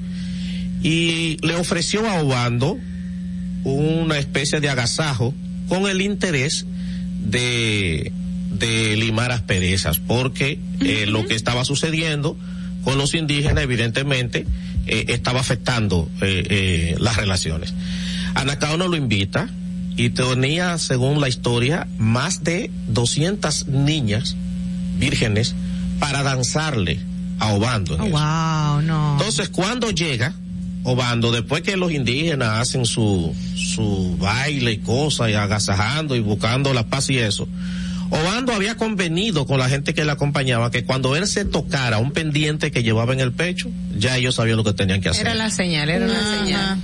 y 0.84 1.38
le 1.46 1.56
ofreció 1.56 2.10
a 2.10 2.22
Obando 2.22 2.78
una 3.64 4.18
especie 4.18 4.60
de 4.60 4.70
agasajo 4.70 5.34
con 5.68 5.88
el 5.88 6.02
interés 6.02 6.66
de, 7.24 8.12
de 8.52 8.96
limar 8.96 9.32
asperezas, 9.32 10.00
porque 10.00 10.60
eh, 10.82 11.06
lo 11.08 11.26
que 11.26 11.36
estaba 11.36 11.66
sucediendo 11.66 12.38
con 12.84 12.98
los 12.98 13.14
indígenas, 13.14 13.64
evidentemente, 13.64 14.46
eh, 14.88 15.06
estaba 15.10 15.40
afectando 15.40 16.10
eh, 16.22 16.96
las 17.00 17.16
relaciones. 17.18 17.74
Anacaona 18.36 18.86
lo 18.88 18.96
invita 18.96 19.50
y 19.98 20.10
tenía, 20.10 20.78
según 20.78 21.22
la 21.22 21.30
historia, 21.30 21.88
más 21.98 22.44
de 22.44 22.72
200 22.88 23.68
niñas 23.68 24.36
vírgenes 24.98 25.54
para 26.00 26.24
danzarle 26.24 27.00
a 27.40 27.50
Obando. 27.54 27.96
en 27.96 28.02
Oh, 28.02 28.06
eso. 28.06 28.14
wow, 28.18 28.82
no. 28.82 29.14
Entonces, 29.18 29.50
cuando 29.50 29.92
llega 29.92 30.34
Obando, 30.84 31.32
después 31.32 31.62
que 31.62 31.78
los 31.78 31.92
indígenas 31.92 32.60
hacen 32.60 32.86
su, 32.88 33.36
su 33.56 34.18
baile 34.20 34.72
y 34.72 34.78
cosas, 34.80 35.30
y 35.30 35.34
agasajando 35.34 36.16
y 36.16 36.22
buscando 36.22 36.74
la 36.74 36.88
paz 36.88 37.10
y 37.12 37.20
eso, 37.20 37.48
Obando 38.12 38.54
había 38.54 38.76
convenido 38.76 39.46
con 39.46 39.58
la 39.58 39.70
gente 39.70 39.94
que 39.94 40.04
le 40.04 40.12
acompañaba 40.12 40.70
que 40.70 40.84
cuando 40.84 41.16
él 41.16 41.28
se 41.28 41.46
tocara 41.46 41.98
un 41.98 42.12
pendiente 42.12 42.70
que 42.70 42.84
llevaba 42.84 43.14
en 43.14 43.22
el 43.22 43.32
pecho, 43.32 43.70
ya 43.98 44.18
ellos 44.18 44.36
sabían 44.36 44.58
lo 44.58 44.66
que 44.66 44.74
tenían 44.74 45.00
que 45.00 45.10
hacer. 45.10 45.28
Era 45.28 45.34
la 45.34 45.50
señal, 45.50 45.90
era 45.90 46.06
una 46.06 46.40
señal. 46.40 46.78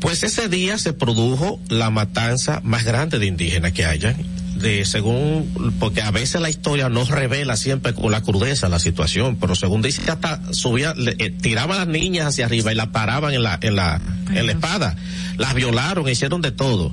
Pues 0.00 0.22
ese 0.22 0.48
día 0.48 0.76
se 0.76 0.92
produjo 0.92 1.58
la 1.70 1.88
matanza 1.88 2.60
más 2.62 2.84
grande 2.84 3.18
de 3.18 3.24
indígenas 3.24 3.72
que 3.72 3.86
haya. 3.86 4.14
De 4.56 4.84
según, 4.84 5.74
porque 5.78 6.02
a 6.02 6.10
veces 6.10 6.40
la 6.42 6.50
historia 6.50 6.90
no 6.90 7.04
revela 7.04 7.56
siempre 7.56 7.94
con 7.94 8.12
la 8.12 8.22
crudeza 8.22 8.68
la 8.68 8.78
situación, 8.78 9.36
pero 9.36 9.54
según 9.54 9.82
dice 9.82 10.02
que 10.02 10.10
hasta 10.10 10.40
subía, 10.52 10.94
le, 10.94 11.14
eh, 11.18 11.30
tiraban 11.30 11.76
a 11.76 11.84
las 11.84 11.88
niñas 11.88 12.26
hacia 12.26 12.46
arriba 12.46 12.72
y 12.72 12.74
las 12.74 12.88
paraban 12.88 13.32
en 13.32 13.42
la, 13.42 13.58
en 13.62 13.76
la, 13.76 14.00
en 14.30 14.46
la 14.46 14.52
espada. 14.52 14.96
Las 15.38 15.54
violaron, 15.54 16.08
hicieron 16.08 16.42
de 16.42 16.52
todo. 16.52 16.92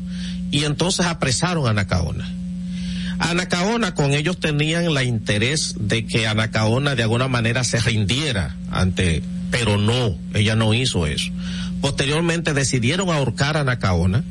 Y 0.51 0.64
entonces 0.64 1.06
apresaron 1.06 1.67
a 1.67 1.72
Anacaona. 1.72 2.30
Anacaona 3.19 3.93
con 3.93 4.14
ellos 4.14 4.40
tenían 4.40 4.85
el 4.85 5.08
interés 5.08 5.75
de 5.80 6.06
que 6.06 6.27
Anacaona 6.27 6.95
de 6.95 7.03
alguna 7.03 7.27
manera 7.27 7.64
se 7.64 7.80
rindiera 7.80 8.56
ante, 8.72 9.22
pero 9.51 9.77
no, 9.77 10.17
ella 10.33 10.56
no 10.56 10.74
hizo 10.74 11.06
eso. 11.08 11.32
Posteriormente 11.82 12.53
decidieron 12.53 13.09
ahorcar 13.09 13.58
a 13.58 13.61
Anacaona, 13.61 14.24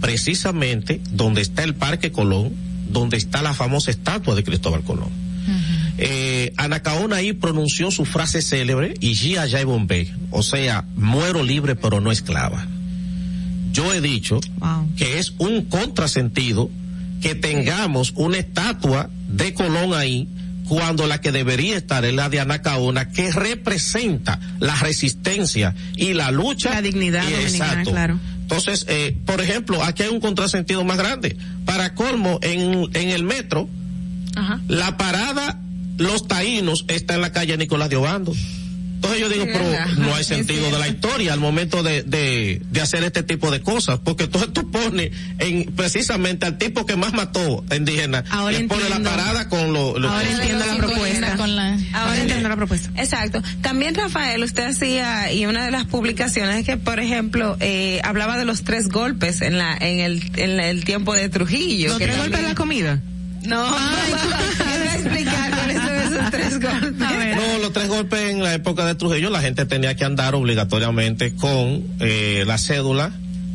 precisamente 0.00 1.00
donde 1.10 1.42
está 1.42 1.64
el 1.64 1.74
Parque 1.74 2.12
Colón, 2.12 2.52
donde 2.88 3.16
está 3.16 3.42
la 3.42 3.54
famosa 3.54 3.90
estatua 3.90 4.34
de 4.34 4.44
Cristóbal 4.44 4.82
Colón. 4.82 5.10
Eh, 5.98 6.52
Anacaona 6.56 7.16
ahí 7.16 7.32
pronunció 7.32 7.90
su 7.90 8.04
frase 8.04 8.42
célebre, 8.42 8.94
y 9.00 9.14
ya 9.14 9.46
ya 9.46 9.64
bombé, 9.64 10.12
o 10.30 10.42
sea, 10.42 10.84
muero 10.94 11.42
libre 11.42 11.74
pero 11.74 12.00
no 12.00 12.12
esclava. 12.12 12.66
Yo 13.72 13.92
he 13.92 14.00
dicho 14.00 14.40
Wow. 14.58 14.88
que 14.96 15.18
es 15.18 15.34
un 15.38 15.62
contrasentido 15.62 16.70
que 17.20 17.34
tengamos 17.34 18.12
una 18.16 18.38
estatua 18.38 19.10
de 19.28 19.54
Colón 19.54 19.94
ahí 19.94 20.28
cuando 20.68 21.06
la 21.06 21.20
que 21.20 21.30
debería 21.32 21.76
estar 21.76 22.04
es 22.04 22.12
la 22.14 22.28
de 22.28 22.40
Anacaona 22.40 23.10
que 23.10 23.30
representa 23.30 24.40
la 24.58 24.74
resistencia 24.76 25.74
y 25.96 26.12
la 26.14 26.30
lucha 26.32 26.70
La 26.70 26.82
dignidad 26.82 27.22
y- 27.28 27.32
dominicana, 27.32 27.64
exacto. 27.72 27.90
claro. 27.90 28.18
Entonces, 28.42 28.84
eh, 28.88 29.16
por 29.26 29.40
ejemplo, 29.40 29.82
aquí 29.82 30.02
hay 30.04 30.08
un 30.08 30.20
contrasentido 30.20 30.84
más 30.84 30.98
grande. 30.98 31.36
Para 31.64 31.94
colmo, 31.94 32.38
en, 32.42 32.88
en 32.94 33.08
el 33.10 33.22
metro, 33.24 33.68
Ajá. 34.36 34.60
la 34.68 34.96
parada 34.96 35.60
Los 35.98 36.28
Taínos 36.28 36.84
está 36.88 37.14
en 37.14 37.22
la 37.22 37.32
calle 37.32 37.56
Nicolás 37.56 37.88
de 37.90 37.96
Obando. 37.96 38.34
Entonces 38.96 39.20
yo 39.20 39.28
digo, 39.28 39.44
pero 39.44 39.64
no 39.98 40.14
hay 40.14 40.24
sentido 40.24 40.70
de 40.70 40.78
la 40.78 40.88
historia 40.88 41.32
al 41.32 41.40
momento 41.40 41.82
de, 41.82 42.02
de, 42.02 42.62
de 42.70 42.80
hacer 42.80 43.04
este 43.04 43.22
tipo 43.22 43.50
de 43.50 43.60
cosas, 43.60 44.00
porque 44.02 44.24
entonces 44.24 44.52
tú 44.52 44.70
pones 44.70 45.12
en, 45.38 45.66
precisamente 45.72 46.46
al 46.46 46.58
tipo 46.58 46.86
que 46.86 46.96
más 46.96 47.12
mató 47.12 47.64
a 47.70 47.76
indígenas, 47.76 48.24
Ahora 48.30 48.58
le 48.58 48.64
pone 48.64 48.88
la 48.88 49.00
parada 49.00 49.48
con 49.48 49.72
lo, 49.72 49.98
lo 49.98 50.08
Ahora 50.08 50.28
entiendo 50.28 50.64
la 50.66 50.76
propuesta. 50.76 51.36
Ahora 51.92 52.20
entiendo 52.20 52.48
la 52.48 52.56
propuesta. 52.56 52.90
Exacto. 52.96 53.42
También 53.60 53.94
Rafael, 53.94 54.42
usted 54.42 54.64
hacía 54.64 55.32
y 55.32 55.46
una 55.46 55.64
de 55.64 55.70
las 55.70 55.84
publicaciones 55.84 56.56
es 56.56 56.66
que, 56.66 56.76
por 56.76 56.98
ejemplo, 56.98 57.56
eh, 57.60 58.00
hablaba 58.02 58.38
de 58.38 58.44
los 58.44 58.64
tres 58.64 58.88
golpes 58.88 59.42
en 59.42 59.58
la 59.58 59.76
en 59.76 60.00
el 60.00 60.30
en 60.36 60.58
el 60.58 60.84
tiempo 60.84 61.14
de 61.14 61.28
Trujillo. 61.28 61.90
¿Los 61.90 61.98
que 61.98 62.06
tres 62.06 62.18
golpes 62.18 62.40
en 62.40 62.46
la 62.46 62.54
comida? 62.54 63.00
No, 63.46 63.64
tres 66.30 66.60
golpes. 66.60 66.92
No, 67.36 67.58
los 67.60 67.72
tres 67.72 67.88
golpes 67.88 68.30
en 68.30 68.42
la 68.42 68.54
época 68.54 68.84
de 68.86 68.94
Trujillo, 68.94 69.30
la 69.30 69.40
gente 69.40 69.64
tenía 69.66 69.94
que 69.96 70.04
andar 70.04 70.34
obligatoriamente 70.34 71.34
con 71.34 71.84
eh, 72.00 72.44
la 72.46 72.58
cédula, 72.58 73.12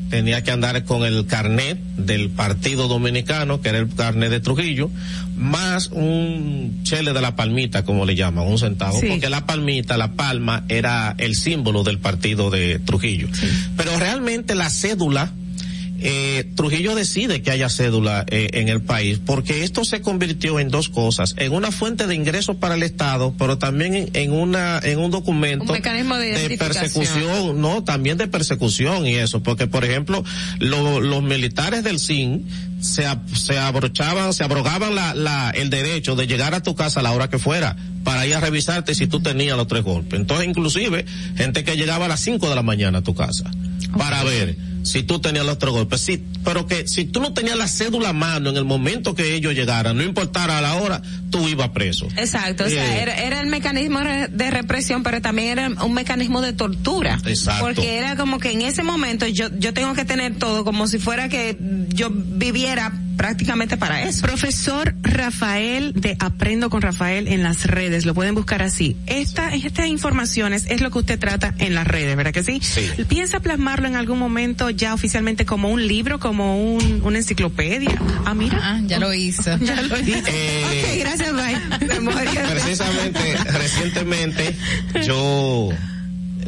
tenía 0.09 0.43
que 0.43 0.51
andar 0.51 0.83
con 0.83 1.03
el 1.03 1.25
carnet 1.25 1.77
del 1.98 2.30
Partido 2.30 2.88
Dominicano, 2.88 3.61
que 3.61 3.69
era 3.69 3.77
el 3.77 3.88
carnet 3.93 4.30
de 4.30 4.40
Trujillo, 4.41 4.90
más 5.38 5.88
un 5.91 6.82
chele 6.83 7.14
de 7.14 7.22
la 7.22 7.35
palmita, 7.35 7.83
como 7.83 8.06
le 8.06 8.16
llaman, 8.16 8.45
un 8.45 8.58
centavo, 8.59 9.00
Sí. 9.00 9.08
porque 9.09 9.30
la 9.30 9.45
palmita, 9.45 9.98
la 9.98 10.11
palma, 10.14 10.66
era 10.67 11.16
el 11.17 11.35
símbolo 11.35 11.83
del 11.83 12.00
partido 12.00 12.50
de 12.50 12.80
Trujillo. 12.80 13.27
Pero 13.77 13.98
realmente 14.00 14.53
la 14.53 14.69
cédula, 14.69 15.32
eh, 16.03 16.49
Trujillo 16.55 16.95
decide 16.95 17.41
que 17.41 17.51
haya 17.51 17.69
cédula 17.69 18.25
eh, 18.27 18.49
en 18.53 18.69
el 18.69 18.81
país, 18.81 19.19
porque 19.25 19.63
esto 19.63 19.85
se 19.85 20.01
convirtió 20.01 20.59
en 20.59 20.69
dos 20.69 20.89
cosas, 20.89 21.35
en 21.38 21.53
una 21.53 21.71
fuente 21.71 22.07
de 22.07 22.15
ingresos 22.15 22.55
para 22.57 22.75
el 22.75 22.83
Estado, 22.83 23.33
pero 23.38 23.57
también 23.57 23.93
en, 23.95 24.09
en 24.13 24.31
una, 24.31 24.80
en 24.83 24.99
un 24.99 25.11
documento 25.11 25.65
Un 25.65 25.71
mecanismo 25.71 26.17
de 26.17 26.33
persecución, 26.57 27.61
no, 27.61 27.83
también 27.83 28.17
de 28.17 28.27
persecución 28.27 29.05
y 29.05 29.15
eso, 29.15 29.43
porque 29.43 29.67
por 29.67 29.85
ejemplo, 29.85 30.23
lo- 30.59 30.99
los 30.99 31.21
militares 31.23 31.83
del 31.83 31.99
CIN 31.99 32.47
se, 32.81 33.05
se 33.35 33.57
abrochaban, 33.59 34.33
se 34.33 34.43
abrogaban 34.43 34.95
la, 34.95 35.13
la, 35.13 35.51
el 35.51 35.69
derecho 35.69 36.15
de 36.15 36.25
llegar 36.25 36.55
a 36.55 36.63
tu 36.63 36.73
casa 36.75 36.99
a 36.99 37.03
la 37.03 37.11
hora 37.11 37.30
que 37.30 37.38
fuera 37.38 37.75
para 38.03 38.25
ir 38.25 38.33
a 38.33 38.39
revisarte 38.39 38.95
si 38.95 39.05
tú 39.05 39.21
tenías 39.21 39.55
los 39.55 39.67
tres 39.67 39.83
golpes. 39.83 40.19
Entonces, 40.19 40.47
inclusive, 40.47 41.05
gente 41.38 41.63
que 41.63 41.77
llegaba 41.77 42.05
a 42.05 42.07
las 42.07 42.19
5 42.21 42.49
de 42.49 42.55
la 42.55 42.63
mañana 42.63 42.97
a 42.99 43.01
tu 43.03 43.13
casa 43.13 43.51
para 43.97 44.23
ver 44.23 44.55
si 44.83 45.03
tú 45.03 45.19
tenías 45.19 45.45
los 45.45 45.57
tres 45.59 45.71
golpes. 45.71 46.01
Sí, 46.01 46.23
pero 46.43 46.65
que 46.67 46.87
si 46.87 47.05
tú 47.05 47.21
no 47.21 47.33
tenías 47.33 47.57
la 47.57 47.67
cédula 47.67 48.09
a 48.09 48.13
mano 48.13 48.49
en 48.49 48.57
el 48.57 48.65
momento 48.65 49.13
que 49.15 49.35
ellos 49.35 49.53
llegaran, 49.53 49.97
no 49.97 50.03
importara 50.03 50.59
la 50.61 50.75
hora, 50.75 51.01
tú 51.29 51.47
ibas 51.47 51.69
preso. 51.69 52.07
Exacto, 52.17 52.65
o 52.65 52.69
sea, 52.69 52.97
Eh, 52.97 53.01
era, 53.01 53.15
era 53.15 53.41
el 53.41 53.47
mecanismo 53.47 53.99
de 53.99 54.51
represión, 54.51 55.03
pero 55.03 55.21
también 55.21 55.49
era 55.57 55.69
un 55.83 55.93
mecanismo 55.93 56.41
de 56.41 56.53
tortura. 56.53 57.19
Exacto. 57.25 57.63
Porque 57.65 57.97
era 57.97 58.15
como 58.15 58.39
que 58.39 58.51
en 58.51 58.61
ese 58.61 58.83
momento 58.83 59.27
yo, 59.27 59.47
yo 59.57 59.73
tengo 59.73 59.93
que 59.93 60.05
tener 60.05 60.35
todo 60.37 60.63
como 60.63 60.87
si 60.87 60.99
fuera 60.99 61.29
que 61.29 61.57
yo 61.89 62.09
viviera 62.11 62.91
prácticamente 63.22 63.77
para 63.77 64.01
eso. 64.01 64.24
Profesor 64.24 64.95
Rafael 65.03 65.93
de 65.93 66.17
Aprendo 66.19 66.72
con 66.72 66.82
Rafael 66.82 67.27
en 67.27 67.43
las 67.43 67.67
redes, 67.67 68.08
lo 68.08 68.16
pueden 68.16 68.33
buscar 68.33 68.64
así. 68.64 68.98
Esta, 69.06 69.53
estas 69.53 69.85
informaciones 69.85 70.66
es 70.67 70.82
lo 70.82 70.90
que 70.90 70.98
usted 70.98 71.19
trata 71.19 71.53
en 71.59 71.75
las 71.75 71.85
redes, 71.85 72.17
¿verdad 72.17 72.33
que 72.33 72.43
sí? 72.43 72.59
¿Piensa 73.08 73.40
plasmarlo 73.40 73.88
en 73.88 73.95
algún 73.95 74.17
momento 74.17 74.72
ya 74.72 74.95
oficialmente 74.95 75.45
como 75.45 75.69
un 75.69 75.88
libro, 75.88 76.19
como 76.19 76.74
un, 76.74 77.01
una 77.03 77.19
enciclopedia? 77.19 77.95
Ah, 78.25 78.33
mira. 78.33 78.82
ya 78.88 78.98
lo 78.98 79.14
hizo. 79.14 79.56
ya 79.61 79.80
lo 79.83 80.00
hizo. 80.00 80.27
Eh, 80.27 80.64
Ok, 80.66 81.00
gracias, 81.01 81.32
bye. 81.32 81.90
Precisamente, 82.50 83.38
recientemente, 83.51 84.56
yo 85.06 85.69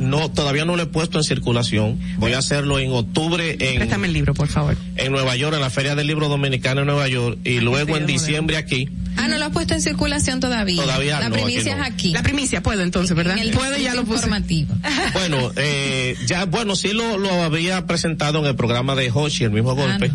no, 0.03 0.29
todavía 0.31 0.65
no 0.65 0.75
lo 0.75 0.83
he 0.83 0.85
puesto 0.87 1.17
en 1.17 1.23
circulación. 1.23 1.99
Voy 2.17 2.33
a 2.33 2.39
hacerlo 2.39 2.79
en 2.79 2.91
octubre 2.91 3.57
en, 3.59 3.75
Préstame 3.77 4.07
el 4.07 4.13
libro, 4.13 4.33
por 4.33 4.47
favor. 4.47 4.77
en 4.95 5.11
Nueva 5.11 5.35
York, 5.35 5.55
en 5.55 5.61
la 5.61 5.69
Feria 5.69 5.95
del 5.95 6.07
Libro 6.07 6.29
Dominicano 6.29 6.81
en 6.81 6.87
Nueva 6.87 7.07
York, 7.07 7.37
y 7.43 7.59
luego 7.59 7.97
en 7.97 8.05
diciembre 8.05 8.57
aquí. 8.57 8.89
Ah, 9.15 9.27
no 9.27 9.37
lo 9.37 9.45
has 9.45 9.51
puesto 9.51 9.75
en 9.75 9.81
circulación 9.81 10.39
todavía. 10.39 10.81
Todavía 10.81 11.19
La 11.19 11.29
no, 11.29 11.35
primicia 11.35 11.73
aquí 11.73 11.77
no. 11.79 11.83
es 11.85 11.91
aquí. 11.91 12.11
La 12.13 12.23
primicia 12.23 12.63
puedo 12.63 12.81
entonces, 12.81 13.15
¿verdad? 13.15 13.37
En 13.37 13.43
el 13.43 13.51
Puedo, 13.51 13.77
ya 13.77 13.93
lo 13.93 14.03
puse. 14.05 14.15
informativo. 14.15 14.73
Bueno, 15.13 15.51
eh, 15.55 16.15
ya, 16.25 16.45
bueno, 16.45 16.75
sí 16.75 16.93
lo, 16.93 17.17
lo 17.19 17.31
había 17.43 17.85
presentado 17.85 18.39
en 18.39 18.45
el 18.45 18.55
programa 18.55 18.95
de 18.95 19.11
Hoshi, 19.13 19.43
el 19.43 19.51
mismo 19.51 19.75
golpe. 19.75 20.11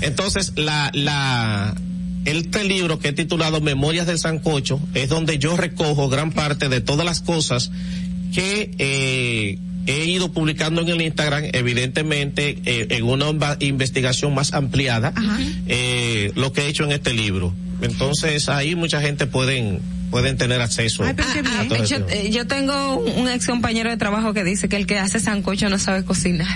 Entonces, 0.00 0.52
la, 0.56 0.90
la, 0.94 1.74
este 2.24 2.64
libro 2.64 2.98
que 2.98 3.08
he 3.08 3.12
titulado 3.12 3.60
Memorias 3.60 4.06
del 4.08 4.18
Sancocho 4.18 4.80
es 4.94 5.08
donde 5.08 5.38
yo 5.38 5.56
recojo 5.56 6.08
gran 6.08 6.32
parte 6.32 6.68
de 6.68 6.80
todas 6.80 7.06
las 7.06 7.20
cosas 7.20 7.70
que, 8.32 8.70
eh, 8.78 9.58
he 9.86 10.04
ido 10.04 10.32
publicando 10.32 10.82
en 10.82 10.88
el 10.88 11.02
Instagram, 11.02 11.44
evidentemente, 11.52 12.58
eh, 12.64 12.86
en 12.90 13.04
una 13.04 13.26
investigación 13.60 14.34
más 14.34 14.52
ampliada, 14.52 15.12
eh, 15.66 16.32
lo 16.34 16.52
que 16.52 16.62
he 16.62 16.68
hecho 16.68 16.84
en 16.84 16.92
este 16.92 17.12
libro. 17.12 17.54
Entonces, 17.82 18.48
ahí 18.48 18.74
mucha 18.74 19.00
gente 19.00 19.26
pueden, 19.26 19.80
pueden 20.10 20.36
tener 20.36 20.60
acceso. 20.60 21.04
a 21.04 21.14
todo 21.14 21.76
yo, 21.84 21.96
eso. 21.96 22.06
eh, 22.10 22.30
yo 22.30 22.46
tengo 22.46 22.96
un 22.96 23.28
ex 23.28 23.46
compañero 23.46 23.90
de 23.90 23.96
trabajo 23.96 24.32
que 24.34 24.44
dice 24.44 24.68
que 24.68 24.76
el 24.76 24.86
que 24.86 24.98
hace 24.98 25.20
sancocho 25.20 25.68
no 25.70 25.78
sabe 25.78 26.04
cocinar. 26.04 26.48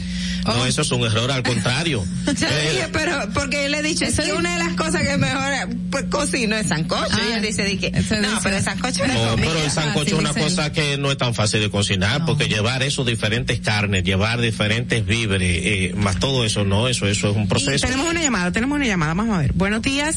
No, 0.45 0.67
eso 0.67 0.83
es 0.83 0.91
un 0.93 1.03
error, 1.05 1.31
al 1.31 1.43
contrario. 1.43 2.05
Yo 2.27 2.33
Eh, 2.47 2.71
dije, 2.73 2.89
pero 2.93 3.31
porque 3.33 3.63
yo 3.63 3.69
le 3.71 3.79
he 3.79 3.83
dicho, 3.83 4.05
es 4.05 4.15
que 4.21 4.31
una 4.35 4.59
de 4.59 4.65
las 4.65 4.75
cosas 4.75 5.01
que 5.01 5.17
mejor 5.17 5.51
pues, 5.91 6.05
cocino 6.11 6.55
es 6.57 6.67
sancocho. 6.67 7.17
y 7.31 7.33
él 7.33 7.41
dice, 7.43 7.65
di 7.65 7.79
que, 7.79 7.91
no, 7.91 8.41
pero 8.43 8.57
el 8.59 8.63
sancocho 8.63 9.07
no 9.07 9.13
es 9.15 9.19
No, 9.23 9.37
pero 9.37 9.59
el 9.65 9.71
sancocho 9.71 10.17
es 10.17 10.21
una 10.21 10.35
cosa 10.35 10.71
que 10.71 10.99
no 10.99 11.11
es 11.11 11.17
tan 11.17 11.35
fácil 11.35 11.61
de 11.61 11.71
cocinar, 11.71 12.27
porque 12.27 12.47
llevar 12.49 12.83
eso, 12.83 13.05
diferentes 13.05 13.61
carnes, 13.61 14.05
llevar 14.05 14.39
diferentes 14.43 15.07
víveres, 15.07 15.61
eh, 15.65 15.95
más 15.97 16.19
todo 16.19 16.45
eso, 16.45 16.63
no, 16.65 16.89
eso, 16.89 17.07
eso 17.07 17.31
es 17.31 17.37
un 17.37 17.49
proceso. 17.49 17.87
Tenemos 17.87 18.11
una 18.11 18.21
llamada, 18.23 18.53
tenemos 18.53 18.77
una 18.77 18.87
llamada, 18.87 19.15
vamos 19.15 19.35
a 19.35 19.39
ver. 19.41 19.53
Buenos 19.55 19.81
días. 19.81 20.17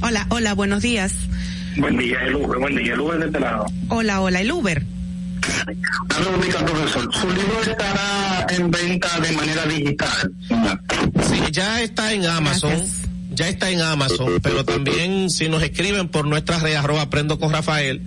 Hola, 0.00 0.26
hola, 0.30 0.54
buenos 0.54 0.82
días. 0.82 1.12
Buen 1.76 1.96
día, 1.98 2.18
el 2.26 2.36
Uber, 2.36 2.58
buen 2.58 2.76
día, 2.76 2.94
el 2.94 3.00
Uber 3.00 3.18
de 3.18 3.26
este 3.26 3.40
lado. 3.40 3.66
Hola, 3.88 4.20
hola, 4.20 4.40
el 4.40 4.52
Uber. 4.52 4.82
Dame 6.06 6.26
un 6.34 6.40
mica, 6.40 6.64
profesor. 6.64 7.14
Su 7.14 7.28
libro 7.28 7.60
estará 7.62 8.46
en 8.50 8.70
venta 8.70 9.20
de 9.20 9.32
manera 9.32 9.64
digital. 9.66 10.32
Sí, 11.28 11.40
ya 11.50 11.82
está 11.82 12.12
en 12.12 12.26
Amazon. 12.26 12.72
Ya 13.34 13.48
está 13.48 13.70
en 13.70 13.80
Amazon, 13.80 14.40
pero 14.42 14.64
también 14.64 15.30
si 15.30 15.48
nos 15.48 15.62
escriben 15.62 16.08
por 16.08 16.26
nuestra 16.26 16.58
red 16.58 16.74
arroba 16.74 17.02
aprendo 17.02 17.38
con 17.38 17.50
Rafael, 17.50 18.02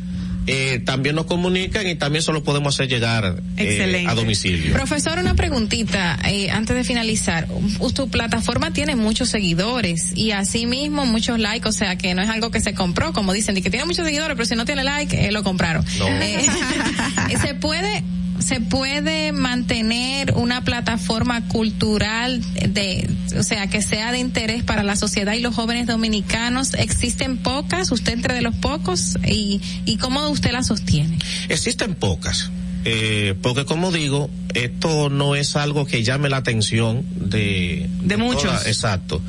eh, 0.48 0.82
también 0.84 1.16
nos 1.16 1.26
comunican 1.26 1.88
y 1.88 1.96
también 1.96 2.24
se 2.24 2.32
lo 2.32 2.44
podemos 2.44 2.76
hacer 2.76 2.88
llegar 2.88 3.42
eh, 3.58 4.06
a 4.08 4.14
domicilio. 4.14 4.74
Profesor, 4.74 5.18
una 5.20 5.34
preguntita 5.36 6.18
eh, 6.28 6.52
antes 6.52 6.76
de 6.76 6.84
finalizar. 6.84 7.48
Tu 7.96 8.10
plataforma 8.10 8.72
tiene 8.72 8.96
muchos 8.96 9.30
seguidores 9.30 10.12
y 10.16 10.32
asimismo 10.32 11.06
muchos 11.06 11.40
likes, 11.40 11.68
o 11.68 11.72
sea 11.72 11.98
que 11.98 12.14
no 12.14 12.22
es 12.22 12.30
algo 12.30 12.52
que 12.52 12.60
se 12.60 12.74
compró, 12.74 13.14
como 13.14 13.32
dicen, 13.32 13.56
de 13.56 13.62
que 13.62 13.70
tiene 13.70 13.86
muchos 13.86 14.06
seguidores, 14.06 14.36
pero 14.36 14.46
si 14.46 14.56
no 14.56 14.66
tiene 14.66 14.84
like, 14.84 15.28
eh, 15.28 15.32
lo 15.32 15.44
compraron. 15.44 15.86
Eh, 16.22 16.46
se 17.42 17.54
puede 17.56 18.04
se 18.40 18.60
puede 18.60 19.32
mantener 19.32 20.34
una 20.36 20.64
plataforma 20.64 21.48
cultural 21.48 22.42
de, 22.70 23.10
o 23.38 23.44
sea, 23.44 23.68
que 23.68 23.82
sea 23.82 24.12
de 24.12 24.20
interés 24.20 24.64
para 24.64 24.84
la 24.84 24.96
sociedad 24.96 25.34
y 25.34 25.40
los 25.42 25.56
jóvenes 25.56 25.88
dominicanos. 25.88 26.74
Existen 26.74 27.38
pocas, 27.38 27.92
usted 27.92 28.14
entre 28.14 28.34
de 28.34 28.42
los 28.42 28.56
pocos 28.56 29.18
y 29.28 29.62
y 29.86 29.98
cómo 29.98 30.28
usted 30.30 30.52
la 30.52 30.64
sostiene. 30.64 31.18
Existen 31.50 31.96
pocas. 31.96 32.52
Eh, 32.88 33.34
porque 33.42 33.66
como 33.66 33.92
digo, 33.92 34.30
esto 34.54 35.10
no 35.10 35.36
es 35.36 35.56
algo 35.56 35.86
que 35.88 36.04
llame 36.04 36.30
la 36.30 36.38
atención 36.38 37.04
de... 37.16 37.90
De 38.04 38.16
muchos. 38.18 38.44
toda- 38.44 38.62
exacto. 38.68 39.22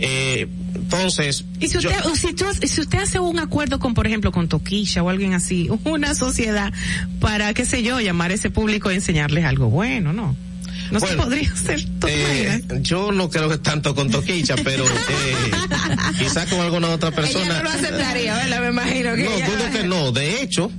Eh, 0.00 0.48
entonces... 0.74 1.44
Y 1.60 1.68
si 1.68 1.78
usted, 1.78 1.90
yo- 2.04 2.16
si, 2.16 2.32
tú- 2.34 2.44
si 2.66 2.80
usted 2.80 2.98
hace 2.98 3.20
un 3.20 3.38
acuerdo 3.38 3.78
con, 3.78 3.94
por 3.94 4.06
ejemplo, 4.06 4.32
con 4.32 4.48
Toquilla 4.48 5.02
o 5.02 5.08
alguien 5.08 5.34
así, 5.34 5.68
una 5.84 6.14
sociedad 6.14 6.72
para, 7.20 7.52
qué 7.54 7.64
sé 7.64 7.82
yo, 7.82 8.00
llamar 8.00 8.30
a 8.30 8.34
ese 8.34 8.50
público 8.50 8.90
y 8.90 8.96
enseñarles 8.96 9.44
algo 9.44 9.68
bueno, 9.70 10.12
¿no? 10.12 10.36
No 10.90 11.00
se 11.00 11.06
Bueno, 11.06 11.22
podría 11.22 11.50
hacer. 11.50 11.82
¿tú 11.82 12.06
te 12.06 12.46
eh, 12.56 12.62
yo 12.82 13.10
no 13.10 13.30
creo 13.30 13.48
que 13.48 13.56
tanto 13.58 13.94
con 13.94 14.10
Toquicha, 14.10 14.54
pero 14.62 14.84
eh, 14.86 14.90
quizás 16.18 16.46
con 16.50 16.60
alguna 16.60 16.90
otra 16.90 17.10
persona. 17.10 17.44
Ella 17.46 17.56
no 17.58 17.62
lo 17.64 17.70
aceptaría, 17.70 18.34
¿verdad? 18.34 18.60
Me 18.60 18.68
imagino 18.68 19.14
que 19.14 19.24
No, 19.24 19.30
dudo 19.30 19.70
que 19.72 19.82
no. 19.84 20.12
De 20.12 20.42
hecho, 20.42 20.70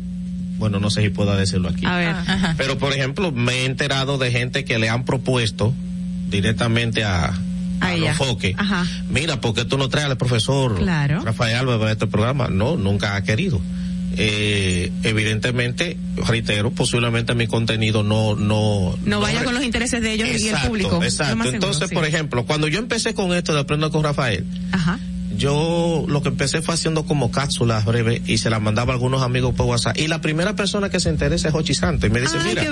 bueno, 0.60 0.80
no 0.80 0.92
sé 0.92 1.02
si 1.02 1.10
puedo 1.10 1.36
decirlo 1.36 1.70
aquí. 1.70 1.86
A 1.88 1.96
ver. 1.98 2.16
Pero, 2.56 2.78
por 2.78 2.94
ejemplo, 2.94 3.32
me 3.32 3.62
he 3.62 3.66
enterado 3.66 4.18
de 4.20 4.32
gente 4.32 4.64
que 4.64 4.78
le 4.78 4.90
han 4.90 5.06
propuesto 5.06 5.74
directamente 6.30 7.04
a, 7.04 7.34
a, 7.82 7.94
ella. 7.94 8.10
los 8.10 8.18
foques. 8.18 8.56
Ajá. 8.58 8.86
Mira, 9.10 9.40
¿por 9.42 9.54
qué 9.54 9.66
tú 9.66 9.78
no 9.78 9.90
traes 9.90 10.08
al 10.10 10.18
profesor 10.18 10.76
Claro. 10.78 11.22
Rafael 11.24 11.56
Álvarez 11.56 11.80
para 11.80 11.92
este 11.92 12.08
programa? 12.08 12.48
No, 12.50 12.76
nunca 12.78 13.16
ha 13.16 13.24
querido. 13.24 13.62
Eh, 14.18 14.92
evidentemente, 15.04 15.98
reitero, 16.16 16.72
posiblemente 16.72 17.34
mi 17.36 17.48
contenido 17.48 18.02
no, 18.04 18.36
no, 18.36 18.98
No 19.04 19.20
vaya 19.20 19.44
con 19.44 19.54
los 19.54 19.64
intereses 19.64 20.02
de 20.02 20.14
ellos 20.14 20.28
y 20.30 20.32
el 20.32 20.38
Exacto, 20.46 20.68
público. 20.70 21.04
Exacto. 21.04 21.34
seguro, 21.34 21.50
Entonces, 21.54 21.90
sí. 21.90 21.96
por 21.96 22.06
ejemplo, 22.06 22.46
cuando 22.46 22.68
yo 22.68 22.80
empecé 22.80 23.14
con 23.14 23.34
esto 23.34 23.54
de 23.54 23.60
Aprendo 23.60 23.92
con 23.92 24.04
Rafael, 24.04 24.46
Ajá. 24.72 25.00
Yo 25.38 26.06
lo 26.08 26.22
que 26.22 26.30
empecé 26.30 26.62
fue 26.62 26.74
haciendo 26.74 27.06
como 27.06 27.32
cápsulas 27.32 27.86
breves 27.86 28.22
y 28.28 28.38
se 28.38 28.50
las 28.50 28.62
mandaba 28.62 28.94
a 28.94 28.96
algunos 28.96 29.22
amigos 29.22 29.54
por 29.56 29.66
WhatsApp. 29.66 29.98
Y 29.98 30.08
la 30.08 30.22
primera 30.22 30.56
persona 30.56 30.90
que 30.90 31.00
se 31.00 31.10
interesa 31.10 31.50
es 31.50 31.56
Hochi 31.56 31.74
Santo. 31.74 32.08
Y 32.08 32.10
me 32.10 32.22
dice, 32.22 32.38
mira, 32.44 32.64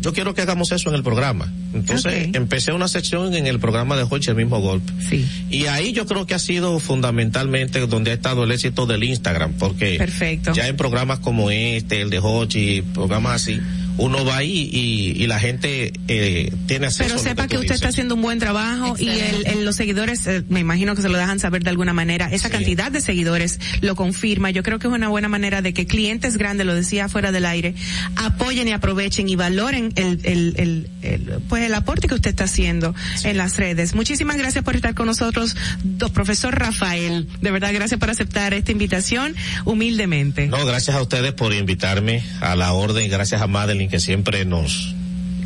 yo 0.00 0.12
quiero 0.12 0.34
que 0.34 0.42
hagamos 0.42 0.72
eso 0.72 0.88
en 0.90 0.96
el 0.96 1.02
programa. 1.02 1.52
Entonces 1.72 2.28
empecé 2.32 2.72
una 2.72 2.88
sección 2.88 3.34
en 3.34 3.46
el 3.46 3.58
programa 3.58 3.96
de 3.96 4.06
Hochi, 4.08 4.30
el 4.30 4.36
mismo 4.36 4.60
golpe. 4.60 4.92
Sí. 5.08 5.26
Y 5.50 5.66
ahí 5.66 5.92
yo 5.92 6.06
creo 6.06 6.26
que 6.26 6.34
ha 6.34 6.38
sido 6.38 6.78
fundamentalmente 6.78 7.80
donde 7.86 8.12
ha 8.12 8.14
estado 8.14 8.44
el 8.44 8.52
éxito 8.52 8.86
del 8.86 9.04
Instagram, 9.04 9.54
porque 9.54 9.96
Perfecto. 9.98 10.52
ya 10.52 10.68
en 10.68 10.76
programas 10.76 11.18
como 11.18 11.50
este, 11.50 12.02
el 12.02 12.10
de 12.10 12.20
Hochi, 12.20 12.82
programas 12.82 13.42
así, 13.42 13.60
uno 13.96 14.24
va 14.24 14.38
ahí 14.38 14.68
y, 14.72 15.22
y 15.22 15.26
la 15.26 15.38
gente 15.38 15.92
eh, 16.08 16.52
tiene 16.66 16.86
acceso 16.86 17.04
Pero 17.04 17.14
a 17.14 17.16
lo 17.18 17.22
sepa 17.22 17.46
que, 17.46 17.54
tú 17.56 17.60
usted 17.62 17.74
está 17.74 17.88
haciendo 17.88 18.14
un 18.14 18.22
buen 18.22 18.38
trabajo 18.38 18.96
y 18.98 19.08
el, 19.08 19.46
el- 19.46 19.64
los 19.64 19.76
seguidores, 19.76 20.26
eh, 20.26 20.42
me 20.48 20.60
imagino 20.60 20.94
que 20.94 21.02
se 21.02 21.08
lo 21.08 21.16
dejan 21.18 21.38
saber 21.38 21.62
de 21.64 21.70
alguna 21.70 21.92
manera. 21.92 22.28
Esa 22.30 22.50
cantidad 22.50 22.90
de 22.90 23.00
seguidores 23.00 23.60
lo 23.80 23.94
confirma. 23.96 24.50
Yo 24.50 24.62
creo 24.62 24.78
que 24.78 24.88
es 24.88 24.92
una 24.92 25.08
buena 25.08 25.28
manera 25.28 25.62
de 25.62 25.72
que 25.72 25.86
clientes 25.86 26.36
grandes, 26.36 26.66
lo 26.66 26.74
decía 26.74 27.08
fuera 27.08 27.30
del 27.32 27.46
aire, 27.46 27.74
apoyen 28.16 28.68
y 28.68 28.72
aprovechen 28.72 29.28
y 29.28 29.36
valoren 29.36 29.92
el, 29.96 30.20
el, 30.24 30.54
el, 30.58 30.90
el- 31.02 31.40
pues 31.48 31.62
el 31.62 31.74
aporte 31.74 32.08
que 32.08 32.14
usted 32.14 32.30
está 32.30 32.44
haciendo 32.44 32.94
en 33.24 33.36
las 33.36 33.56
redes. 33.56 33.94
Muchísimas 33.94 34.36
gracias 34.36 34.64
por 34.64 34.74
estar 34.76 34.94
con 34.94 35.06
nosotros, 35.06 35.56
do- 35.82 36.12
profesor 36.12 36.58
Rafael. 36.58 37.28
De 37.40 37.50
verdad, 37.50 37.72
gracias 37.72 37.98
por 38.00 38.10
aceptar 38.10 38.54
esta 38.54 38.72
invitación 38.72 39.34
humildemente. 39.64 40.46
No, 40.48 40.64
gracias 40.66 40.96
a 40.96 41.02
ustedes 41.02 41.32
por 41.32 41.52
invitarme 41.54 42.22
a 42.40 42.54
la 42.56 42.72
orden, 42.72 43.08
gracias 43.10 43.40
a 43.40 43.46
Madeline 43.46 43.83
que 43.88 44.00
siempre 44.00 44.44
nos 44.44 44.94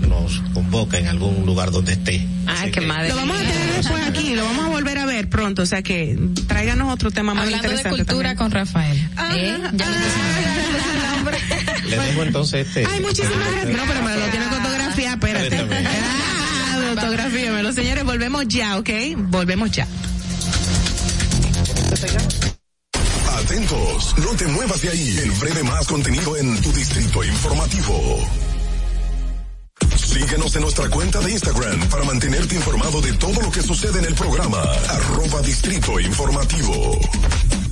nos 0.06 0.40
convoca 0.54 0.96
en 0.98 1.08
algún 1.08 1.44
lugar 1.44 1.72
donde 1.72 1.92
esté. 1.94 2.24
Ay, 2.46 2.70
qué 2.70 2.80
madre. 2.80 3.08
Lo 3.08 3.16
vamos 3.16 3.36
a 3.36 3.40
tener 3.40 3.72
después 3.76 4.06
aquí, 4.06 4.34
lo 4.36 4.44
vamos 4.44 4.66
a 4.66 4.68
volver 4.68 4.96
a 4.98 5.06
ver 5.06 5.28
pronto, 5.28 5.62
o 5.62 5.66
sea 5.66 5.82
que 5.82 6.16
tráiganos 6.46 6.92
otro 6.94 7.10
tema 7.10 7.34
más 7.34 7.44
Hablando 7.44 7.68
de 7.68 7.74
interesante. 7.74 8.04
cultura 8.04 8.34
también. 8.34 8.36
con 8.36 8.50
Rafael. 8.52 8.96
¿Eh? 9.34 9.58
Ya 9.74 9.86
Le 11.88 11.98
dejo 11.98 12.22
entonces 12.22 12.66
este. 12.68 12.86
Ay, 12.86 13.00
muchísimas 13.00 13.38
gracias. 13.50 13.76
No, 13.76 13.82
pero 13.88 14.02
me 14.04 14.14
lo 14.16 14.26
tiene 14.26 14.48
que 14.48 14.54
autografiar, 14.54 15.14
espérate. 15.14 15.56
Ah, 15.58 16.90
autografíamelo. 16.90 17.72
Señores, 17.72 18.04
volvemos 18.04 18.46
ya, 18.46 18.78
¿ok? 18.78 18.90
Volvemos 19.16 19.70
ya. 19.72 19.86
Atentos, 23.48 24.14
no 24.18 24.36
te 24.36 24.46
muevas 24.46 24.82
de 24.82 24.90
ahí. 24.90 25.18
El 25.22 25.30
breve 25.30 25.62
más 25.62 25.86
contenido 25.86 26.36
en 26.36 26.60
tu 26.60 26.70
distrito 26.70 27.24
informativo. 27.24 28.18
Síguenos 29.96 30.54
en 30.54 30.62
nuestra 30.62 30.90
cuenta 30.90 31.18
de 31.20 31.32
Instagram 31.32 31.88
para 31.88 32.04
mantenerte 32.04 32.56
informado 32.56 33.00
de 33.00 33.14
todo 33.14 33.40
lo 33.40 33.50
que 33.50 33.62
sucede 33.62 34.00
en 34.00 34.04
el 34.04 34.14
programa. 34.14 34.60
Arroba 34.90 35.40
Distrito 35.40 35.98
Informativo. 35.98 36.98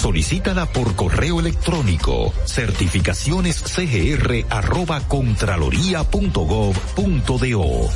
Solicítala 0.00 0.64
por 0.64 0.96
correo 0.96 1.40
electrónico 1.40 2.32
contraloría.gov.do. 5.06 7.90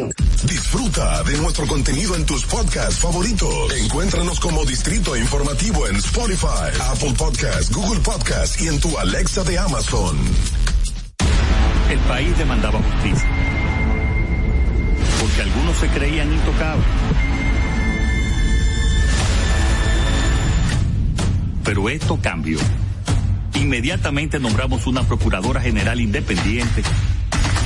Disfruta 0.43 1.23
de 1.23 1.37
nuestro 1.37 1.67
contenido 1.67 2.15
en 2.15 2.25
tus 2.25 2.45
podcasts 2.45 2.99
favoritos. 2.99 3.73
Encuéntranos 3.83 4.39
como 4.39 4.65
Distrito 4.65 5.15
Informativo 5.15 5.87
en 5.87 5.95
Spotify, 5.97 6.71
Apple 6.91 7.13
Podcasts, 7.17 7.71
Google 7.71 7.99
Podcasts 7.99 8.61
y 8.61 8.67
en 8.67 8.79
tu 8.79 8.97
Alexa 8.97 9.43
de 9.43 9.59
Amazon. 9.59 10.17
El 11.89 11.99
país 11.99 12.37
demandaba 12.37 12.79
justicia. 12.81 13.29
Porque 15.19 15.41
algunos 15.41 15.77
se 15.77 15.87
creían 15.89 16.33
intocables. 16.33 16.85
Pero 21.63 21.89
esto 21.89 22.19
cambió. 22.21 22.59
Inmediatamente 23.55 24.39
nombramos 24.39 24.87
una 24.87 25.03
Procuradora 25.03 25.61
General 25.61 25.99
independiente 25.99 26.83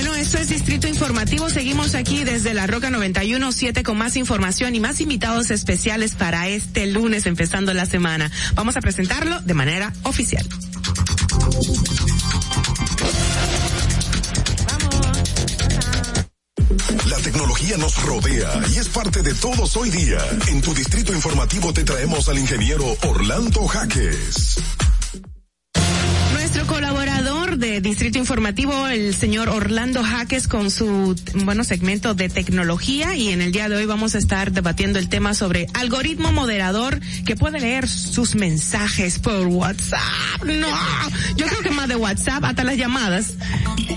Bueno, 0.00 0.14
esto 0.14 0.38
es 0.38 0.48
Distrito 0.48 0.86
Informativo. 0.86 1.50
Seguimos 1.50 1.96
aquí 1.96 2.22
desde 2.22 2.54
la 2.54 2.68
Roca 2.68 2.88
91.7 2.88 3.82
con 3.82 3.98
más 3.98 4.14
información 4.14 4.76
y 4.76 4.78
más 4.78 5.00
invitados 5.00 5.50
especiales 5.50 6.14
para 6.14 6.46
este 6.46 6.86
lunes 6.86 7.26
empezando 7.26 7.74
la 7.74 7.84
semana. 7.84 8.30
Vamos 8.54 8.76
a 8.76 8.80
presentarlo 8.80 9.40
de 9.40 9.54
manera 9.54 9.92
oficial. 10.04 10.46
La 17.10 17.16
tecnología 17.16 17.76
nos 17.76 18.00
rodea 18.00 18.52
y 18.72 18.78
es 18.78 18.88
parte 18.90 19.22
de 19.22 19.34
todos 19.34 19.76
hoy 19.76 19.90
día. 19.90 20.20
En 20.46 20.62
tu 20.62 20.74
Distrito 20.74 21.12
Informativo 21.12 21.72
te 21.72 21.82
traemos 21.82 22.28
al 22.28 22.38
ingeniero 22.38 22.84
Orlando 23.02 23.66
Jaques. 23.66 24.58
Nuestro 26.48 26.66
colaborador 26.66 27.58
de 27.58 27.82
Distrito 27.82 28.16
Informativo, 28.16 28.86
el 28.86 29.14
señor 29.14 29.50
Orlando 29.50 30.02
Jaques, 30.02 30.48
con 30.48 30.70
su 30.70 31.14
bueno 31.44 31.62
segmento 31.62 32.14
de 32.14 32.30
tecnología 32.30 33.14
y 33.14 33.28
en 33.28 33.42
el 33.42 33.52
día 33.52 33.68
de 33.68 33.76
hoy 33.76 33.84
vamos 33.84 34.14
a 34.14 34.18
estar 34.18 34.50
debatiendo 34.50 34.98
el 34.98 35.10
tema 35.10 35.34
sobre 35.34 35.66
algoritmo 35.74 36.32
moderador 36.32 37.00
que 37.26 37.36
puede 37.36 37.60
leer 37.60 37.86
sus 37.86 38.34
mensajes 38.34 39.18
por 39.18 39.46
WhatsApp. 39.48 40.00
No, 40.42 40.68
yo 41.36 41.44
creo 41.48 41.60
que 41.60 41.70
más 41.70 41.86
de 41.86 41.96
WhatsApp 41.96 42.42
hasta 42.42 42.64
las 42.64 42.78
llamadas. 42.78 43.34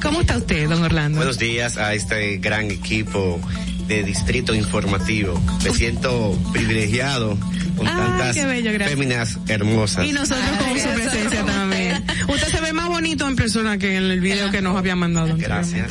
¿Cómo 0.01 0.19
está 0.19 0.35
usted, 0.35 0.67
don 0.67 0.83
Orlando? 0.83 1.19
Buenos 1.19 1.39
días 1.39 1.77
a 1.77 1.93
este 1.93 2.39
gran 2.39 2.69
equipo 2.69 3.39
de 3.88 4.03
Distrito 4.03 4.53
Informativo. 4.53 5.41
Me 5.63 5.69
siento 5.71 6.38
privilegiado 6.51 7.38
con 7.77 7.85
tantas 7.85 8.35
féminas 8.35 9.38
hermosas. 9.47 10.05
Y 10.05 10.11
nosotros 10.11 10.49
con 10.57 10.77
su 10.77 10.89
presencia 10.89 11.45
también. 11.45 11.80
Usted 12.27 12.48
se 12.48 12.61
ve 12.61 12.74
más 12.74 12.88
bonito 12.88 13.27
en 13.27 13.35
persona 13.35 13.77
que 13.77 13.95
en 13.95 14.03
el 14.03 14.19
video 14.19 14.51
que 14.51 14.61
nos 14.61 14.77
había 14.77 14.95
mandado. 14.95 15.35
Gracias. 15.38 15.90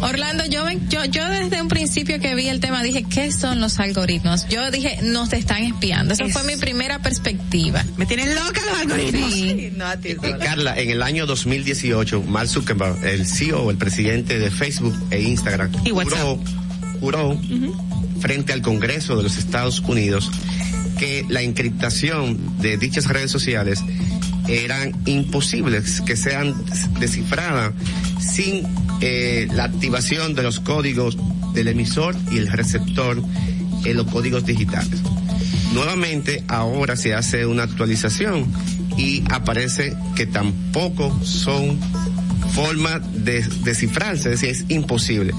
Orlando, 0.00 0.44
yo, 0.46 0.64
yo, 0.88 1.04
yo 1.04 1.28
desde 1.28 1.60
un 1.60 1.68
principio 1.68 2.18
que 2.20 2.34
vi 2.34 2.48
el 2.48 2.60
tema 2.60 2.82
dije, 2.82 3.04
¿qué 3.04 3.32
son 3.32 3.60
los 3.60 3.78
algoritmos? 3.78 4.46
Yo 4.48 4.70
dije, 4.70 4.98
nos 5.02 5.32
están 5.32 5.62
espiando. 5.62 6.14
Esa 6.14 6.28
fue 6.28 6.44
mi 6.44 6.56
primera 6.56 7.00
perspectiva. 7.00 7.84
Me 7.96 8.06
tienen 8.06 8.34
loca 8.34 8.60
los 8.70 8.80
algoritmos. 8.80 9.32
Sí. 9.32 9.70
No, 9.76 9.86
a 9.86 9.96
ti, 9.96 10.10
eh, 10.10 10.36
Carla, 10.40 10.78
en 10.78 10.90
el 10.90 11.02
año 11.02 11.26
2018, 11.26 12.22
Mark 12.22 12.48
Zuckerberg, 12.48 13.04
el 13.04 13.26
CEO, 13.26 13.70
el 13.70 13.76
presidente 13.76 14.38
de 14.38 14.50
Facebook 14.50 14.94
e 15.10 15.20
Instagram, 15.22 15.70
y 15.84 15.90
juró 17.00 17.38
frente 18.20 18.52
al 18.52 18.62
Congreso 18.62 19.16
de 19.16 19.22
los 19.24 19.36
Estados 19.36 19.80
Unidos 19.80 20.30
que 20.98 21.24
la 21.28 21.42
encriptación 21.42 22.38
de 22.60 22.78
dichas 22.78 23.06
redes 23.06 23.30
sociales 23.30 23.80
eran 24.48 24.92
imposibles 25.06 26.00
que 26.02 26.16
sean 26.16 26.54
descifradas 26.98 27.72
sin 28.20 28.66
eh, 29.00 29.48
la 29.52 29.64
activación 29.64 30.34
de 30.34 30.42
los 30.42 30.60
códigos 30.60 31.16
del 31.54 31.68
emisor 31.68 32.16
y 32.30 32.38
el 32.38 32.48
receptor 32.48 33.22
en 33.84 33.96
los 33.96 34.06
códigos 34.06 34.44
digitales. 34.44 35.00
Nuevamente 35.72 36.44
ahora 36.48 36.96
se 36.96 37.14
hace 37.14 37.46
una 37.46 37.64
actualización 37.64 38.46
y 38.96 39.24
aparece 39.30 39.96
que 40.14 40.26
tampoco 40.26 41.18
son 41.24 41.78
formas 42.52 43.00
de 43.24 43.42
descifrarse, 43.64 44.32
es 44.32 44.40
decir, 44.40 44.50
es 44.50 44.64
imposible. 44.68 45.32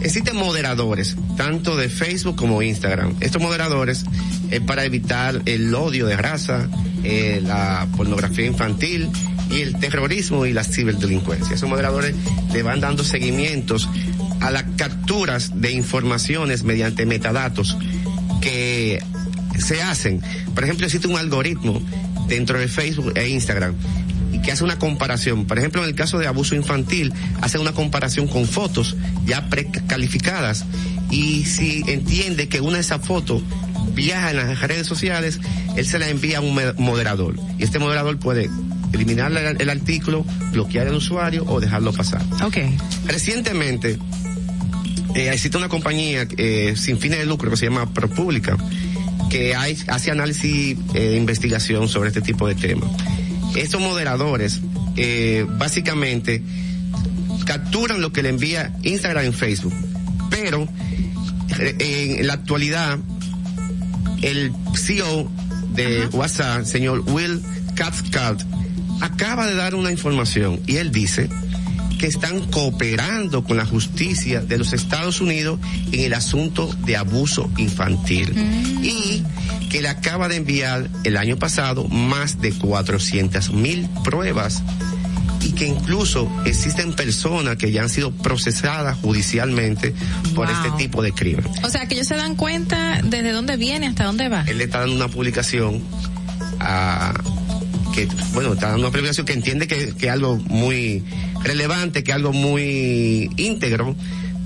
Existen 0.00 0.36
moderadores, 0.36 1.16
tanto 1.36 1.76
de 1.76 1.88
Facebook 1.88 2.36
como 2.36 2.62
Instagram. 2.62 3.16
Estos 3.20 3.42
moderadores 3.42 4.04
es 4.50 4.60
para 4.60 4.84
evitar 4.84 5.42
el 5.46 5.74
odio 5.74 6.06
de 6.06 6.16
raza, 6.16 6.68
eh, 7.02 7.40
la 7.44 7.86
pornografía 7.96 8.46
infantil 8.46 9.08
y 9.50 9.60
el 9.62 9.78
terrorismo 9.78 10.46
y 10.46 10.52
la 10.52 10.64
ciberdelincuencia. 10.64 11.54
Esos 11.54 11.68
moderadores 11.68 12.14
le 12.52 12.62
van 12.62 12.80
dando 12.80 13.02
seguimientos 13.02 13.88
a 14.40 14.50
las 14.50 14.64
capturas 14.76 15.60
de 15.60 15.72
informaciones 15.72 16.62
mediante 16.62 17.06
metadatos 17.06 17.76
que 18.40 19.02
se 19.58 19.82
hacen. 19.82 20.22
Por 20.54 20.64
ejemplo, 20.64 20.86
existe 20.86 21.08
un 21.08 21.16
algoritmo 21.16 21.82
dentro 22.28 22.58
de 22.58 22.68
Facebook 22.68 23.12
e 23.16 23.28
Instagram 23.28 23.74
que 24.42 24.52
hace 24.52 24.64
una 24.64 24.78
comparación. 24.78 25.46
Por 25.46 25.58
ejemplo, 25.58 25.82
en 25.82 25.88
el 25.88 25.94
caso 25.94 26.18
de 26.18 26.26
abuso 26.26 26.54
infantil, 26.54 27.12
hace 27.40 27.58
una 27.58 27.72
comparación 27.72 28.26
con 28.28 28.46
fotos 28.46 28.96
ya 29.24 29.48
precalificadas 29.48 30.64
y 31.10 31.44
si 31.44 31.84
entiende 31.86 32.48
que 32.48 32.60
una 32.60 32.74
de 32.74 32.80
esas 32.80 33.04
fotos 33.04 33.42
viaja 33.94 34.30
en 34.30 34.36
las 34.36 34.60
redes 34.60 34.86
sociales, 34.86 35.40
él 35.76 35.86
se 35.86 35.98
la 35.98 36.08
envía 36.08 36.38
a 36.38 36.40
un 36.40 36.58
moderador 36.78 37.36
y 37.58 37.64
este 37.64 37.78
moderador 37.78 38.18
puede 38.18 38.50
eliminar 38.92 39.32
el, 39.32 39.70
artículo, 39.70 40.24
bloquear 40.52 40.88
al 40.88 40.94
usuario 40.94 41.44
o 41.46 41.60
dejarlo 41.60 41.92
pasar. 41.92 42.22
Okay. 42.42 42.76
Recientemente 43.06 43.98
eh, 45.14 45.30
existe 45.32 45.56
una 45.56 45.68
compañía 45.68 46.26
eh, 46.36 46.74
sin 46.76 46.98
fines 46.98 47.18
de 47.18 47.26
lucro 47.26 47.50
que 47.50 47.56
se 47.56 47.66
llama 47.66 47.92
ProPublica 47.92 48.56
que 49.28 49.54
hay, 49.54 49.76
hace 49.88 50.10
análisis 50.10 50.78
e 50.94 51.16
investigación 51.16 51.88
sobre 51.88 52.08
este 52.08 52.22
tipo 52.22 52.48
de 52.48 52.54
temas 52.54 52.88
estos 53.60 53.80
moderadores 53.80 54.60
eh, 54.96 55.46
básicamente 55.48 56.42
capturan 57.44 58.00
lo 58.00 58.12
que 58.12 58.22
le 58.22 58.28
envía 58.30 58.74
Instagram 58.82 59.26
y 59.26 59.32
Facebook, 59.32 59.74
pero 60.30 60.68
eh, 61.58 62.16
en 62.18 62.26
la 62.26 62.34
actualidad 62.34 62.98
el 64.22 64.52
CEO 64.74 65.30
de 65.74 66.06
WhatsApp, 66.12 66.64
señor 66.64 67.00
Will 67.06 67.42
Cathcart, 67.74 68.42
acaba 69.00 69.46
de 69.46 69.54
dar 69.54 69.74
una 69.74 69.92
información 69.92 70.60
y 70.66 70.76
él 70.76 70.90
dice 70.90 71.28
que 71.98 72.06
están 72.06 72.40
cooperando 72.46 73.44
con 73.44 73.56
la 73.56 73.66
justicia 73.66 74.40
de 74.40 74.58
los 74.58 74.72
Estados 74.72 75.20
Unidos 75.20 75.58
en 75.92 76.00
el 76.00 76.14
asunto 76.14 76.72
de 76.86 76.96
abuso 76.96 77.50
infantil. 77.56 78.32
Mm. 78.34 78.84
Y 78.84 79.24
que 79.68 79.82
le 79.82 79.88
acaba 79.88 80.28
de 80.28 80.36
enviar 80.36 80.88
el 81.04 81.16
año 81.16 81.36
pasado 81.36 81.84
más 81.88 82.40
de 82.40 82.52
400 82.52 83.52
mil 83.52 83.88
pruebas 84.04 84.62
y 85.42 85.52
que 85.52 85.66
incluso 85.66 86.30
existen 86.44 86.94
personas 86.94 87.56
que 87.56 87.70
ya 87.70 87.82
han 87.82 87.88
sido 87.88 88.12
procesadas 88.12 88.96
judicialmente 88.98 89.94
por 90.34 90.50
este 90.50 90.70
tipo 90.72 91.02
de 91.02 91.12
crimen. 91.12 91.44
O 91.62 91.68
sea, 91.68 91.86
que 91.86 91.94
ellos 91.94 92.08
se 92.08 92.16
dan 92.16 92.34
cuenta 92.34 93.00
desde 93.04 93.32
dónde 93.32 93.56
viene 93.56 93.86
hasta 93.86 94.04
dónde 94.04 94.28
va. 94.28 94.44
Él 94.46 94.58
le 94.58 94.64
está 94.64 94.80
dando 94.80 94.96
una 94.96 95.08
publicación 95.08 95.82
a 96.60 97.14
que, 98.06 98.08
bueno, 98.32 98.52
está 98.52 98.68
dando 98.68 98.86
una 98.86 98.92
publicación 98.92 99.26
que 99.26 99.32
entiende 99.32 99.66
que 99.66 99.94
es 99.98 100.08
algo 100.08 100.36
muy 100.36 101.02
relevante, 101.42 102.04
que 102.04 102.12
es 102.12 102.14
algo 102.14 102.32
muy 102.32 103.28
íntegro, 103.36 103.96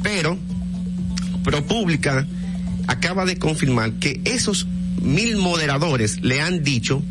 pero 0.03 0.39
ProPublica 1.45 2.27
acaba 2.87 3.27
de 3.27 3.39
confirmar 3.39 3.93
que 3.95 4.23
esos 4.25 4.67
mil 5.03 5.37
moderadores 5.37 6.23
le 6.23 6.41
han 6.41 6.63
dicho 6.63 7.03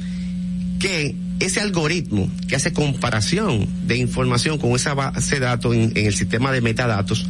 que 0.80 1.16
ese 1.40 1.60
algoritmo 1.60 2.28
que 2.48 2.56
hace 2.56 2.74
comparación 2.74 3.68
de 3.86 3.98
información 3.98 4.58
con 4.58 4.72
esa 4.72 4.96
base 4.96 5.36
de 5.36 5.42
datos 5.42 5.76
en, 5.76 5.92
el 5.96 6.16
sistema 6.16 6.52
de 6.52 6.62
metadatos, 6.62 7.28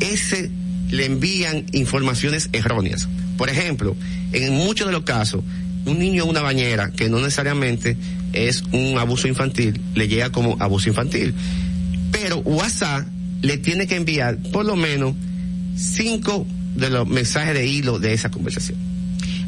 ese 0.00 0.50
le 0.90 1.06
envían 1.06 1.64
informaciones 1.72 2.50
erróneas. 2.52 3.08
Por 3.38 3.48
ejemplo, 3.48 3.96
en 4.32 4.52
muchos 4.54 4.86
de 4.86 4.92
los 4.92 5.04
casos, 5.04 5.42
un 5.88 5.98
niño 5.98 6.24
en 6.24 6.30
una 6.30 6.42
bañera, 6.42 6.90
que 6.90 7.08
no 7.08 7.18
necesariamente 7.18 7.96
es 8.32 8.62
un 8.72 8.98
abuso 8.98 9.28
infantil, 9.28 9.80
le 9.94 10.08
llega 10.08 10.30
como 10.30 10.56
abuso 10.60 10.88
infantil. 10.88 11.34
Pero 12.12 12.38
WhatsApp 12.38 13.06
le 13.42 13.58
tiene 13.58 13.86
que 13.86 13.96
enviar 13.96 14.38
por 14.52 14.64
lo 14.64 14.76
menos 14.76 15.14
cinco 15.76 16.46
de 16.74 16.90
los 16.90 17.06
mensajes 17.06 17.54
de 17.54 17.66
hilo 17.66 17.98
de 17.98 18.12
esa 18.12 18.30
conversación 18.30 18.78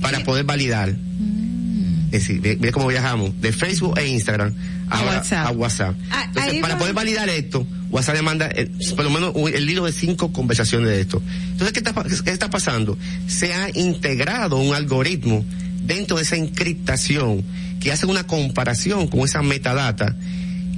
para 0.00 0.20
poder 0.24 0.44
validar. 0.44 0.92
Mm. 0.92 2.06
Es 2.06 2.26
decir, 2.26 2.40
mire 2.40 2.72
cómo 2.72 2.88
viajamos 2.88 3.40
de 3.40 3.52
Facebook 3.52 3.98
e 3.98 4.08
Instagram 4.08 4.54
a, 4.88 5.52
WhatsApp. 5.52 5.94
Ah, 6.10 6.24
Entonces, 6.26 6.60
para 6.60 6.76
poder 6.76 6.92
validar 6.92 7.28
esto, 7.28 7.66
WhatsApp 7.90 8.16
le 8.16 8.22
manda 8.22 8.48
eh, 8.52 8.68
por 8.96 9.04
lo 9.04 9.10
menos 9.10 9.32
el 9.52 9.68
hilo 9.68 9.84
de 9.84 9.92
cinco 9.92 10.32
conversaciones 10.32 10.88
de 10.88 11.00
esto. 11.00 11.22
Entonces, 11.52 11.72
¿qué 11.72 11.78
está, 11.78 11.94
¿qué 12.24 12.30
está 12.30 12.50
pasando? 12.50 12.98
Se 13.28 13.54
ha 13.54 13.70
integrado 13.78 14.58
un 14.58 14.74
algoritmo 14.74 15.44
dentro 15.82 16.16
de 16.16 16.22
esa 16.22 16.36
encriptación 16.36 17.42
que 17.80 17.92
hace 17.92 18.06
una 18.06 18.26
comparación 18.26 19.08
con 19.08 19.20
esa 19.20 19.42
metadata 19.42 20.14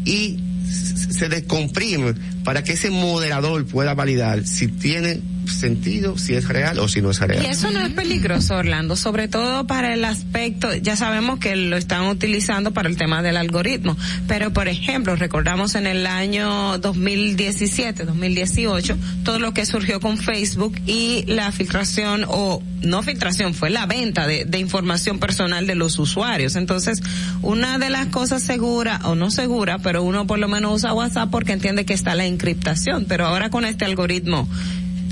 y 0.05 0.39
se 0.69 1.29
descomprime 1.29 2.15
para 2.45 2.65
que 2.65 2.73
ese 2.73 2.91
moderador 2.91 3.67
pueda 3.67 3.95
validar 3.95 4.47
si 4.47 4.69
tiene 4.69 5.21
sentido 5.47 6.19
si 6.19 6.35
es 6.35 6.49
real 6.49 6.79
o 6.79 6.89
si 6.89 7.01
no 7.01 7.11
es 7.11 7.21
real. 7.21 7.45
Y 7.45 7.49
eso 7.49 7.71
no 7.71 7.81
es 7.81 7.93
peligroso, 7.93 8.57
Orlando, 8.57 8.97
sobre 8.97 9.29
todo 9.29 9.67
para 9.67 9.95
el 9.95 10.05
aspecto, 10.05 10.75
ya 10.75 10.97
sabemos 10.97 11.39
que 11.39 11.57
lo 11.57 11.77
están 11.77 12.07
utilizando 12.07 12.73
para 12.73 12.89
el 12.89 12.97
tema 12.97 13.23
del 13.23 13.37
algoritmo, 13.37 13.97
pero 14.29 14.53
por 14.53 14.69
ejemplo, 14.69 15.17
recordamos 15.17 15.75
en 15.75 15.87
el 15.87 16.07
año 16.07 16.79
2017, 16.79 18.05
2018, 18.05 18.97
todo 19.25 19.39
lo 19.39 19.55
que 19.55 19.67
surgió 19.67 20.01
con 20.01 20.19
Facebook 20.19 20.75
y 20.87 21.25
la 21.27 21.53
filtración 21.53 22.25
o 22.29 22.63
no 22.83 23.03
filtración, 23.03 23.55
fue 23.55 23.71
la 23.71 23.87
venta 23.87 24.27
de, 24.27 24.45
de 24.45 24.59
información 24.59 25.19
personal 25.19 25.67
de 25.67 25.75
los 25.75 25.99
usuarios. 25.99 26.57
Entonces, 26.57 27.01
una 27.41 27.79
de 27.79 27.91
las 27.91 28.07
cosas 28.09 28.43
segura 28.43 29.01
o 29.05 29.15
no 29.15 29.31
segura, 29.31 29.79
pero 29.79 30.03
uno 30.03 30.27
por 30.27 30.39
lo 30.39 30.49
menos 30.49 30.75
usa 30.75 30.93
WhatsApp 30.93 31.31
porque 31.31 31.53
entiende 31.53 31.85
que 31.85 31.95
está 31.95 32.15
la 32.15 32.27
encriptación, 32.27 33.07
pero 33.09 33.27
ahora 33.27 33.51
con 33.51 33.65
este 33.65 33.85
algoritmo 33.85 34.49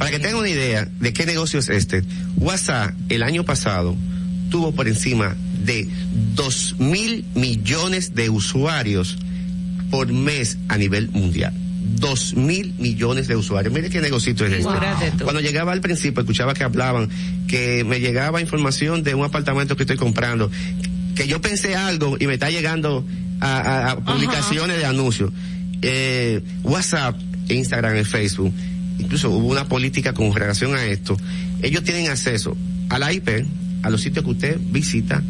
para 0.01 0.13
que 0.13 0.19
tengan 0.19 0.39
una 0.39 0.49
idea 0.49 0.89
de 0.99 1.13
qué 1.13 1.27
negocio 1.27 1.61
es 1.61 1.69
este, 1.69 2.03
WhatsApp 2.39 2.95
el 3.11 3.23
año 3.23 3.45
pasado 3.45 3.95
tuvo 4.49 4.73
por 4.73 4.89
encima 4.89 5.37
de 5.63 5.87
dos 6.35 6.77
mil 6.79 7.27
millones 7.35 8.15
de 8.15 8.31
usuarios 8.31 9.19
por 9.91 10.11
mes 10.11 10.57
a 10.69 10.79
nivel 10.79 11.11
mundial. 11.11 11.53
Dos 11.99 12.35
mil 12.35 12.73
millones 12.79 13.29
de 13.29 13.37
usuarios. 13.37 13.75
Mire 13.75 13.91
qué 13.91 14.01
negocio 14.01 14.33
es 14.33 14.41
este. 14.41 15.23
Cuando 15.23 15.43
llegaba 15.43 15.73
al 15.73 15.83
principio, 15.83 16.23
escuchaba 16.23 16.55
que 16.55 16.65
hablaban, 16.65 17.11
que 17.47 17.85
me 17.85 18.01
llegaba 18.01 18.41
información 18.41 19.03
de 19.03 19.15
un 19.15 19.27
apartamento 19.27 19.77
que 19.77 19.83
estoy 19.83 19.99
comprando, 19.99 20.51
que 21.15 21.27
yo 21.27 21.43
pensé 21.43 21.77
algo 21.77 22.17
y 22.19 22.27
me 22.27 22.33
está 22.33 22.49
llegando 22.49 23.05
a, 23.43 23.99
publicaciones 24.07 24.79
de 24.79 24.87
anuncios. 24.87 25.31
Eh, 25.83 26.41
WhatsApp, 26.63 27.21
Instagram, 27.51 28.03
Facebook, 28.07 28.55
incluso 29.01 29.31
hubo 29.31 29.49
una 29.49 29.67
política 29.69 30.13
con 30.13 30.35
relación 30.35 30.75
a 30.75 30.85
esto. 30.85 31.17
Ellos 31.63 31.85
tienen 31.85 32.11
acceso 32.11 32.57
a 32.89 32.99
la 32.99 33.13
IP, 33.13 33.29
a 33.83 33.91
los 33.91 34.01
sitios 34.01 34.25
que 34.25 34.31
usted 34.31 34.61
visita, 34.61 35.23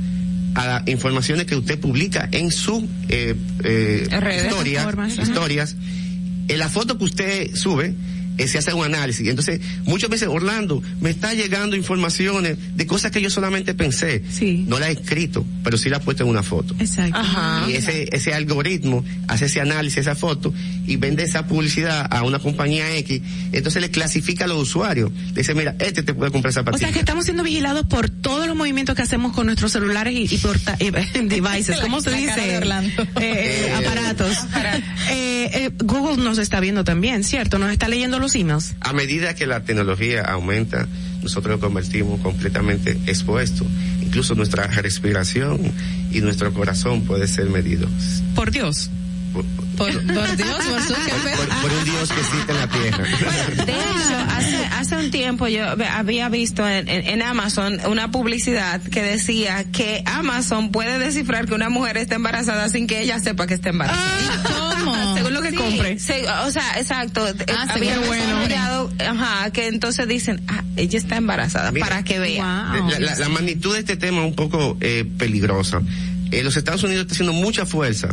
a 0.55 0.67
las 0.67 0.89
informaciones 0.89 1.47
que 1.47 1.57
usted 1.57 1.79
publica 1.79 2.29
en 2.33 2.51
su 2.51 2.89
eh, 3.09 3.35
eh, 3.65 4.09
historias, 4.47 5.19
historias, 5.23 5.77
en 6.49 6.59
la 6.59 6.69
foto 6.69 6.99
que 6.99 7.05
usted 7.05 7.55
sube, 7.55 7.95
eh, 8.43 8.49
se 8.49 8.59
hace 8.59 8.73
un 8.73 8.85
análisis. 8.85 9.29
Entonces, 9.29 9.61
muchas 9.85 10.11
veces, 10.11 10.29
Orlando, 10.29 10.83
me 11.01 11.11
está 11.11 11.35
llegando 11.35 11.77
informaciones 11.77 12.57
de 12.77 12.87
cosas 12.87 13.11
que 13.11 13.21
yo 13.21 13.31
solamente 13.31 13.75
pensé. 13.75 14.23
Sí. 14.31 14.65
No 14.67 14.79
la 14.79 14.89
he 14.89 14.93
escrito, 14.93 15.45
pero 15.63 15.77
sí 15.77 15.89
la 15.89 15.99
he 15.99 16.01
puesto 16.01 16.25
en 16.25 16.31
una 16.31 16.43
foto. 16.43 16.75
Exacto. 16.79 17.21
Y 17.69 17.75
ese, 17.75 18.09
ese 18.13 18.35
algoritmo 18.35 19.05
hace 19.29 19.47
ese 19.47 19.61
análisis, 19.61 19.99
esa 19.99 20.15
foto, 20.15 20.53
y 20.87 20.97
vende 20.97 21.23
esa 21.23 21.47
publicidad 21.47 22.07
a 22.11 22.23
una 22.23 22.39
compañía 22.39 22.97
X. 22.97 23.21
Entonces 23.53 23.83
le 23.83 23.91
clasifica 23.91 24.45
a 24.45 24.49
los 24.49 24.59
usuarios. 24.59 25.11
Le 25.13 25.43
dice, 25.43 25.55
mira, 25.55 25.75
este 25.79 26.03
te 26.03 26.15
puede 26.15 26.31
comprar 26.31 26.51
esa 26.51 26.63
O 26.63 26.79
sea 26.79 26.93
que 26.93 27.01
estamos 27.01 27.25
siendo 27.25 27.43
vigilados 27.43 27.87
por 27.87 28.11
todos 28.11 28.47
los 28.47 28.57
movimientos 28.57 28.95
que 28.97 29.03
hacemos 29.03 29.33
con 29.33 29.47
nuestros 29.47 29.73
celulares 29.73 30.15
y, 30.15 30.35
y 30.35 30.39
por 30.39 30.59
devices. 31.23 31.79
¿Cómo 31.83 32.01
se 32.01 32.11
dice? 32.13 32.57
Orlando. 32.57 33.03
Eh, 33.21 33.67
eh, 33.69 33.73
aparatos. 33.73 34.37
Eh, 35.13 35.71
Google 35.79 36.23
nos 36.23 36.39
está 36.39 36.61
viendo 36.61 36.85
también, 36.85 37.25
¿cierto? 37.25 37.59
Nos 37.59 37.73
está 37.73 37.89
leyendo 37.89 38.21
los 38.21 38.30
a 38.81 38.93
medida 38.93 39.35
que 39.35 39.47
la 39.47 39.61
tecnología 39.61 40.23
aumenta, 40.23 40.87
nosotros 41.23 41.53
nos 41.53 41.61
convertimos 41.61 42.21
completamente 42.21 42.93
expuestos. 43.07 43.67
Incluso 44.03 44.35
nuestra 44.35 44.67
respiración 44.67 45.61
y 46.11 46.21
nuestro 46.21 46.53
corazón 46.53 47.03
puede 47.03 47.27
ser 47.27 47.51
medido. 47.51 47.89
Por 48.35 48.51
Dios. 48.51 48.91
Por, 49.33 49.45
Dios, 49.87 50.65
por, 50.69 50.83
su 50.83 50.95
por, 51.63 51.73
un 51.73 51.85
Dios 51.85 52.09
que 52.13 52.21
existe 52.21 52.53
en 52.53 52.59
la 52.59 52.69
tierra. 52.69 53.05
de 53.65 53.73
hecho, 53.73 54.17
hace, 54.31 54.65
hace 54.67 54.97
un 54.97 55.11
tiempo 55.11 55.49
yo 55.49 55.65
había 55.91 56.29
visto 56.29 56.67
en, 56.69 56.89
en, 56.89 57.23
Amazon 57.23 57.79
una 57.87 58.11
publicidad 58.11 58.81
que 58.83 59.03
decía 59.03 59.65
que 59.73 60.03
Amazon 60.07 60.71
puede 60.71 60.99
descifrar 60.99 61.47
que 61.47 61.55
una 61.55 61.69
mujer 61.69 61.97
está 61.97 62.17
embarazada 62.17 62.69
sin 62.69 62.87
que 62.87 63.01
ella 63.01 63.19
sepa 63.19 63.47
que 63.47 63.55
está 63.55 63.71
embarazada. 63.71 64.03
Ah, 64.45 64.75
¿Cómo? 64.79 65.15
Según 65.17 65.35
lo 65.35 65.43
que 65.43 65.55
compre. 65.55 65.95
o 65.95 66.51
sea, 66.51 66.79
exacto. 66.79 67.27
Ah, 67.49 67.67
había 67.69 67.99
bueno. 68.01 68.91
Ajá, 68.99 69.51
que 69.51 69.67
entonces 69.67 70.07
dicen, 70.09 70.43
ah, 70.49 70.65
ella 70.77 70.99
está 70.99 71.17
embarazada, 71.17 71.73
para 71.73 72.03
que 72.03 72.19
vea. 72.19 72.73
La, 72.99 73.17
la, 73.17 73.29
magnitud 73.29 73.75
de 73.75 73.81
este 73.81 73.97
tema 73.97 74.21
es 74.23 74.29
un 74.29 74.35
poco 74.35 74.77
eh, 74.81 75.05
peligrosa. 75.19 75.81
Eh, 76.31 76.43
los 76.43 76.57
Estados 76.57 76.83
Unidos 76.83 77.03
está 77.03 77.15
haciendo 77.15 77.33
mucha 77.33 77.67
fuerza 77.67 78.09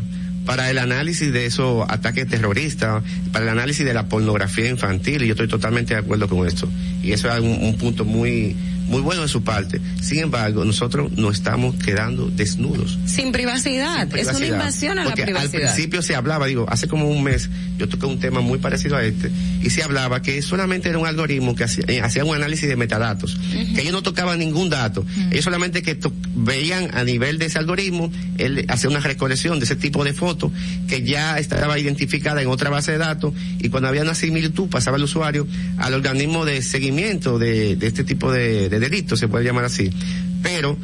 para 0.48 0.72
el 0.72 0.77
análisis 0.77 1.34
de 1.34 1.45
esos 1.45 1.85
ataques 1.90 2.26
terroristas, 2.26 3.03
para 3.34 3.43
el 3.43 3.51
análisis 3.51 3.85
de 3.85 3.93
la 3.93 4.08
pornografía 4.08 4.69
infantil, 4.69 5.22
y 5.22 5.27
yo 5.27 5.34
estoy 5.34 5.50
totalmente 5.50 5.93
de 5.93 6.00
acuerdo 6.00 6.30
con 6.30 6.48
esto. 6.48 6.69
Y 7.03 7.11
eso 7.11 7.30
es 7.30 7.42
un, 7.42 7.50
un 7.61 7.77
punto 7.77 8.06
muy, 8.06 8.56
muy 8.88 9.01
bueno 9.01 9.22
de 9.22 9.27
su 9.27 9.43
parte. 9.43 9.80
Sin 10.01 10.19
embargo, 10.19 10.66
nosotros 10.66 11.11
nos 11.11 11.35
estamos 11.35 11.75
quedando 11.75 12.30
desnudos. 12.30 12.98
Sin 13.06 13.32
privacidad. 13.32 14.14
Es 14.16 14.27
una 14.27 14.45
invasión 14.45 14.99
a 14.99 15.06
la 15.06 15.14
privacidad. 15.14 15.43
Al 15.43 15.49
principio 15.49 16.01
se 16.01 16.16
hablaba, 16.16 16.48
digo, 16.48 16.66
hace 16.69 16.88
como 16.88 17.09
un 17.09 17.24
mes, 17.24 17.49
yo 17.77 17.88
toqué 17.88 18.06
un 18.06 18.19
tema 18.19 18.41
muy 18.41 18.59
parecido 18.59 18.95
a 18.95 19.03
este, 19.03 19.32
y 19.61 19.69
se 19.69 19.83
hablaba 19.83 20.22
que 20.22 20.41
solamente 20.41 20.90
era 20.90 20.98
un 20.98 21.07
algoritmo 21.07 21.56
que 21.56 21.66
hacía, 21.66 21.85
eh, 21.88 22.24
un 22.24 22.35
análisis 22.35 22.67
de 22.67 22.75
metadatos, 22.75 23.38
que 23.75 23.82
ellos 23.82 23.93
no 23.93 24.03
tocaban 24.03 24.40
ningún 24.40 24.69
dato. 24.69 25.06
Ellos 25.32 25.43
solamente 25.43 25.82
que 25.82 25.98
veían 26.35 26.95
a 26.95 27.03
nivel 27.03 27.38
de 27.38 27.45
ese 27.45 27.59
algoritmo, 27.59 28.11
él 28.38 28.66
hacía 28.69 28.90
una 28.90 28.99
recolección 28.99 29.59
de 29.59 29.66
ese 29.66 29.75
tipo 29.75 30.03
de 30.03 30.14
fotos 30.14 30.51
que 30.88 31.03
ya 31.03 31.38
estaba 31.38 31.77
identificada 31.77 32.41
en 32.41 32.48
otra 32.48 32.69
base 32.69 32.93
de 32.93 32.98
datos, 32.98 33.33
y 33.59 33.69
cuando 33.69 33.90
había 33.90 34.01
una 34.01 34.16
similitud 34.16 34.69
pasaba 34.69 34.98
el 34.98 35.03
usuario 35.03 35.48
al 35.77 35.93
organismo 35.93 36.45
de 36.45 36.61
seguimiento 36.61 37.38
de, 37.38 37.75
de 37.75 37.88
este 37.88 38.03
tipo 38.03 38.32
de 38.32 38.76
delito, 38.80 39.15
se 39.17 39.27
puede 39.27 39.45
llamar 39.45 39.65
así. 39.65 39.91
Pero 40.41 40.77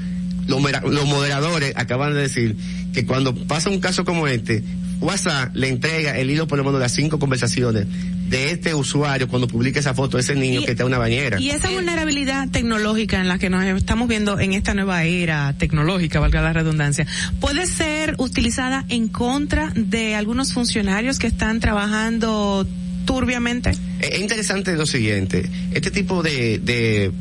los, 0.47 1.05
moderadores 1.05 1.73
acaban 1.75 2.13
de 2.13 2.21
decir 2.21 2.55
que 2.93 3.05
cuando 3.05 3.33
pasa 3.35 3.69
un 3.69 3.79
caso 3.79 4.05
como 4.05 4.27
este, 4.27 4.63
WhatsApp 4.99 5.55
le 5.55 5.69
entrega 5.69 6.17
el 6.17 6.29
hilo 6.29 6.47
por 6.47 6.57
lo 6.57 6.63
menos 6.63 6.79
de 6.79 6.83
las 6.85 6.93
cinco 6.93 7.19
conversaciones 7.19 7.87
de 8.29 8.51
este 8.51 8.73
usuario 8.73 9.27
cuando 9.27 9.47
publica 9.47 9.79
esa 9.79 9.93
foto 9.93 10.17
de 10.17 10.21
ese 10.21 10.35
niño 10.35 10.63
que 10.63 10.71
está 10.71 10.83
en 10.83 10.87
una 10.87 10.97
bañera. 10.97 11.39
Y 11.39 11.51
esa 11.51 11.69
vulnerabilidad 11.69 12.49
tecnológica 12.49 13.19
en 13.21 13.27
la 13.27 13.37
que 13.37 13.49
nos 13.49 13.63
estamos 13.63 14.07
viendo 14.07 14.39
en 14.39 14.53
esta 14.53 14.73
nueva 14.73 15.03
era 15.03 15.53
tecnológica, 15.53 16.19
valga 16.19 16.41
la 16.41 16.53
redundancia, 16.53 17.05
puede 17.39 17.67
ser 17.67 18.15
utilizada 18.17 18.85
en 18.89 19.07
contra 19.07 19.71
de 19.75 20.15
algunos 20.15 20.53
funcionarios 20.53 21.19
que 21.19 21.27
están 21.27 21.59
trabajando 21.59 22.65
turbiamente. 23.05 23.71
Es 23.99 24.19
interesante 24.19 24.75
lo 24.75 24.85
siguiente, 24.85 25.47
este 25.73 25.91
tipo 25.91 26.23
de, 26.23 26.59
de 26.59 27.11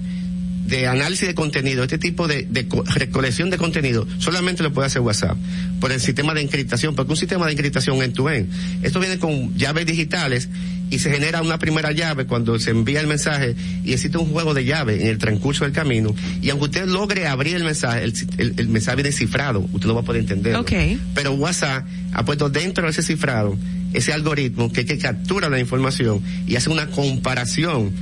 de 0.66 0.86
análisis 0.86 1.26
de 1.26 1.34
contenido, 1.34 1.82
este 1.82 1.98
tipo 1.98 2.28
de, 2.28 2.46
recolección 2.94 3.50
de 3.50 3.58
contenido, 3.58 4.06
solamente 4.18 4.62
lo 4.62 4.72
puede 4.72 4.86
hacer 4.86 5.02
WhatsApp 5.02 5.36
por 5.80 5.92
el 5.92 6.00
sistema 6.00 6.34
de 6.34 6.42
encriptación, 6.42 6.94
porque 6.94 7.12
un 7.12 7.16
sistema 7.16 7.46
de 7.46 7.52
encriptación 7.52 8.02
en 8.02 8.12
tu 8.12 8.28
end, 8.28 8.48
esto 8.82 9.00
viene 9.00 9.18
con 9.18 9.56
llaves 9.56 9.86
digitales 9.86 10.48
y 10.90 10.98
se 10.98 11.10
genera 11.10 11.40
una 11.40 11.58
primera 11.58 11.90
llave 11.92 12.26
cuando 12.26 12.58
se 12.58 12.70
envía 12.70 13.00
el 13.00 13.06
mensaje 13.06 13.56
y 13.82 13.94
existe 13.94 14.18
un 14.18 14.26
juego 14.26 14.52
de 14.52 14.64
llaves 14.64 15.00
en 15.00 15.08
el 15.08 15.18
transcurso 15.18 15.64
del 15.64 15.72
camino 15.72 16.14
y 16.42 16.50
aunque 16.50 16.66
usted 16.66 16.86
logre 16.86 17.26
abrir 17.26 17.56
el 17.56 17.64
mensaje, 17.64 18.04
el, 18.04 18.68
mensaje 18.68 18.96
viene 18.96 19.10
cifrado, 19.12 19.66
usted 19.72 19.88
no 19.88 19.94
va 19.94 20.02
a 20.02 20.04
poder 20.04 20.20
entenderlo. 20.20 20.60
Okay. 20.60 21.00
Pero 21.14 21.32
WhatsApp 21.32 21.86
ha 22.12 22.24
puesto 22.24 22.50
dentro 22.50 22.84
de 22.84 22.90
ese 22.90 23.02
cifrado 23.02 23.56
ese 23.92 24.12
algoritmo 24.12 24.72
que, 24.72 24.84
que 24.84 24.98
captura 24.98 25.48
la 25.48 25.58
información 25.58 26.22
y 26.46 26.56
hace 26.56 26.70
una 26.70 26.88
comparación 26.88 27.92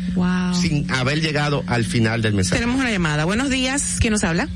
sin 0.61 0.91
haber 0.91 1.21
llegado 1.21 1.63
al 1.67 1.85
final 1.85 2.23
del 2.23 2.35
mensaje. 2.35 2.61
Tenemos 2.61 2.81
una 2.81 2.91
llamada. 2.91 3.25
Buenos 3.25 3.51
días, 3.51 3.99
¿quién 4.01 4.13
nos 4.13 4.25
habla? 4.25 4.49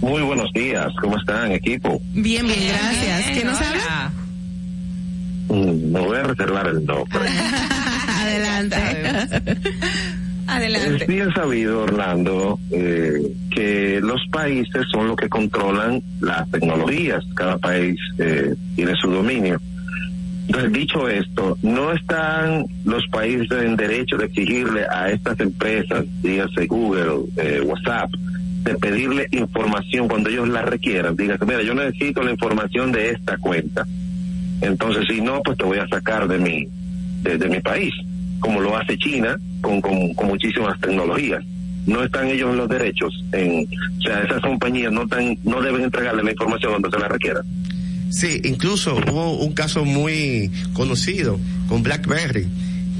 Muy 0.00 0.22
buenos 0.22 0.52
días, 0.52 0.88
¿cómo 1.00 1.16
están, 1.16 1.52
equipo? 1.52 2.00
Bien, 2.12 2.46
bien, 2.46 2.68
gracias. 2.68 3.30
¿Quién 3.32 3.46
nos 3.46 3.60
habla? 3.60 4.12
Mm, 5.48 5.92
no 5.92 6.04
voy 6.04 6.16
a 6.18 6.22
reservar 6.22 6.68
el 6.68 6.84
nombre. 6.84 7.20
Adelante. 8.08 9.56
Es 10.58 11.06
bien 11.06 11.32
sabido, 11.32 11.82
Orlando, 11.82 12.58
eh, 12.72 13.32
que 13.50 14.00
los 14.02 14.20
países 14.32 14.84
son 14.90 15.08
los 15.08 15.16
que 15.16 15.28
controlan 15.28 16.02
las 16.20 16.50
tecnologías. 16.50 17.24
Cada 17.34 17.58
país 17.58 17.98
eh, 18.18 18.54
tiene 18.74 18.94
su 18.96 19.10
dominio. 19.10 19.60
Entonces, 20.46 20.72
dicho 20.72 21.08
esto, 21.08 21.56
no 21.62 21.92
están 21.92 22.64
los 22.84 23.06
países 23.08 23.52
en 23.52 23.76
derecho 23.76 24.16
de 24.16 24.26
exigirle 24.26 24.84
a 24.90 25.10
estas 25.10 25.38
empresas, 25.38 26.04
dígase 26.20 26.66
Google, 26.66 27.26
eh, 27.36 27.60
WhatsApp, 27.64 28.10
de 28.64 28.74
pedirle 28.74 29.28
información 29.30 30.08
cuando 30.08 30.28
ellos 30.28 30.48
la 30.48 30.62
requieran. 30.62 31.14
Dígase, 31.14 31.46
mira, 31.46 31.62
yo 31.62 31.74
necesito 31.74 32.22
la 32.22 32.32
información 32.32 32.90
de 32.90 33.10
esta 33.10 33.38
cuenta. 33.38 33.86
Entonces, 34.60 35.06
si 35.08 35.20
no, 35.20 35.40
pues 35.42 35.56
te 35.56 35.64
voy 35.64 35.78
a 35.78 35.86
sacar 35.86 36.26
de 36.26 36.38
mi, 36.38 36.66
de 37.22 37.48
mi 37.48 37.60
país 37.60 37.94
como 38.40 38.60
lo 38.60 38.76
hace 38.76 38.98
China 38.98 39.38
con, 39.60 39.80
con, 39.80 40.14
muchísimas 40.26 40.80
tecnologías. 40.80 41.44
No 41.86 42.02
están 42.02 42.28
ellos 42.28 42.50
en 42.50 42.56
los 42.58 42.68
derechos, 42.68 43.24
en, 43.32 43.66
o 43.98 44.02
sea, 44.02 44.20
esas 44.22 44.40
compañías 44.42 44.92
no, 44.92 45.04
están, 45.04 45.38
no 45.44 45.62
deben 45.62 45.82
entregarle 45.82 46.22
la 46.22 46.30
información 46.30 46.72
cuando 46.72 46.90
se 46.90 46.98
la 46.98 47.08
requiera. 47.08 47.42
Sí, 48.10 48.40
incluso 48.44 48.96
hubo 48.96 49.38
un 49.38 49.52
caso 49.52 49.84
muy 49.84 50.50
conocido 50.72 51.38
con 51.68 51.82
BlackBerry, 51.82 52.48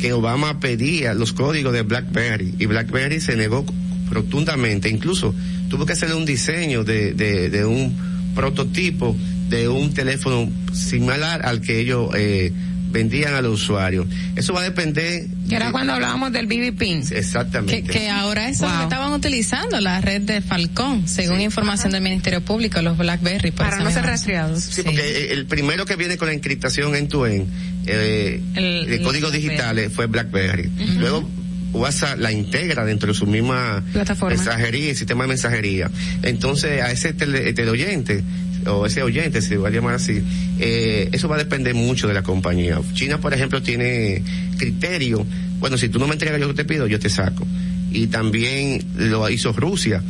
que 0.01 0.13
Obama 0.13 0.61
pedía 0.61 1.15
los 1.15 1.33
códigos 1.33 1.73
de 1.73 1.83
BlackBerry 1.83 2.55
y 2.59 2.67
BlackBerry 2.67 3.21
se 3.21 3.37
negó 3.37 3.65
rotundamente, 4.11 4.89
incluso 4.89 5.35
tuvo 5.69 5.85
que 5.85 5.93
hacerle 5.93 6.15
un 6.15 6.25
diseño 6.25 6.85
de, 6.85 7.13
de, 7.13 7.51
de 7.51 7.65
un 7.65 7.95
prototipo 8.35 9.17
de 9.49 9.69
un 9.69 9.93
teléfono 9.93 10.49
similar 10.73 11.45
al 11.45 11.61
que 11.61 11.81
ellos 11.81 12.11
eh, 12.17 12.53
vendían 12.91 13.35
a 13.35 13.41
los 13.41 13.63
usuarios. 13.63 14.07
Eso 14.37 14.53
va 14.53 14.61
a 14.61 14.65
depender. 14.65 15.27
Que 15.49 15.57
era 15.57 15.73
cuando 15.73 15.93
hablábamos 15.93 16.33
del 16.33 16.47
BB 16.47 16.77
Pin. 16.77 17.03
Exactamente. 17.11 17.83
Que, 17.83 18.09
ahora 18.09 18.49
eso 18.49 18.67
estaban 18.83 19.13
utilizando 19.13 19.81
la 19.81 20.01
red 20.01 20.23
de 20.23 20.41
Falcón, 20.41 21.07
según 21.09 21.41
información 21.41 21.93
del 21.93 22.03
Ministerio 22.03 22.41
Público, 22.43 22.81
los 22.83 22.97
BlackBerry. 22.97 23.51
Para 23.51 23.79
no 23.79 23.91
ser 23.91 24.05
rastreados. 24.05 24.63
Sí, 24.63 24.83
porque 24.83 25.33
el 25.33 25.47
primero 25.47 25.87
que 25.87 25.97
viene 25.97 26.17
con 26.17 26.29
la 26.29 26.35
encriptación 26.35 26.95
en 26.95 27.09
tu 27.09 27.25
end, 27.27 27.49
eh, 27.87 28.41
el, 28.55 29.03
código 29.03 29.31
digital 29.31 29.91
fue 29.91 30.07
BlackBerry. 30.07 30.71
Luego 30.99 31.29
WhatsApp 31.73 32.19
la 32.19 32.33
integra 32.33 32.85
dentro 32.85 33.09
de 33.09 33.15
su 33.15 33.27
misma 33.27 33.83
plataforma 33.93 34.37
mensajería, 34.37 34.95
sistema 34.95 35.25
de 35.25 35.29
mensajería. 35.29 35.91
Entonces, 36.23 36.83
a 36.83 36.91
ese 36.91 37.13
teleoyente 37.13 38.25
o 38.67 38.87
ese 38.87 39.03
oyente, 39.03 39.41
se 39.43 39.57
va 39.57 39.69
a 39.69 39.71
llamar 39.71 39.95
así, 39.95 40.23
eh, 40.59 41.09
eso 41.13 41.29
va 41.29 41.37
a 41.37 41.39
depender 41.39 41.75
mucho 41.75 42.09
de 42.09 42.15
la 42.15 42.23
compañía. 42.23 42.81
China, 42.93 43.19
por 43.19 43.35
ejemplo, 43.35 43.63
tiene 43.63 44.23
criterio. 44.57 45.27
Bueno, 45.59 45.77
si 45.79 45.89
tú 45.89 45.99
no 45.99 46.07
me 46.07 46.15
entregas 46.15 46.41
que 46.41 46.55
te 46.55 46.65
pido, 46.65 46.87
yo 46.87 46.99
te 46.99 47.09
saco. 47.09 47.47
Y 47.93 48.07
también 48.07 48.85
lo 48.97 49.29
hizo 49.29 49.53
Rusia. 49.53 50.03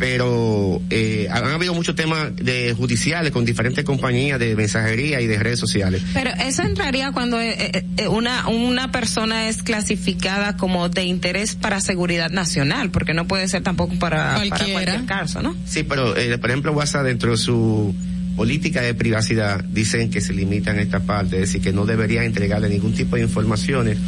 Pero 0.00 0.80
eh, 0.88 1.28
han 1.30 1.44
habido 1.44 1.74
muchos 1.74 1.94
temas 1.94 2.34
de 2.34 2.74
judiciales 2.76 3.32
con 3.32 3.44
diferentes 3.44 3.84
compañías 3.84 4.40
de 4.40 4.56
mensajería 4.56 5.20
y 5.20 5.26
de 5.26 5.38
redes 5.38 5.60
sociales. 5.60 6.02
Pero 6.14 6.30
eso 6.42 6.62
entraría 6.62 7.12
cuando 7.12 7.38
eh, 7.38 7.84
eh, 7.98 8.08
una 8.08 8.48
una 8.48 8.90
persona 8.90 9.48
es 9.48 9.62
clasificada 9.62 10.56
como 10.56 10.88
de 10.88 11.04
interés 11.04 11.54
para 11.54 11.82
seguridad 11.82 12.30
nacional, 12.30 12.90
porque 12.90 13.12
no 13.12 13.28
puede 13.28 13.46
ser 13.46 13.62
tampoco 13.62 13.94
para 13.98 14.36
cualquier 14.36 15.04
caso, 15.04 15.42
¿no? 15.42 15.54
Sí, 15.66 15.82
pero 15.82 16.14
por 16.40 16.50
ejemplo 16.50 16.72
WhatsApp 16.72 17.04
dentro 17.04 17.32
de 17.32 17.36
su 17.36 17.94
política 18.36 18.80
de 18.80 18.94
privacidad 18.94 19.62
dicen 19.62 20.10
que 20.10 20.22
se 20.22 20.32
limitan 20.32 20.78
a 20.78 20.82
esta 20.82 21.00
parte, 21.00 21.36
es 21.36 21.42
decir, 21.42 21.60
que 21.60 21.74
no 21.74 21.84
debería 21.84 22.24
entregarle 22.24 22.70
ningún 22.70 22.94
tipo 22.94 23.16
de 23.16 23.22
informaciones 23.22 23.98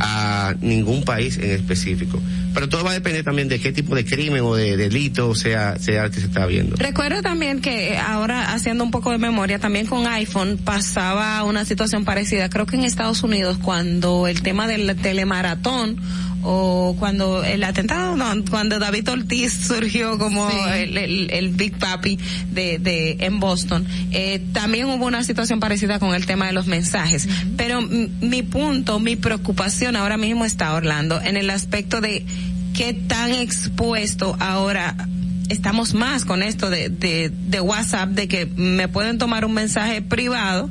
a 0.00 0.54
ningún 0.60 1.04
país 1.04 1.36
en 1.36 1.50
específico. 1.50 2.20
Pero 2.52 2.68
todo 2.68 2.82
va 2.82 2.90
a 2.90 2.94
depender 2.94 3.22
también 3.22 3.48
de 3.48 3.60
qué 3.60 3.72
tipo 3.72 3.94
de 3.94 4.04
crimen 4.04 4.42
o 4.42 4.54
de 4.54 4.76
delito 4.76 5.34
sea, 5.34 5.78
sea 5.78 6.04
el 6.04 6.10
que 6.10 6.20
se 6.20 6.26
está 6.26 6.46
viendo. 6.46 6.76
Recuerdo 6.76 7.22
también 7.22 7.60
que 7.60 7.96
ahora 7.96 8.52
haciendo 8.52 8.82
un 8.82 8.90
poco 8.90 9.12
de 9.12 9.18
memoria, 9.18 9.58
también 9.58 9.86
con 9.86 10.06
iPhone 10.06 10.58
pasaba 10.58 11.44
una 11.44 11.64
situación 11.64 12.04
parecida, 12.04 12.48
creo 12.48 12.66
que 12.66 12.76
en 12.76 12.84
Estados 12.84 13.22
Unidos 13.22 13.58
cuando 13.62 14.26
el 14.26 14.42
tema 14.42 14.66
del 14.66 14.96
telemaratón 14.96 15.98
o 16.42 16.96
cuando 16.98 17.44
el 17.44 17.62
atentado, 17.64 18.16
cuando 18.50 18.78
David 18.78 19.08
Ortiz 19.10 19.52
surgió 19.66 20.18
como 20.18 20.48
el, 20.50 21.50
Big 21.50 21.76
Papi 21.78 22.18
de, 22.50 22.78
de 22.78 23.16
en 23.20 23.40
Boston, 23.40 23.86
eh, 24.10 24.42
también 24.52 24.86
hubo 24.86 25.06
una 25.06 25.24
situación 25.24 25.60
parecida 25.60 25.98
con 25.98 26.14
el 26.14 26.26
tema 26.26 26.46
de 26.46 26.52
los 26.52 26.66
mensajes. 26.66 27.28
Pero 27.56 27.80
mi 27.82 28.42
punto, 28.42 29.00
mi 29.00 29.16
preocupación 29.16 29.96
ahora 29.96 30.16
mismo 30.16 30.44
está, 30.44 30.74
Orlando, 30.74 31.20
en 31.20 31.36
el 31.36 31.50
aspecto 31.50 32.00
de 32.00 32.24
qué 32.74 32.94
tan 32.94 33.32
expuesto 33.32 34.36
ahora 34.40 34.96
estamos 35.48 35.94
más 35.94 36.24
con 36.24 36.42
esto 36.42 36.70
de, 36.70 36.88
de, 36.88 37.30
de 37.30 37.60
WhatsApp, 37.60 38.10
de 38.10 38.28
que 38.28 38.46
me 38.46 38.88
pueden 38.88 39.18
tomar 39.18 39.44
un 39.44 39.52
mensaje 39.52 40.00
privado 40.00 40.70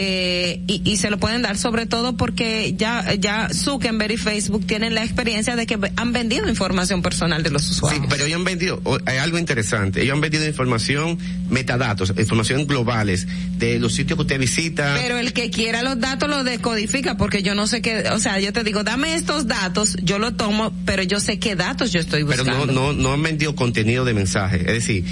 eh, 0.00 0.62
y, 0.68 0.96
se 0.96 1.10
lo 1.10 1.18
pueden 1.18 1.42
dar 1.42 1.58
sobre 1.58 1.84
todo 1.84 2.16
porque 2.16 2.74
ya 2.76 3.14
ya 3.14 3.48
Zuckerberg 3.52 4.12
y 4.12 4.16
Facebook 4.16 4.64
tienen 4.64 4.94
la 4.94 5.02
experiencia 5.02 5.56
de 5.56 5.66
que 5.66 5.76
han 5.96 6.12
vendido 6.12 6.48
información 6.48 7.02
personal 7.02 7.42
de 7.42 7.50
los 7.50 7.68
usuarios. 7.68 8.02
Sí, 8.02 8.06
pero 8.08 8.24
ellos 8.24 8.38
han 8.38 8.44
vendido, 8.44 8.80
hay 9.06 9.16
algo 9.18 9.38
interesante, 9.38 10.02
ellos 10.02 10.14
han 10.14 10.20
vendido 10.20 10.46
información, 10.46 11.18
metadatos, 11.50 12.10
información 12.16 12.68
globales 12.68 13.26
de 13.58 13.80
los 13.80 13.92
sitios 13.92 14.16
que 14.16 14.22
usted 14.22 14.38
visita. 14.38 14.94
Pero 15.00 15.18
el 15.18 15.32
que 15.32 15.50
quiera 15.50 15.82
los 15.82 15.98
datos 15.98 16.28
los 16.28 16.44
decodifica 16.44 17.16
porque 17.16 17.42
yo 17.42 17.56
no 17.56 17.66
sé 17.66 17.82
qué, 17.82 18.04
o 18.12 18.20
sea, 18.20 18.38
yo 18.38 18.52
te 18.52 18.62
digo, 18.62 18.84
dame 18.84 19.16
estos 19.16 19.48
datos, 19.48 19.96
yo 20.00 20.20
lo 20.20 20.34
tomo, 20.34 20.72
pero 20.84 21.02
yo 21.02 21.18
sé 21.18 21.40
qué 21.40 21.56
datos 21.56 21.90
yo 21.90 21.98
estoy 21.98 22.22
buscando. 22.22 22.52
Pero 22.52 22.66
no, 22.66 22.72
no, 22.72 22.92
no 22.92 23.12
han 23.14 23.22
vendido 23.24 23.56
contenido 23.56 24.04
de 24.04 24.14
mensaje, 24.14 24.60
es 24.60 24.86
decir, 24.86 25.04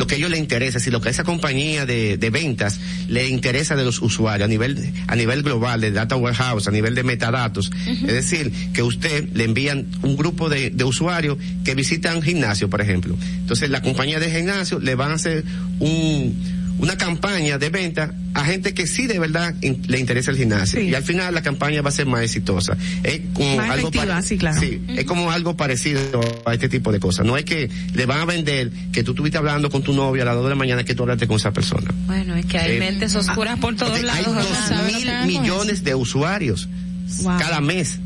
lo 0.00 0.06
que 0.06 0.14
a 0.14 0.18
ellos 0.18 0.30
les 0.30 0.40
interesa, 0.40 0.80
si 0.80 0.90
lo 0.90 1.02
que 1.02 1.08
a 1.08 1.10
esa 1.10 1.24
compañía 1.24 1.84
de, 1.84 2.16
de 2.16 2.30
ventas 2.30 2.80
le 3.06 3.28
interesa 3.28 3.76
de 3.76 3.84
los 3.84 4.00
usuario 4.00 4.46
a 4.46 4.48
nivel, 4.48 4.94
a 5.06 5.14
nivel 5.14 5.42
global 5.42 5.82
de 5.82 5.90
data 5.90 6.16
warehouse, 6.16 6.66
a 6.68 6.70
nivel 6.70 6.94
de 6.94 7.02
metadatos. 7.02 7.70
Es 7.86 8.14
decir, 8.14 8.50
que 8.72 8.82
usted 8.82 9.28
le 9.34 9.44
envían 9.44 9.86
un 10.00 10.16
grupo 10.16 10.48
de, 10.48 10.70
de 10.70 10.84
usuarios 10.84 11.36
que 11.64 11.74
visitan 11.74 12.22
gimnasio, 12.22 12.70
por 12.70 12.80
ejemplo. 12.80 13.14
Entonces 13.40 13.68
la 13.68 13.82
compañía 13.82 14.18
de 14.18 14.30
gimnasio 14.30 14.78
le 14.80 14.94
van 14.94 15.10
a 15.10 15.14
hacer 15.16 15.44
un, 15.80 16.34
una 16.80 16.96
campaña 16.96 17.58
de 17.58 17.68
venta 17.68 18.12
a 18.32 18.44
gente 18.44 18.74
que 18.74 18.86
sí 18.86 19.06
de 19.06 19.18
verdad 19.18 19.54
le 19.60 19.98
interesa 19.98 20.30
el 20.30 20.36
gimnasio. 20.36 20.80
Y 20.80 20.94
al 20.94 21.02
final 21.02 21.34
la 21.34 21.42
campaña 21.42 21.82
va 21.82 21.90
a 21.90 21.92
ser 21.92 22.06
más 22.06 22.22
exitosa. 22.22 22.76
Es 23.02 23.20
como 23.34 23.60
algo 23.60 23.90
sí, 24.22 24.38
claro. 24.38 24.60
sí, 24.60 24.80
es 24.88 25.04
como 25.04 25.30
algo 25.30 25.56
parecido 25.56 26.20
a 26.44 26.54
este 26.54 26.68
tipo 26.68 26.92
de 26.92 27.00
cosas. 27.00 27.26
No 27.26 27.36
es 27.36 27.44
que 27.44 27.68
le 27.94 28.06
van 28.06 28.20
a 28.20 28.24
vender 28.24 28.70
que 28.92 29.02
tú 29.02 29.12
estuviste 29.12 29.38
hablando 29.38 29.70
con 29.70 29.82
tu 29.82 29.92
novia 29.92 30.22
a 30.22 30.26
las 30.26 30.34
dos 30.34 30.44
de 30.44 30.50
la 30.50 30.56
mañana 30.56 30.84
que 30.84 30.94
tú 30.94 31.02
hablaste 31.02 31.26
con 31.26 31.36
esa 31.36 31.52
persona. 31.52 31.92
Bueno 32.06 32.36
es 32.36 32.46
que 32.46 32.58
hay 32.58 32.76
eh, 32.76 32.78
mentes 32.78 33.14
oscuras 33.14 33.58
por 33.58 33.76
todos 33.76 34.00
lados 34.02 34.36
hay 34.36 35.04
dos 35.04 35.26
mil 35.26 35.40
millones 35.40 35.84
de 35.84 35.94
usuarios 35.94 36.68
cada 37.24 37.60
mes 37.60 37.98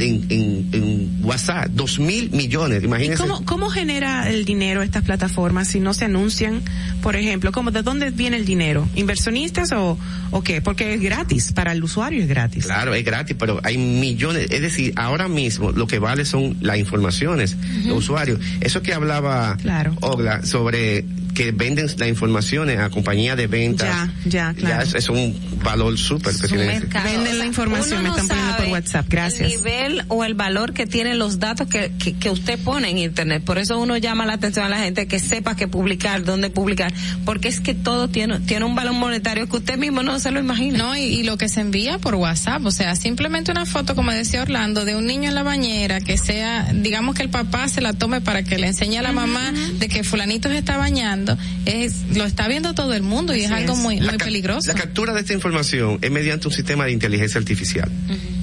en, 0.00 0.68
en, 0.72 1.18
WhatsApp, 1.22 1.68
dos 1.70 1.98
mil 1.98 2.30
millones, 2.30 2.82
imagínense. 2.82 3.22
Cómo, 3.22 3.44
cómo, 3.44 3.68
genera 3.68 4.30
el 4.30 4.44
dinero 4.44 4.82
estas 4.82 5.04
plataformas 5.04 5.68
si 5.68 5.80
no 5.80 5.92
se 5.94 6.06
anuncian, 6.06 6.62
por 7.02 7.16
ejemplo? 7.16 7.52
¿cómo, 7.52 7.70
¿De 7.70 7.82
dónde 7.82 8.10
viene 8.10 8.36
el 8.36 8.44
dinero? 8.44 8.88
¿Inversionistas 8.94 9.72
o, 9.72 9.98
o 10.30 10.42
qué? 10.42 10.62
Porque 10.62 10.94
es 10.94 11.00
gratis, 11.00 11.52
para 11.52 11.72
el 11.72 11.82
usuario 11.82 12.22
es 12.22 12.28
gratis. 12.28 12.64
Claro, 12.64 12.94
es 12.94 13.04
gratis, 13.04 13.36
pero 13.38 13.60
hay 13.62 13.78
millones, 13.78 14.48
es 14.50 14.62
decir, 14.62 14.92
ahora 14.96 15.28
mismo 15.28 15.72
lo 15.72 15.86
que 15.86 15.98
vale 15.98 16.24
son 16.24 16.56
las 16.60 16.78
informaciones 16.78 17.56
de 17.84 17.92
usuarios. 17.92 18.40
Eso 18.60 18.82
que 18.82 18.94
hablaba 18.94 19.56
claro. 19.56 19.94
Ogla 20.00 20.44
sobre 20.44 21.04
que 21.38 21.52
venden 21.52 21.86
las 21.86 22.08
informaciones 22.08 22.80
a 22.80 22.90
compañías 22.90 23.36
de 23.36 23.46
ventas. 23.46 23.86
Ya, 23.86 24.12
ya, 24.24 24.54
claro. 24.54 24.84
Ya 24.84 24.98
es, 24.98 25.08
un 25.08 25.38
valor 25.62 25.96
súper 25.96 26.34
que 26.34 26.48
tienen. 26.48 26.88
Venden 26.90 27.38
la 27.38 27.46
información, 27.46 28.02
me 28.02 28.08
están 28.08 28.26
poniendo 28.26 28.56
por 28.56 28.66
WhatsApp. 28.66 29.06
Gracias. 29.08 29.52
El 29.52 29.56
nivel 29.56 30.04
o 30.08 30.24
el 30.24 30.34
valor 30.34 30.72
que 30.72 30.88
tienen 30.88 31.20
los 31.20 31.38
datos 31.38 31.68
que, 31.68 31.92
que, 31.96 32.30
usted 32.30 32.58
pone 32.58 32.90
en 32.90 32.98
Internet. 32.98 33.44
Por 33.44 33.58
eso 33.58 33.78
uno 33.78 33.96
llama 33.98 34.26
la 34.26 34.32
atención 34.32 34.66
a 34.66 34.68
la 34.68 34.80
gente 34.80 35.06
que 35.06 35.20
sepa 35.20 35.54
qué 35.54 35.68
publicar, 35.68 36.24
dónde 36.24 36.50
publicar. 36.50 36.92
Porque 37.24 37.46
es 37.46 37.60
que 37.60 37.72
todo 37.72 38.08
tiene, 38.08 38.40
tiene 38.40 38.64
un 38.64 38.74
valor 38.74 38.94
monetario 38.94 39.48
que 39.48 39.58
usted 39.58 39.78
mismo 39.78 40.02
no 40.02 40.18
se 40.18 40.32
lo 40.32 40.40
imagina. 40.40 40.78
No, 40.78 40.96
y, 40.96 41.02
y 41.02 41.22
lo 41.22 41.38
que 41.38 41.48
se 41.48 41.60
envía 41.60 42.00
por 42.00 42.16
WhatsApp. 42.16 42.66
O 42.66 42.72
sea, 42.72 42.96
simplemente 42.96 43.52
una 43.52 43.64
foto, 43.64 43.94
como 43.94 44.10
decía 44.10 44.42
Orlando, 44.42 44.84
de 44.84 44.96
un 44.96 45.06
niño 45.06 45.28
en 45.28 45.36
la 45.36 45.44
bañera 45.44 46.00
que 46.00 46.18
sea, 46.18 46.72
digamos 46.74 47.14
que 47.14 47.22
el 47.22 47.30
papá 47.30 47.68
se 47.68 47.80
la 47.80 47.92
tome 47.92 48.20
para 48.20 48.42
que 48.42 48.58
le 48.58 48.66
enseñe 48.66 48.98
a 48.98 49.02
la 49.02 49.12
mamá 49.12 49.52
de 49.78 49.88
que 49.88 50.02
fulanito 50.02 50.48
se 50.48 50.58
está 50.58 50.76
bañando 50.76 51.27
es 51.66 52.16
lo 52.16 52.24
está 52.24 52.48
viendo 52.48 52.74
todo 52.74 52.94
el 52.94 53.02
mundo 53.02 53.34
y 53.34 53.42
es 53.42 53.50
algo 53.50 53.76
muy, 53.76 54.00
muy 54.00 54.16
peligroso. 54.16 54.68
La 54.68 54.74
captura 54.74 55.12
de 55.12 55.20
esta 55.20 55.32
información 55.32 55.98
es 56.00 56.10
mediante 56.10 56.48
un 56.48 56.54
sistema 56.54 56.84
de 56.84 56.92
inteligencia 56.92 57.38
artificial. 57.38 57.90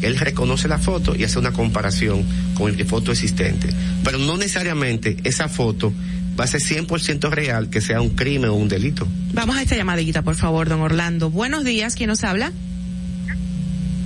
Él 0.01 0.17
reconoce 0.17 0.67
la 0.67 0.77
foto 0.77 1.15
y 1.15 1.23
hace 1.23 1.39
una 1.39 1.51
comparación 1.51 2.25
con 2.53 2.69
el 2.69 2.85
foto 2.85 3.11
existente. 3.11 3.69
Pero 4.03 4.17
no 4.19 4.37
necesariamente 4.37 5.17
esa 5.23 5.47
foto 5.47 5.93
va 6.39 6.43
a 6.43 6.47
ser 6.47 6.61
100% 6.61 7.29
real 7.29 7.69
que 7.69 7.81
sea 7.81 8.01
un 8.01 8.09
crimen 8.09 8.49
o 8.49 8.55
un 8.55 8.67
delito. 8.67 9.07
Vamos 9.33 9.57
a 9.57 9.61
esta 9.61 9.75
llamadita, 9.75 10.21
por 10.21 10.35
favor, 10.35 10.67
don 10.69 10.81
Orlando. 10.81 11.29
Buenos 11.29 11.63
días, 11.63 11.95
¿quién 11.95 12.09
nos 12.09 12.23
habla? 12.23 12.51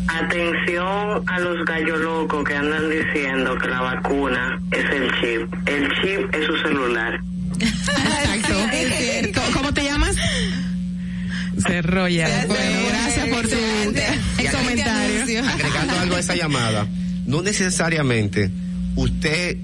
Atención 0.08 1.24
a 1.28 1.40
los 1.40 1.66
gallos 1.66 2.00
locos 2.00 2.44
que 2.44 2.56
andan 2.56 2.90
diciendo 2.90 3.56
que 3.58 3.68
la 3.68 3.82
vacuna 3.82 4.60
es 4.72 4.86
el 4.90 5.12
chip. 5.22 5.54
El 5.68 5.88
chip 6.02 6.34
es 6.34 6.46
su 6.46 6.58
celular. 6.58 7.22
Exacto. 7.60 9.52
¿Cómo 9.54 9.74
te 9.74 9.84
llamas? 9.84 10.16
Cerroya. 11.66 12.46
Bueno, 12.48 12.80
gracias 12.90 13.28
por 13.28 13.48
tu 13.48 14.58
comentario. 14.58 15.44
Agregando 15.48 16.00
algo 16.00 16.16
a 16.16 16.20
esa 16.20 16.36
llamada, 16.36 16.88
no 17.26 17.42
necesariamente 17.42 18.50
usted 18.96 19.58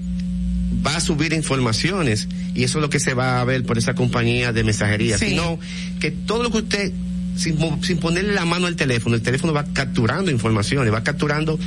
va 0.86 0.96
a 0.96 1.00
subir 1.00 1.32
informaciones 1.32 2.28
y 2.54 2.64
eso 2.64 2.78
es 2.78 2.82
lo 2.82 2.90
que 2.90 3.00
se 3.00 3.14
va 3.14 3.40
a 3.40 3.44
ver 3.44 3.64
por 3.64 3.78
esa 3.78 3.94
compañía 3.94 4.52
de 4.52 4.64
mensajería, 4.64 5.18
sino 5.18 5.58
que 6.00 6.10
todo 6.10 6.42
lo 6.42 6.50
que 6.50 6.58
usted 6.58 6.92
sin, 7.36 7.58
sin 7.82 7.98
ponerle 7.98 8.32
la 8.32 8.44
mano 8.44 8.66
al 8.66 8.76
teléfono, 8.76 9.14
el 9.14 9.22
teléfono 9.22 9.52
va 9.52 9.64
capturando 9.64 10.30
informaciones, 10.30 10.92
va 10.92 11.02
capturando 11.02 11.58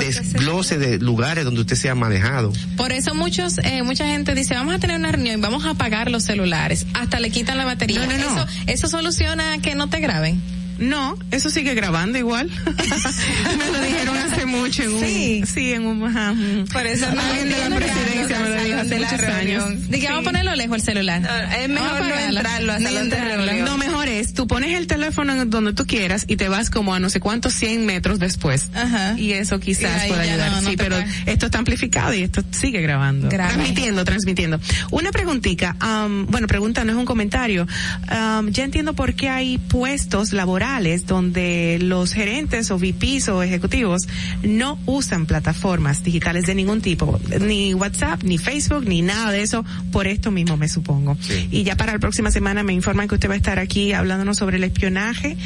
desglose 0.00 0.78
de 0.78 0.98
lugares 0.98 1.44
donde 1.44 1.60
usted 1.60 1.76
se 1.76 1.90
ha 1.90 1.94
manejado. 1.94 2.52
Por 2.76 2.92
eso 2.92 3.14
muchos, 3.14 3.58
eh, 3.58 3.82
mucha 3.82 4.06
gente 4.06 4.34
dice, 4.34 4.54
vamos 4.54 4.74
a 4.74 4.78
tener 4.78 4.98
una 4.98 5.12
reunión 5.12 5.38
y 5.38 5.42
vamos 5.42 5.64
a 5.64 5.70
apagar 5.70 6.10
los 6.10 6.24
celulares. 6.24 6.86
Hasta 6.94 7.20
le 7.20 7.30
quitan 7.30 7.58
la 7.58 7.64
batería. 7.64 8.04
No, 8.04 8.06
no, 8.06 8.14
Eso, 8.14 8.46
eso 8.66 8.88
soluciona 8.88 9.58
que 9.58 9.74
no 9.74 9.88
te 9.88 10.00
graben. 10.00 10.40
No, 10.82 11.16
eso 11.30 11.48
sigue 11.48 11.74
grabando 11.74 12.18
igual. 12.18 12.50
me 13.58 13.70
lo 13.70 13.80
dijeron 13.82 14.16
hace 14.16 14.46
mucho 14.46 14.82
en 14.82 14.92
un, 14.92 15.00
sí, 15.00 15.42
sí 15.46 15.72
en 15.72 15.86
un, 15.86 16.04
ajá, 16.04 16.34
por 16.72 16.84
eso 16.84 17.06
no 17.14 17.20
alguien 17.20 17.50
de 17.50 17.68
la 17.68 17.76
presidencia 17.76 18.40
me 18.40 18.48
lo 18.48 18.64
dijo 18.64 18.80
hace 18.80 18.98
muchos 18.98 19.22
años. 19.22 19.90
Dije, 19.90 20.08
vamos 20.08 20.22
a 20.22 20.24
ponerlo 20.24 20.56
lejos 20.56 20.78
el 20.78 20.82
celular. 20.82 21.22
es 21.56 21.68
mejor 21.68 22.00
no 22.00 22.18
entrarlo 22.18 22.72
hasta 22.72 22.90
no, 22.90 23.64
no, 23.64 23.78
mejor 23.78 24.08
es, 24.08 24.34
tú 24.34 24.48
pones 24.48 24.76
el 24.76 24.88
teléfono 24.88 25.44
donde 25.46 25.72
tú 25.72 25.86
quieras 25.86 26.24
y 26.26 26.36
te 26.36 26.48
vas 26.48 26.68
como 26.68 26.94
a 26.94 26.98
no 26.98 27.10
sé 27.10 27.20
cuántos 27.20 27.54
100 27.54 27.86
metros 27.86 28.18
después. 28.18 28.70
Ajá. 28.74 29.14
Y 29.16 29.32
eso 29.32 29.60
quizás 29.60 30.06
pueda 30.06 30.22
ayudar. 30.22 30.64
sí, 30.64 30.76
pero 30.76 30.96
esto 31.26 31.46
está 31.46 31.58
amplificado 31.58 32.12
y 32.12 32.24
esto 32.24 32.42
sigue 32.50 32.80
grabando. 32.80 33.28
Transmitiendo, 33.28 34.04
transmitiendo. 34.04 34.58
Una 34.90 35.12
preguntita, 35.12 35.76
um, 35.80 36.26
bueno, 36.26 36.48
pregunta 36.48 36.84
no 36.84 36.90
es 36.90 36.98
un 36.98 37.04
comentario. 37.04 37.68
Um, 38.10 38.48
ya 38.48 38.64
entiendo 38.64 38.94
por 38.94 39.14
qué 39.14 39.28
hay 39.28 39.58
puestos 39.58 40.32
laborales 40.32 40.71
locales 40.72 41.06
donde 41.06 41.78
los 41.80 42.12
gerentes 42.14 42.70
o 42.70 42.78
VPs 42.78 43.28
o 43.28 43.42
ejecutivos 43.42 44.08
no 44.42 44.78
usan 44.86 45.26
plataformas 45.26 46.02
digitales 46.02 46.46
de 46.46 46.54
ningún 46.54 46.80
tipo, 46.80 47.20
ni 47.40 47.74
WhatsApp, 47.74 48.22
ni 48.22 48.38
Facebook, 48.38 48.86
ni 48.86 49.02
nada 49.02 49.30
de 49.32 49.42
eso, 49.42 49.64
por 49.90 50.06
esto 50.06 50.30
mismo 50.30 50.56
me 50.56 50.68
supongo. 50.68 51.16
Y 51.50 51.64
ya 51.64 51.76
para 51.76 51.92
la 51.92 51.98
próxima 51.98 52.30
semana 52.30 52.62
me 52.62 52.72
informan 52.72 53.06
que 53.06 53.16
usted 53.16 53.28
va 53.28 53.34
a 53.34 53.36
estar 53.36 53.58
aquí 53.58 53.92
hablándonos 53.92 54.38
sobre 54.38 54.56
el 54.56 54.64
espionaje 54.64 55.36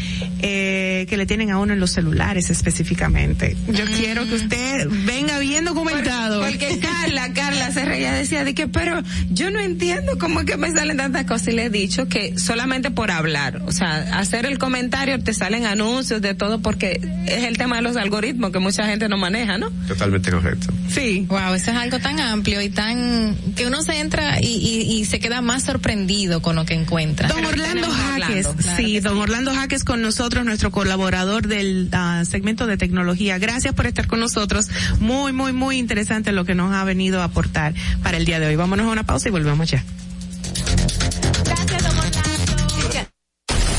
eh, 0.43 1.07
que 1.09 1.17
le 1.17 1.27
tienen 1.27 1.51
a 1.51 1.59
uno 1.59 1.73
en 1.73 1.81
los 1.81 1.91
celulares 1.91 2.51
específicamente. 2.51 3.57
Yo 3.69 3.85
mm. 3.85 3.89
quiero 3.97 4.25
que 4.27 4.35
usted 4.35 4.89
venga 5.07 5.39
bien 5.41 5.65
documentado. 5.65 6.43
porque 6.43 6.79
Carla, 7.03 7.33
Carla 7.33 7.45
se 7.77 7.85
reía, 7.85 8.11
decía 8.15 8.43
de 8.43 8.55
que, 8.55 8.69
pero 8.69 9.03
yo 9.29 9.51
no 9.51 9.61
entiendo 9.61 10.17
cómo 10.19 10.41
es 10.41 10.47
que 10.47 10.57
me 10.57 10.73
salen 10.73 10.97
tantas 10.97 11.27
cosas 11.27 11.49
y 11.49 11.53
le 11.53 11.67
he 11.67 11.71
dicho 11.71 12.09
que 12.09 12.39
solamente 12.39 12.91
por 12.91 13.11
hablar, 13.11 13.61
o 13.67 13.73
sea, 13.73 14.19
hacer 14.19 14.47
el 14.47 14.57
comentario 14.57 15.23
te 15.23 15.35
salen 15.35 15.67
anuncios 15.67 16.23
de 16.23 16.33
todo 16.33 16.61
porque 16.61 16.99
es 17.27 17.45
el 17.45 17.59
tema 17.59 17.77
de 17.77 17.83
los 17.83 17.99
algoritmos 17.99 18.51
que 18.51 18.61
mucha 18.61 18.87
gente 18.87 19.11
no 19.11 19.19
maneja, 19.19 19.59
¿no? 19.59 19.71
Totalmente 19.87 20.31
correcto. 20.31 20.73
Sí. 20.89 21.27
Wow, 21.29 21.53
eso 21.53 21.71
es 21.71 21.77
algo 21.77 21.99
tan 21.99 22.19
amplio 22.19 22.63
y 22.63 22.71
tan 22.71 23.37
que 23.55 23.67
uno 23.67 23.83
se 23.83 24.01
entra 24.01 24.41
y, 24.41 24.47
y, 24.47 25.05
se 25.05 25.21
queda 25.21 25.43
más 25.43 25.65
sorprendido 25.65 26.41
con 26.41 26.57
lo 26.57 26.65
que 26.65 26.73
encuentra. 26.73 27.29
Don 27.29 27.45
Orlando 27.45 27.89
Jaques, 27.91 28.49
sí, 28.79 29.01
don 29.01 29.19
Orlando 29.19 29.53
Jaques 29.53 29.85
con 29.85 30.01
nosotros, 30.01 30.47
nuestro 30.47 30.71
colaborador 30.71 31.47
del 31.47 31.91
uh, 31.93 32.25
segmento 32.25 32.67
de 32.67 32.79
tecnología. 32.79 33.37
Gracias 33.37 33.75
por 33.75 33.87
estar 33.87 34.07
con 34.07 34.21
nosotros. 34.21 34.69
Muy, 34.99 35.35
muy, 35.35 35.53
muy 35.53 35.77
interesante 35.77 36.33
lo 36.33 36.47
que 36.47 36.55
nos 36.55 36.73
ha 36.75 36.83
venido 36.85 37.21
a 37.21 37.25
aportar 37.25 37.66
para 38.03 38.17
el 38.17 38.25
día 38.25 38.41
de 38.41 38.47
hoy. 38.47 38.57
Vámonos 38.57 38.86
a 38.86 38.91
una 38.91 39.05
pausa 39.05 39.28
y 39.28 39.33
volvemos 39.33 39.70
ya. 39.70 39.83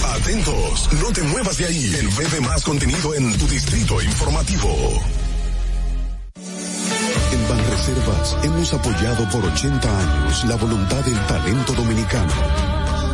Atentos, 0.04 0.90
no 1.02 1.12
te 1.14 1.22
muevas 1.24 1.58
de 1.58 1.66
ahí. 1.66 1.96
El 2.00 2.08
breve 2.10 2.42
más 2.42 2.64
contenido 2.64 3.14
en 3.14 3.38
tu 3.38 3.48
distrito 3.48 4.02
informativo. 4.02 5.02
En 7.32 7.48
Banreservas 7.50 8.38
hemos 8.44 8.74
apoyado 8.74 9.30
por 9.30 9.46
80 9.46 10.00
años 10.00 10.46
la 10.46 10.56
voluntad 10.56 11.04
del 11.06 11.20
talento 11.28 11.74
dominicano, 11.74 12.34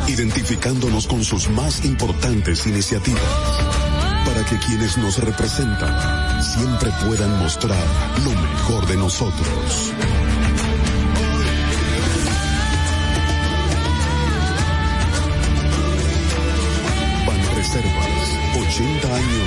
identificándonos 0.08 1.08
con 1.08 1.24
sus 1.24 1.50
más 1.50 1.84
importantes 1.86 2.66
iniciativas, 2.68 3.22
para 4.26 4.46
que 4.46 4.58
quienes 4.66 4.98
nos 4.98 5.18
representan 5.20 6.44
siempre 6.44 6.92
puedan 7.06 7.40
mostrar 7.40 7.86
lo 8.24 8.32
mejor 8.32 8.88
de 8.88 8.98
nosotros. 8.98 9.94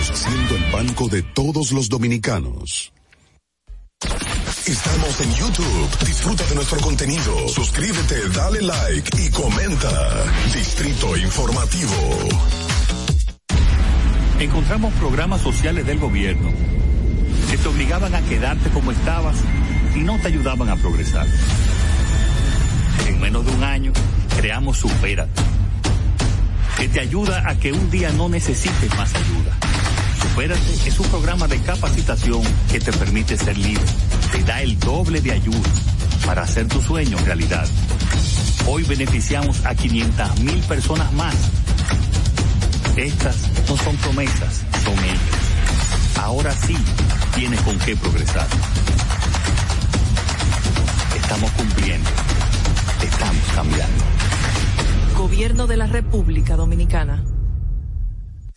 Siendo 0.03 0.57
el 0.57 0.73
banco 0.73 1.09
de 1.09 1.23
todos 1.23 1.73
los 1.73 1.89
dominicanos. 1.89 2.93
Estamos 4.67 5.21
en 5.21 5.35
YouTube. 5.35 6.07
Disfruta 6.07 6.45
de 6.47 6.55
nuestro 6.57 6.81
contenido. 6.81 7.49
Suscríbete, 7.49 8.29
dale 8.31 8.61
like 8.63 9.23
y 9.23 9.31
comenta. 9.31 10.25
Distrito 10.53 11.17
Informativo. 11.17 11.93
Encontramos 14.39 14.93
programas 14.95 15.41
sociales 15.41 15.87
del 15.87 15.99
gobierno 15.99 16.51
que 17.51 17.57
te 17.57 17.69
obligaban 17.69 18.15
a 18.15 18.21
quedarte 18.23 18.69
como 18.71 18.93
estabas 18.93 19.37
y 19.95 20.01
no 20.01 20.19
te 20.19 20.29
ayudaban 20.29 20.69
a 20.69 20.77
progresar. 20.77 21.27
En 23.07 23.21
menos 23.21 23.47
de 23.47 23.53
un 23.53 23.65
año 23.65 23.93
creamos 24.37 24.79
Supérate, 24.79 25.43
que 26.77 26.89
te 26.89 27.01
ayuda 27.01 27.49
a 27.49 27.59
que 27.59 27.73
un 27.73 27.91
día 27.91 28.11
no 28.11 28.29
necesites 28.29 28.95
más 28.97 29.15
ayuda 29.15 29.66
Supérate 30.31 30.89
es 30.89 30.99
un 31.01 31.07
programa 31.09 31.47
de 31.47 31.59
capacitación 31.61 32.43
que 32.71 32.81
te 32.81 32.93
permite 32.93 33.37
ser 33.37 33.57
libre. 33.57 33.85
Te 34.33 34.43
da 34.43 34.61
el 34.61 34.79
doble 34.79 35.21
de 35.21 35.33
ayuda 35.33 35.71
para 36.27 36.43
hacer 36.43 36.67
tu 36.69 36.83
sueño 36.83 37.17
realidad. 37.25 37.67
Hoy 38.67 38.83
beneficiamos 38.83 39.65
a 39.65 39.75
500 39.75 40.41
mil 40.41 40.59
personas 40.65 41.13
más. 41.13 41.35
Estas 42.97 43.37
no 43.69 43.77
son 43.77 43.97
promesas, 43.97 44.63
son 44.85 44.99
hechos. 45.05 46.21
Ahora 46.21 46.53
sí 46.53 46.77
tienes 47.35 47.61
con 47.61 47.79
qué 47.79 47.97
progresar. 47.97 48.49
Estamos 51.17 51.51
cumpliendo. 51.53 52.11
Estamos 53.03 53.45
cambiando. 53.55 54.05
Gobierno 55.17 55.67
de 55.67 55.77
la 55.77 55.87
República 55.87 56.57
Dominicana. 56.57 57.23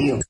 You. 0.00 0.29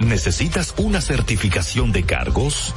¿Necesitas 0.00 0.74
una 0.78 1.00
certificación 1.02 1.92
de 1.92 2.02
cargos? 2.04 2.74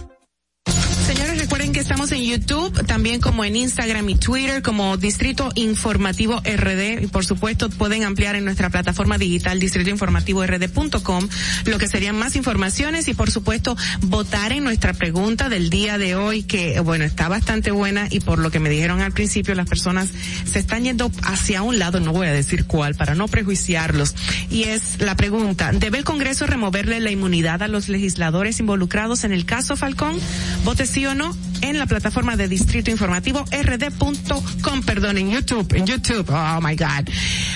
estamos 1.79 2.11
en 2.11 2.23
YouTube, 2.23 2.85
también 2.85 3.21
como 3.21 3.45
en 3.45 3.55
Instagram 3.55 4.09
y 4.09 4.15
Twitter, 4.15 4.61
como 4.61 4.97
Distrito 4.97 5.51
Informativo 5.55 6.41
RD. 6.41 7.03
Y 7.03 7.07
por 7.07 7.25
supuesto, 7.25 7.69
pueden 7.69 8.03
ampliar 8.03 8.35
en 8.35 8.45
nuestra 8.45 8.69
plataforma 8.69 9.17
digital 9.17 9.59
distritoinformativord.com 9.59 11.29
lo 11.65 11.77
que 11.77 11.87
serían 11.87 12.17
más 12.17 12.35
informaciones 12.35 13.07
y 13.07 13.13
por 13.13 13.31
supuesto 13.31 13.77
votar 14.01 14.51
en 14.51 14.63
nuestra 14.63 14.93
pregunta 14.93 15.49
del 15.49 15.69
día 15.69 15.97
de 15.97 16.15
hoy, 16.15 16.43
que 16.43 16.79
bueno, 16.79 17.05
está 17.05 17.27
bastante 17.29 17.71
buena 17.71 18.07
y 18.09 18.19
por 18.19 18.39
lo 18.39 18.51
que 18.51 18.59
me 18.59 18.69
dijeron 18.69 19.01
al 19.01 19.11
principio, 19.11 19.55
las 19.55 19.67
personas 19.67 20.09
se 20.45 20.59
están 20.59 20.83
yendo 20.83 21.11
hacia 21.23 21.61
un 21.61 21.79
lado, 21.79 21.99
no 21.99 22.11
voy 22.11 22.27
a 22.27 22.33
decir 22.33 22.65
cuál, 22.65 22.95
para 22.95 23.15
no 23.15 23.27
prejuiciarlos. 23.27 24.15
Y 24.49 24.63
es 24.63 24.99
la 24.99 25.15
pregunta, 25.15 25.71
¿debe 25.71 25.99
el 25.99 26.03
Congreso 26.03 26.47
removerle 26.47 26.99
la 26.99 27.11
inmunidad 27.11 27.61
a 27.63 27.67
los 27.67 27.87
legisladores 27.87 28.59
involucrados 28.59 29.23
en 29.23 29.31
el 29.31 29.45
caso 29.45 29.75
Falcón? 29.75 30.17
Vote 30.63 30.85
sí 30.85 31.05
o 31.05 31.15
no 31.15 31.35
en 31.61 31.77
la 31.77 31.85
plataforma 31.85 32.35
de 32.35 32.47
Distrito 32.47 32.91
Informativo 32.91 33.45
rd.com, 33.51 34.81
perdón, 34.83 35.17
en 35.17 35.31
YouTube, 35.31 35.73
en 35.75 35.85
YouTube. 35.85 36.29
Oh 36.29 36.59
my 36.61 36.75
God. 36.75 37.09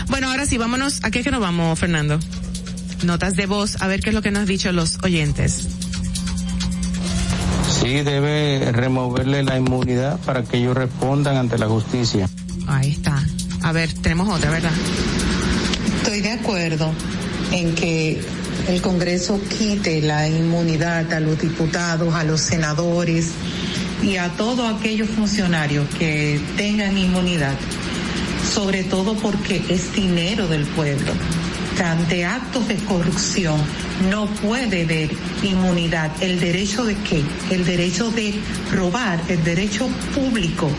Bueno, 0.08 0.30
ahora 0.30 0.46
sí, 0.46 0.58
vámonos. 0.58 1.04
¿A 1.04 1.12
qué 1.12 1.24
que 1.24 1.32
nos 1.32 1.42
vamos, 1.42 1.78
Fernando? 1.78 2.20
Notas 3.04 3.36
de 3.36 3.46
voz, 3.46 3.82
a 3.82 3.88
ver 3.88 4.02
qué 4.02 4.10
es 4.10 4.16
lo 4.16 4.22
que 4.22 4.32
nos 4.32 4.42
han 4.42 4.48
dicho 4.48 4.72
los 4.72 4.98
oyentes. 5.04 5.68
Sí, 7.70 8.02
debe 8.02 8.72
removerle 8.72 9.44
la 9.44 9.58
inmunidad 9.58 10.20
para 10.20 10.44
que 10.44 10.58
ellos 10.58 10.76
respondan 10.76 11.38
ante 11.38 11.58
la 11.58 11.68
justicia. 11.68 12.30
Ahí 12.68 12.92
está. 12.92 13.24
A 13.62 13.72
ver, 13.72 13.92
tenemos 13.94 14.30
otra, 14.30 14.52
¿verdad? 14.52 14.72
Estoy 15.98 16.22
de 16.22 16.32
acuerdo 16.32 16.92
en 17.52 17.76
que 17.76 18.22
el 18.68 18.82
Congreso 18.82 19.40
quite 19.58 20.02
la 20.02 20.28
inmunidad 20.28 21.12
a 21.14 21.20
los 21.20 21.40
diputados, 21.40 22.14
a 22.14 22.24
los 22.24 22.42
senadores 22.42 23.32
y 24.06 24.18
a 24.18 24.30
todos 24.30 24.72
aquellos 24.72 25.10
funcionarios 25.10 25.88
que 25.98 26.40
tengan 26.58 26.96
inmunidad, 26.98 27.56
sobre 28.54 28.84
todo 28.84 29.16
porque 29.16 29.64
es 29.70 29.94
dinero 29.94 30.48
del 30.48 30.64
pueblo. 30.66 31.12
Ante 31.84 32.24
actos 32.24 32.68
de 32.68 32.76
corrupción 32.76 33.60
no 34.10 34.28
puede 34.28 34.84
haber 34.84 35.10
inmunidad. 35.44 36.12
¿El 36.22 36.40
derecho 36.40 36.86
de 36.86 36.96
qué? 36.96 37.22
El 37.50 37.66
derecho 37.66 38.12
de 38.12 38.34
robar, 38.72 39.20
el 39.28 39.44
derecho 39.44 39.88
público 40.14 40.70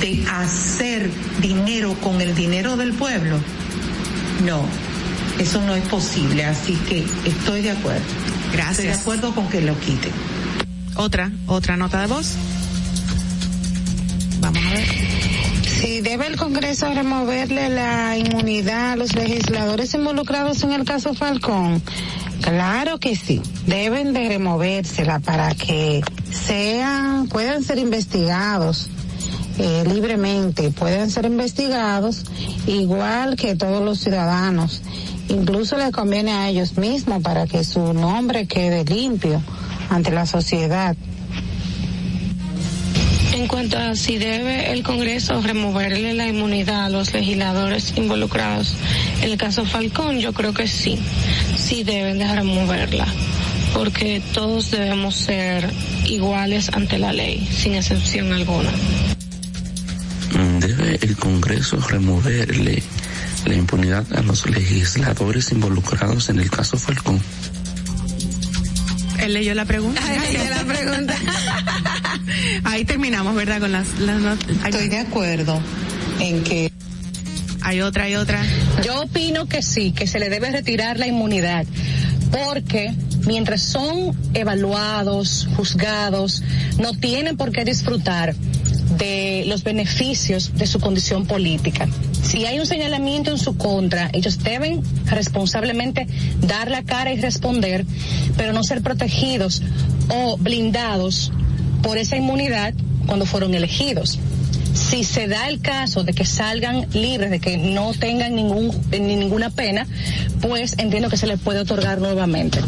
de 0.00 0.24
hacer 0.30 1.10
dinero 1.40 1.94
con 2.02 2.20
el 2.20 2.34
dinero 2.34 2.76
del 2.76 2.92
pueblo. 2.92 3.38
No, 4.44 4.66
eso 5.38 5.62
no 5.62 5.74
es 5.74 5.84
posible, 5.84 6.44
así 6.44 6.74
que 6.88 7.04
estoy 7.24 7.62
de 7.62 7.70
acuerdo. 7.70 8.02
Gracias. 8.52 8.78
Estoy 8.78 8.86
de 8.86 9.00
acuerdo 9.00 9.34
con 9.34 9.48
que 9.48 9.60
lo 9.62 9.78
quite. 9.80 10.10
Otra, 10.96 11.30
otra 11.46 11.76
nota 11.76 12.00
de 12.00 12.06
voz. 12.06 12.34
Vamos 14.40 14.62
a 14.64 14.70
ver. 14.74 14.84
Si 15.64 16.00
debe 16.00 16.26
el 16.28 16.36
Congreso 16.36 16.92
removerle 16.94 17.68
la 17.68 18.16
inmunidad 18.16 18.92
a 18.92 18.96
los 18.96 19.14
legisladores 19.14 19.92
involucrados 19.94 20.62
en 20.62 20.72
el 20.72 20.84
caso 20.84 21.14
Falcón, 21.14 21.82
claro 22.40 22.98
que 22.98 23.16
sí. 23.16 23.42
Deben 23.66 24.12
de 24.12 24.28
removérsela 24.28 25.18
para 25.18 25.54
que 25.54 26.02
sean, 26.30 27.26
puedan 27.28 27.64
ser 27.64 27.78
investigados 27.78 28.88
eh, 29.58 29.84
libremente, 29.86 30.70
puedan 30.70 31.10
ser 31.10 31.26
investigados 31.26 32.24
igual 32.66 33.36
que 33.36 33.56
todos 33.56 33.84
los 33.84 33.98
ciudadanos. 33.98 34.82
Incluso 35.28 35.76
les 35.76 35.90
conviene 35.90 36.32
a 36.32 36.48
ellos 36.48 36.76
mismos 36.76 37.22
para 37.22 37.46
que 37.46 37.64
su 37.64 37.92
nombre 37.94 38.46
quede 38.46 38.84
limpio 38.84 39.42
ante 39.90 40.10
la 40.10 40.26
sociedad. 40.26 40.96
En 43.34 43.48
cuanto 43.48 43.76
a 43.78 43.96
si 43.96 44.16
debe 44.16 44.72
el 44.72 44.82
Congreso 44.84 45.40
removerle 45.42 46.14
la 46.14 46.28
inmunidad 46.28 46.84
a 46.84 46.88
los 46.88 47.12
legisladores 47.12 47.92
involucrados 47.96 48.74
en 49.22 49.30
el 49.30 49.38
caso 49.38 49.64
Falcón, 49.64 50.20
yo 50.20 50.32
creo 50.32 50.52
que 50.52 50.68
sí, 50.68 50.98
sí 51.56 51.82
deben 51.82 52.18
de 52.18 52.32
removerla, 52.32 53.06
porque 53.72 54.22
todos 54.32 54.70
debemos 54.70 55.16
ser 55.16 55.68
iguales 56.06 56.70
ante 56.72 56.98
la 56.98 57.12
ley, 57.12 57.48
sin 57.50 57.74
excepción 57.74 58.32
alguna. 58.32 58.70
Debe 60.60 60.98
el 61.00 61.16
Congreso 61.16 61.78
removerle 61.88 62.82
la 63.46 63.54
impunidad 63.54 64.04
a 64.14 64.22
los 64.22 64.48
legisladores 64.48 65.52
involucrados 65.52 66.28
en 66.28 66.40
el 66.40 66.50
caso 66.50 66.76
Falcón. 66.76 67.20
Él 69.24 69.34
leyó 69.34 69.54
la 69.54 69.64
pregunta. 69.64 70.00
leyó 70.30 70.50
la 70.50 70.64
pregunta. 70.64 71.14
Ahí 72.64 72.84
terminamos, 72.84 73.34
¿verdad? 73.34 73.60
Con 73.60 73.72
las, 73.72 73.98
las 74.00 74.20
not- 74.20 74.50
Estoy 74.66 74.88
de 74.88 74.98
acuerdo 74.98 75.60
en 76.20 76.42
que 76.44 76.72
hay 77.62 77.80
otra, 77.80 78.04
hay 78.04 78.16
otra. 78.16 78.42
Yo 78.84 79.02
opino 79.02 79.46
que 79.46 79.62
sí, 79.62 79.92
que 79.92 80.06
se 80.06 80.18
le 80.18 80.28
debe 80.28 80.50
retirar 80.50 80.98
la 80.98 81.06
inmunidad, 81.06 81.64
porque 82.30 82.92
mientras 83.26 83.62
son 83.62 84.14
evaluados, 84.34 85.48
juzgados, 85.56 86.42
no 86.78 86.92
tienen 86.92 87.36
por 87.36 87.50
qué 87.52 87.64
disfrutar 87.64 88.34
de 88.96 89.44
los 89.46 89.64
beneficios 89.64 90.54
de 90.54 90.66
su 90.66 90.80
condición 90.80 91.26
política. 91.26 91.88
Si 92.22 92.46
hay 92.46 92.58
un 92.58 92.66
señalamiento 92.66 93.30
en 93.30 93.38
su 93.38 93.56
contra, 93.56 94.10
ellos 94.12 94.38
deben 94.42 94.82
responsablemente 95.06 96.06
dar 96.40 96.70
la 96.70 96.82
cara 96.82 97.12
y 97.12 97.20
responder, 97.20 97.84
pero 98.36 98.52
no 98.52 98.62
ser 98.62 98.82
protegidos 98.82 99.62
o 100.08 100.36
blindados 100.36 101.32
por 101.82 101.98
esa 101.98 102.16
inmunidad 102.16 102.74
cuando 103.06 103.26
fueron 103.26 103.54
elegidos 103.54 104.18
si 104.74 105.04
se 105.04 105.28
da 105.28 105.48
el 105.48 105.60
caso 105.60 106.02
de 106.02 106.12
que 106.12 106.24
salgan 106.24 106.86
libres, 106.92 107.30
de 107.30 107.38
que 107.38 107.56
no 107.56 107.92
tengan 107.94 108.34
ningún, 108.34 108.70
ni 108.90 109.16
ninguna 109.16 109.50
pena, 109.50 109.86
pues 110.40 110.74
entiendo 110.78 111.08
que 111.08 111.16
se 111.16 111.26
les 111.26 111.40
puede 111.40 111.60
otorgar 111.60 112.00
nuevamente. 112.00 112.58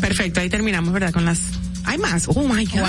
Perfecto, 0.00 0.40
ahí 0.40 0.50
terminamos, 0.50 0.92
¿verdad? 0.92 1.12
Con 1.12 1.24
las... 1.24 1.53
Hay 1.94 2.00
más. 2.00 2.26
Oh 2.26 2.42
my 2.42 2.64
God. 2.64 2.72
Pero 2.72 2.82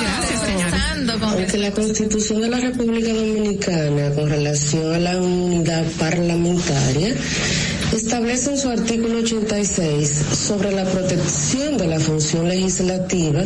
gracias, 0.00 0.40
señores. 0.40 1.22
Aunque 1.22 1.58
la 1.58 1.70
Constitución 1.70 2.40
de 2.40 2.48
la 2.48 2.58
República 2.58 3.12
Dominicana 3.12 4.12
con 4.12 4.28
relación 4.28 4.92
a 4.92 4.98
la 4.98 5.18
unidad 5.18 5.84
parlamentaria 6.00 7.14
establece 7.92 8.50
en 8.50 8.58
su 8.58 8.68
artículo 8.68 9.18
86 9.18 10.10
sobre 10.46 10.72
la 10.72 10.84
protección 10.84 11.78
de 11.78 11.86
la 11.86 11.98
función 11.98 12.48
legislativa 12.48 13.44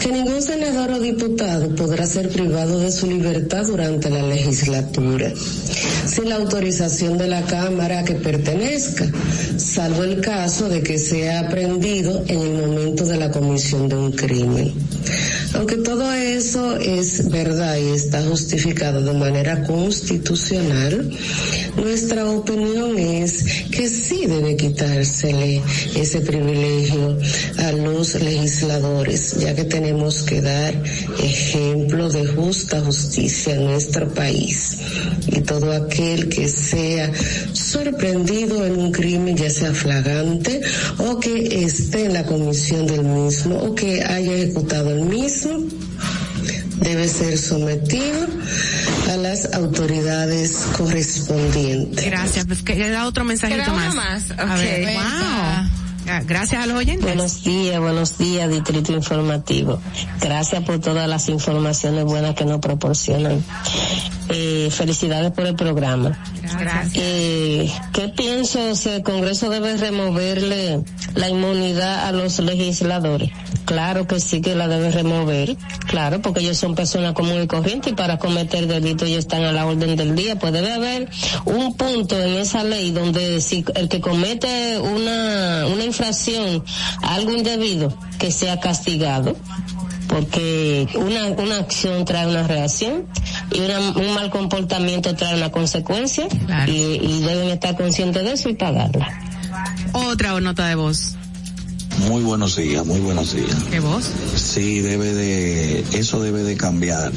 que 0.00 0.12
ningún 0.12 0.40
senador 0.42 0.92
o 0.92 1.00
diputado 1.00 1.74
podrá 1.74 2.06
ser 2.06 2.28
privado 2.30 2.80
de 2.80 2.90
su 2.90 3.06
libertad 3.06 3.66
durante 3.66 4.10
la 4.10 4.22
legislatura 4.22 5.32
sin 6.08 6.30
la 6.30 6.36
autorización 6.36 7.18
de 7.18 7.28
la 7.28 7.44
Cámara 7.44 8.02
que 8.04 8.14
pertenezca, 8.14 9.06
salvo 9.56 10.04
el 10.04 10.20
caso 10.20 10.68
de 10.68 10.82
que 10.82 10.98
sea 10.98 11.40
aprendido 11.40 12.24
en 12.26 12.40
el 12.40 12.52
momento 12.66 13.04
de 13.04 13.18
la 13.18 13.30
comisión 13.30 13.88
de 13.88 13.96
un 13.96 14.12
crimen. 14.12 14.72
Aunque 15.54 15.76
todo 15.76 16.12
eso 16.12 16.76
es 16.76 17.30
verdad 17.30 17.76
y 17.76 17.94
está 17.94 18.22
justificado 18.22 19.02
de 19.02 19.12
manera 19.12 19.64
constitucional, 19.64 21.10
nuestra 21.76 22.26
opinión 22.26 22.98
es 22.98 23.57
que 23.70 23.88
sí 23.88 24.26
debe 24.26 24.56
quitársele 24.56 25.62
ese 25.94 26.20
privilegio 26.20 27.18
a 27.58 27.72
los 27.72 28.14
legisladores, 28.14 29.36
ya 29.38 29.54
que 29.54 29.64
tenemos 29.64 30.22
que 30.22 30.40
dar 30.40 30.74
ejemplo 31.22 32.08
de 32.08 32.26
justa 32.26 32.80
justicia 32.80 33.54
en 33.54 33.64
nuestro 33.66 34.08
país. 34.12 34.78
Y 35.26 35.40
todo 35.40 35.72
aquel 35.72 36.28
que 36.28 36.48
sea 36.48 37.12
sorprendido 37.52 38.64
en 38.66 38.78
un 38.78 38.92
crimen, 38.92 39.36
ya 39.36 39.50
sea 39.50 39.72
flagrante 39.72 40.60
o 40.98 41.18
que 41.18 41.64
esté 41.64 42.06
en 42.06 42.14
la 42.14 42.24
comisión 42.24 42.86
del 42.86 43.04
mismo 43.04 43.56
o 43.56 43.74
que 43.74 44.02
haya 44.02 44.34
ejecutado 44.34 44.90
el 44.90 45.02
mismo, 45.02 45.64
debe 46.80 47.08
ser 47.08 47.36
sometido 47.38 48.26
a 49.08 49.16
las 49.16 49.52
autoridades 49.54 50.66
correspondientes. 50.76 52.04
Gracias. 52.04 52.46
Pues 52.46 52.62
queda 52.62 53.06
otro 53.06 53.24
mensajito 53.24 53.72
más. 53.72 53.94
más. 53.94 54.30
A 54.38 54.54
ver, 54.56 54.94
wow. 54.94 55.87
Gra- 56.08 56.24
Gracias 56.24 56.62
a 56.62 56.66
los 56.66 56.78
oyentes. 56.78 57.04
Buenos 57.04 57.44
días, 57.44 57.78
buenos 57.80 58.16
días, 58.16 58.48
Distrito 58.48 58.92
Informativo. 58.92 59.78
Gracias 60.22 60.64
por 60.64 60.80
todas 60.80 61.06
las 61.06 61.28
informaciones 61.28 62.04
buenas 62.06 62.34
que 62.34 62.46
nos 62.46 62.60
proporcionan. 62.60 63.44
Eh, 64.30 64.68
felicidades 64.70 65.32
por 65.32 65.46
el 65.46 65.54
programa. 65.54 66.18
Gracias. 66.58 66.92
Eh, 66.96 67.70
¿Qué 67.92 68.08
pienso 68.08 68.74
si 68.74 68.88
el 68.90 69.02
Congreso 69.02 69.50
debe 69.50 69.76
removerle 69.76 70.80
la 71.14 71.28
inmunidad 71.28 72.06
a 72.06 72.12
los 72.12 72.38
legisladores? 72.38 73.30
Claro 73.66 74.06
que 74.06 74.18
sí 74.18 74.40
que 74.40 74.54
la 74.54 74.66
debe 74.66 74.90
remover, 74.90 75.54
claro, 75.88 76.22
porque 76.22 76.40
ellos 76.40 76.56
son 76.56 76.74
personas 76.74 77.12
comunes 77.12 77.44
y 77.44 77.48
corrientes 77.48 77.92
y 77.92 77.96
para 77.96 78.18
cometer 78.18 78.66
delitos 78.66 79.06
ellos 79.08 79.20
están 79.20 79.44
a 79.44 79.52
la 79.52 79.66
orden 79.66 79.94
del 79.94 80.14
día. 80.16 80.36
Pues 80.38 80.54
debe 80.54 80.72
haber 80.72 81.08
un 81.44 81.74
punto 81.76 82.18
en 82.18 82.34
esa 82.38 82.64
ley 82.64 82.92
donde 82.92 83.42
si 83.42 83.64
el 83.74 83.90
que 83.90 84.00
comete 84.00 84.78
una, 84.78 85.66
una 85.66 85.84
infracción, 85.98 86.64
algo 87.02 87.32
indebido, 87.32 87.92
que 88.18 88.30
sea 88.30 88.60
castigado 88.60 89.36
porque 90.08 90.88
una, 90.94 91.26
una 91.26 91.58
acción 91.58 92.06
trae 92.06 92.26
una 92.26 92.46
reacción 92.46 93.04
y 93.52 93.60
un 93.60 94.14
mal 94.14 94.30
comportamiento 94.30 95.14
trae 95.14 95.36
una 95.36 95.52
consecuencia 95.52 96.26
y, 96.66 96.70
y 96.72 97.20
deben 97.20 97.48
estar 97.48 97.76
conscientes 97.76 98.24
de 98.24 98.32
eso 98.32 98.48
y 98.48 98.54
pagarla. 98.54 99.06
Otra 99.92 100.40
nota 100.40 100.66
de 100.66 100.76
voz. 100.76 101.14
Muy 102.08 102.22
buenos 102.22 102.56
días, 102.56 102.86
muy 102.86 103.00
buenos 103.00 103.34
días. 103.34 103.56
¿Qué 103.70 103.80
voz? 103.80 104.10
Sí, 104.34 104.80
debe 104.80 105.12
de, 105.12 105.80
eso 105.92 106.22
debe 106.22 106.42
de 106.42 106.56
cambiar, 106.56 107.12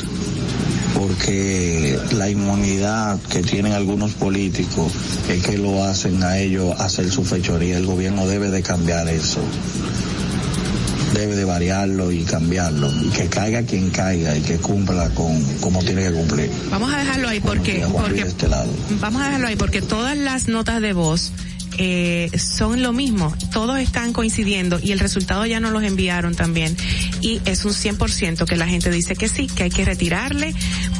porque 0.95 1.99
la 2.11 2.29
inmunidad 2.29 3.19
que 3.29 3.41
tienen 3.41 3.73
algunos 3.73 4.13
políticos 4.13 4.91
es 5.29 5.43
que 5.43 5.57
lo 5.57 5.83
hacen 5.83 6.23
a 6.23 6.37
ellos 6.37 6.79
hacer 6.79 7.09
su 7.11 7.23
fechoría. 7.23 7.77
El 7.77 7.85
gobierno 7.85 8.27
debe 8.27 8.49
de 8.49 8.61
cambiar 8.61 9.07
eso. 9.07 9.41
Debe 11.13 11.35
de 11.35 11.43
variarlo 11.43 12.11
y 12.11 12.23
cambiarlo. 12.23 12.89
Y 13.03 13.09
que 13.09 13.27
caiga 13.27 13.63
quien 13.63 13.89
caiga 13.89 14.35
y 14.35 14.41
que 14.41 14.57
cumpla 14.57 15.09
con 15.09 15.43
como 15.59 15.79
tiene 15.83 16.03
que 16.03 16.11
cumplir. 16.11 16.49
Vamos 16.69 16.93
a 16.93 16.97
dejarlo 16.97 17.27
ahí 17.27 17.39
porque, 17.39 17.85
porque 17.91 18.21
este 18.21 18.47
lado. 18.47 18.69
vamos 18.99 19.21
a 19.21 19.25
dejarlo 19.25 19.47
ahí 19.47 19.55
porque 19.55 19.81
todas 19.81 20.17
las 20.17 20.47
notas 20.47 20.81
de 20.81 20.93
voz 20.93 21.31
eh, 21.77 22.29
son 22.37 22.81
lo 22.81 22.93
mismo, 22.93 23.33
todos 23.51 23.79
están 23.79 24.13
coincidiendo 24.13 24.79
y 24.81 24.91
el 24.91 24.99
resultado 24.99 25.45
ya 25.45 25.59
nos 25.59 25.71
los 25.71 25.83
enviaron 25.83 26.35
también. 26.35 26.75
Y 27.21 27.41
es 27.45 27.65
un 27.65 27.71
100% 27.71 28.45
que 28.45 28.55
la 28.55 28.67
gente 28.67 28.89
dice 28.89 29.15
que 29.15 29.29
sí, 29.29 29.47
que 29.47 29.63
hay 29.63 29.69
que 29.69 29.85
retirarle 29.85 30.53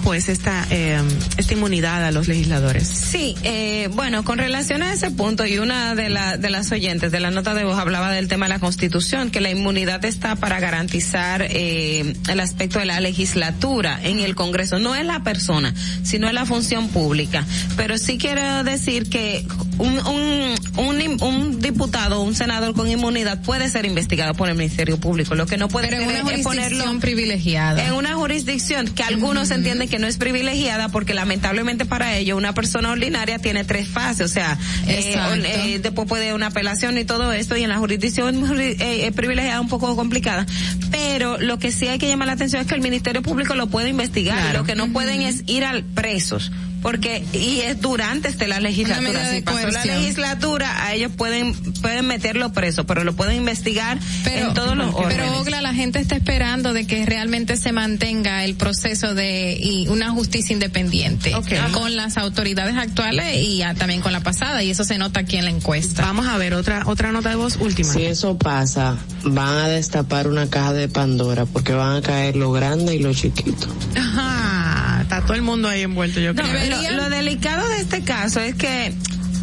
pues 0.04 0.30
esta, 0.30 0.66
eh, 0.70 1.02
esta 1.38 1.54
inmunidad 1.54 2.04
a 2.06 2.12
los 2.12 2.28
legisladores. 2.28 2.88
Sí, 2.88 3.36
eh, 3.44 3.90
bueno, 3.94 4.24
con 4.24 4.38
relación 4.38 4.84
a 4.84 4.94
ese 4.94 5.12
punto 5.12 5.46
y 5.46 5.58
una 5.58 5.96
de, 5.96 6.10
la, 6.10 6.38
de 6.38 6.50
las 6.50 6.72
oyentes 6.72 7.12
de 7.12 7.20
la 7.20 7.32
nota 7.32 7.54
de 7.54 7.64
voz 7.64 7.78
hablaba 7.78 8.12
del 8.12 8.28
tema 8.28 8.46
de 8.46 8.50
la 8.50 8.60
constitución, 8.60 9.32
que 9.32 9.42
la 9.42 9.50
inmunidad 9.52 10.04
está 10.06 10.36
para 10.36 10.60
garantizar 10.60 11.42
eh, 11.50 12.16
el 12.30 12.40
aspecto 12.40 12.80
de 12.80 12.86
la 12.86 13.00
legislatura 13.00 14.00
en 14.04 14.20
el 14.20 14.36
Congreso, 14.36 14.80
no 14.80 14.96
es 14.96 15.06
la 15.06 15.24
persona, 15.24 15.74
sino 16.04 16.28
es 16.28 16.34
la 16.34 16.46
función 16.46 16.90
pública. 16.90 17.46
Pero 17.78 17.98
sí 17.98 18.18
quiero 18.18 18.64
decir 18.64 19.10
que 19.10 19.46
un, 19.78 20.00
un, 20.06 20.56
un, 20.78 21.24
un 21.24 21.62
diputado 21.62 22.22
un 22.22 22.36
senador 22.36 22.74
con 22.74 22.90
inmunidad 22.90 23.42
puede 23.42 23.70
ser 23.70 23.86
investigado 23.86 24.34
por 24.34 24.50
el 24.50 24.56
Ministerio 24.56 25.00
Público. 25.00 25.36
Lo 25.36 25.46
que 25.46 25.58
no 25.58 25.68
puede 25.68 25.88
Pero 25.88 26.02
en 26.02 26.10
ser 26.10 26.10
una 26.10 26.18
es 26.20 26.24
jurisdicción 26.44 26.72
ponerlo 26.72 27.00
privilegiada. 27.00 27.86
en 27.86 27.94
una 27.94 28.14
jurisdicción 28.16 28.88
que 28.88 29.04
algunos 29.04 29.52
entienden 29.52 29.88
que 29.92 30.00
no 30.00 30.08
es 30.08 30.18
privilegiada 30.18 30.90
porque 30.90 31.14
lamentablemente 31.14 31.86
para 31.86 32.16
ello 32.18 32.36
una 32.38 32.53
persona 32.53 32.90
ordinaria 32.92 33.38
tiene 33.38 33.64
tres 33.64 33.88
fases, 33.88 34.26
o 34.32 34.34
sea, 34.34 34.58
eh, 34.88 35.16
eh, 35.45 35.80
después 35.84 36.08
puede 36.08 36.34
una 36.34 36.48
apelación 36.48 36.98
y 36.98 37.06
todo 37.06 37.32
esto 37.34 37.56
y 37.58 37.64
en 37.64 37.70
la 37.70 37.78
jurisdicción 37.78 38.42
juri- 38.42 38.76
eh, 38.80 39.11
privilegiada 39.16 39.61
un 39.61 39.68
poco 39.70 39.95
complicada, 39.95 40.48
pero 40.90 41.38
lo 41.38 41.60
que 41.60 41.72
sí 41.72 41.88
hay 41.88 42.00
que 42.00 42.08
llamar 42.08 42.28
la 42.28 42.34
atención 42.34 42.61
es 42.61 42.68
que 42.68 42.74
el 42.76 42.82
Ministerio 42.82 43.22
Público 43.22 43.53
lo 43.56 43.68
puede 43.68 43.90
investigar 43.90 44.38
Claro. 44.40 44.60
lo 44.60 44.66
que 44.66 44.76
no 44.76 44.88
pueden 44.94 45.22
es 45.22 45.44
ir 45.45 45.64
al 45.66 45.84
presos. 45.84 46.52
Porque, 46.82 47.24
y 47.34 47.61
es 47.61 47.80
durante 47.80 48.30
este 48.30 48.48
la 48.48 48.60
legislatura. 48.60 49.30
Si 49.30 49.35
de 49.35 49.42
pasó 49.43 49.68
la 49.68 49.85
legislatura, 49.85 50.85
a 50.85 50.93
ellos 50.93 51.11
pueden, 51.16 51.53
pueden 51.82 52.08
meterlo 52.08 52.51
preso, 52.53 52.85
pero 52.85 53.03
lo 53.03 53.14
pueden 53.14 53.38
investigar 53.38 54.00
en 54.26 54.53
todos 54.53 54.76
los 54.76 54.93
órdenes. 54.93 55.18
Pero 55.18 55.40
Ogla, 55.40 55.61
la 55.61 55.74
gente 55.74 56.00
está 56.00 56.16
esperando 56.16 56.74
de 56.74 56.88
que 56.88 57.06
realmente 57.06 57.58
se 57.58 57.72
mantenga 57.72 58.43
el 58.43 58.56
proceso 58.56 59.14
de 59.14 59.58
y 59.60 59.88
una 59.88 60.11
justicia 60.11 60.53
independiente 60.53 61.34
con 61.74 61.95
las 61.95 62.18
autoridades 62.18 62.76
actuales 62.77 63.38
y 63.38 63.58
ya 63.58 63.74
también 63.74 64.01
con 64.01 64.11
la 64.11 64.22
pasada 64.22 64.64
y 64.64 64.69
eso 64.69 64.84
se 64.84 64.98
nota 64.98 65.22
aquí 65.22 65.38
en 65.38 65.45
la 65.45 65.51
encuesta. 65.51 66.03
Vamos 66.03 66.27
a 66.27 66.38
ver 66.38 66.53
otra 66.53 66.84
otra 66.85 67.11
nota 67.11 67.30
de 67.30 67.35
voz 67.35 67.58
última. 67.58 67.92
Si 67.92 68.03
eso 68.03 68.38
pasa, 68.38 68.98
van 69.24 69.58
a 69.58 69.68
destapar 69.68 70.27
una 70.27 70.50
caja 70.50 70.74
de 70.74 70.88
Pandora 70.90 71.45
porque 71.45 71.74
van 71.74 71.98
a 71.98 72.01
caer 72.01 72.35
lo 72.35 72.51
grande 72.51 72.95
y 72.95 73.00
lo 73.00 73.14
chiquito. 73.14 73.68
Ajá, 73.95 75.00
está 75.03 75.22
todo 75.22 75.34
el 75.34 75.42
mundo 75.42 75.68
ahí 75.68 75.82
envuelto, 75.82 76.19
yo 76.19 76.34
No, 76.34 76.43
creo. 76.43 76.70
Lo, 76.72 77.03
lo 77.03 77.09
delicado 77.09 77.67
de 77.67 77.77
este 77.82 78.03
caso 78.03 78.40
es 78.40 78.56
que 78.56 78.93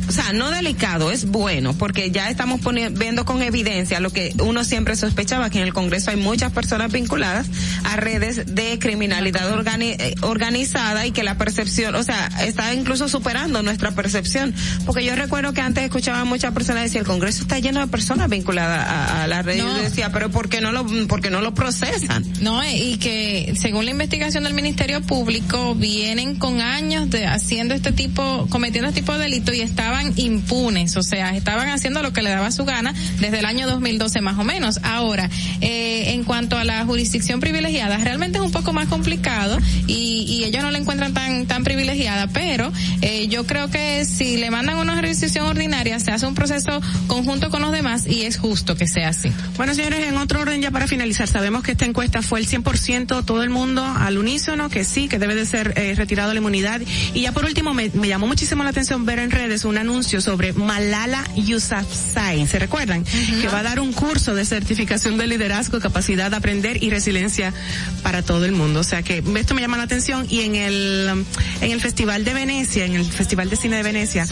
o 0.09 0.13
sea, 0.13 0.33
no 0.33 0.51
delicado, 0.51 1.11
es 1.11 1.27
bueno, 1.27 1.75
porque 1.75 2.11
ya 2.11 2.31
estamos 2.31 2.61
poni- 2.61 2.89
viendo 2.97 3.25
con 3.25 3.43
evidencia 3.43 4.01
lo 4.01 4.11
que 4.11 4.33
uno 4.43 4.65
siempre 4.65 4.97
sospechaba, 4.97 5.51
que 5.51 5.59
en 5.59 5.65
el 5.65 5.73
Congreso 5.75 6.11
hay 6.11 6.17
muchas 6.17 6.53
personas 6.53 6.91
vinculadas 6.93 7.47
a 7.85 7.97
redes 7.97 8.55
de 8.55 8.79
criminalidad 8.79 9.51
organi- 9.53 9.97
eh, 9.99 10.15
organizada 10.23 11.07
y 11.07 11.13
que 11.13 11.23
la 11.23 11.37
percepción, 11.37 11.95
o 11.95 12.03
sea, 12.03 12.29
está 12.41 12.73
incluso 12.75 13.09
superando 13.09 13.63
nuestra 13.63 13.91
percepción, 13.93 14.55
porque 14.87 15.05
yo 15.05 15.15
recuerdo 15.15 15.53
que 15.53 15.61
antes 15.61 15.85
escuchaba 15.85 16.21
a 16.21 16.25
muchas 16.25 16.53
personas 16.55 16.85
decir, 16.85 17.01
el 17.01 17.07
Congreso 17.07 17.43
está 17.43 17.59
lleno 17.59 17.81
de 17.81 17.87
personas 17.87 18.29
vinculadas 18.29 18.87
a, 18.89 19.25
a 19.25 19.27
la 19.27 19.43
red, 19.43 19.59
yo 19.59 19.75
decía, 19.75 20.11
pero 20.13 20.31
¿por 20.31 20.49
qué 20.49 20.61
no 20.61 20.73
lo, 20.73 20.87
por 21.07 21.21
qué 21.21 21.31
no 21.31 21.41
lo 21.41 21.55
procesan? 21.55 22.25
No, 22.41 22.63
eh, 22.63 22.77
y 22.79 22.97
que 22.99 23.55
según 23.61 23.85
la 23.85 23.91
investigación 23.91 24.45
del 24.45 24.55
Ministerio 24.55 25.03
Público 25.03 25.75
vienen 25.75 26.37
con 26.37 26.61
años 26.61 27.11
de 27.11 27.27
haciendo 27.27 27.75
este 27.75 27.93
tipo, 27.93 28.47
cometiendo 28.51 28.89
este 28.89 29.01
tipo 29.03 29.13
de 29.13 29.19
delitos 29.21 29.55
y 29.55 29.61
estaban 29.99 30.13
impunes, 30.17 30.97
o 30.97 31.03
sea, 31.03 31.35
estaban 31.35 31.69
haciendo 31.69 32.03
lo 32.03 32.13
que 32.13 32.23
le 32.23 32.31
daba 32.31 32.51
su 32.51 32.65
gana 32.65 32.95
desde 33.21 33.41
el 33.41 33.45
año 33.45 33.67
2012 33.67 34.21
más 34.21 34.39
o 34.39 34.45
menos. 34.45 34.79
Ahora, 34.83 35.29
eh, 35.61 36.13
en 36.13 36.25
cuanto 36.25 36.57
a 36.57 36.65
la 36.65 36.85
jurisdicción 36.85 37.41
privilegiada, 37.41 37.97
realmente 37.99 38.39
es 38.39 38.45
un 38.45 38.53
poco 38.53 38.73
más 38.73 38.89
complicado 38.89 39.59
y, 39.87 40.25
y 40.29 40.45
ellos 40.45 40.63
no 40.63 40.71
la 40.71 40.79
encuentran 40.79 41.15
tan 41.15 41.47
tan 41.47 41.65
privilegiada, 41.65 42.29
pero 42.29 42.73
eh, 43.03 43.29
yo 43.29 43.47
creo 43.47 43.71
que 43.71 44.05
si 44.05 44.37
le 44.37 44.51
mandan 44.51 44.77
una 44.77 44.95
jurisdicción 44.97 45.47
ordinaria 45.47 45.99
se 45.99 46.13
hace 46.13 46.27
un 46.27 46.35
proceso 46.35 46.81
conjunto 47.07 47.51
con 47.51 47.63
los 47.63 47.73
demás 47.73 48.07
y 48.07 48.23
es 48.23 48.39
justo 48.39 48.77
que 48.77 48.87
sea 48.87 49.09
así. 49.09 49.33
Bueno, 49.57 49.75
señores, 49.75 50.07
en 50.07 50.17
otro 50.17 50.41
orden 50.41 50.61
ya 50.61 50.71
para 50.71 50.87
finalizar, 50.87 51.27
sabemos 51.27 51.63
que 51.63 51.73
esta 51.73 51.87
encuesta 51.87 52.23
fue 52.23 52.41
el 52.41 52.47
100% 52.47 53.25
todo 53.25 53.43
el 53.43 53.51
mundo 53.51 53.85
al 53.85 54.19
unísono, 54.19 54.69
que 54.69 54.85
sí, 54.85 55.09
que 55.09 55.19
debe 55.19 55.35
de 55.35 55.47
ser 55.47 55.75
eh, 55.77 55.95
retirado 55.97 56.33
la 56.33 56.39
inmunidad. 56.39 56.81
Y 57.15 57.23
ya 57.23 57.33
por 57.33 57.45
último, 57.45 57.75
me, 57.75 57.91
me 57.95 58.09
llamó 58.09 58.27
muchísimo 58.27 58.63
la 58.63 58.71
atención 58.71 59.05
ver 59.05 59.19
en 59.19 59.31
redes 59.31 59.65
un 59.65 59.79
anuncio 59.89 60.21
sobre 60.21 60.53
Malala 60.53 61.25
Yousafzai, 61.35 62.47
¿se 62.47 62.59
recuerdan? 62.59 63.05
Que 63.05 63.49
va 63.49 63.61
a 63.61 63.63
dar 63.63 63.81
un 63.81 63.95
curso 63.95 64.35
de 64.35 64.45
certificación 64.45 65.17
de 65.17 65.27
liderazgo, 65.27 65.81
capacidad 65.81 66.31
de 66.31 66.37
aprender 66.37 66.83
y 66.83 66.91
resiliencia 66.91 67.55
para 68.03 68.23
todo 68.23 68.45
el 68.45 68.53
mundo. 68.53 68.81
O 68.81 68.85
sea 68.85 69.03
que 69.03 69.25
esto 69.37 69.55
me 69.55 69.63
llama 69.63 69.79
la 69.79 69.85
atención 69.85 70.27
y 70.29 70.41
en 70.41 70.57
el, 70.57 71.25
en 71.63 71.71
el 71.71 71.81
Festival 71.81 72.23
de 72.25 72.35
Venecia, 72.35 72.85
en 72.85 72.97
el 72.97 73.05
Festival 73.07 73.49
de 73.49 73.57
Cine 73.57 73.77
de 73.77 73.83
Venecia, 73.83 74.27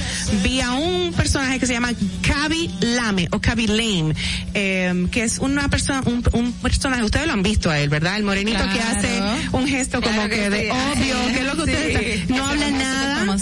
vi 0.45 0.61
a 0.61 0.73
un 0.73 1.15
personaje 1.15 1.59
que 1.59 1.67
se 1.67 1.73
llama 1.73 1.93
Kaby 2.21 2.71
Lame 2.81 3.29
o 3.33 3.41
Kaby 3.41 3.67
Lame, 3.69 4.15
eh, 4.53 5.07
que 5.11 5.23
es 5.25 5.39
una 5.39 5.71
persona, 5.71 6.03
un, 6.05 6.23
un 6.33 6.53
personaje, 6.53 7.03
ustedes 7.03 7.27
lo 7.27 7.33
han 7.33 7.43
visto 7.43 7.71
a 7.71 7.79
él, 7.79 7.89
¿verdad? 7.89 8.17
El 8.19 8.25
morenito 8.25 8.63
que 8.75 8.81
hace 8.81 9.23
un 9.53 9.67
gesto 9.67 10.03
como 10.03 10.25
que 10.25 10.37
que 10.37 10.51
de 10.51 10.71
obvio, 10.71 11.17
que 11.33 11.39
es 11.39 11.45
lo 11.47 11.53
que 11.57 11.61
ustedes 11.63 11.97
Sí. 11.97 12.11
están- 12.21 12.37
no 12.37 12.47
habla 12.47 12.71
nada. 12.71 13.37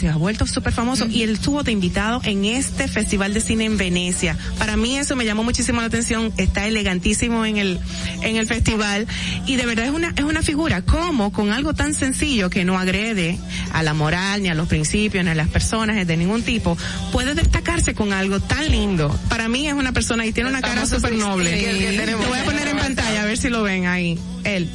Se 0.00 0.08
ha 0.08 0.16
vuelto 0.16 0.46
súper 0.46 0.72
famoso 0.72 1.06
y 1.06 1.22
él 1.22 1.38
estuvo 1.60 1.64
de 1.64 1.72
invitado 1.72 2.20
en 2.24 2.44
este 2.44 2.88
Festival 2.88 3.34
de 3.34 3.40
Cine 3.40 3.64
en 3.64 3.76
Venecia. 3.76 4.36
Para 4.58 4.76
mí 4.76 4.96
eso 4.96 5.16
me 5.16 5.24
llamó 5.24 5.42
muchísimo 5.42 5.80
la 5.80 5.88
atención, 5.88 6.32
está 6.38 6.66
elegantísimo 6.66 7.44
en 7.44 7.58
el, 7.58 7.80
en 8.22 8.36
el 8.36 8.46
festival 8.46 9.06
y 9.46 9.56
de 9.56 9.66
verdad 9.66 9.86
es 9.86 9.90
una, 9.90 10.12
es 10.16 10.24
una 10.24 10.42
figura, 10.42 10.82
como 10.82 11.32
con 11.32 11.50
algo 11.50 11.74
tan 11.74 11.92
sencillo 11.92 12.48
que 12.50 12.64
no 12.64 12.78
agrede 12.78 13.38
a 13.72 13.82
la 13.82 13.94
moral, 13.94 14.42
ni 14.42 14.48
a 14.48 14.54
los 14.54 14.68
principios, 14.68 15.24
ni 15.24 15.30
a 15.30 15.34
las 15.34 15.48
personas 15.48 16.06
de 16.06 16.16
ningún 16.16 16.42
tipo, 16.42 16.78
puede 17.12 17.34
destacarse 17.34 17.94
con 17.94 18.12
algo 18.12 18.40
tan 18.40 18.70
lindo. 18.70 19.14
Para 19.28 19.48
mí 19.48 19.66
es 19.66 19.74
una 19.74 19.92
persona 19.92 20.24
y 20.24 20.32
tiene 20.32 20.50
una 20.50 20.60
cara 20.60 20.74
famosos 20.76 21.02
súper 21.02 21.18
noble. 21.18 21.50
que. 21.50 22.06
Lo 22.06 22.28
voy 22.28 22.38
a 22.38 22.44
poner 22.44 22.68
en 22.68 22.78
pantalla 22.78 23.22
a 23.22 23.26
ver 23.26 23.36
si 23.36 23.50
lo 23.50 23.62
ven 23.62 23.86
ahí, 23.86 24.18
él. 24.44 24.70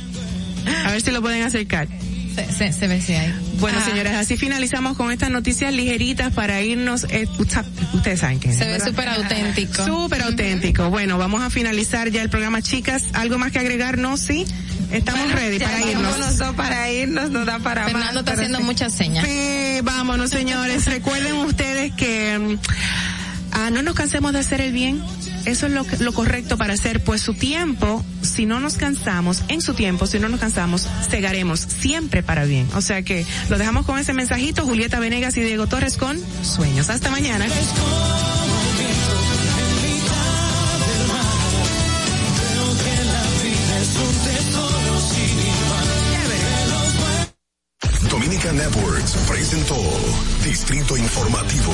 A 0.86 0.92
ver 0.92 1.02
si 1.02 1.12
lo 1.12 1.22
pueden 1.22 1.44
acercar. 1.44 1.88
Se, 2.36 2.52
se, 2.52 2.74
se 2.74 2.88
ve 2.88 3.02
si 3.02 3.14
hay. 3.14 3.34
Bueno, 3.60 3.80
Ah. 3.82 3.86
señores, 3.90 4.14
así 4.14 4.36
finalizamos 4.38 4.98
con 4.98 5.12
estas 5.12 5.30
noticias 5.32 5.74
ligeritas 5.74 6.34
para 6.34 6.62
irnos. 6.62 7.06
eh, 7.10 7.28
ustedes 7.94 8.20
saben 8.20 8.40
que 8.40 8.52
Se 8.54 8.66
ve 8.66 8.80
súper 8.80 9.08
auténtico. 9.10 9.86
Súper 9.86 10.22
auténtico. 10.24 10.90
Bueno, 10.90 11.18
vamos 11.18 11.42
a 11.42 11.50
finalizar 11.50 12.10
ya 12.10 12.22
el 12.22 12.30
programa, 12.30 12.62
chicas. 12.62 13.04
¿Algo 13.14 13.38
más 13.38 13.52
que 13.52 13.60
agregar? 13.60 13.98
¿No? 13.98 14.18
¿Sí? 14.18 14.46
Estamos 14.92 15.32
ready 15.32 15.60
para 15.60 15.82
irnos. 15.82 16.18
nos 16.20 16.38
da 16.38 16.54
para 16.54 16.92
irnos, 16.92 17.32
nos 17.32 17.46
da 17.46 17.60
para 17.60 17.86
Fernando 17.86 18.06
más, 18.08 18.16
está 18.18 18.34
haciendo 18.34 18.58
sí. 18.60 18.64
muchas 18.66 18.94
señas. 18.94 19.26
Sí, 19.26 19.80
vámonos, 19.84 20.30
señores. 20.30 20.86
Recuerden 20.98 21.36
ustedes 21.38 21.94
que 21.94 22.38
mm, 22.38 22.58
ah, 23.56 23.70
no 23.72 23.82
nos 23.82 23.96
cansemos 23.96 24.34
de 24.34 24.40
hacer 24.40 24.62
el 24.62 24.72
bien. 24.72 25.02
Eso 25.46 25.68
es 25.68 26.00
lo, 26.02 26.14
correcto 26.14 26.58
para 26.58 26.74
hacer, 26.74 27.04
pues 27.04 27.22
su 27.22 27.34
tiempo, 27.34 28.04
si 28.22 28.46
no 28.46 28.60
nos 28.60 28.78
cansamos, 28.78 29.44
en 29.48 29.62
su 29.62 29.74
tiempo, 29.74 30.08
si 30.08 30.20
no 30.20 30.28
nos 30.28 30.40
cansamos, 30.40 30.88
segaremos 31.10 31.60
siempre 31.60 32.24
para 32.24 32.46
bien. 32.46 32.68
O 32.76 32.82
sea 32.82 33.04
que 33.04 33.26
lo 33.50 33.58
dejamos 33.58 33.86
con 33.86 34.00
ese 34.00 34.14
mensajito, 34.14 34.66
Julieta 34.66 35.00
Venegas 35.00 35.38
y 35.38 35.42
Diego 35.42 35.68
Torres 35.68 35.98
con 35.98 36.20
sueños. 36.44 36.90
Hasta 36.90 37.10
mañana. 37.12 37.46
Dominica 48.10 48.52
Networks 48.54 49.14
presentó 49.28 49.78
Distrito 50.44 50.98
Informativo. 50.98 51.74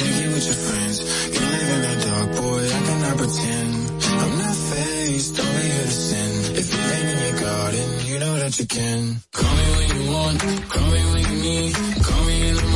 drinking 0.00 0.32
with 0.32 0.46
your 0.46 0.60
friends. 0.66 0.96
You 1.34 1.40
live 1.54 1.70
in 1.76 1.80
the 1.88 1.96
dark, 2.08 2.28
boy, 2.40 2.62
I 2.64 2.80
cannot 2.88 3.16
pretend. 3.20 3.72
I'm 4.22 4.34
not 4.44 4.56
faced, 4.70 5.40
only 5.40 5.66
here 5.74 5.88
to 5.92 5.98
sin. 6.08 6.30
If 6.60 6.66
you 6.72 6.80
ain't 6.94 7.08
in 7.12 7.18
your 7.26 7.36
garden, 7.40 7.88
you 8.08 8.18
know 8.18 8.34
that 8.42 8.52
you 8.58 8.66
can. 8.66 9.00
Call 9.32 9.54
me 9.60 9.66
when 9.76 9.88
you 9.96 10.04
want, 10.12 10.38
call 10.72 10.88
me 10.94 11.00
when 11.12 11.22
you 11.30 11.36
need. 11.48 11.74
Call 12.06 12.22
me 12.24 12.36
in 12.48 12.54
the 12.56 12.69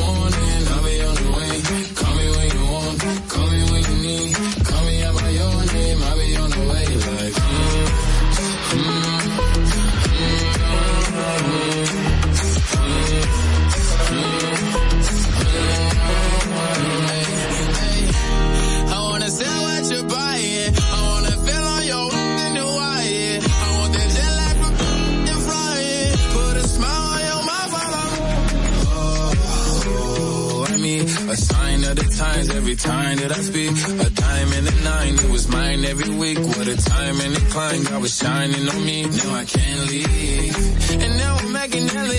of 31.99 32.05
the 32.05 32.17
times 32.17 32.51
every 32.51 32.77
time 32.77 33.17
that 33.19 33.31
I 33.31 33.41
speak. 33.41 33.71
A 33.71 34.11
diamond 34.11 34.69
and 34.69 34.79
a 34.79 34.83
nine, 34.83 35.15
it 35.15 35.31
was 35.31 35.49
mine 35.49 35.85
every 35.85 36.15
week. 36.15 36.39
What 36.39 36.67
a 36.67 36.77
time 36.77 37.21
and 37.21 37.37
a 37.37 37.41
climb, 37.53 37.85
God 37.85 38.03
was 38.03 38.17
shining 38.17 38.69
on 38.69 38.85
me. 38.85 39.03
Now 39.03 39.35
I 39.35 39.45
can't 39.45 39.91
leave. 39.91 41.03
And 41.03 41.17
now 41.19 41.37
I'm 41.37 41.53
making 41.53 41.89
hella. 41.89 42.15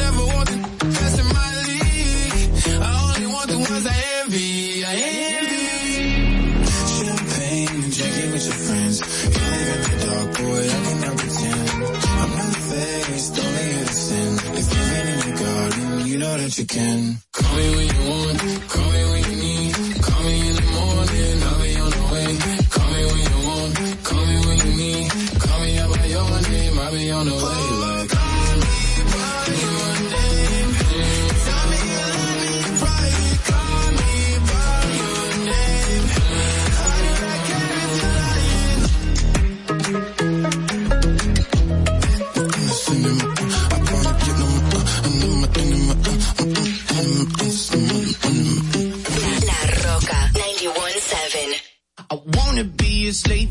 Never 0.00 0.24
want 0.34 0.48
the 0.48 0.86
best 0.96 1.18
in 1.20 1.26
my 1.38 1.50
league. 1.68 2.82
I 2.82 2.92
only 3.04 3.26
want 3.34 3.50
the 3.50 3.58
ones 3.58 3.86
I 3.86 3.90
envy. 3.90 4.13
That 16.38 16.58
you 16.58 16.66
can. 16.66 17.18
Call 17.32 17.56
me 17.56 17.76
when 17.76 17.86
you 17.86 18.10
want, 18.10 18.43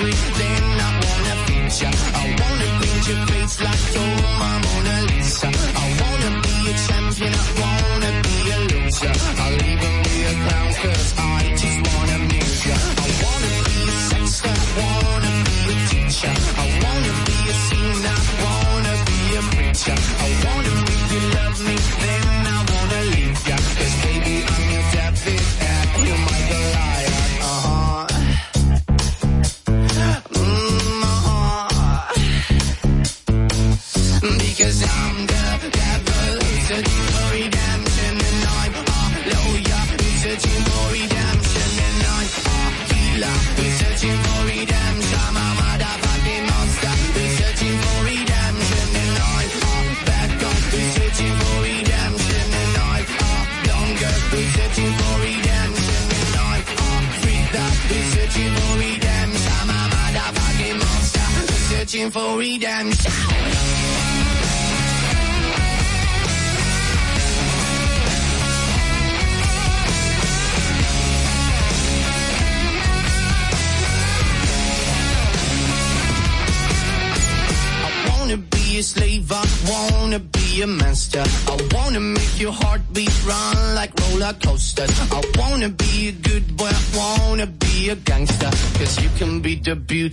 I 0.00 0.04
wanna. 0.04 1.60
I 1.80 2.36
wanna 2.40 3.26
face 3.26 3.60
like 3.60 3.84
Mona 4.64 4.96
Lisa. 5.08 5.46
I 5.46 5.88
wanna 6.00 6.30
be 6.40 6.54
a 6.70 6.74
champion, 6.86 7.34
I 7.34 7.42
wanna 7.60 8.10
be 8.24 8.36
a 8.50 8.58
loser. 8.70 9.14
I'll 9.42 9.62
even 9.70 9.94
be 10.02 10.16
a 10.24 10.34
clown 10.42 10.72
cause 10.80 11.14
I 11.18 11.49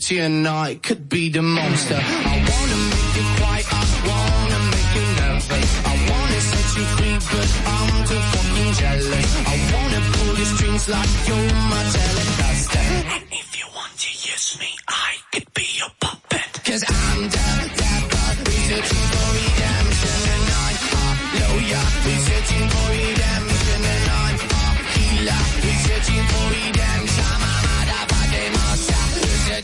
I 0.10 0.80
could 0.82 1.10
be 1.10 1.28
the 1.28 1.42
monster. 1.42 2.00
I 2.00 2.38
wanna 2.50 2.78
make 2.94 3.16
you 3.18 3.26
quiet, 3.40 3.66
I 3.70 3.84
wanna 4.08 4.60
make 4.72 4.92
you 4.96 5.06
nervous. 5.20 5.72
I 5.84 5.96
wanna 6.10 6.40
set 6.40 6.68
you 6.78 6.86
free, 6.96 7.18
but 7.32 7.50
I'm 7.68 8.08
too 8.08 8.22
fucking 8.32 8.74
jealous. 8.80 9.32
I 9.46 9.58
wanna 9.74 10.02
pull 10.14 10.34
the 10.36 10.46
strings 10.46 10.88
like 10.88 11.28
you're 11.28 11.54
my 11.68 11.84
telecaster. 11.92 12.17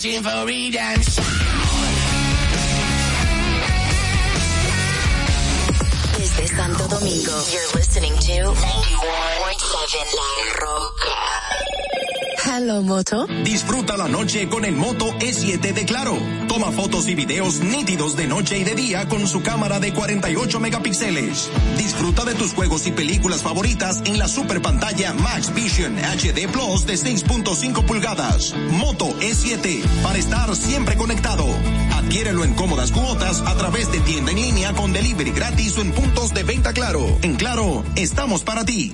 Researching 0.03 0.23
for 0.23 0.45
redemption. 0.45 1.23
Desde 6.17 6.48
Santo 6.48 6.88
Domingo, 6.88 7.32
you're 7.51 7.72
listening 7.75 8.14
to 8.14 8.33
91.7 8.43 10.15
La 10.15 10.65
Roca. 10.65 11.42
Disfruta 13.43 13.98
la 13.98 14.07
noche 14.07 14.48
con 14.48 14.64
el 14.64 14.75
Moto 14.75 15.11
E7 15.19 15.73
de 15.73 15.85
Claro. 15.85 16.15
Toma 16.48 16.72
fotos 16.72 17.07
y 17.07 17.15
videos 17.15 17.61
nítidos 17.61 18.15
de 18.15 18.27
noche 18.27 18.59
y 18.59 18.64
de 18.64 18.75
día 18.75 19.07
con 19.07 19.27
su 19.27 19.41
cámara 19.41 19.80
de 19.80 19.91
48 19.91 20.59
megapíxeles. 20.59 21.49
Disfruta 21.77 22.25
de 22.25 22.35
tus 22.35 22.53
juegos 22.53 22.85
y 22.85 22.91
películas 22.91 23.41
favoritas 23.41 24.03
en 24.06 24.19
la 24.19 24.27
super 24.27 24.61
pantalla 24.61 25.14
Max 25.14 25.51
Vision 25.53 25.98
HD 25.98 26.48
Plus 26.51 26.85
de 26.85 26.93
6.5 26.93 27.85
pulgadas. 27.85 28.53
Moto 28.69 29.07
E7 29.19 29.83
para 30.03 30.19
estar 30.19 30.56
siempre 30.56 30.95
conectado. 30.95 31.45
Adquiérelo 31.93 32.43
en 32.43 32.53
cómodas 32.53 32.91
cuotas 32.91 33.41
a 33.41 33.56
través 33.56 33.91
de 33.91 33.99
tienda 34.01 34.32
en 34.32 34.38
línea 34.38 34.73
con 34.73 34.93
delivery 34.93 35.32
gratis 35.32 35.75
o 35.80 35.82
en 35.82 35.91
puntos 35.91 36.35
de 36.35 36.43
venta 36.43 36.72
Claro. 36.72 37.17
En 37.23 37.35
Claro, 37.35 37.83
estamos 37.95 38.43
para 38.43 38.64
ti. 38.64 38.93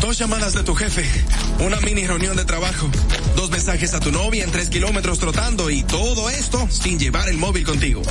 Dos 0.01 0.17
llamadas 0.17 0.53
de 0.53 0.63
tu 0.63 0.73
jefe, 0.73 1.05
una 1.59 1.79
mini 1.81 2.07
reunión 2.07 2.35
de 2.35 2.43
trabajo, 2.45 2.89
dos 3.35 3.51
mensajes 3.51 3.93
a 3.93 3.99
tu 3.99 4.11
novia 4.11 4.43
en 4.43 4.51
tres 4.51 4.69
kilómetros 4.69 5.19
trotando 5.19 5.69
y 5.69 5.83
todo 5.83 6.29
esto 6.29 6.67
sin 6.71 6.97
llevar 6.97 7.29
el 7.29 7.37
móvil 7.37 7.65
contigo. 7.65 8.01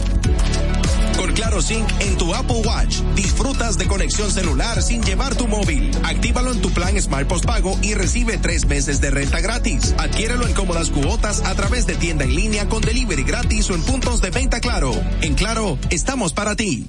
Con 1.19 1.33
Claro 1.33 1.61
Sync 1.61 1.87
en 2.01 2.17
tu 2.17 2.33
Apple 2.33 2.63
Watch, 2.65 3.01
disfrutas 3.17 3.77
de 3.77 3.87
conexión 3.89 4.31
celular 4.31 4.81
sin 4.83 5.03
llevar 5.03 5.35
tu 5.35 5.49
móvil. 5.49 5.91
Actívalo 6.05 6.53
en 6.53 6.63
tu 6.63 6.71
plan 6.71 6.97
Smart 7.03 7.27
Postpago 7.27 7.77
y 7.83 7.95
recibe 7.95 8.39
tres 8.39 8.67
meses 8.67 9.01
de 9.01 9.11
renta 9.11 9.41
gratis. 9.41 9.95
Adquiérelo 9.99 10.47
en 10.47 10.55
cómodas 10.55 10.91
cuotas 10.91 11.41
a 11.45 11.55
través 11.57 11.87
de 11.87 11.97
tienda 11.97 12.25
en 12.25 12.37
línea 12.37 12.69
con 12.69 12.81
delivery 12.83 13.25
gratis 13.25 13.69
o 13.71 13.75
en 13.75 13.83
puntos 13.83 14.21
de 14.21 14.31
venta 14.31 14.61
Claro. 14.61 14.93
En 15.21 15.35
Claro, 15.35 15.77
estamos 15.91 16.33
para 16.33 16.55
ti. 16.55 16.87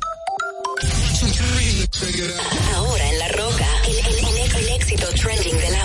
Ahora 2.76 3.10
en 3.10 3.20
La 3.20 3.28
Roca, 3.30 3.68
el, 3.88 3.98
el- 3.98 4.70
éxito 4.76 5.08
trending 5.22 5.58
de 5.58 5.70
Laura. 5.72 5.79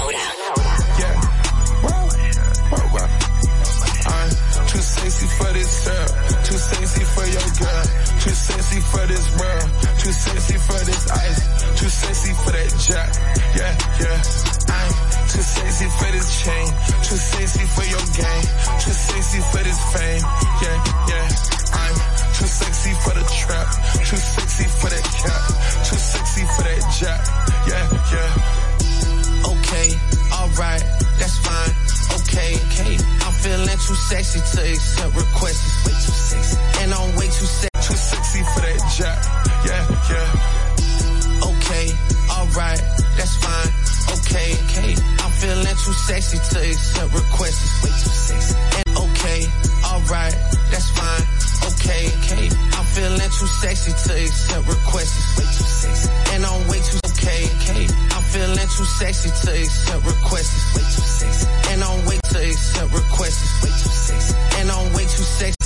Sexy 5.14 5.36
for 5.38 5.52
this 5.52 5.84
girl, 5.86 6.08
too 6.42 6.58
sexy 6.58 7.04
for 7.04 7.26
your 7.26 7.48
girl, 7.62 7.84
too 8.18 8.34
sexy 8.34 8.80
for 8.80 9.06
this 9.06 9.26
world, 9.38 9.68
too 9.98 10.12
sexy 10.12 10.58
for 10.58 10.80
this 10.84 11.10
ice, 11.10 11.40
too 11.78 11.88
sexy 11.88 12.32
for 12.42 12.50
that 12.50 12.70
jack. 12.82 13.10
Yeah, 13.54 13.72
yeah. 14.02 14.18
I'm 14.74 14.92
too 15.30 15.42
sexy 15.42 15.86
for 15.98 16.10
this 16.10 16.28
chain, 16.42 16.66
too 17.06 17.18
sexy 17.18 17.64
for 17.74 17.84
your 17.86 18.04
game, 18.18 18.46
too 18.82 18.94
sexy 18.94 19.40
for 19.54 19.62
this 19.62 19.80
fame. 19.94 20.22
Yeah, 20.62 20.78
yeah. 21.06 21.26
I'm 21.74 21.94
too 22.34 22.50
sexy 22.50 22.92
for 23.06 23.14
the 23.14 23.24
trap, 23.38 23.68
too 24.02 24.18
sexy 24.18 24.66
for 24.82 24.90
that 24.90 25.06
cap, 25.22 25.42
too 25.86 25.98
sexy 25.98 26.42
for 26.58 26.62
that 26.66 26.82
jack. 26.98 27.22
Yeah, 27.70 27.86
yeah. 28.10 28.30
Okay, 29.46 29.88
alright, 30.32 30.82
that's 31.18 31.38
fine. 31.38 31.72
Okay, 32.18 32.58
okay. 32.66 33.13
I'm 33.44 33.50
feeling 33.50 33.76
too 33.76 33.94
sexy 33.94 34.40
to 34.40 34.72
accept 34.72 35.16
requests. 35.16 35.84
Way 35.84 35.92
too 35.92 36.16
sexy. 36.16 36.56
And 36.80 36.94
I'm 36.94 37.14
way 37.14 37.26
too 37.26 37.44
sexy. 37.44 37.92
Too 37.92 37.92
sexy 37.92 38.40
for 38.40 38.60
that 38.64 38.80
jack. 38.96 39.20
Yeah, 39.68 39.84
yeah. 40.08 41.44
Okay, 41.52 41.92
alright, 42.32 42.80
that's 43.20 43.36
fine. 43.44 43.68
Okay, 44.16 44.48
okay. 44.64 44.96
I'm 45.20 45.32
feeling 45.36 45.76
too 45.76 45.92
sexy 45.92 46.38
to 46.40 46.70
accept 46.72 47.12
requests. 47.12 47.84
Way 47.84 47.92
too 47.92 48.16
sexy. 48.16 48.56
And 48.80 48.96
okay, 49.12 49.40
alright, 49.92 50.36
that's 50.72 50.88
fine. 50.96 51.24
Okay, 51.68 52.08
okay. 52.24 52.48
I'm 52.48 52.86
feeling 52.96 53.28
too 53.28 53.50
sexy 53.60 53.92
to 53.92 54.24
accept 54.24 54.68
requests. 54.68 55.20
Way 55.36 55.44
too 55.44 55.68
sexy. 55.68 56.08
And 56.32 56.46
I'm 56.46 56.68
way 56.68 56.80
too 56.80 57.03
cake. 57.24 57.90
I'm 58.12 58.22
feeling 58.22 58.68
too 58.76 58.84
sexy 58.84 59.30
to 59.30 59.50
accept 59.62 60.04
requests. 60.04 60.74
Way 60.74 60.82
too 60.82 61.08
sexy. 61.18 61.46
And 61.70 61.82
I'm 61.82 62.06
way 62.06 62.18
to 62.32 62.38
accept 62.38 62.92
requests. 62.92 63.62
Way 63.62 63.70
too 63.70 63.94
sexy. 64.06 64.34
And 64.58 64.70
I'm 64.70 64.92
way 64.92 65.04
too 65.04 65.26
sexy. 65.38 65.63